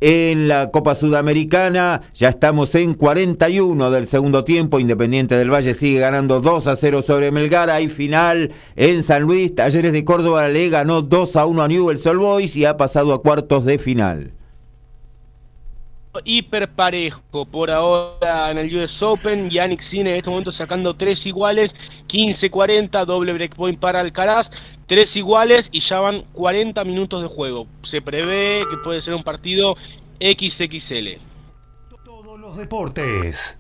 en 0.04 0.50
la 0.50 0.70
Copa 0.70 0.96
Sudamericana. 0.96 2.02
Ya 2.14 2.28
estamos 2.28 2.76
en 2.76 2.94
41 2.94 3.90
del 3.90 4.06
segundo 4.06 4.44
tiempo. 4.44 4.82
Independiente 4.82 5.38
del 5.38 5.50
Valle 5.50 5.74
sigue 5.74 6.02
ganando 6.02 6.42
2 6.42 6.68
a 6.68 6.76
0 6.76 7.02
sobre 7.02 7.32
Melgar. 7.32 7.70
Hay 7.70 7.88
final 7.88 8.52
en 8.76 9.04
San 9.04 9.24
Luis. 9.24 9.56
Talleres 9.56 9.94
de 9.94 10.04
Córdoba 10.04 10.50
le 10.50 10.68
ganó 10.68 11.02
2 11.02 11.38
a 11.38 11.46
1 11.46 11.64
a 11.64 11.68
Newell's 11.70 12.06
Old 12.06 12.20
Boys 12.20 12.56
y 12.58 12.66
ha 12.66 12.76
pasado 12.76 13.14
a 13.14 13.22
cuartos 13.22 13.64
de 13.64 13.80
final 13.80 14.34
hiper 16.24 16.70
parejo 16.70 17.46
por 17.46 17.72
ahora 17.72 18.52
en 18.52 18.58
el 18.58 18.76
US 18.76 19.02
Open. 19.02 19.50
Yannick 19.50 19.82
Cine 19.82 20.12
en 20.12 20.16
este 20.18 20.30
momento 20.30 20.52
sacando 20.52 20.94
tres 20.94 21.26
iguales, 21.26 21.74
15-40, 22.08 23.06
doble 23.06 23.34
breakpoint 23.34 23.80
para 23.80 24.00
Alcaraz, 24.00 24.50
tres 24.88 25.16
iguales 25.16 25.70
y 25.72 25.80
ya 25.80 26.00
van 26.00 26.24
40 26.34 26.84
minutos 26.84 27.22
de 27.22 27.28
juego. 27.28 27.68
Se 27.84 28.02
prevé 28.02 28.66
que 28.70 28.78
puede 28.78 29.02
ser 29.02 29.14
un 29.14 29.24
partido 29.24 29.76
XXL. 30.20 31.20
Todos 32.04 32.40
los 32.40 32.58
deportes 32.58 33.60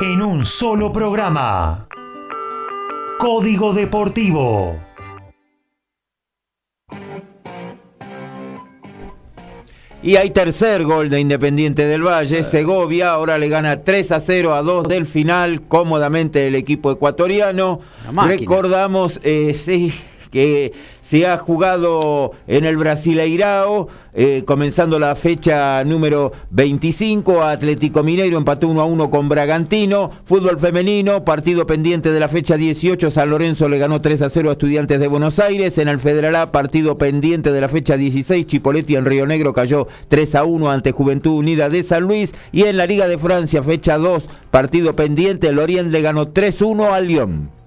en 0.00 0.22
un 0.22 0.44
solo 0.44 0.92
programa. 0.92 1.88
Código 3.18 3.74
Deportivo. 3.74 4.87
Y 10.00 10.14
hay 10.14 10.30
tercer 10.30 10.84
gol 10.84 11.08
de 11.08 11.18
Independiente 11.18 11.84
del 11.84 12.02
Valle. 12.02 12.44
Segovia 12.44 13.10
ahora 13.10 13.36
le 13.36 13.48
gana 13.48 13.82
3 13.82 14.12
a 14.12 14.20
0 14.20 14.54
a 14.54 14.62
2 14.62 14.86
del 14.86 15.06
final 15.06 15.62
cómodamente 15.62 16.46
el 16.46 16.54
equipo 16.54 16.92
ecuatoriano. 16.92 17.80
Recordamos, 18.26 19.18
eh, 19.24 19.54
sí, 19.54 19.92
que 20.30 20.72
se 21.08 21.26
ha 21.26 21.38
jugado 21.38 22.32
en 22.46 22.66
el 22.66 22.76
Brasileirao, 22.76 23.88
eh, 24.12 24.42
comenzando 24.44 24.98
la 24.98 25.14
fecha 25.14 25.82
número 25.84 26.32
25, 26.50 27.42
Atlético 27.42 28.02
Mineiro 28.02 28.36
empató 28.36 28.68
1 28.68 28.80
a 28.82 28.84
1 28.84 29.10
con 29.10 29.26
Bragantino, 29.30 30.10
fútbol 30.26 30.58
femenino, 30.58 31.24
partido 31.24 31.66
pendiente 31.66 32.12
de 32.12 32.20
la 32.20 32.28
fecha 32.28 32.58
18, 32.58 33.10
San 33.10 33.30
Lorenzo 33.30 33.70
le 33.70 33.78
ganó 33.78 34.02
3 34.02 34.20
a 34.20 34.28
0 34.28 34.50
a 34.50 34.52
Estudiantes 34.52 35.00
de 35.00 35.06
Buenos 35.06 35.38
Aires, 35.38 35.78
en 35.78 35.88
el 35.88 35.98
Federal 35.98 36.36
A, 36.36 36.52
partido 36.52 36.98
pendiente 36.98 37.52
de 37.52 37.60
la 37.62 37.70
fecha 37.70 37.96
16, 37.96 38.46
Chipoletti 38.46 38.94
en 38.96 39.06
Río 39.06 39.26
Negro 39.26 39.54
cayó 39.54 39.88
3 40.08 40.34
a 40.34 40.44
1 40.44 40.70
ante 40.70 40.92
Juventud 40.92 41.38
Unida 41.38 41.70
de 41.70 41.84
San 41.84 42.02
Luis, 42.02 42.34
y 42.52 42.64
en 42.64 42.76
la 42.76 42.84
Liga 42.84 43.08
de 43.08 43.16
Francia, 43.16 43.62
fecha 43.62 43.96
2, 43.96 44.28
partido 44.50 44.94
pendiente, 44.94 45.52
Lorient 45.52 45.90
le 45.90 46.02
ganó 46.02 46.28
3 46.28 46.60
a 46.60 46.64
1 46.66 46.92
al 46.92 47.06
Lyon. 47.06 47.57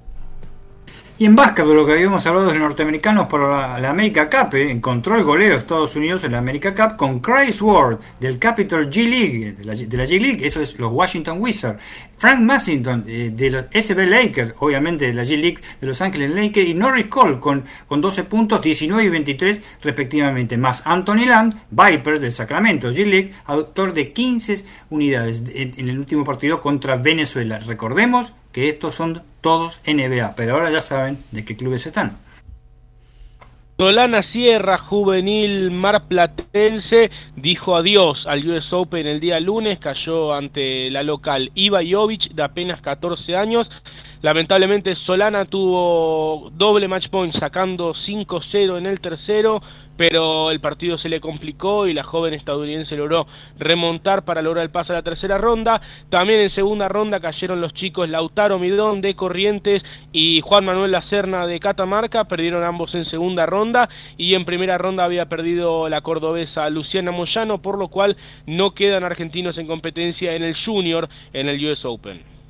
Y 1.22 1.26
en 1.26 1.35
básquetbol, 1.35 1.76
lo 1.76 1.85
que 1.85 1.91
habíamos 1.91 2.26
hablado 2.26 2.48
de 2.48 2.53
los 2.53 2.64
norteamericanos 2.64 3.27
por 3.27 3.48
la, 3.48 3.77
la 3.77 3.91
America 3.91 4.27
Cup, 4.27 4.56
eh, 4.56 4.72
encontró 4.72 5.15
el 5.15 5.23
goleo 5.23 5.52
de 5.52 5.57
Estados 5.57 5.95
Unidos 5.95 6.23
en 6.23 6.31
la 6.31 6.39
America 6.39 6.73
Cup 6.73 6.98
con 6.98 7.19
Chris 7.19 7.61
Ward 7.61 7.99
del 8.19 8.39
Capital 8.39 8.89
G 8.89 9.07
League, 9.07 9.52
de 9.52 9.64
la, 9.64 9.76
G 9.76 10.19
League, 10.19 10.43
eso 10.43 10.64
es 10.64 10.80
los 10.80 10.91
Washington 10.91 11.38
Wizards. 11.39 11.80
Frank 12.18 12.39
Massington 12.39 13.06
eh, 13.07 13.30
de 13.35 13.52
los 13.52 13.65
SB 13.72 14.07
Lakers, 14.07 14.56
obviamente 14.61 15.06
de 15.06 15.14
la 15.14 15.23
G 15.23 15.39
League 15.39 15.60
de 15.80 15.85
Los 15.85 16.02
Ángeles 16.02 16.31
Lakers, 16.31 16.68
y 16.68 16.73
Norris 16.73 17.06
Cole 17.06 17.39
con, 17.39 17.65
con 17.88 18.02
12 18.02 18.23
puntos, 18.23 18.60
19 18.60 19.03
y 19.03 19.10
23 19.10 19.61
respectivamente, 19.84 20.57
más 20.57 20.81
Anthony 20.88 21.27
Lamb, 21.27 21.53
Vipers 21.69 22.19
de 22.19 22.31
Sacramento, 22.31 22.91
G 22.91 23.06
League, 23.06 23.31
autor 23.45 23.93
de 23.93 24.11
15 24.11 24.65
unidades 24.89 25.43
en 25.53 25.88
el 25.88 25.99
último 25.99 26.23
partido 26.23 26.60
contra 26.60 26.95
Venezuela. 26.95 27.60
Recordemos 27.60 28.34
que 28.52 28.69
estos 28.69 28.95
son 28.95 29.22
todos 29.41 29.81
NBA, 29.85 30.35
pero 30.35 30.55
ahora 30.55 30.72
ya 30.72 30.81
saben 30.81 31.18
de 31.31 31.43
qué 31.43 31.57
clubes 31.57 31.85
están. 31.85 32.18
Solana 33.81 34.22
Sierra, 34.22 34.77
juvenil 34.77 35.72
marplatense, 35.72 37.09
dijo 37.35 37.76
adiós 37.76 38.27
al 38.27 38.47
US 38.47 38.72
Open 38.73 39.07
el 39.07 39.19
día 39.19 39.39
lunes, 39.39 39.80
cayó 39.80 40.35
ante 40.35 40.91
la 40.91 41.01
local 41.01 41.51
Iva 41.55 41.80
Jovic 41.84 42.31
de 42.31 42.43
apenas 42.43 42.80
14 42.81 43.35
años. 43.35 43.72
Lamentablemente 44.22 44.93
Solana 44.93 45.45
tuvo 45.45 46.52
doble 46.52 46.88
match 46.88 47.10
point 47.10 47.34
sacando 47.34 47.95
5-0 47.95 48.77
en 48.77 48.85
el 48.85 48.99
tercero, 48.99 49.64
pero 49.98 50.52
el 50.52 50.60
partido 50.60 50.99
se 50.99 51.10
le 51.10 51.19
complicó 51.19 51.88
y 51.88 51.93
la 51.95 52.03
joven 52.03 52.35
estadounidense 52.35 52.95
logró 52.95 53.26
remontar 53.57 54.23
para 54.23 54.43
lograr 54.43 54.64
el 54.64 54.69
paso 54.69 54.93
a 54.93 54.98
la 54.98 55.02
tercera 55.02 55.39
ronda. 55.39 55.81
También 56.11 56.39
en 56.39 56.52
segunda 56.52 56.88
ronda 56.88 57.19
cayeron 57.19 57.61
los 57.61 57.73
chicos 57.73 58.10
Lautaro 58.10 58.60
Midón 58.60 59.02
de 59.02 59.15
Corrientes 59.15 59.84
y 60.11 60.41
Juan 60.41 60.65
Manuel 60.65 60.91
Lacerna 60.91 61.48
de 61.48 61.60
Catamarca, 61.60 62.26
perdieron 62.26 62.64
ambos 62.64 62.93
en 62.93 63.06
segunda 63.06 63.48
ronda 63.48 63.89
y 64.18 64.35
en 64.35 64.45
primera 64.45 64.77
ronda 64.77 65.03
había 65.03 65.26
perdido 65.26 65.89
la 65.89 66.02
cordobesa 66.02 66.69
Luciana 66.69 67.10
Moyano, 67.10 67.64
por 67.64 67.80
lo 67.80 67.88
cual 67.88 68.18
no 68.45 68.76
quedan 68.76 69.03
argentinos 69.03 69.57
en 69.57 69.65
competencia 69.65 70.35
en 70.35 70.43
el 70.43 70.56
junior 70.56 71.10
en 71.34 71.49
el 71.49 71.65
US 71.65 71.85
Open. 71.85 72.40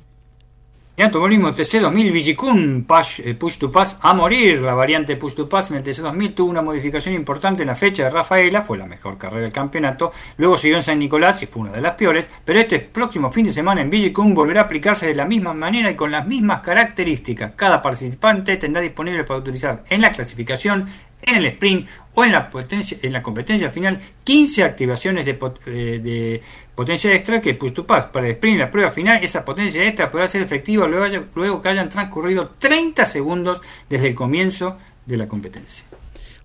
En 1.02 1.06
automovilismo 1.06 1.52
TC2000 1.52 2.12
Vigicun 2.12 2.84
push, 2.84 3.22
eh, 3.24 3.34
push 3.34 3.58
to 3.58 3.72
Pass 3.72 3.98
a 4.02 4.14
morir. 4.14 4.60
La 4.60 4.72
variante 4.72 5.16
Push 5.16 5.34
to 5.34 5.48
Pass 5.48 5.72
en 5.72 5.78
el 5.78 5.82
TC2000 5.82 6.32
tuvo 6.32 6.48
una 6.48 6.62
modificación 6.62 7.16
importante 7.16 7.64
en 7.64 7.66
la 7.66 7.74
fecha 7.74 8.04
de 8.04 8.10
Rafaela, 8.10 8.62
fue 8.62 8.78
la 8.78 8.86
mejor 8.86 9.18
carrera 9.18 9.42
del 9.42 9.52
campeonato. 9.52 10.12
Luego 10.36 10.56
siguió 10.56 10.76
en 10.76 10.84
San 10.84 11.00
Nicolás 11.00 11.42
y 11.42 11.46
fue 11.46 11.62
una 11.62 11.72
de 11.72 11.80
las 11.80 11.94
peores. 11.94 12.30
Pero 12.44 12.60
este 12.60 12.78
próximo 12.78 13.32
fin 13.32 13.46
de 13.46 13.50
semana 13.50 13.80
en 13.80 13.90
Vigicun 13.90 14.32
volverá 14.32 14.60
a 14.60 14.64
aplicarse 14.66 15.08
de 15.08 15.16
la 15.16 15.24
misma 15.24 15.52
manera 15.52 15.90
y 15.90 15.96
con 15.96 16.12
las 16.12 16.24
mismas 16.24 16.60
características. 16.60 17.54
Cada 17.56 17.82
participante 17.82 18.56
tendrá 18.56 18.80
disponible 18.80 19.24
para 19.24 19.40
utilizar 19.40 19.82
en 19.90 20.02
la 20.02 20.12
clasificación, 20.12 20.86
en 21.22 21.36
el 21.36 21.46
sprint 21.46 21.88
o 22.14 22.24
en 22.24 22.32
la, 22.32 22.50
potencia, 22.50 22.98
en 23.00 23.12
la 23.12 23.22
competencia 23.22 23.70
final 23.70 24.00
15 24.24 24.64
activaciones 24.64 25.24
de, 25.24 25.38
eh, 25.66 26.00
de 26.02 26.42
potencia 26.74 27.12
extra 27.12 27.40
que 27.40 27.54
push 27.54 27.72
to 27.72 27.86
pass. 27.86 28.06
Para 28.06 28.26
el 28.26 28.32
sprint 28.32 28.58
la 28.58 28.70
prueba 28.70 28.90
final, 28.90 29.22
esa 29.22 29.44
potencia 29.44 29.82
extra 29.82 30.10
podrá 30.10 30.28
ser 30.28 30.42
efectiva 30.42 30.86
luego, 30.86 31.24
luego 31.34 31.62
que 31.62 31.68
hayan 31.68 31.88
transcurrido 31.88 32.50
30 32.58 33.06
segundos 33.06 33.60
desde 33.88 34.08
el 34.08 34.14
comienzo 34.14 34.76
de 35.06 35.16
la 35.16 35.26
competencia. 35.26 35.84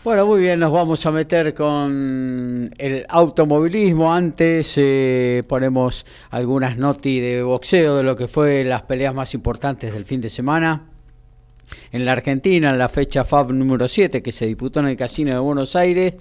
Bueno, 0.04 0.26
muy 0.26 0.40
bien, 0.40 0.60
nos 0.60 0.72
vamos 0.72 1.06
a 1.06 1.12
meter 1.12 1.54
con 1.54 2.72
el 2.78 3.06
automovilismo. 3.10 4.14
Antes 4.14 4.76
eh, 4.78 5.44
ponemos 5.50 6.06
algunas 6.30 6.78
noti 6.78 7.20
de 7.20 7.44
boxeo 7.44 7.98
de 7.98 8.04
lo 8.04 8.16
que 8.16 8.30
fue 8.30 8.64
las 8.64 8.84
peleas 8.84 9.14
más 9.14 9.34
importantes 9.34 9.94
del 9.94 10.06
fin 10.06 10.22
de 10.22 10.30
semana 10.30 10.97
en 11.92 12.06
la 12.06 12.14
Argentina, 12.14 12.70
en 12.70 12.78
la 12.78 12.90
fecha 12.90 13.24
FAB 13.24 13.52
número 13.54 13.88
7 13.88 14.22
que 14.22 14.32
se 14.32 14.46
disputó 14.46 14.80
en 14.80 14.88
el 14.88 14.98
Casino 14.98 15.34
de 15.34 15.40
Buenos 15.40 15.76
Aires, 15.76 16.16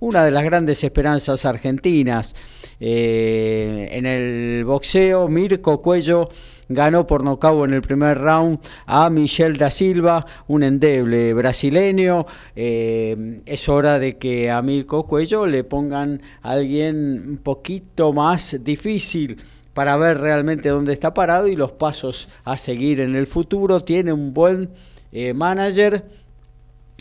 una 0.00 0.24
de 0.24 0.30
las 0.30 0.44
grandes 0.44 0.82
esperanzas 0.84 1.44
argentinas. 1.44 2.34
Eh, 2.80 3.88
en 3.92 4.06
el 4.06 4.64
boxeo, 4.64 5.28
Mirko 5.28 5.80
Cuello 5.80 6.28
ganó 6.68 7.06
por 7.06 7.22
nocaut 7.22 7.68
en 7.68 7.74
el 7.74 7.82
primer 7.82 8.18
round 8.18 8.58
a 8.86 9.10
Michel 9.10 9.56
da 9.56 9.70
Silva, 9.70 10.26
un 10.48 10.62
endeble 10.62 11.34
brasileño. 11.34 12.26
Eh, 12.56 13.40
es 13.46 13.68
hora 13.68 13.98
de 13.98 14.18
que 14.18 14.50
a 14.50 14.62
Mirko 14.62 15.06
Cuello 15.06 15.46
le 15.46 15.64
pongan 15.64 16.22
a 16.42 16.52
alguien 16.52 17.22
un 17.28 17.36
poquito 17.38 18.12
más 18.12 18.58
difícil 18.62 19.38
para 19.74 19.96
ver 19.96 20.18
realmente 20.18 20.68
dónde 20.68 20.92
está 20.92 21.14
parado 21.14 21.48
y 21.48 21.56
los 21.56 21.72
pasos 21.72 22.28
a 22.44 22.56
seguir 22.56 23.00
en 23.00 23.14
el 23.14 23.26
futuro. 23.26 23.80
Tiene 23.80 24.12
un 24.12 24.34
buen 24.34 24.70
eh, 25.12 25.32
manager, 25.34 26.04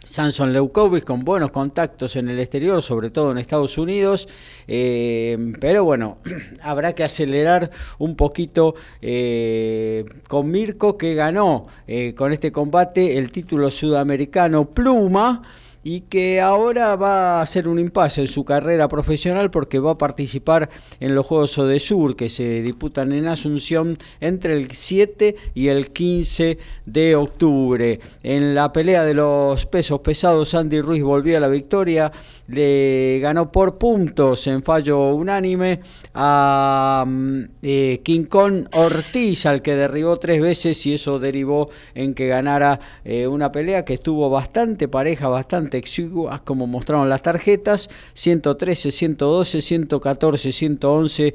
Samson 0.04 0.52
Leukovic, 0.52 1.04
con 1.04 1.24
buenos 1.24 1.52
contactos 1.52 2.16
en 2.16 2.30
el 2.30 2.40
exterior, 2.40 2.82
sobre 2.82 3.10
todo 3.10 3.32
en 3.32 3.38
Estados 3.38 3.78
Unidos. 3.78 4.28
Eh, 4.68 5.54
pero 5.60 5.84
bueno, 5.84 6.18
habrá 6.62 6.94
que 6.94 7.04
acelerar 7.04 7.70
un 8.00 8.16
poquito 8.16 8.76
eh, 9.02 10.06
con 10.28 10.50
Mirko, 10.50 10.98
que 10.98 11.14
ganó 11.14 11.68
con 12.16 12.32
este 12.32 12.54
combate 12.54 13.18
el 13.18 13.32
título 13.32 13.70
sudamericano 13.70 14.70
Pluma 14.70 15.44
y 15.84 16.02
que 16.02 16.42
ahora 16.42 16.96
va 16.96 17.40
a 17.40 17.42
hacer 17.42 17.68
un 17.68 17.80
impasse 17.80 18.22
en 18.22 18.28
su 18.28 18.46
carrera 18.46 18.88
profesional 18.88 19.50
porque 19.50 19.80
va 19.80 19.92
a 19.92 19.98
participar 19.98 20.70
en 21.00 21.16
los 21.16 21.26
Juegos 21.26 21.52
Sur 21.52 22.16
que 22.16 22.30
se 22.30 22.62
disputan 22.62 23.12
en 23.12 23.28
Asunción 23.28 23.98
entre 24.20 24.54
el 24.54 24.72
7 24.72 25.36
y 25.56 25.68
el 25.68 25.92
15 25.92 26.58
de 26.86 27.16
octubre. 27.16 28.00
En 28.24 28.56
la 28.56 28.72
pelea 28.72 29.04
de 29.04 29.14
los 29.14 29.66
pesos 29.66 30.02
pesados, 30.02 30.54
Andy 30.54 30.82
Ruiz 30.82 31.04
volvió 31.04 31.38
a 31.38 31.40
la 31.40 31.48
victoria, 31.48 32.12
le 32.52 33.20
ganó 33.22 33.52
por 33.52 33.78
puntos 33.78 34.46
en 34.48 34.62
fallo 34.62 35.14
unánime 35.16 35.80
a 36.14 37.06
mm, 37.08 37.40
eh, 37.62 38.02
King 38.04 38.26
Kong 38.26 38.68
Ortiz, 38.74 39.46
al 39.46 39.62
que 39.62 39.76
derribó 39.76 40.18
tres 40.18 40.42
veces 40.42 40.86
y 40.86 40.94
eso 40.94 41.20
derivó 41.20 41.70
en 41.96 42.14
que 42.14 42.28
ganara 42.28 42.80
eh, 43.06 43.28
una 43.28 43.52
pelea 43.52 43.86
que 43.86 43.94
estuvo 43.94 44.30
bastante 44.30 44.88
pareja, 44.88 45.30
bastante 45.30 45.78
exiguas, 45.78 46.42
como 46.42 46.68
mostraron 46.68 47.10
las 47.10 47.24
tarjetas, 47.24 47.90
113, 48.14 48.92
112, 48.92 49.62
114, 49.62 50.52
111 50.52 51.34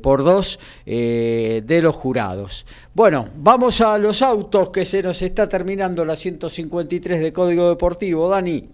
por 0.00 0.24
dos 0.24 0.58
eh, 0.86 1.62
de 1.66 1.82
los 1.82 1.94
jurados. 1.94 2.64
Bueno, 2.94 3.28
vamos 3.36 3.82
a 3.82 3.98
los 3.98 4.22
autos 4.22 4.70
que 4.70 4.86
se 4.86 5.02
nos 5.02 5.20
está 5.20 5.50
terminando 5.50 6.02
la 6.06 6.16
153 6.16 7.20
de 7.20 7.32
Código 7.32 7.68
Deportivo, 7.68 8.26
Dani. 8.30 8.70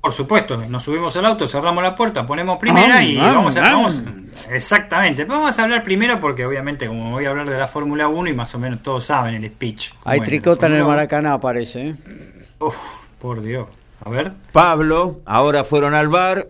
Por 0.00 0.12
supuesto, 0.12 0.56
nos 0.56 0.82
subimos 0.82 1.14
al 1.16 1.26
auto, 1.26 1.46
cerramos 1.46 1.82
la 1.82 1.94
puerta, 1.94 2.24
ponemos 2.24 2.58
primera 2.58 3.02
y 3.02 3.16
vamos 3.18 3.54
a... 3.56 3.60
Vamos, 3.60 4.00
exactamente, 4.48 5.26
vamos 5.26 5.58
a 5.58 5.62
hablar 5.62 5.82
primero 5.82 6.18
porque 6.18 6.46
obviamente 6.46 6.86
como 6.86 7.10
voy 7.10 7.26
a 7.26 7.30
hablar 7.30 7.48
de 7.50 7.58
la 7.58 7.68
Fórmula 7.68 8.08
1 8.08 8.30
y 8.30 8.32
más 8.32 8.54
o 8.54 8.58
menos 8.58 8.82
todos 8.82 9.04
saben 9.04 9.34
el 9.34 9.46
speech. 9.50 9.92
Hay 10.04 10.20
tricota 10.20 10.66
en 10.66 10.76
el 10.76 10.84
Maracaná, 10.84 11.38
parece. 11.38 11.88
¿eh? 11.88 11.96
por 13.20 13.42
Dios. 13.42 13.68
A 14.02 14.08
ver. 14.08 14.32
Pablo, 14.52 15.20
ahora 15.26 15.64
fueron 15.64 15.94
al 15.94 16.08
bar, 16.08 16.48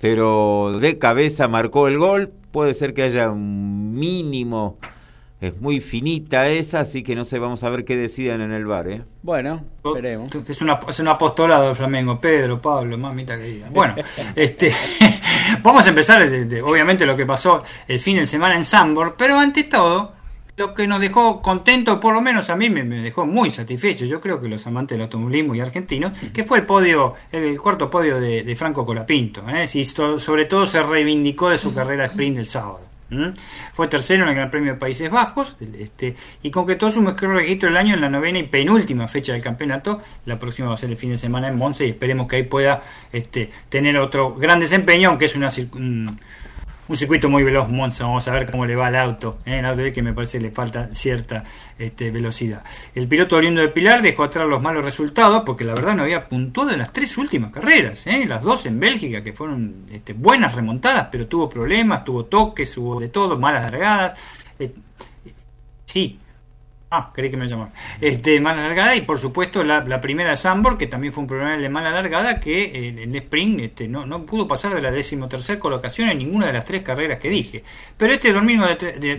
pero 0.00 0.78
de 0.80 0.98
cabeza 0.98 1.46
marcó 1.46 1.86
el 1.86 1.98
gol. 1.98 2.32
Puede 2.50 2.74
ser 2.74 2.92
que 2.92 3.02
haya 3.04 3.30
un 3.30 3.94
mínimo 3.94 4.78
es 5.42 5.60
muy 5.60 5.80
finita 5.80 6.48
esa, 6.48 6.80
así 6.80 7.02
que 7.02 7.16
no 7.16 7.24
sé, 7.24 7.40
vamos 7.40 7.64
a 7.64 7.70
ver 7.70 7.84
qué 7.84 7.96
deciden 7.96 8.42
en 8.42 8.52
el 8.52 8.64
bar, 8.64 8.86
¿eh? 8.86 9.02
Bueno, 9.22 9.64
veremos. 9.82 10.30
Es, 10.48 10.62
una, 10.62 10.78
es 10.88 11.00
un 11.00 11.08
apostolado 11.08 11.70
de 11.70 11.74
Flamengo, 11.74 12.20
Pedro, 12.20 12.62
Pablo, 12.62 12.96
mamita 12.96 13.36
querida. 13.36 13.68
Bueno, 13.70 13.96
este, 14.36 14.72
vamos 15.62 15.84
a 15.84 15.88
empezar, 15.88 16.28
desde, 16.28 16.62
obviamente, 16.62 17.04
lo 17.04 17.16
que 17.16 17.26
pasó 17.26 17.60
el 17.88 17.98
fin 17.98 18.18
de 18.18 18.26
semana 18.28 18.54
en 18.54 18.64
Sambor, 18.64 19.16
pero 19.18 19.36
ante 19.36 19.64
todo, 19.64 20.12
lo 20.56 20.74
que 20.74 20.86
nos 20.86 21.00
dejó 21.00 21.42
contento, 21.42 21.98
por 21.98 22.14
lo 22.14 22.20
menos 22.20 22.48
a 22.48 22.54
mí 22.54 22.70
me, 22.70 22.84
dejó 22.84 23.26
muy 23.26 23.50
satisfecho, 23.50 24.04
yo 24.04 24.20
creo 24.20 24.40
que 24.40 24.46
los 24.48 24.64
amantes 24.68 24.96
del 24.96 25.02
automovilismo 25.02 25.56
y 25.56 25.60
argentinos, 25.60 26.16
que 26.32 26.44
fue 26.44 26.58
el 26.58 26.66
podio, 26.66 27.14
el, 27.32 27.60
cuarto 27.60 27.90
podio 27.90 28.20
de, 28.20 28.54
Franco 28.54 28.86
Colapinto, 28.86 29.42
¿eh? 29.48 29.66
y 29.74 29.82
sobre 29.82 30.44
todo 30.44 30.66
se 30.66 30.80
reivindicó 30.84 31.50
de 31.50 31.58
su 31.58 31.74
carrera 31.74 32.04
sprint 32.04 32.36
del 32.36 32.46
sábado. 32.46 32.91
Fue 33.72 33.88
tercero 33.88 34.24
en 34.24 34.30
el 34.30 34.34
Gran 34.34 34.50
Premio 34.50 34.72
de 34.74 34.78
Países 34.78 35.10
Bajos 35.10 35.56
este, 35.78 36.16
y 36.42 36.50
concretó 36.50 36.90
su 36.90 37.02
mejor 37.02 37.34
registro 37.34 37.68
del 37.68 37.76
año 37.76 37.94
en 37.94 38.00
la 38.00 38.08
novena 38.08 38.38
y 38.38 38.44
penúltima 38.44 39.08
fecha 39.08 39.32
del 39.32 39.42
campeonato. 39.42 40.00
La 40.26 40.38
próxima 40.38 40.68
va 40.68 40.74
a 40.74 40.78
ser 40.78 40.90
el 40.90 40.96
fin 40.96 41.10
de 41.10 41.18
semana 41.18 41.48
en 41.48 41.56
Monza 41.56 41.84
y 41.84 41.90
esperemos 41.90 42.28
que 42.28 42.36
ahí 42.36 42.42
pueda 42.42 42.82
este, 43.12 43.50
tener 43.68 43.98
otro 43.98 44.34
gran 44.34 44.60
desempeño, 44.60 45.10
aunque 45.10 45.26
es 45.26 45.36
una, 45.36 45.50
un 45.74 46.18
circuito 46.96 47.28
muy 47.28 47.42
veloz 47.42 47.68
Monza, 47.68 48.04
vamos 48.04 48.26
a 48.28 48.32
ver 48.32 48.50
cómo 48.50 48.66
le 48.66 48.76
va 48.76 48.88
al 48.88 48.96
auto, 48.96 49.38
¿eh? 49.44 49.58
el 49.58 49.64
auto 49.64 49.82
que 49.92 50.02
me 50.02 50.12
parece 50.12 50.40
le 50.40 50.50
falta 50.50 50.88
cierta 50.92 51.44
este, 51.78 52.10
velocidad. 52.10 52.62
El 52.94 53.08
piloto 53.08 53.36
oriundo 53.36 53.60
de 53.60 53.68
Pilar 53.68 54.02
dejó 54.02 54.24
atrás 54.24 54.46
los 54.46 54.60
malos 54.60 54.84
resultados 54.84 55.42
porque 55.44 55.64
la 55.64 55.74
verdad 55.74 55.94
no 55.94 56.02
había 56.02 56.28
puntuado 56.28 56.70
en 56.70 56.78
las 56.78 56.92
tres 56.92 57.16
últimas 57.18 57.52
carreras, 57.52 58.06
¿eh? 58.06 58.24
las 58.26 58.42
dos 58.42 58.66
en 58.66 58.80
Bélgica 58.80 59.22
que 59.22 59.32
fueron 59.32 59.86
este, 59.90 60.12
buenas 60.12 60.54
remontadas, 60.54 61.08
pero 61.10 61.26
tuvo 61.26 61.48
problemas, 61.48 62.04
tuvo 62.04 62.24
toques, 62.24 62.76
hubo 62.78 63.00
de 63.00 63.08
todo, 63.08 63.38
malas 63.38 63.70
largadas. 63.70 64.18
Eh, 64.58 64.72
sí, 65.84 66.18
Ah, 66.94 67.10
creí 67.14 67.30
que 67.30 67.38
me 67.38 67.48
llamaban. 67.48 67.72
Este, 68.02 68.38
mala 68.38 68.64
largada 68.64 68.94
y 68.94 69.00
por 69.00 69.18
supuesto 69.18 69.64
la, 69.64 69.82
primera 70.02 70.28
de 70.28 70.36
Sambor, 70.36 70.76
que 70.76 70.86
también 70.86 71.10
fue 71.10 71.22
un 71.22 71.26
problema 71.26 71.56
de 71.56 71.68
mala 71.70 71.90
largada, 71.90 72.38
que 72.38 72.88
en, 72.88 72.98
en 72.98 73.16
Spring 73.16 73.60
este, 73.60 73.88
no, 73.88 74.04
no 74.04 74.26
pudo 74.26 74.46
pasar 74.46 74.74
de 74.74 74.82
la 74.82 74.90
decimotercer 74.90 75.58
colocación 75.58 76.10
en 76.10 76.18
ninguna 76.18 76.48
de 76.48 76.52
las 76.52 76.66
tres 76.66 76.82
carreras 76.82 77.18
que 77.18 77.30
dije. 77.30 77.64
Pero 77.96 78.12
este 78.12 78.30
domingo 78.34 78.66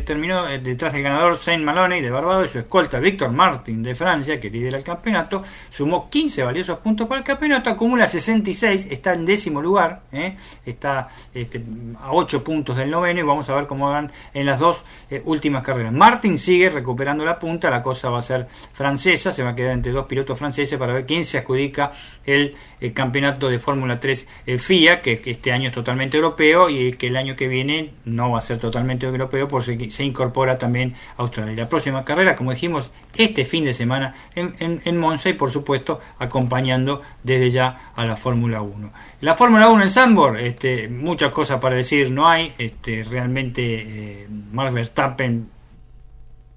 terminó 0.06 0.48
eh, 0.48 0.60
detrás 0.60 0.94
del 0.94 1.02
ganador 1.02 1.36
Saint 1.40 1.64
Maloney 1.64 2.00
de 2.02 2.12
Barbados 2.12 2.50
y 2.50 2.52
su 2.52 2.60
escolta 2.60 3.00
Víctor 3.00 3.32
Martin 3.32 3.82
de 3.82 3.96
Francia, 3.96 4.40
que 4.40 4.52
lidera 4.52 4.78
el 4.78 4.84
campeonato, 4.84 5.42
sumó 5.72 6.12
15 6.12 6.44
valiosos 6.44 6.78
puntos 6.78 7.08
para 7.08 7.22
el 7.22 7.26
campeonato, 7.26 7.72
acumula 7.72 8.08
66, 8.08 8.90
está 8.92 9.14
en 9.14 9.26
décimo 9.26 9.64
lugar, 9.64 10.04
¿eh? 10.12 10.36
está 10.64 11.10
este, 11.34 11.64
a 12.00 12.12
8 12.12 12.44
puntos 12.44 12.78
del 12.78 12.92
noveno 12.92 13.20
y 13.20 13.24
vamos 13.24 13.50
a 13.50 13.56
ver 13.56 13.66
cómo 13.66 13.90
van 13.90 14.12
en 14.32 14.46
las 14.46 14.60
dos 14.60 14.86
eh, 15.10 15.24
últimas 15.26 15.64
carreras. 15.64 15.92
Martin 15.92 16.38
sigue 16.38 16.70
recuperando 16.70 17.26
la 17.26 17.40
punta, 17.40 17.63
la 17.70 17.84
cosa 17.84 18.10
va 18.10 18.20
a 18.20 18.22
ser 18.22 18.48
francesa, 18.74 19.32
se 19.32 19.44
va 19.44 19.52
a 19.52 19.56
quedar 19.56 19.74
entre 19.74 19.92
dos 19.92 20.06
pilotos 20.06 20.38
franceses 20.38 20.78
para 20.78 20.94
ver 20.94 21.06
quién 21.06 21.26
se 21.26 21.40
adjudica 21.40 21.92
el, 22.26 22.56
eh, 22.80 22.92
campeonato 22.94 23.50
de 23.50 23.60
Fórmula 23.60 23.98
3 23.98 24.28
eh, 24.46 24.58
FIA, 24.58 25.02
que, 25.02 25.22
este 25.26 25.52
año 25.52 25.70
es 25.70 25.74
totalmente 25.74 26.18
europeo 26.18 26.70
y 26.70 26.94
que 26.94 27.08
el 27.08 27.16
año 27.16 27.36
que 27.36 27.48
viene 27.48 27.92
no 28.06 28.32
va 28.32 28.40
a 28.40 28.42
ser 28.42 28.58
totalmente 28.58 29.06
europeo 29.06 29.48
porque 29.48 29.90
se 29.90 30.04
incorpora 30.04 30.58
también 30.58 30.94
Australia. 31.18 31.56
La 31.56 31.70
próxima 31.70 32.04
carrera, 32.04 32.36
como 32.36 32.52
dijimos, 32.52 32.90
este 33.16 33.46
fin 33.46 33.66
de 33.66 33.74
semana 33.74 34.16
en, 34.36 34.54
en, 34.60 34.82
en 34.84 34.98
Monza 34.98 35.30
y 35.30 35.34
por 35.34 35.52
supuesto 35.52 36.02
acompañando 36.20 37.02
desde 37.24 37.50
ya 37.50 37.92
a 37.96 38.06
la 38.06 38.18
Fórmula 38.18 38.62
1. 38.62 38.92
La 39.22 39.36
Fórmula 39.36 39.70
1 39.70 39.84
en 39.84 39.90
Sambor, 39.90 40.38
este, 40.38 40.90
muchas 40.90 41.32
cosas 41.32 41.60
para 41.60 41.76
decir 41.76 42.12
no 42.12 42.28
hay, 42.28 42.54
este, 42.58 43.04
realmente 43.04 43.62
eh, 43.64 44.28
Verstappen 44.52 45.53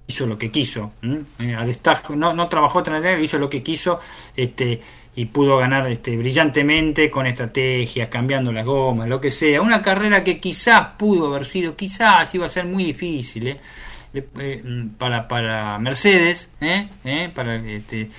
hizo 0.07 0.25
lo 0.25 0.37
que 0.37 0.49
quiso. 0.49 0.93
Eh, 1.39 1.53
a 1.55 1.65
destajo, 1.65 2.15
no, 2.15 2.33
no 2.33 2.47
trabajó 2.49 2.81
tan 2.83 3.21
hizo 3.21 3.37
lo 3.37 3.49
que 3.49 3.61
quiso, 3.61 3.99
este, 4.35 4.81
y 5.15 5.25
pudo 5.25 5.57
ganar 5.57 5.85
este, 5.87 6.15
brillantemente 6.15 7.09
con 7.11 7.27
estrategias, 7.27 8.07
cambiando 8.09 8.51
las 8.51 8.65
gomas, 8.65 9.07
lo 9.09 9.19
que 9.19 9.31
sea. 9.31 9.61
Una 9.61 9.81
carrera 9.81 10.23
que 10.23 10.39
quizás 10.39 10.89
pudo 10.97 11.27
haber 11.27 11.45
sido, 11.45 11.75
quizás 11.75 12.33
iba 12.35 12.45
a 12.45 12.49
ser 12.49 12.65
muy 12.65 12.83
difícil, 12.83 13.47
¿eh? 13.47 13.59
Eh, 14.13 14.25
eh, 14.39 14.63
para, 14.97 15.27
para 15.27 15.77
Mercedes, 15.79 16.51
para 17.35 17.55
este, 17.57 18.09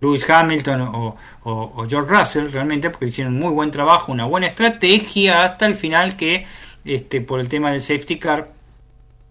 Lewis 0.00 0.28
Hamilton 0.28 0.80
o, 0.82 1.16
o- 1.44 1.72
o 1.76 1.86
George 1.88 2.12
Russell, 2.12 2.50
realmente, 2.52 2.90
porque 2.90 3.06
hicieron 3.06 3.38
muy 3.38 3.50
buen 3.50 3.70
trabajo, 3.70 4.12
una 4.12 4.26
buena 4.26 4.48
estrategia 4.48 5.44
hasta 5.44 5.66
el 5.66 5.74
final 5.76 6.16
que, 6.16 6.44
este, 6.84 7.20
por 7.22 7.40
el 7.40 7.48
tema 7.48 7.70
del 7.72 7.80
safety 7.80 8.18
car, 8.18 8.52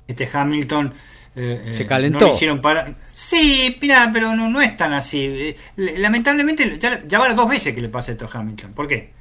este 0.07 0.29
Hamilton 0.31 0.93
eh, 1.35 1.71
Se 1.73 1.83
eh, 1.83 1.87
calentó. 1.87 2.19
no 2.19 2.27
le 2.27 2.33
hicieron 2.35 2.61
parar. 2.61 2.93
Sí, 3.11 3.77
mira, 3.81 4.09
pero 4.13 4.35
no, 4.35 4.49
no 4.49 4.61
es 4.61 4.77
tan 4.77 4.93
así. 4.93 5.25
Eh, 5.25 5.57
Lamentablemente, 5.97 6.77
ya, 6.77 7.01
ya 7.07 7.19
va 7.19 7.33
dos 7.33 7.49
veces 7.49 7.73
que 7.73 7.81
le 7.81 7.89
pasa 7.89 8.11
esto 8.11 8.29
a 8.31 8.39
Hamilton. 8.39 8.73
¿Por 8.73 8.87
qué? 8.87 9.11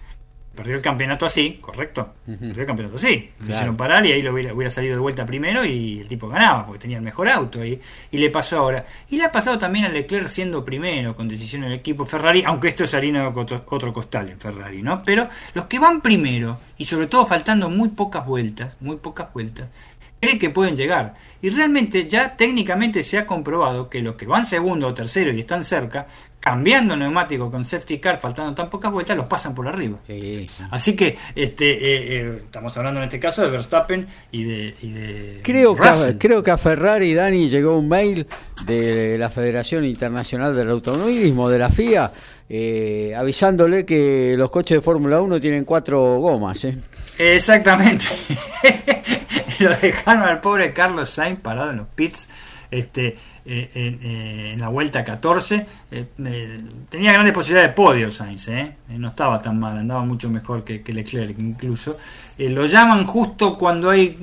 Perdió 0.55 0.75
el 0.75 0.83
campeonato 0.83 1.25
así, 1.25 1.59
correcto. 1.63 2.13
Perdió 2.27 2.61
el 2.61 2.67
campeonato 2.67 2.97
así. 2.97 3.31
Claro. 3.39 3.53
hicieron 3.55 3.77
parar 3.79 4.05
y 4.05 4.13
ahí 4.13 4.21
lo 4.21 4.35
hubiera, 4.35 4.53
hubiera 4.53 4.69
salido 4.69 4.97
de 4.97 5.01
vuelta 5.01 5.25
primero 5.25 5.65
y 5.65 6.01
el 6.01 6.09
tipo 6.09 6.29
ganaba 6.29 6.67
porque 6.67 6.81
tenía 6.81 6.99
el 6.99 7.03
mejor 7.03 7.31
auto. 7.31 7.65
Y, 7.65 7.81
y 8.11 8.19
le 8.19 8.29
pasó 8.29 8.59
ahora. 8.59 8.85
Y 9.09 9.17
le 9.17 9.25
ha 9.25 9.33
pasado 9.33 9.59
también 9.59 9.87
a 9.87 9.89
Leclerc 9.89 10.29
siendo 10.29 10.63
primero 10.63 11.17
con 11.17 11.27
decisión 11.27 11.63
del 11.63 11.73
equipo 11.73 12.05
Ferrari, 12.05 12.43
aunque 12.45 12.69
esto 12.69 12.85
es 12.85 12.93
harina 12.93 13.23
de 13.23 13.41
otro, 13.41 13.65
otro 13.71 13.95
costal 13.95 14.29
en 14.29 14.39
Ferrari, 14.39 14.83
¿no? 14.83 15.03
Pero 15.03 15.27
los 15.55 15.65
que 15.65 15.79
van 15.79 16.03
primero 16.03 16.59
y 16.77 16.85
sobre 16.85 17.07
todo 17.07 17.25
faltando 17.25 17.71
muy 17.71 17.89
pocas 17.89 18.27
vueltas, 18.27 18.77
muy 18.81 18.97
pocas 18.97 19.33
vueltas, 19.33 19.69
cree 20.23 20.39
que 20.39 20.51
pueden 20.51 20.77
llegar. 20.77 21.15
Y 21.43 21.51
realmente 21.51 22.07
ya 22.07 22.37
técnicamente 22.37 23.03
se 23.03 23.19
ha 23.19 23.27
comprobado 23.27 23.91
que 23.91 24.01
los 24.01 24.15
que 24.15 24.25
van 24.25 24.47
segundo 24.47 24.87
o 24.87 24.95
tercero 24.95 25.33
y 25.33 25.41
están 25.41 25.65
cerca, 25.65 26.07
cambiando 26.39 26.97
neumático 26.97 27.51
con 27.51 27.65
safety 27.65 27.99
car, 27.99 28.21
faltando 28.21 28.55
tan 28.55 28.71
pocas 28.71 28.93
vueltas, 28.93 29.17
los 29.17 29.27
pasan 29.27 29.53
por 29.53 29.67
arriba. 29.67 29.99
Sí. 30.01 30.47
Así 30.71 30.95
que 30.95 31.19
este 31.35 31.73
eh, 31.73 32.21
eh, 32.21 32.43
estamos 32.45 32.77
hablando 32.77 33.01
en 33.01 33.05
este 33.05 33.19
caso 33.19 33.43
de 33.43 33.51
Verstappen 33.51 34.07
y 34.31 34.45
de, 34.45 34.75
y 34.83 34.93
de 34.93 35.41
Creo 35.43 35.75
que, 35.75 36.19
creo 36.19 36.43
que 36.45 36.53
a 36.53 36.59
Ferrari, 36.59 37.15
Dani, 37.15 37.49
llegó 37.49 37.77
un 37.77 37.89
mail 37.89 38.29
de 38.65 39.19
la 39.19 39.29
Federación 39.29 39.85
Internacional 39.85 40.55
del 40.55 40.71
Automovilismo, 40.71 41.51
de 41.51 41.59
la 41.59 41.69
FIA, 41.69 42.13
eh, 42.49 43.13
avisándole 43.17 43.85
que 43.85 44.37
los 44.39 44.53
coches 44.53 44.79
de 44.79 44.83
Fórmula 44.83 45.21
1 45.21 45.41
tienen 45.41 45.65
cuatro 45.65 46.19
gomas. 46.21 46.65
¿eh? 46.65 46.79
Exactamente. 47.19 48.05
Lo 49.63 49.71
dejaron 49.77 50.25
al 50.25 50.41
pobre 50.41 50.73
Carlos 50.73 51.11
Sainz 51.11 51.41
parado 51.41 51.71
en 51.71 51.79
los 51.79 51.89
pits 51.89 52.29
este, 52.71 53.19
eh, 53.45 53.71
en, 53.75 54.01
eh, 54.03 54.53
en 54.53 54.61
la 54.61 54.69
vuelta 54.69 55.05
14. 55.05 55.67
Eh, 55.95 56.07
eh, 56.25 56.61
tenía 56.89 57.13
grandes 57.13 57.35
posibilidades 57.35 57.71
de 57.71 57.75
podio 57.75 58.11
Sainz, 58.11 58.49
¿eh? 58.49 58.77
No 58.89 59.09
estaba 59.09 59.43
tan 59.43 59.59
mal, 59.61 59.77
andaba 59.77 60.03
mucho 60.05 60.31
mejor 60.31 60.65
que, 60.65 60.83
que 60.83 60.93
Leclerc 60.93 61.39
incluso. 61.39 61.97
Lo 62.39 62.65
llaman 62.65 63.05
justo 63.07 63.59
cuando 63.59 63.91
hay 63.91 64.19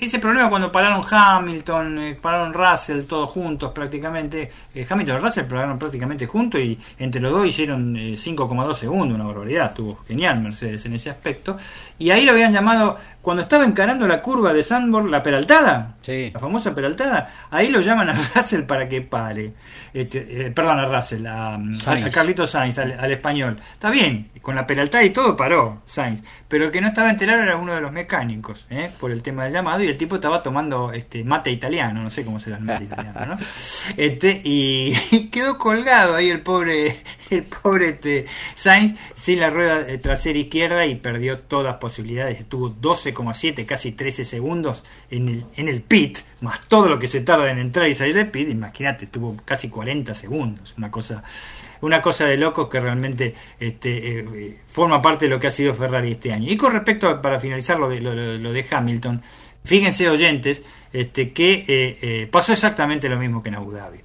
ese 0.00 0.18
problema 0.20 0.48
cuando 0.48 0.70
pararon 0.70 1.02
Hamilton, 1.10 2.16
pararon 2.22 2.54
Russell, 2.54 3.02
todos 3.02 3.28
juntos 3.30 3.72
prácticamente. 3.72 4.50
Hamilton 4.88 5.16
y 5.16 5.18
Russell 5.18 5.44
pararon 5.44 5.76
prácticamente 5.78 6.26
juntos 6.26 6.60
y 6.60 6.78
entre 6.98 7.20
los 7.20 7.32
dos 7.32 7.44
hicieron 7.46 7.96
eh, 7.96 8.12
5,2 8.12 8.74
segundos, 8.74 9.16
una 9.16 9.24
barbaridad. 9.26 9.70
Estuvo 9.70 9.98
genial 10.06 10.40
Mercedes 10.40 10.86
en 10.86 10.94
ese 10.94 11.10
aspecto. 11.10 11.58
Y 11.98 12.10
ahí 12.10 12.24
lo 12.24 12.32
habían 12.32 12.52
llamado, 12.52 12.96
cuando 13.20 13.42
estaba 13.42 13.64
encarando 13.64 14.06
la 14.06 14.22
curva 14.22 14.52
de 14.52 14.62
Sandborn, 14.62 15.10
la 15.10 15.22
peraltada, 15.22 15.96
Sí. 16.00 16.30
la 16.32 16.40
famosa 16.40 16.74
peraltada, 16.74 17.48
ahí 17.50 17.70
lo 17.70 17.80
llaman 17.80 18.08
a 18.10 18.14
Russell 18.34 18.62
para 18.62 18.88
que 18.88 19.02
pare. 19.02 19.52
Este, 19.92 20.50
perdón, 20.52 20.78
a 20.78 20.86
Russell, 20.96 21.26
a, 21.26 21.54
a, 21.54 22.10
Carlitos 22.10 22.50
Sainz, 22.50 22.78
al, 22.78 22.98
al 22.98 23.10
español. 23.10 23.58
Está 23.72 23.90
bien, 23.90 24.30
con 24.40 24.54
la 24.54 24.66
peraltada 24.66 25.04
y 25.04 25.10
todo 25.10 25.36
paró 25.36 25.82
Sainz, 25.86 26.22
pero 26.52 26.66
el 26.66 26.70
que 26.70 26.82
no 26.82 26.88
estaba 26.88 27.08
enterado 27.08 27.42
era 27.42 27.56
uno 27.56 27.72
de 27.72 27.80
los 27.80 27.92
mecánicos, 27.92 28.66
¿eh? 28.68 28.90
por 29.00 29.10
el 29.10 29.22
tema 29.22 29.44
del 29.44 29.54
llamado, 29.54 29.82
y 29.82 29.86
el 29.86 29.96
tipo 29.96 30.16
estaba 30.16 30.42
tomando 30.42 30.92
este 30.92 31.24
mate 31.24 31.50
italiano, 31.50 32.02
no 32.02 32.10
sé 32.10 32.26
cómo 32.26 32.38
será 32.38 32.58
el 32.58 32.64
mate 32.64 32.84
italiano, 32.84 33.24
¿no? 33.24 33.38
Este, 33.96 34.38
y, 34.44 34.92
y 35.12 35.30
quedó 35.30 35.56
colgado 35.56 36.14
ahí 36.14 36.28
el 36.28 36.42
pobre, 36.42 36.98
el 37.30 37.44
pobre 37.44 37.88
este, 37.88 38.26
Sainz 38.54 38.98
sin 39.14 39.40
la 39.40 39.48
rueda 39.48 39.88
eh, 39.88 39.96
trasera 39.96 40.38
izquierda 40.38 40.84
y 40.84 40.96
perdió 40.96 41.38
todas 41.38 41.76
posibilidades. 41.76 42.40
Estuvo 42.40 42.70
12,7, 42.70 43.64
casi 43.64 43.92
13 43.92 44.26
segundos 44.26 44.84
en 45.10 45.30
el, 45.30 45.46
en 45.56 45.68
el 45.68 45.80
pit, 45.80 46.18
más 46.42 46.60
todo 46.68 46.86
lo 46.86 46.98
que 46.98 47.06
se 47.06 47.22
tarda 47.22 47.50
en 47.50 47.60
entrar 47.60 47.88
y 47.88 47.94
salir 47.94 48.14
del 48.14 48.30
pit. 48.30 48.50
Imagínate, 48.50 49.06
estuvo 49.06 49.38
casi 49.46 49.70
40 49.70 50.14
segundos. 50.14 50.74
Una 50.76 50.90
cosa, 50.90 51.22
una 51.82 52.00
cosa 52.02 52.26
de 52.26 52.36
locos 52.38 52.68
que 52.68 52.80
realmente 52.80 53.34
este, 53.60 54.20
eh, 54.20 54.58
forma 54.68 55.00
parte 55.02 55.26
de 55.26 55.30
lo 55.30 55.38
que 55.38 55.48
ha 55.48 55.50
sido 55.50 55.74
Ferrari 55.74 56.12
este 56.12 56.32
año. 56.32 56.50
Y 56.50 56.56
con 56.56 56.72
respecto, 56.72 57.08
a- 57.08 57.20
para 57.22 57.38
finalizar 57.38 57.78
lo 57.78 57.88
de, 57.88 58.00
lo, 58.00 58.52
de 58.52 58.66
Hamilton, 58.70 59.22
fíjense 59.64 60.08
oyentes 60.08 60.62
este, 60.92 61.32
que 61.32 61.64
eh, 61.68 61.98
eh, 62.02 62.28
pasó 62.30 62.52
exactamente 62.52 63.08
lo 63.08 63.18
mismo 63.18 63.42
que 63.42 63.50
en 63.50 63.56
Abu 63.56 63.70
Dhabi. 63.72 64.00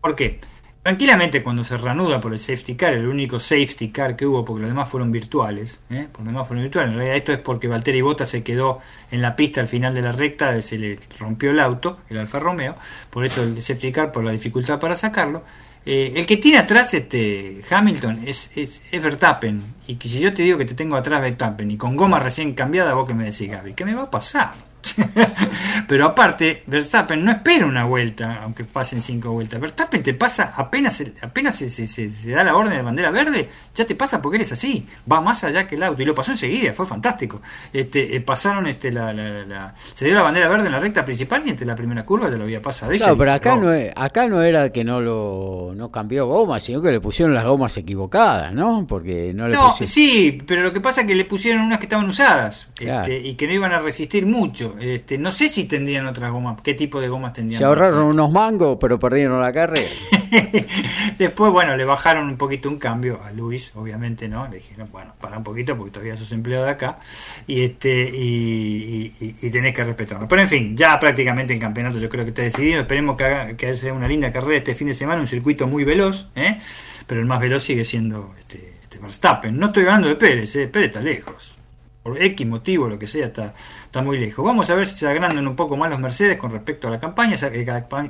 ¿Por 0.00 0.14
qué? 0.14 0.38
Tranquilamente 0.82 1.42
cuando 1.42 1.62
se 1.62 1.76
reanuda 1.76 2.18
por 2.20 2.32
el 2.32 2.38
safety 2.38 2.74
car, 2.74 2.94
el 2.94 3.06
único 3.06 3.38
safety 3.38 3.90
car 3.90 4.16
que 4.16 4.24
hubo, 4.24 4.44
porque 4.46 4.62
los 4.62 4.70
demás 4.70 4.88
fueron 4.88 5.12
virtuales, 5.12 5.82
¿eh? 5.90 6.08
por 6.10 6.20
los 6.22 6.28
demás 6.28 6.48
fueron 6.48 6.64
virtuales, 6.64 6.92
en 6.92 6.96
realidad 6.96 7.16
esto 7.18 7.32
es 7.34 7.38
porque 7.40 7.68
Valtteri 7.68 8.00
Bottas 8.00 8.30
se 8.30 8.42
quedó 8.42 8.78
en 9.10 9.20
la 9.20 9.36
pista 9.36 9.60
al 9.60 9.68
final 9.68 9.94
de 9.94 10.00
la 10.00 10.12
recta, 10.12 10.60
se 10.62 10.78
le 10.78 10.98
rompió 11.18 11.50
el 11.50 11.60
auto, 11.60 11.98
el 12.08 12.16
Alfa 12.16 12.38
Romeo, 12.40 12.76
por 13.10 13.26
eso 13.26 13.42
el 13.42 13.60
safety 13.60 13.92
car, 13.92 14.10
por 14.10 14.24
la 14.24 14.30
dificultad 14.32 14.80
para 14.80 14.96
sacarlo. 14.96 15.44
Eh, 15.86 16.12
el 16.14 16.26
que 16.26 16.36
tiene 16.36 16.58
atrás 16.58 16.92
este 16.92 17.62
Hamilton 17.70 18.22
es, 18.26 18.50
es, 18.54 18.82
es 18.90 19.02
Verstappen, 19.02 19.62
y 19.86 19.96
que 19.96 20.08
si 20.08 20.20
yo 20.20 20.32
te 20.34 20.42
digo 20.42 20.58
que 20.58 20.66
te 20.66 20.74
tengo 20.74 20.96
atrás 20.96 21.22
Verstappen 21.22 21.70
y 21.70 21.76
con 21.76 21.96
goma 21.96 22.18
recién 22.18 22.54
cambiada, 22.54 22.94
vos 22.94 23.06
que 23.06 23.14
me 23.14 23.24
decís, 23.24 23.50
Gaby, 23.50 23.74
¿qué 23.74 23.84
me 23.84 23.94
va 23.94 24.02
a 24.02 24.10
pasar? 24.10 24.52
Pero 25.86 26.04
aparte, 26.06 26.62
Verstappen 26.66 27.24
no 27.24 27.30
espera 27.32 27.66
una 27.66 27.84
vuelta, 27.84 28.40
aunque 28.42 28.64
pasen 28.64 29.02
cinco 29.02 29.30
vueltas. 29.32 29.60
Verstappen 29.60 30.02
te 30.02 30.14
pasa 30.14 30.52
apenas 30.56 31.02
apenas 31.22 31.56
se, 31.56 31.68
se- 31.70 31.86
se- 31.86 32.08
se 32.10 32.30
da 32.30 32.44
la 32.44 32.54
orden 32.54 32.74
de 32.76 32.82
bandera 32.82 33.10
verde, 33.10 33.48
ya 33.74 33.84
te 33.84 33.94
pasa 33.94 34.20
porque 34.22 34.36
eres 34.36 34.52
así. 34.52 34.86
Va 35.10 35.20
más 35.20 35.42
allá 35.44 35.66
que 35.66 35.74
el 35.74 35.82
auto. 35.82 36.00
Y 36.02 36.04
lo 36.04 36.14
pasó 36.14 36.32
enseguida, 36.32 36.72
fue 36.74 36.86
fantástico. 36.86 37.40
Este, 37.72 38.16
eh, 38.16 38.20
pasaron 38.20 38.66
este, 38.66 38.90
la, 38.92 39.12
la- 39.12 39.44
la- 39.46 39.74
se 39.94 40.04
dio 40.06 40.14
la 40.14 40.22
bandera 40.22 40.48
verde 40.48 40.66
en 40.66 40.72
la 40.72 40.80
recta 40.80 41.04
principal 41.04 41.42
y 41.46 41.50
entre 41.50 41.66
la 41.66 41.74
primera 41.74 42.04
curva 42.04 42.30
te 42.30 42.36
lo 42.36 42.44
había 42.44 42.62
pasado. 42.62 42.92
Claro, 42.92 43.16
pero 43.16 43.32
acá 43.32 43.56
no, 43.56 43.70
acá 43.96 44.28
no 44.28 44.42
era 44.42 44.70
que 44.70 44.84
no 44.84 45.00
lo 45.00 45.72
no 45.74 45.90
cambió 45.90 46.26
gomas, 46.26 46.62
sino 46.62 46.80
que 46.82 46.90
le 46.90 47.00
pusieron 47.00 47.34
las 47.34 47.44
gomas 47.44 47.76
equivocadas, 47.76 48.52
¿no? 48.52 48.86
Porque 48.88 49.32
no 49.34 49.48
le 49.48 49.54
No, 49.54 49.70
pusieron- 49.70 49.88
sí, 49.92 50.42
pero 50.46 50.62
lo 50.62 50.72
que 50.72 50.80
pasa 50.80 51.02
es 51.02 51.06
que 51.06 51.14
le 51.14 51.24
pusieron 51.24 51.62
unas 51.62 51.78
que 51.78 51.84
estaban 51.86 52.08
usadas 52.08 52.66
Claro. 52.74 53.02
este, 53.12 53.26
y 53.28 53.34
que 53.34 53.46
no 53.46 53.54
iban 53.54 53.72
a 53.72 53.78
resistir 53.80 54.26
mucho. 54.26 54.69
Este, 54.78 55.18
no 55.18 55.32
sé 55.32 55.48
si 55.48 55.64
tendrían 55.64 56.06
otras 56.06 56.30
gomas, 56.30 56.60
qué 56.62 56.74
tipo 56.74 57.00
de 57.00 57.08
gomas 57.08 57.32
tendrían. 57.32 57.58
Se 57.58 57.64
ahorraron 57.64 58.04
unos 58.04 58.30
mangos, 58.30 58.78
pero 58.80 58.98
perdieron 58.98 59.40
la 59.40 59.52
carrera. 59.52 59.88
Después, 61.18 61.52
bueno, 61.52 61.76
le 61.76 61.84
bajaron 61.84 62.28
un 62.28 62.36
poquito 62.36 62.68
un 62.68 62.78
cambio 62.78 63.20
a 63.24 63.32
Luis, 63.32 63.72
obviamente, 63.74 64.28
¿no? 64.28 64.48
Le 64.48 64.56
dijeron, 64.56 64.88
bueno, 64.92 65.12
para 65.20 65.38
un 65.38 65.44
poquito 65.44 65.76
porque 65.76 65.92
todavía 65.92 66.16
sos 66.16 66.32
empleado 66.32 66.64
de 66.64 66.70
acá 66.70 66.98
y 67.46 67.62
este 67.62 68.10
y, 68.14 69.36
y, 69.40 69.50
tenés 69.50 69.74
que 69.74 69.84
respetarlo. 69.84 70.28
Pero 70.28 70.42
en 70.42 70.48
fin, 70.48 70.76
ya 70.76 70.98
prácticamente 70.98 71.52
en 71.52 71.58
campeonato 71.58 71.98
yo 71.98 72.08
creo 72.08 72.24
que 72.24 72.30
está 72.30 72.42
decidido. 72.42 72.80
Esperemos 72.80 73.16
que 73.16 73.24
haga 73.24 73.56
que 73.56 73.66
haya 73.66 73.92
una 73.92 74.08
linda 74.08 74.32
carrera 74.32 74.58
este 74.58 74.74
fin 74.74 74.88
de 74.88 74.94
semana, 74.94 75.20
un 75.20 75.26
circuito 75.26 75.66
muy 75.66 75.84
veloz, 75.84 76.28
¿eh? 76.34 76.58
pero 77.06 77.20
el 77.20 77.26
más 77.26 77.40
veloz 77.40 77.64
sigue 77.64 77.84
siendo 77.84 78.34
este, 78.38 78.74
este 78.82 78.98
Verstappen. 78.98 79.58
No 79.58 79.66
estoy 79.66 79.84
hablando 79.84 80.08
de 80.08 80.16
Pérez, 80.16 80.54
¿eh? 80.56 80.68
Pérez 80.68 80.90
está 80.90 81.00
lejos 81.00 81.59
por 82.02 82.20
X 82.22 82.46
motivo, 82.46 82.88
lo 82.88 82.98
que 82.98 83.06
sea, 83.06 83.26
está, 83.26 83.54
está 83.84 84.02
muy 84.02 84.18
lejos. 84.18 84.44
Vamos 84.44 84.70
a 84.70 84.74
ver 84.74 84.86
si 84.86 84.94
se 84.94 85.06
agrandan 85.06 85.46
un 85.46 85.54
poco 85.54 85.76
más 85.76 85.90
los 85.90 85.98
Mercedes 85.98 86.38
con 86.38 86.50
respecto 86.50 86.88
a 86.88 86.90
la 86.90 86.98
campaña, 86.98 87.34
esa 87.34 87.50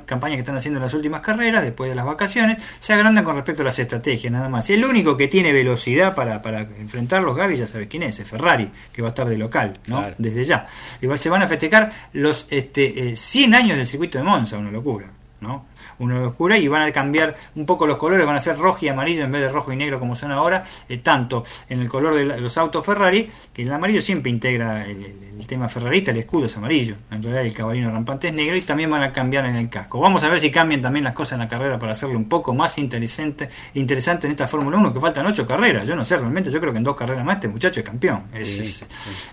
campaña 0.05 0.35
que 0.35 0.39
están 0.39 0.55
haciendo 0.55 0.77
en 0.77 0.83
las 0.83 0.93
últimas 0.93 1.19
carreras, 1.21 1.61
después 1.63 1.89
de 1.89 1.95
las 1.95 2.05
vacaciones, 2.05 2.63
se 2.79 2.93
agrandan 2.93 3.25
con 3.25 3.35
respecto 3.35 3.63
a 3.63 3.65
las 3.65 3.77
estrategias, 3.79 4.31
nada 4.31 4.47
más. 4.47 4.69
Y 4.69 4.73
el 4.73 4.85
único 4.85 5.17
que 5.17 5.27
tiene 5.27 5.51
velocidad 5.51 6.15
para, 6.15 6.41
para 6.41 6.61
enfrentar 6.61 7.21
los 7.21 7.35
Gavi, 7.35 7.57
ya 7.57 7.67
sabes 7.67 7.87
quién 7.87 8.03
es, 8.03 8.19
es 8.19 8.27
Ferrari, 8.27 8.71
que 8.93 9.01
va 9.01 9.09
a 9.09 9.11
estar 9.11 9.27
de 9.27 9.37
local, 9.37 9.73
¿no? 9.87 10.05
Desde 10.17 10.45
ya. 10.45 10.67
Y 11.01 11.17
se 11.17 11.29
van 11.29 11.41
a 11.41 11.47
festejar 11.47 11.91
los 12.13 12.47
este, 12.49 13.15
100 13.15 13.53
eh, 13.53 13.57
años 13.57 13.77
del 13.77 13.85
circuito 13.85 14.17
de 14.17 14.23
Monza, 14.23 14.57
una 14.57 14.71
locura, 14.71 15.07
¿no? 15.41 15.65
Una 16.01 16.27
oscura 16.27 16.57
y 16.57 16.67
van 16.67 16.83
a 16.83 16.91
cambiar 16.91 17.35
un 17.55 17.65
poco 17.65 17.87
los 17.87 17.97
colores, 17.97 18.25
van 18.25 18.35
a 18.35 18.39
ser 18.39 18.57
rojo 18.57 18.79
y 18.85 18.89
amarillo 18.89 19.23
en 19.23 19.31
vez 19.31 19.41
de 19.41 19.49
rojo 19.49 19.71
y 19.71 19.75
negro 19.75 19.99
como 19.99 20.15
son 20.15 20.31
ahora, 20.31 20.65
eh, 20.89 20.97
tanto 20.97 21.43
en 21.69 21.79
el 21.79 21.89
color 21.89 22.15
de 22.15 22.39
los 22.39 22.57
autos 22.57 22.85
Ferrari, 22.85 23.29
que 23.53 23.61
el 23.61 23.71
amarillo 23.71 24.01
siempre 24.01 24.31
integra 24.31 24.85
el, 24.85 25.30
tema 25.47 25.69
ferrarista, 25.69 26.11
el 26.11 26.17
escudo 26.17 26.45
es 26.45 26.57
amarillo, 26.57 26.95
en 27.11 27.23
realidad 27.23 27.45
el 27.45 27.53
caballino 27.53 27.91
rampante 27.91 28.27
es 28.27 28.33
negro 28.33 28.55
y 28.55 28.61
también 28.61 28.89
van 28.89 29.03
a 29.03 29.11
cambiar 29.11 29.45
en 29.45 29.55
el 29.55 29.69
casco. 29.69 29.99
Vamos 29.99 30.23
a 30.23 30.29
ver 30.29 30.39
si 30.39 30.51
cambian 30.51 30.81
también 30.81 31.03
las 31.03 31.13
cosas 31.13 31.33
en 31.33 31.39
la 31.39 31.47
carrera 31.47 31.79
para 31.79 31.93
hacerlo 31.93 32.17
un 32.17 32.27
poco 32.27 32.53
más 32.53 32.77
interesante, 32.77 33.49
interesante 33.73 34.27
en 34.27 34.31
esta 34.31 34.47
Fórmula 34.47 34.77
1, 34.77 34.93
que 34.93 34.99
faltan 34.99 35.25
ocho 35.25 35.47
carreras, 35.47 35.87
yo 35.87 35.95
no 35.95 36.03
sé, 36.03 36.17
realmente 36.17 36.51
yo 36.51 36.59
creo 36.59 36.71
que 36.71 36.79
en 36.79 36.83
dos 36.83 36.95
carreras 36.95 37.23
más 37.25 37.35
este 37.35 37.47
muchacho 37.47 37.79
es 37.79 37.85
campeón, 37.85 38.23
es, 38.33 38.85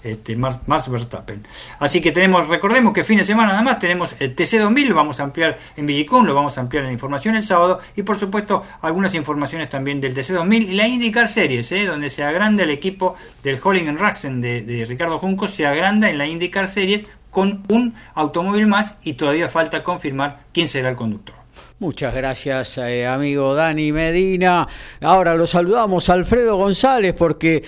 este 0.03 0.37
Max 0.37 0.89
Verstappen. 0.89 1.47
Así 1.79 2.01
que 2.01 2.13
tenemos, 2.13 2.47
recordemos 2.49 2.93
que 2.93 3.05
fin 3.05 3.19
de 3.19 3.25
semana 3.25 3.51
nada 3.51 3.63
más 3.63 3.79
tenemos 3.79 4.15
el 4.21 4.35
TC2000, 4.35 4.95
vamos 4.95 5.21
a 5.21 5.25
ampliar 5.25 5.59
en 5.77 5.87
Villicún, 5.87 6.27
lo 6.27 6.35
vamos 6.35 6.57
a 6.59 6.61
ampliar 6.61 6.85
en 6.85 6.93
información 6.93 7.35
el 7.35 7.43
sábado 7.43 7.81
y 7.97 8.03
por 8.03 8.17
supuesto 8.19 8.63
algunas 8.83 9.15
informaciones 9.15 9.69
también 9.69 10.01
del 10.01 10.15
TC2000 10.15 10.69
y 10.69 10.75
la 10.75 10.87
IndyCar 10.87 11.29
Series, 11.29 11.71
¿eh? 11.73 11.87
donde 11.87 12.11
se 12.11 12.23
agranda 12.23 12.63
el 12.63 12.71
equipo 12.71 13.17
del 13.43 13.59
Holling 13.63 13.97
Raxen 13.97 14.41
de, 14.41 14.63
de 14.63 14.85
Ricardo 14.85 15.19
Junco, 15.19 15.49
se 15.49 15.67
agranda 15.67 15.98
en 16.07 16.19
la 16.19 16.27
IndyCar 16.27 16.69
Series 16.69 17.05
con 17.31 17.65
un 17.69 17.95
automóvil 18.15 18.67
más 18.67 18.97
y 19.03 19.15
todavía 19.15 19.49
falta 19.49 19.85
confirmar 19.85 20.45
quién 20.53 20.69
será 20.69 20.91
el 20.91 20.97
conductor. 20.97 21.35
Muchas 21.79 22.15
gracias, 22.15 22.79
eh, 22.79 23.07
amigo 23.07 23.55
Dani 23.55 23.93
Medina. 23.93 24.67
Ahora 25.01 25.35
lo 25.35 25.47
saludamos 25.47 26.09
Alfredo 26.09 26.57
González 26.57 27.15
porque 27.15 27.63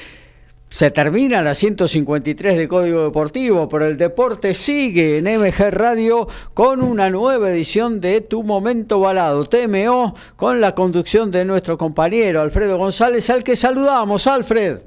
se 0.68 0.90
termina 0.92 1.42
la 1.42 1.54
153 1.54 2.56
de 2.56 2.68
Código 2.68 3.02
Deportivo, 3.02 3.68
pero 3.68 3.86
el 3.86 3.96
deporte 3.96 4.54
sigue 4.54 5.18
en 5.18 5.24
MG 5.24 5.70
Radio 5.72 6.28
con 6.54 6.82
una 6.82 7.10
nueva 7.10 7.50
edición 7.50 8.00
de 8.00 8.20
Tu 8.20 8.42
Momento 8.44 9.00
Balado, 9.00 9.44
TMO, 9.44 10.14
con 10.36 10.60
la 10.60 10.74
conducción 10.74 11.32
de 11.32 11.44
nuestro 11.44 11.76
compañero 11.76 12.40
Alfredo 12.40 12.78
González, 12.78 13.28
al 13.30 13.42
que 13.42 13.56
saludamos, 13.56 14.28
Alfred. 14.28 14.78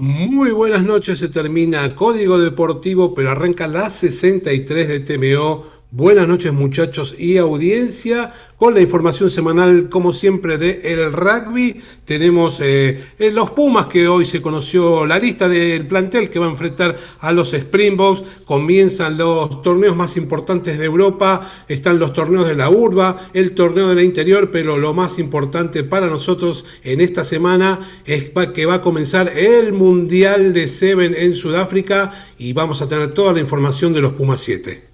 Muy 0.00 0.52
buenas 0.52 0.84
noches, 0.84 1.18
se 1.18 1.28
termina 1.28 1.92
Código 1.96 2.38
Deportivo, 2.38 3.16
pero 3.16 3.32
arranca 3.32 3.66
la 3.66 3.90
63 3.90 4.86
de 4.86 5.00
TMO 5.00 5.64
Buenas 5.90 6.28
noches 6.28 6.52
muchachos 6.52 7.14
y 7.18 7.38
audiencia, 7.38 8.34
con 8.58 8.74
la 8.74 8.82
información 8.82 9.30
semanal 9.30 9.88
como 9.88 10.12
siempre 10.12 10.58
de 10.58 10.80
el 10.84 11.14
rugby. 11.14 11.80
Tenemos 12.04 12.60
eh, 12.60 13.06
los 13.18 13.52
Pumas 13.52 13.86
que 13.86 14.06
hoy 14.06 14.26
se 14.26 14.42
conoció 14.42 15.06
la 15.06 15.18
lista 15.18 15.48
del 15.48 15.86
plantel 15.86 16.28
que 16.28 16.38
va 16.38 16.44
a 16.44 16.50
enfrentar 16.50 16.94
a 17.20 17.32
los 17.32 17.54
Springboks. 17.54 18.22
Comienzan 18.44 19.16
los 19.16 19.62
torneos 19.62 19.96
más 19.96 20.18
importantes 20.18 20.78
de 20.78 20.84
Europa, 20.84 21.50
están 21.68 21.98
los 21.98 22.12
torneos 22.12 22.46
de 22.46 22.54
la 22.54 22.68
urba, 22.68 23.30
el 23.32 23.52
torneo 23.52 23.88
de 23.88 23.94
la 23.94 24.02
interior, 24.02 24.50
pero 24.50 24.76
lo 24.76 24.92
más 24.92 25.18
importante 25.18 25.84
para 25.84 26.08
nosotros 26.08 26.66
en 26.84 27.00
esta 27.00 27.24
semana 27.24 27.80
es 28.04 28.30
que 28.52 28.66
va 28.66 28.74
a 28.74 28.82
comenzar 28.82 29.32
el 29.34 29.72
Mundial 29.72 30.52
de 30.52 30.68
Seven 30.68 31.14
en 31.16 31.34
Sudáfrica 31.34 32.12
y 32.36 32.52
vamos 32.52 32.82
a 32.82 32.88
tener 32.88 33.14
toda 33.14 33.32
la 33.32 33.40
información 33.40 33.94
de 33.94 34.02
los 34.02 34.12
Pumas 34.12 34.42
7. 34.42 34.87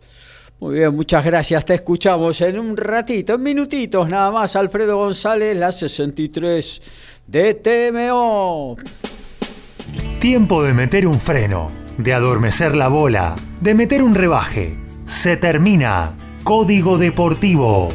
Muy 0.61 0.77
bien, 0.77 0.95
muchas 0.95 1.25
gracias. 1.25 1.65
Te 1.65 1.75
escuchamos 1.75 2.41
en 2.41 2.59
un 2.59 2.77
ratito, 2.77 3.35
en 3.35 3.43
minutitos 3.43 4.09
nada 4.09 4.31
más. 4.31 4.57
Alfredo 4.57 4.97
González, 4.97 5.57
la 5.57 5.73
63 5.73 6.83
de 7.27 7.55
TMO. 7.55 8.77
Tiempo 10.21 10.63
de 10.63 10.73
meter 10.73 11.07
un 11.07 11.21
freno, 11.21 11.71
de 11.99 12.15
adormecer 12.15 12.75
la 12.75 12.89
bola, 12.89 13.35
de 13.61 13.75
meter 13.75 14.03
un 14.03 14.15
rebaje. 14.15 14.77
Se 15.07 15.37
termina. 15.37 16.15
Código 16.45 16.99
Deportivo. 16.99 17.89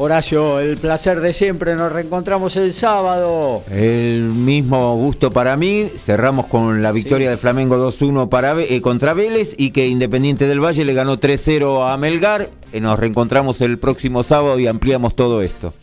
Horacio, 0.00 0.60
el 0.60 0.76
placer 0.76 1.20
de 1.20 1.32
siempre, 1.32 1.74
nos 1.74 1.90
reencontramos 1.90 2.56
el 2.56 2.72
sábado. 2.72 3.64
El 3.68 4.30
mismo 4.32 4.94
gusto 4.94 5.32
para 5.32 5.56
mí, 5.56 5.90
cerramos 5.98 6.46
con 6.46 6.82
la 6.82 6.92
victoria 6.92 7.28
de 7.30 7.36
Flamengo 7.36 7.76
2-1 7.76 8.28
para 8.28 8.56
eh, 8.60 8.80
contra 8.80 9.12
Vélez 9.12 9.56
y 9.58 9.72
que 9.72 9.88
Independiente 9.88 10.46
del 10.46 10.64
Valle 10.64 10.84
le 10.84 10.94
ganó 10.94 11.18
3-0 11.18 11.90
a 11.92 11.96
Melgar. 11.96 12.48
Eh, 12.72 12.80
nos 12.80 12.96
reencontramos 12.96 13.60
el 13.60 13.78
próximo 13.78 14.22
sábado 14.22 14.56
y 14.60 14.68
ampliamos 14.68 15.16
todo 15.16 15.42
esto. 15.42 15.74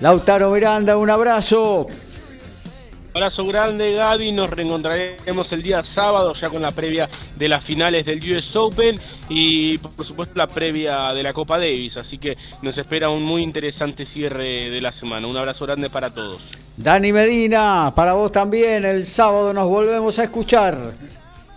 Lautaro 0.00 0.50
Miranda, 0.50 0.96
un 0.96 1.10
abrazo. 1.10 1.86
Abrazo 3.14 3.46
grande, 3.46 3.94
Gaby. 3.94 4.32
Nos 4.32 4.50
reencontraremos 4.50 5.50
el 5.52 5.62
día 5.62 5.82
sábado 5.82 6.34
ya 6.34 6.50
con 6.50 6.62
la 6.62 6.70
previa 6.70 7.08
de 7.36 7.48
las 7.48 7.64
finales 7.64 8.04
del 8.04 8.20
US 8.32 8.54
Open 8.54 9.00
y 9.28 9.78
por 9.78 10.06
supuesto 10.06 10.34
la 10.36 10.46
previa 10.46 11.12
de 11.12 11.22
la 11.22 11.32
Copa 11.32 11.58
Davis. 11.58 11.96
Así 11.96 12.18
que 12.18 12.36
nos 12.62 12.76
espera 12.76 13.08
un 13.10 13.22
muy 13.22 13.42
interesante 13.42 14.04
cierre 14.04 14.70
de 14.70 14.80
la 14.80 14.92
semana. 14.92 15.26
Un 15.26 15.36
abrazo 15.36 15.64
grande 15.64 15.90
para 15.90 16.10
todos. 16.10 16.40
Dani 16.76 17.12
Medina, 17.12 17.92
para 17.96 18.12
vos 18.12 18.30
también. 18.30 18.84
El 18.84 19.04
sábado 19.04 19.52
nos 19.52 19.68
volvemos 19.68 20.18
a 20.18 20.24
escuchar. 20.24 20.78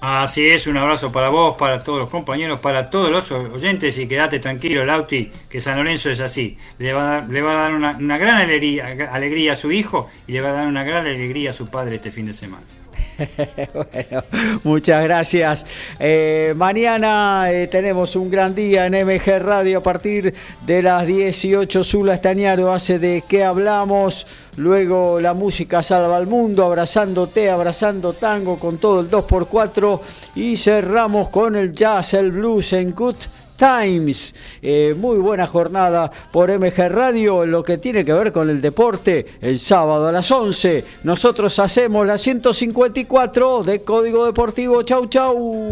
Así 0.02 0.50
es, 0.50 0.66
un 0.66 0.78
abrazo 0.78 1.12
para 1.12 1.30
vos, 1.30 1.56
para 1.58 1.84
todos 1.84 2.00
los 2.00 2.10
compañeros, 2.10 2.60
para 2.60 2.90
todos 2.90 3.12
los 3.12 3.32
oyentes 3.32 4.00
y 4.00 4.08
quédate 4.08 4.40
tranquilo, 4.40 4.84
Lauti, 4.84 5.32
que 5.48 5.62
San 5.62 5.78
Lorenzo 5.78 6.10
es 6.10 6.20
así. 6.20 6.58
Le 6.80 6.92
va 6.92 7.04
a 7.04 7.06
dar, 7.06 7.30
le 7.30 7.42
va 7.44 7.52
a 7.52 7.70
dar 7.70 7.74
una, 7.76 8.18
gran 8.18 8.38
alegría, 8.38 8.88
alegría, 9.12 9.54
a 9.54 9.56
su 9.56 9.72
hijo 9.72 10.10
y 10.26 10.32
le 10.32 10.42
va 10.42 10.50
a 10.50 10.54
dar 10.54 10.68
una 10.68 10.84
gran 10.84 11.06
alegría 11.06 11.52
a 11.52 11.54
su 11.54 11.70
padre 11.70 11.98
este 11.98 12.10
fin 12.10 12.26
de 12.26 12.34
semana. 12.34 12.64
bueno, 13.74 14.24
muchas 14.64 15.04
gracias. 15.04 15.66
Eh, 16.00 16.54
mañana 16.56 17.52
eh, 17.52 17.68
tenemos 17.68 18.16
un 18.16 18.30
gran 18.30 18.56
día 18.56 18.88
en 18.88 18.94
MG 18.94 19.40
Radio 19.40 19.80
a 19.80 19.84
partir 19.84 20.34
de 20.66 20.82
las 20.82 21.06
18. 21.06 21.84
Zula 21.84 22.16
Estañaro 22.16 22.72
hace 22.74 23.00
de 23.00 23.24
qué 23.28 23.44
hablamos. 23.44 24.26
Luego 24.58 25.20
la 25.20 25.34
música 25.34 25.84
salva 25.84 26.18
al 26.18 26.28
mundo, 26.28 26.66
abrazándote, 26.66 27.50
abrazando 27.50 28.14
tango 28.14 28.58
con 28.58 28.78
todo 28.78 29.02
el 29.02 29.10
2x4. 29.10 30.00
Y 30.36 30.58
cerramos 30.58 31.30
con 31.30 31.56
el 31.56 31.74
jazz, 31.74 32.14
el 32.14 32.32
blues 32.32 32.74
en 32.74 32.92
Cut 32.92 33.18
Times. 33.62 34.34
Eh, 34.60 34.96
muy 34.98 35.20
buena 35.20 35.46
jornada 35.46 36.12
por 36.32 36.50
MG 36.50 36.90
Radio 36.90 37.46
lo 37.46 37.64
que 37.64 37.78
tiene 37.78 38.04
que 38.04 38.12
ver 38.12 38.32
con 38.32 38.50
el 38.50 38.60
deporte. 38.60 39.38
El 39.40 39.60
sábado 39.60 40.08
a 40.08 40.12
las 40.12 40.32
11 40.32 40.84
nosotros 41.04 41.60
hacemos 41.60 42.08
la 42.08 42.18
154 42.18 43.64
de 43.64 43.84
Código 43.84 44.26
Deportivo. 44.26 44.82
Chau, 44.82 45.06
chau. 45.06 45.64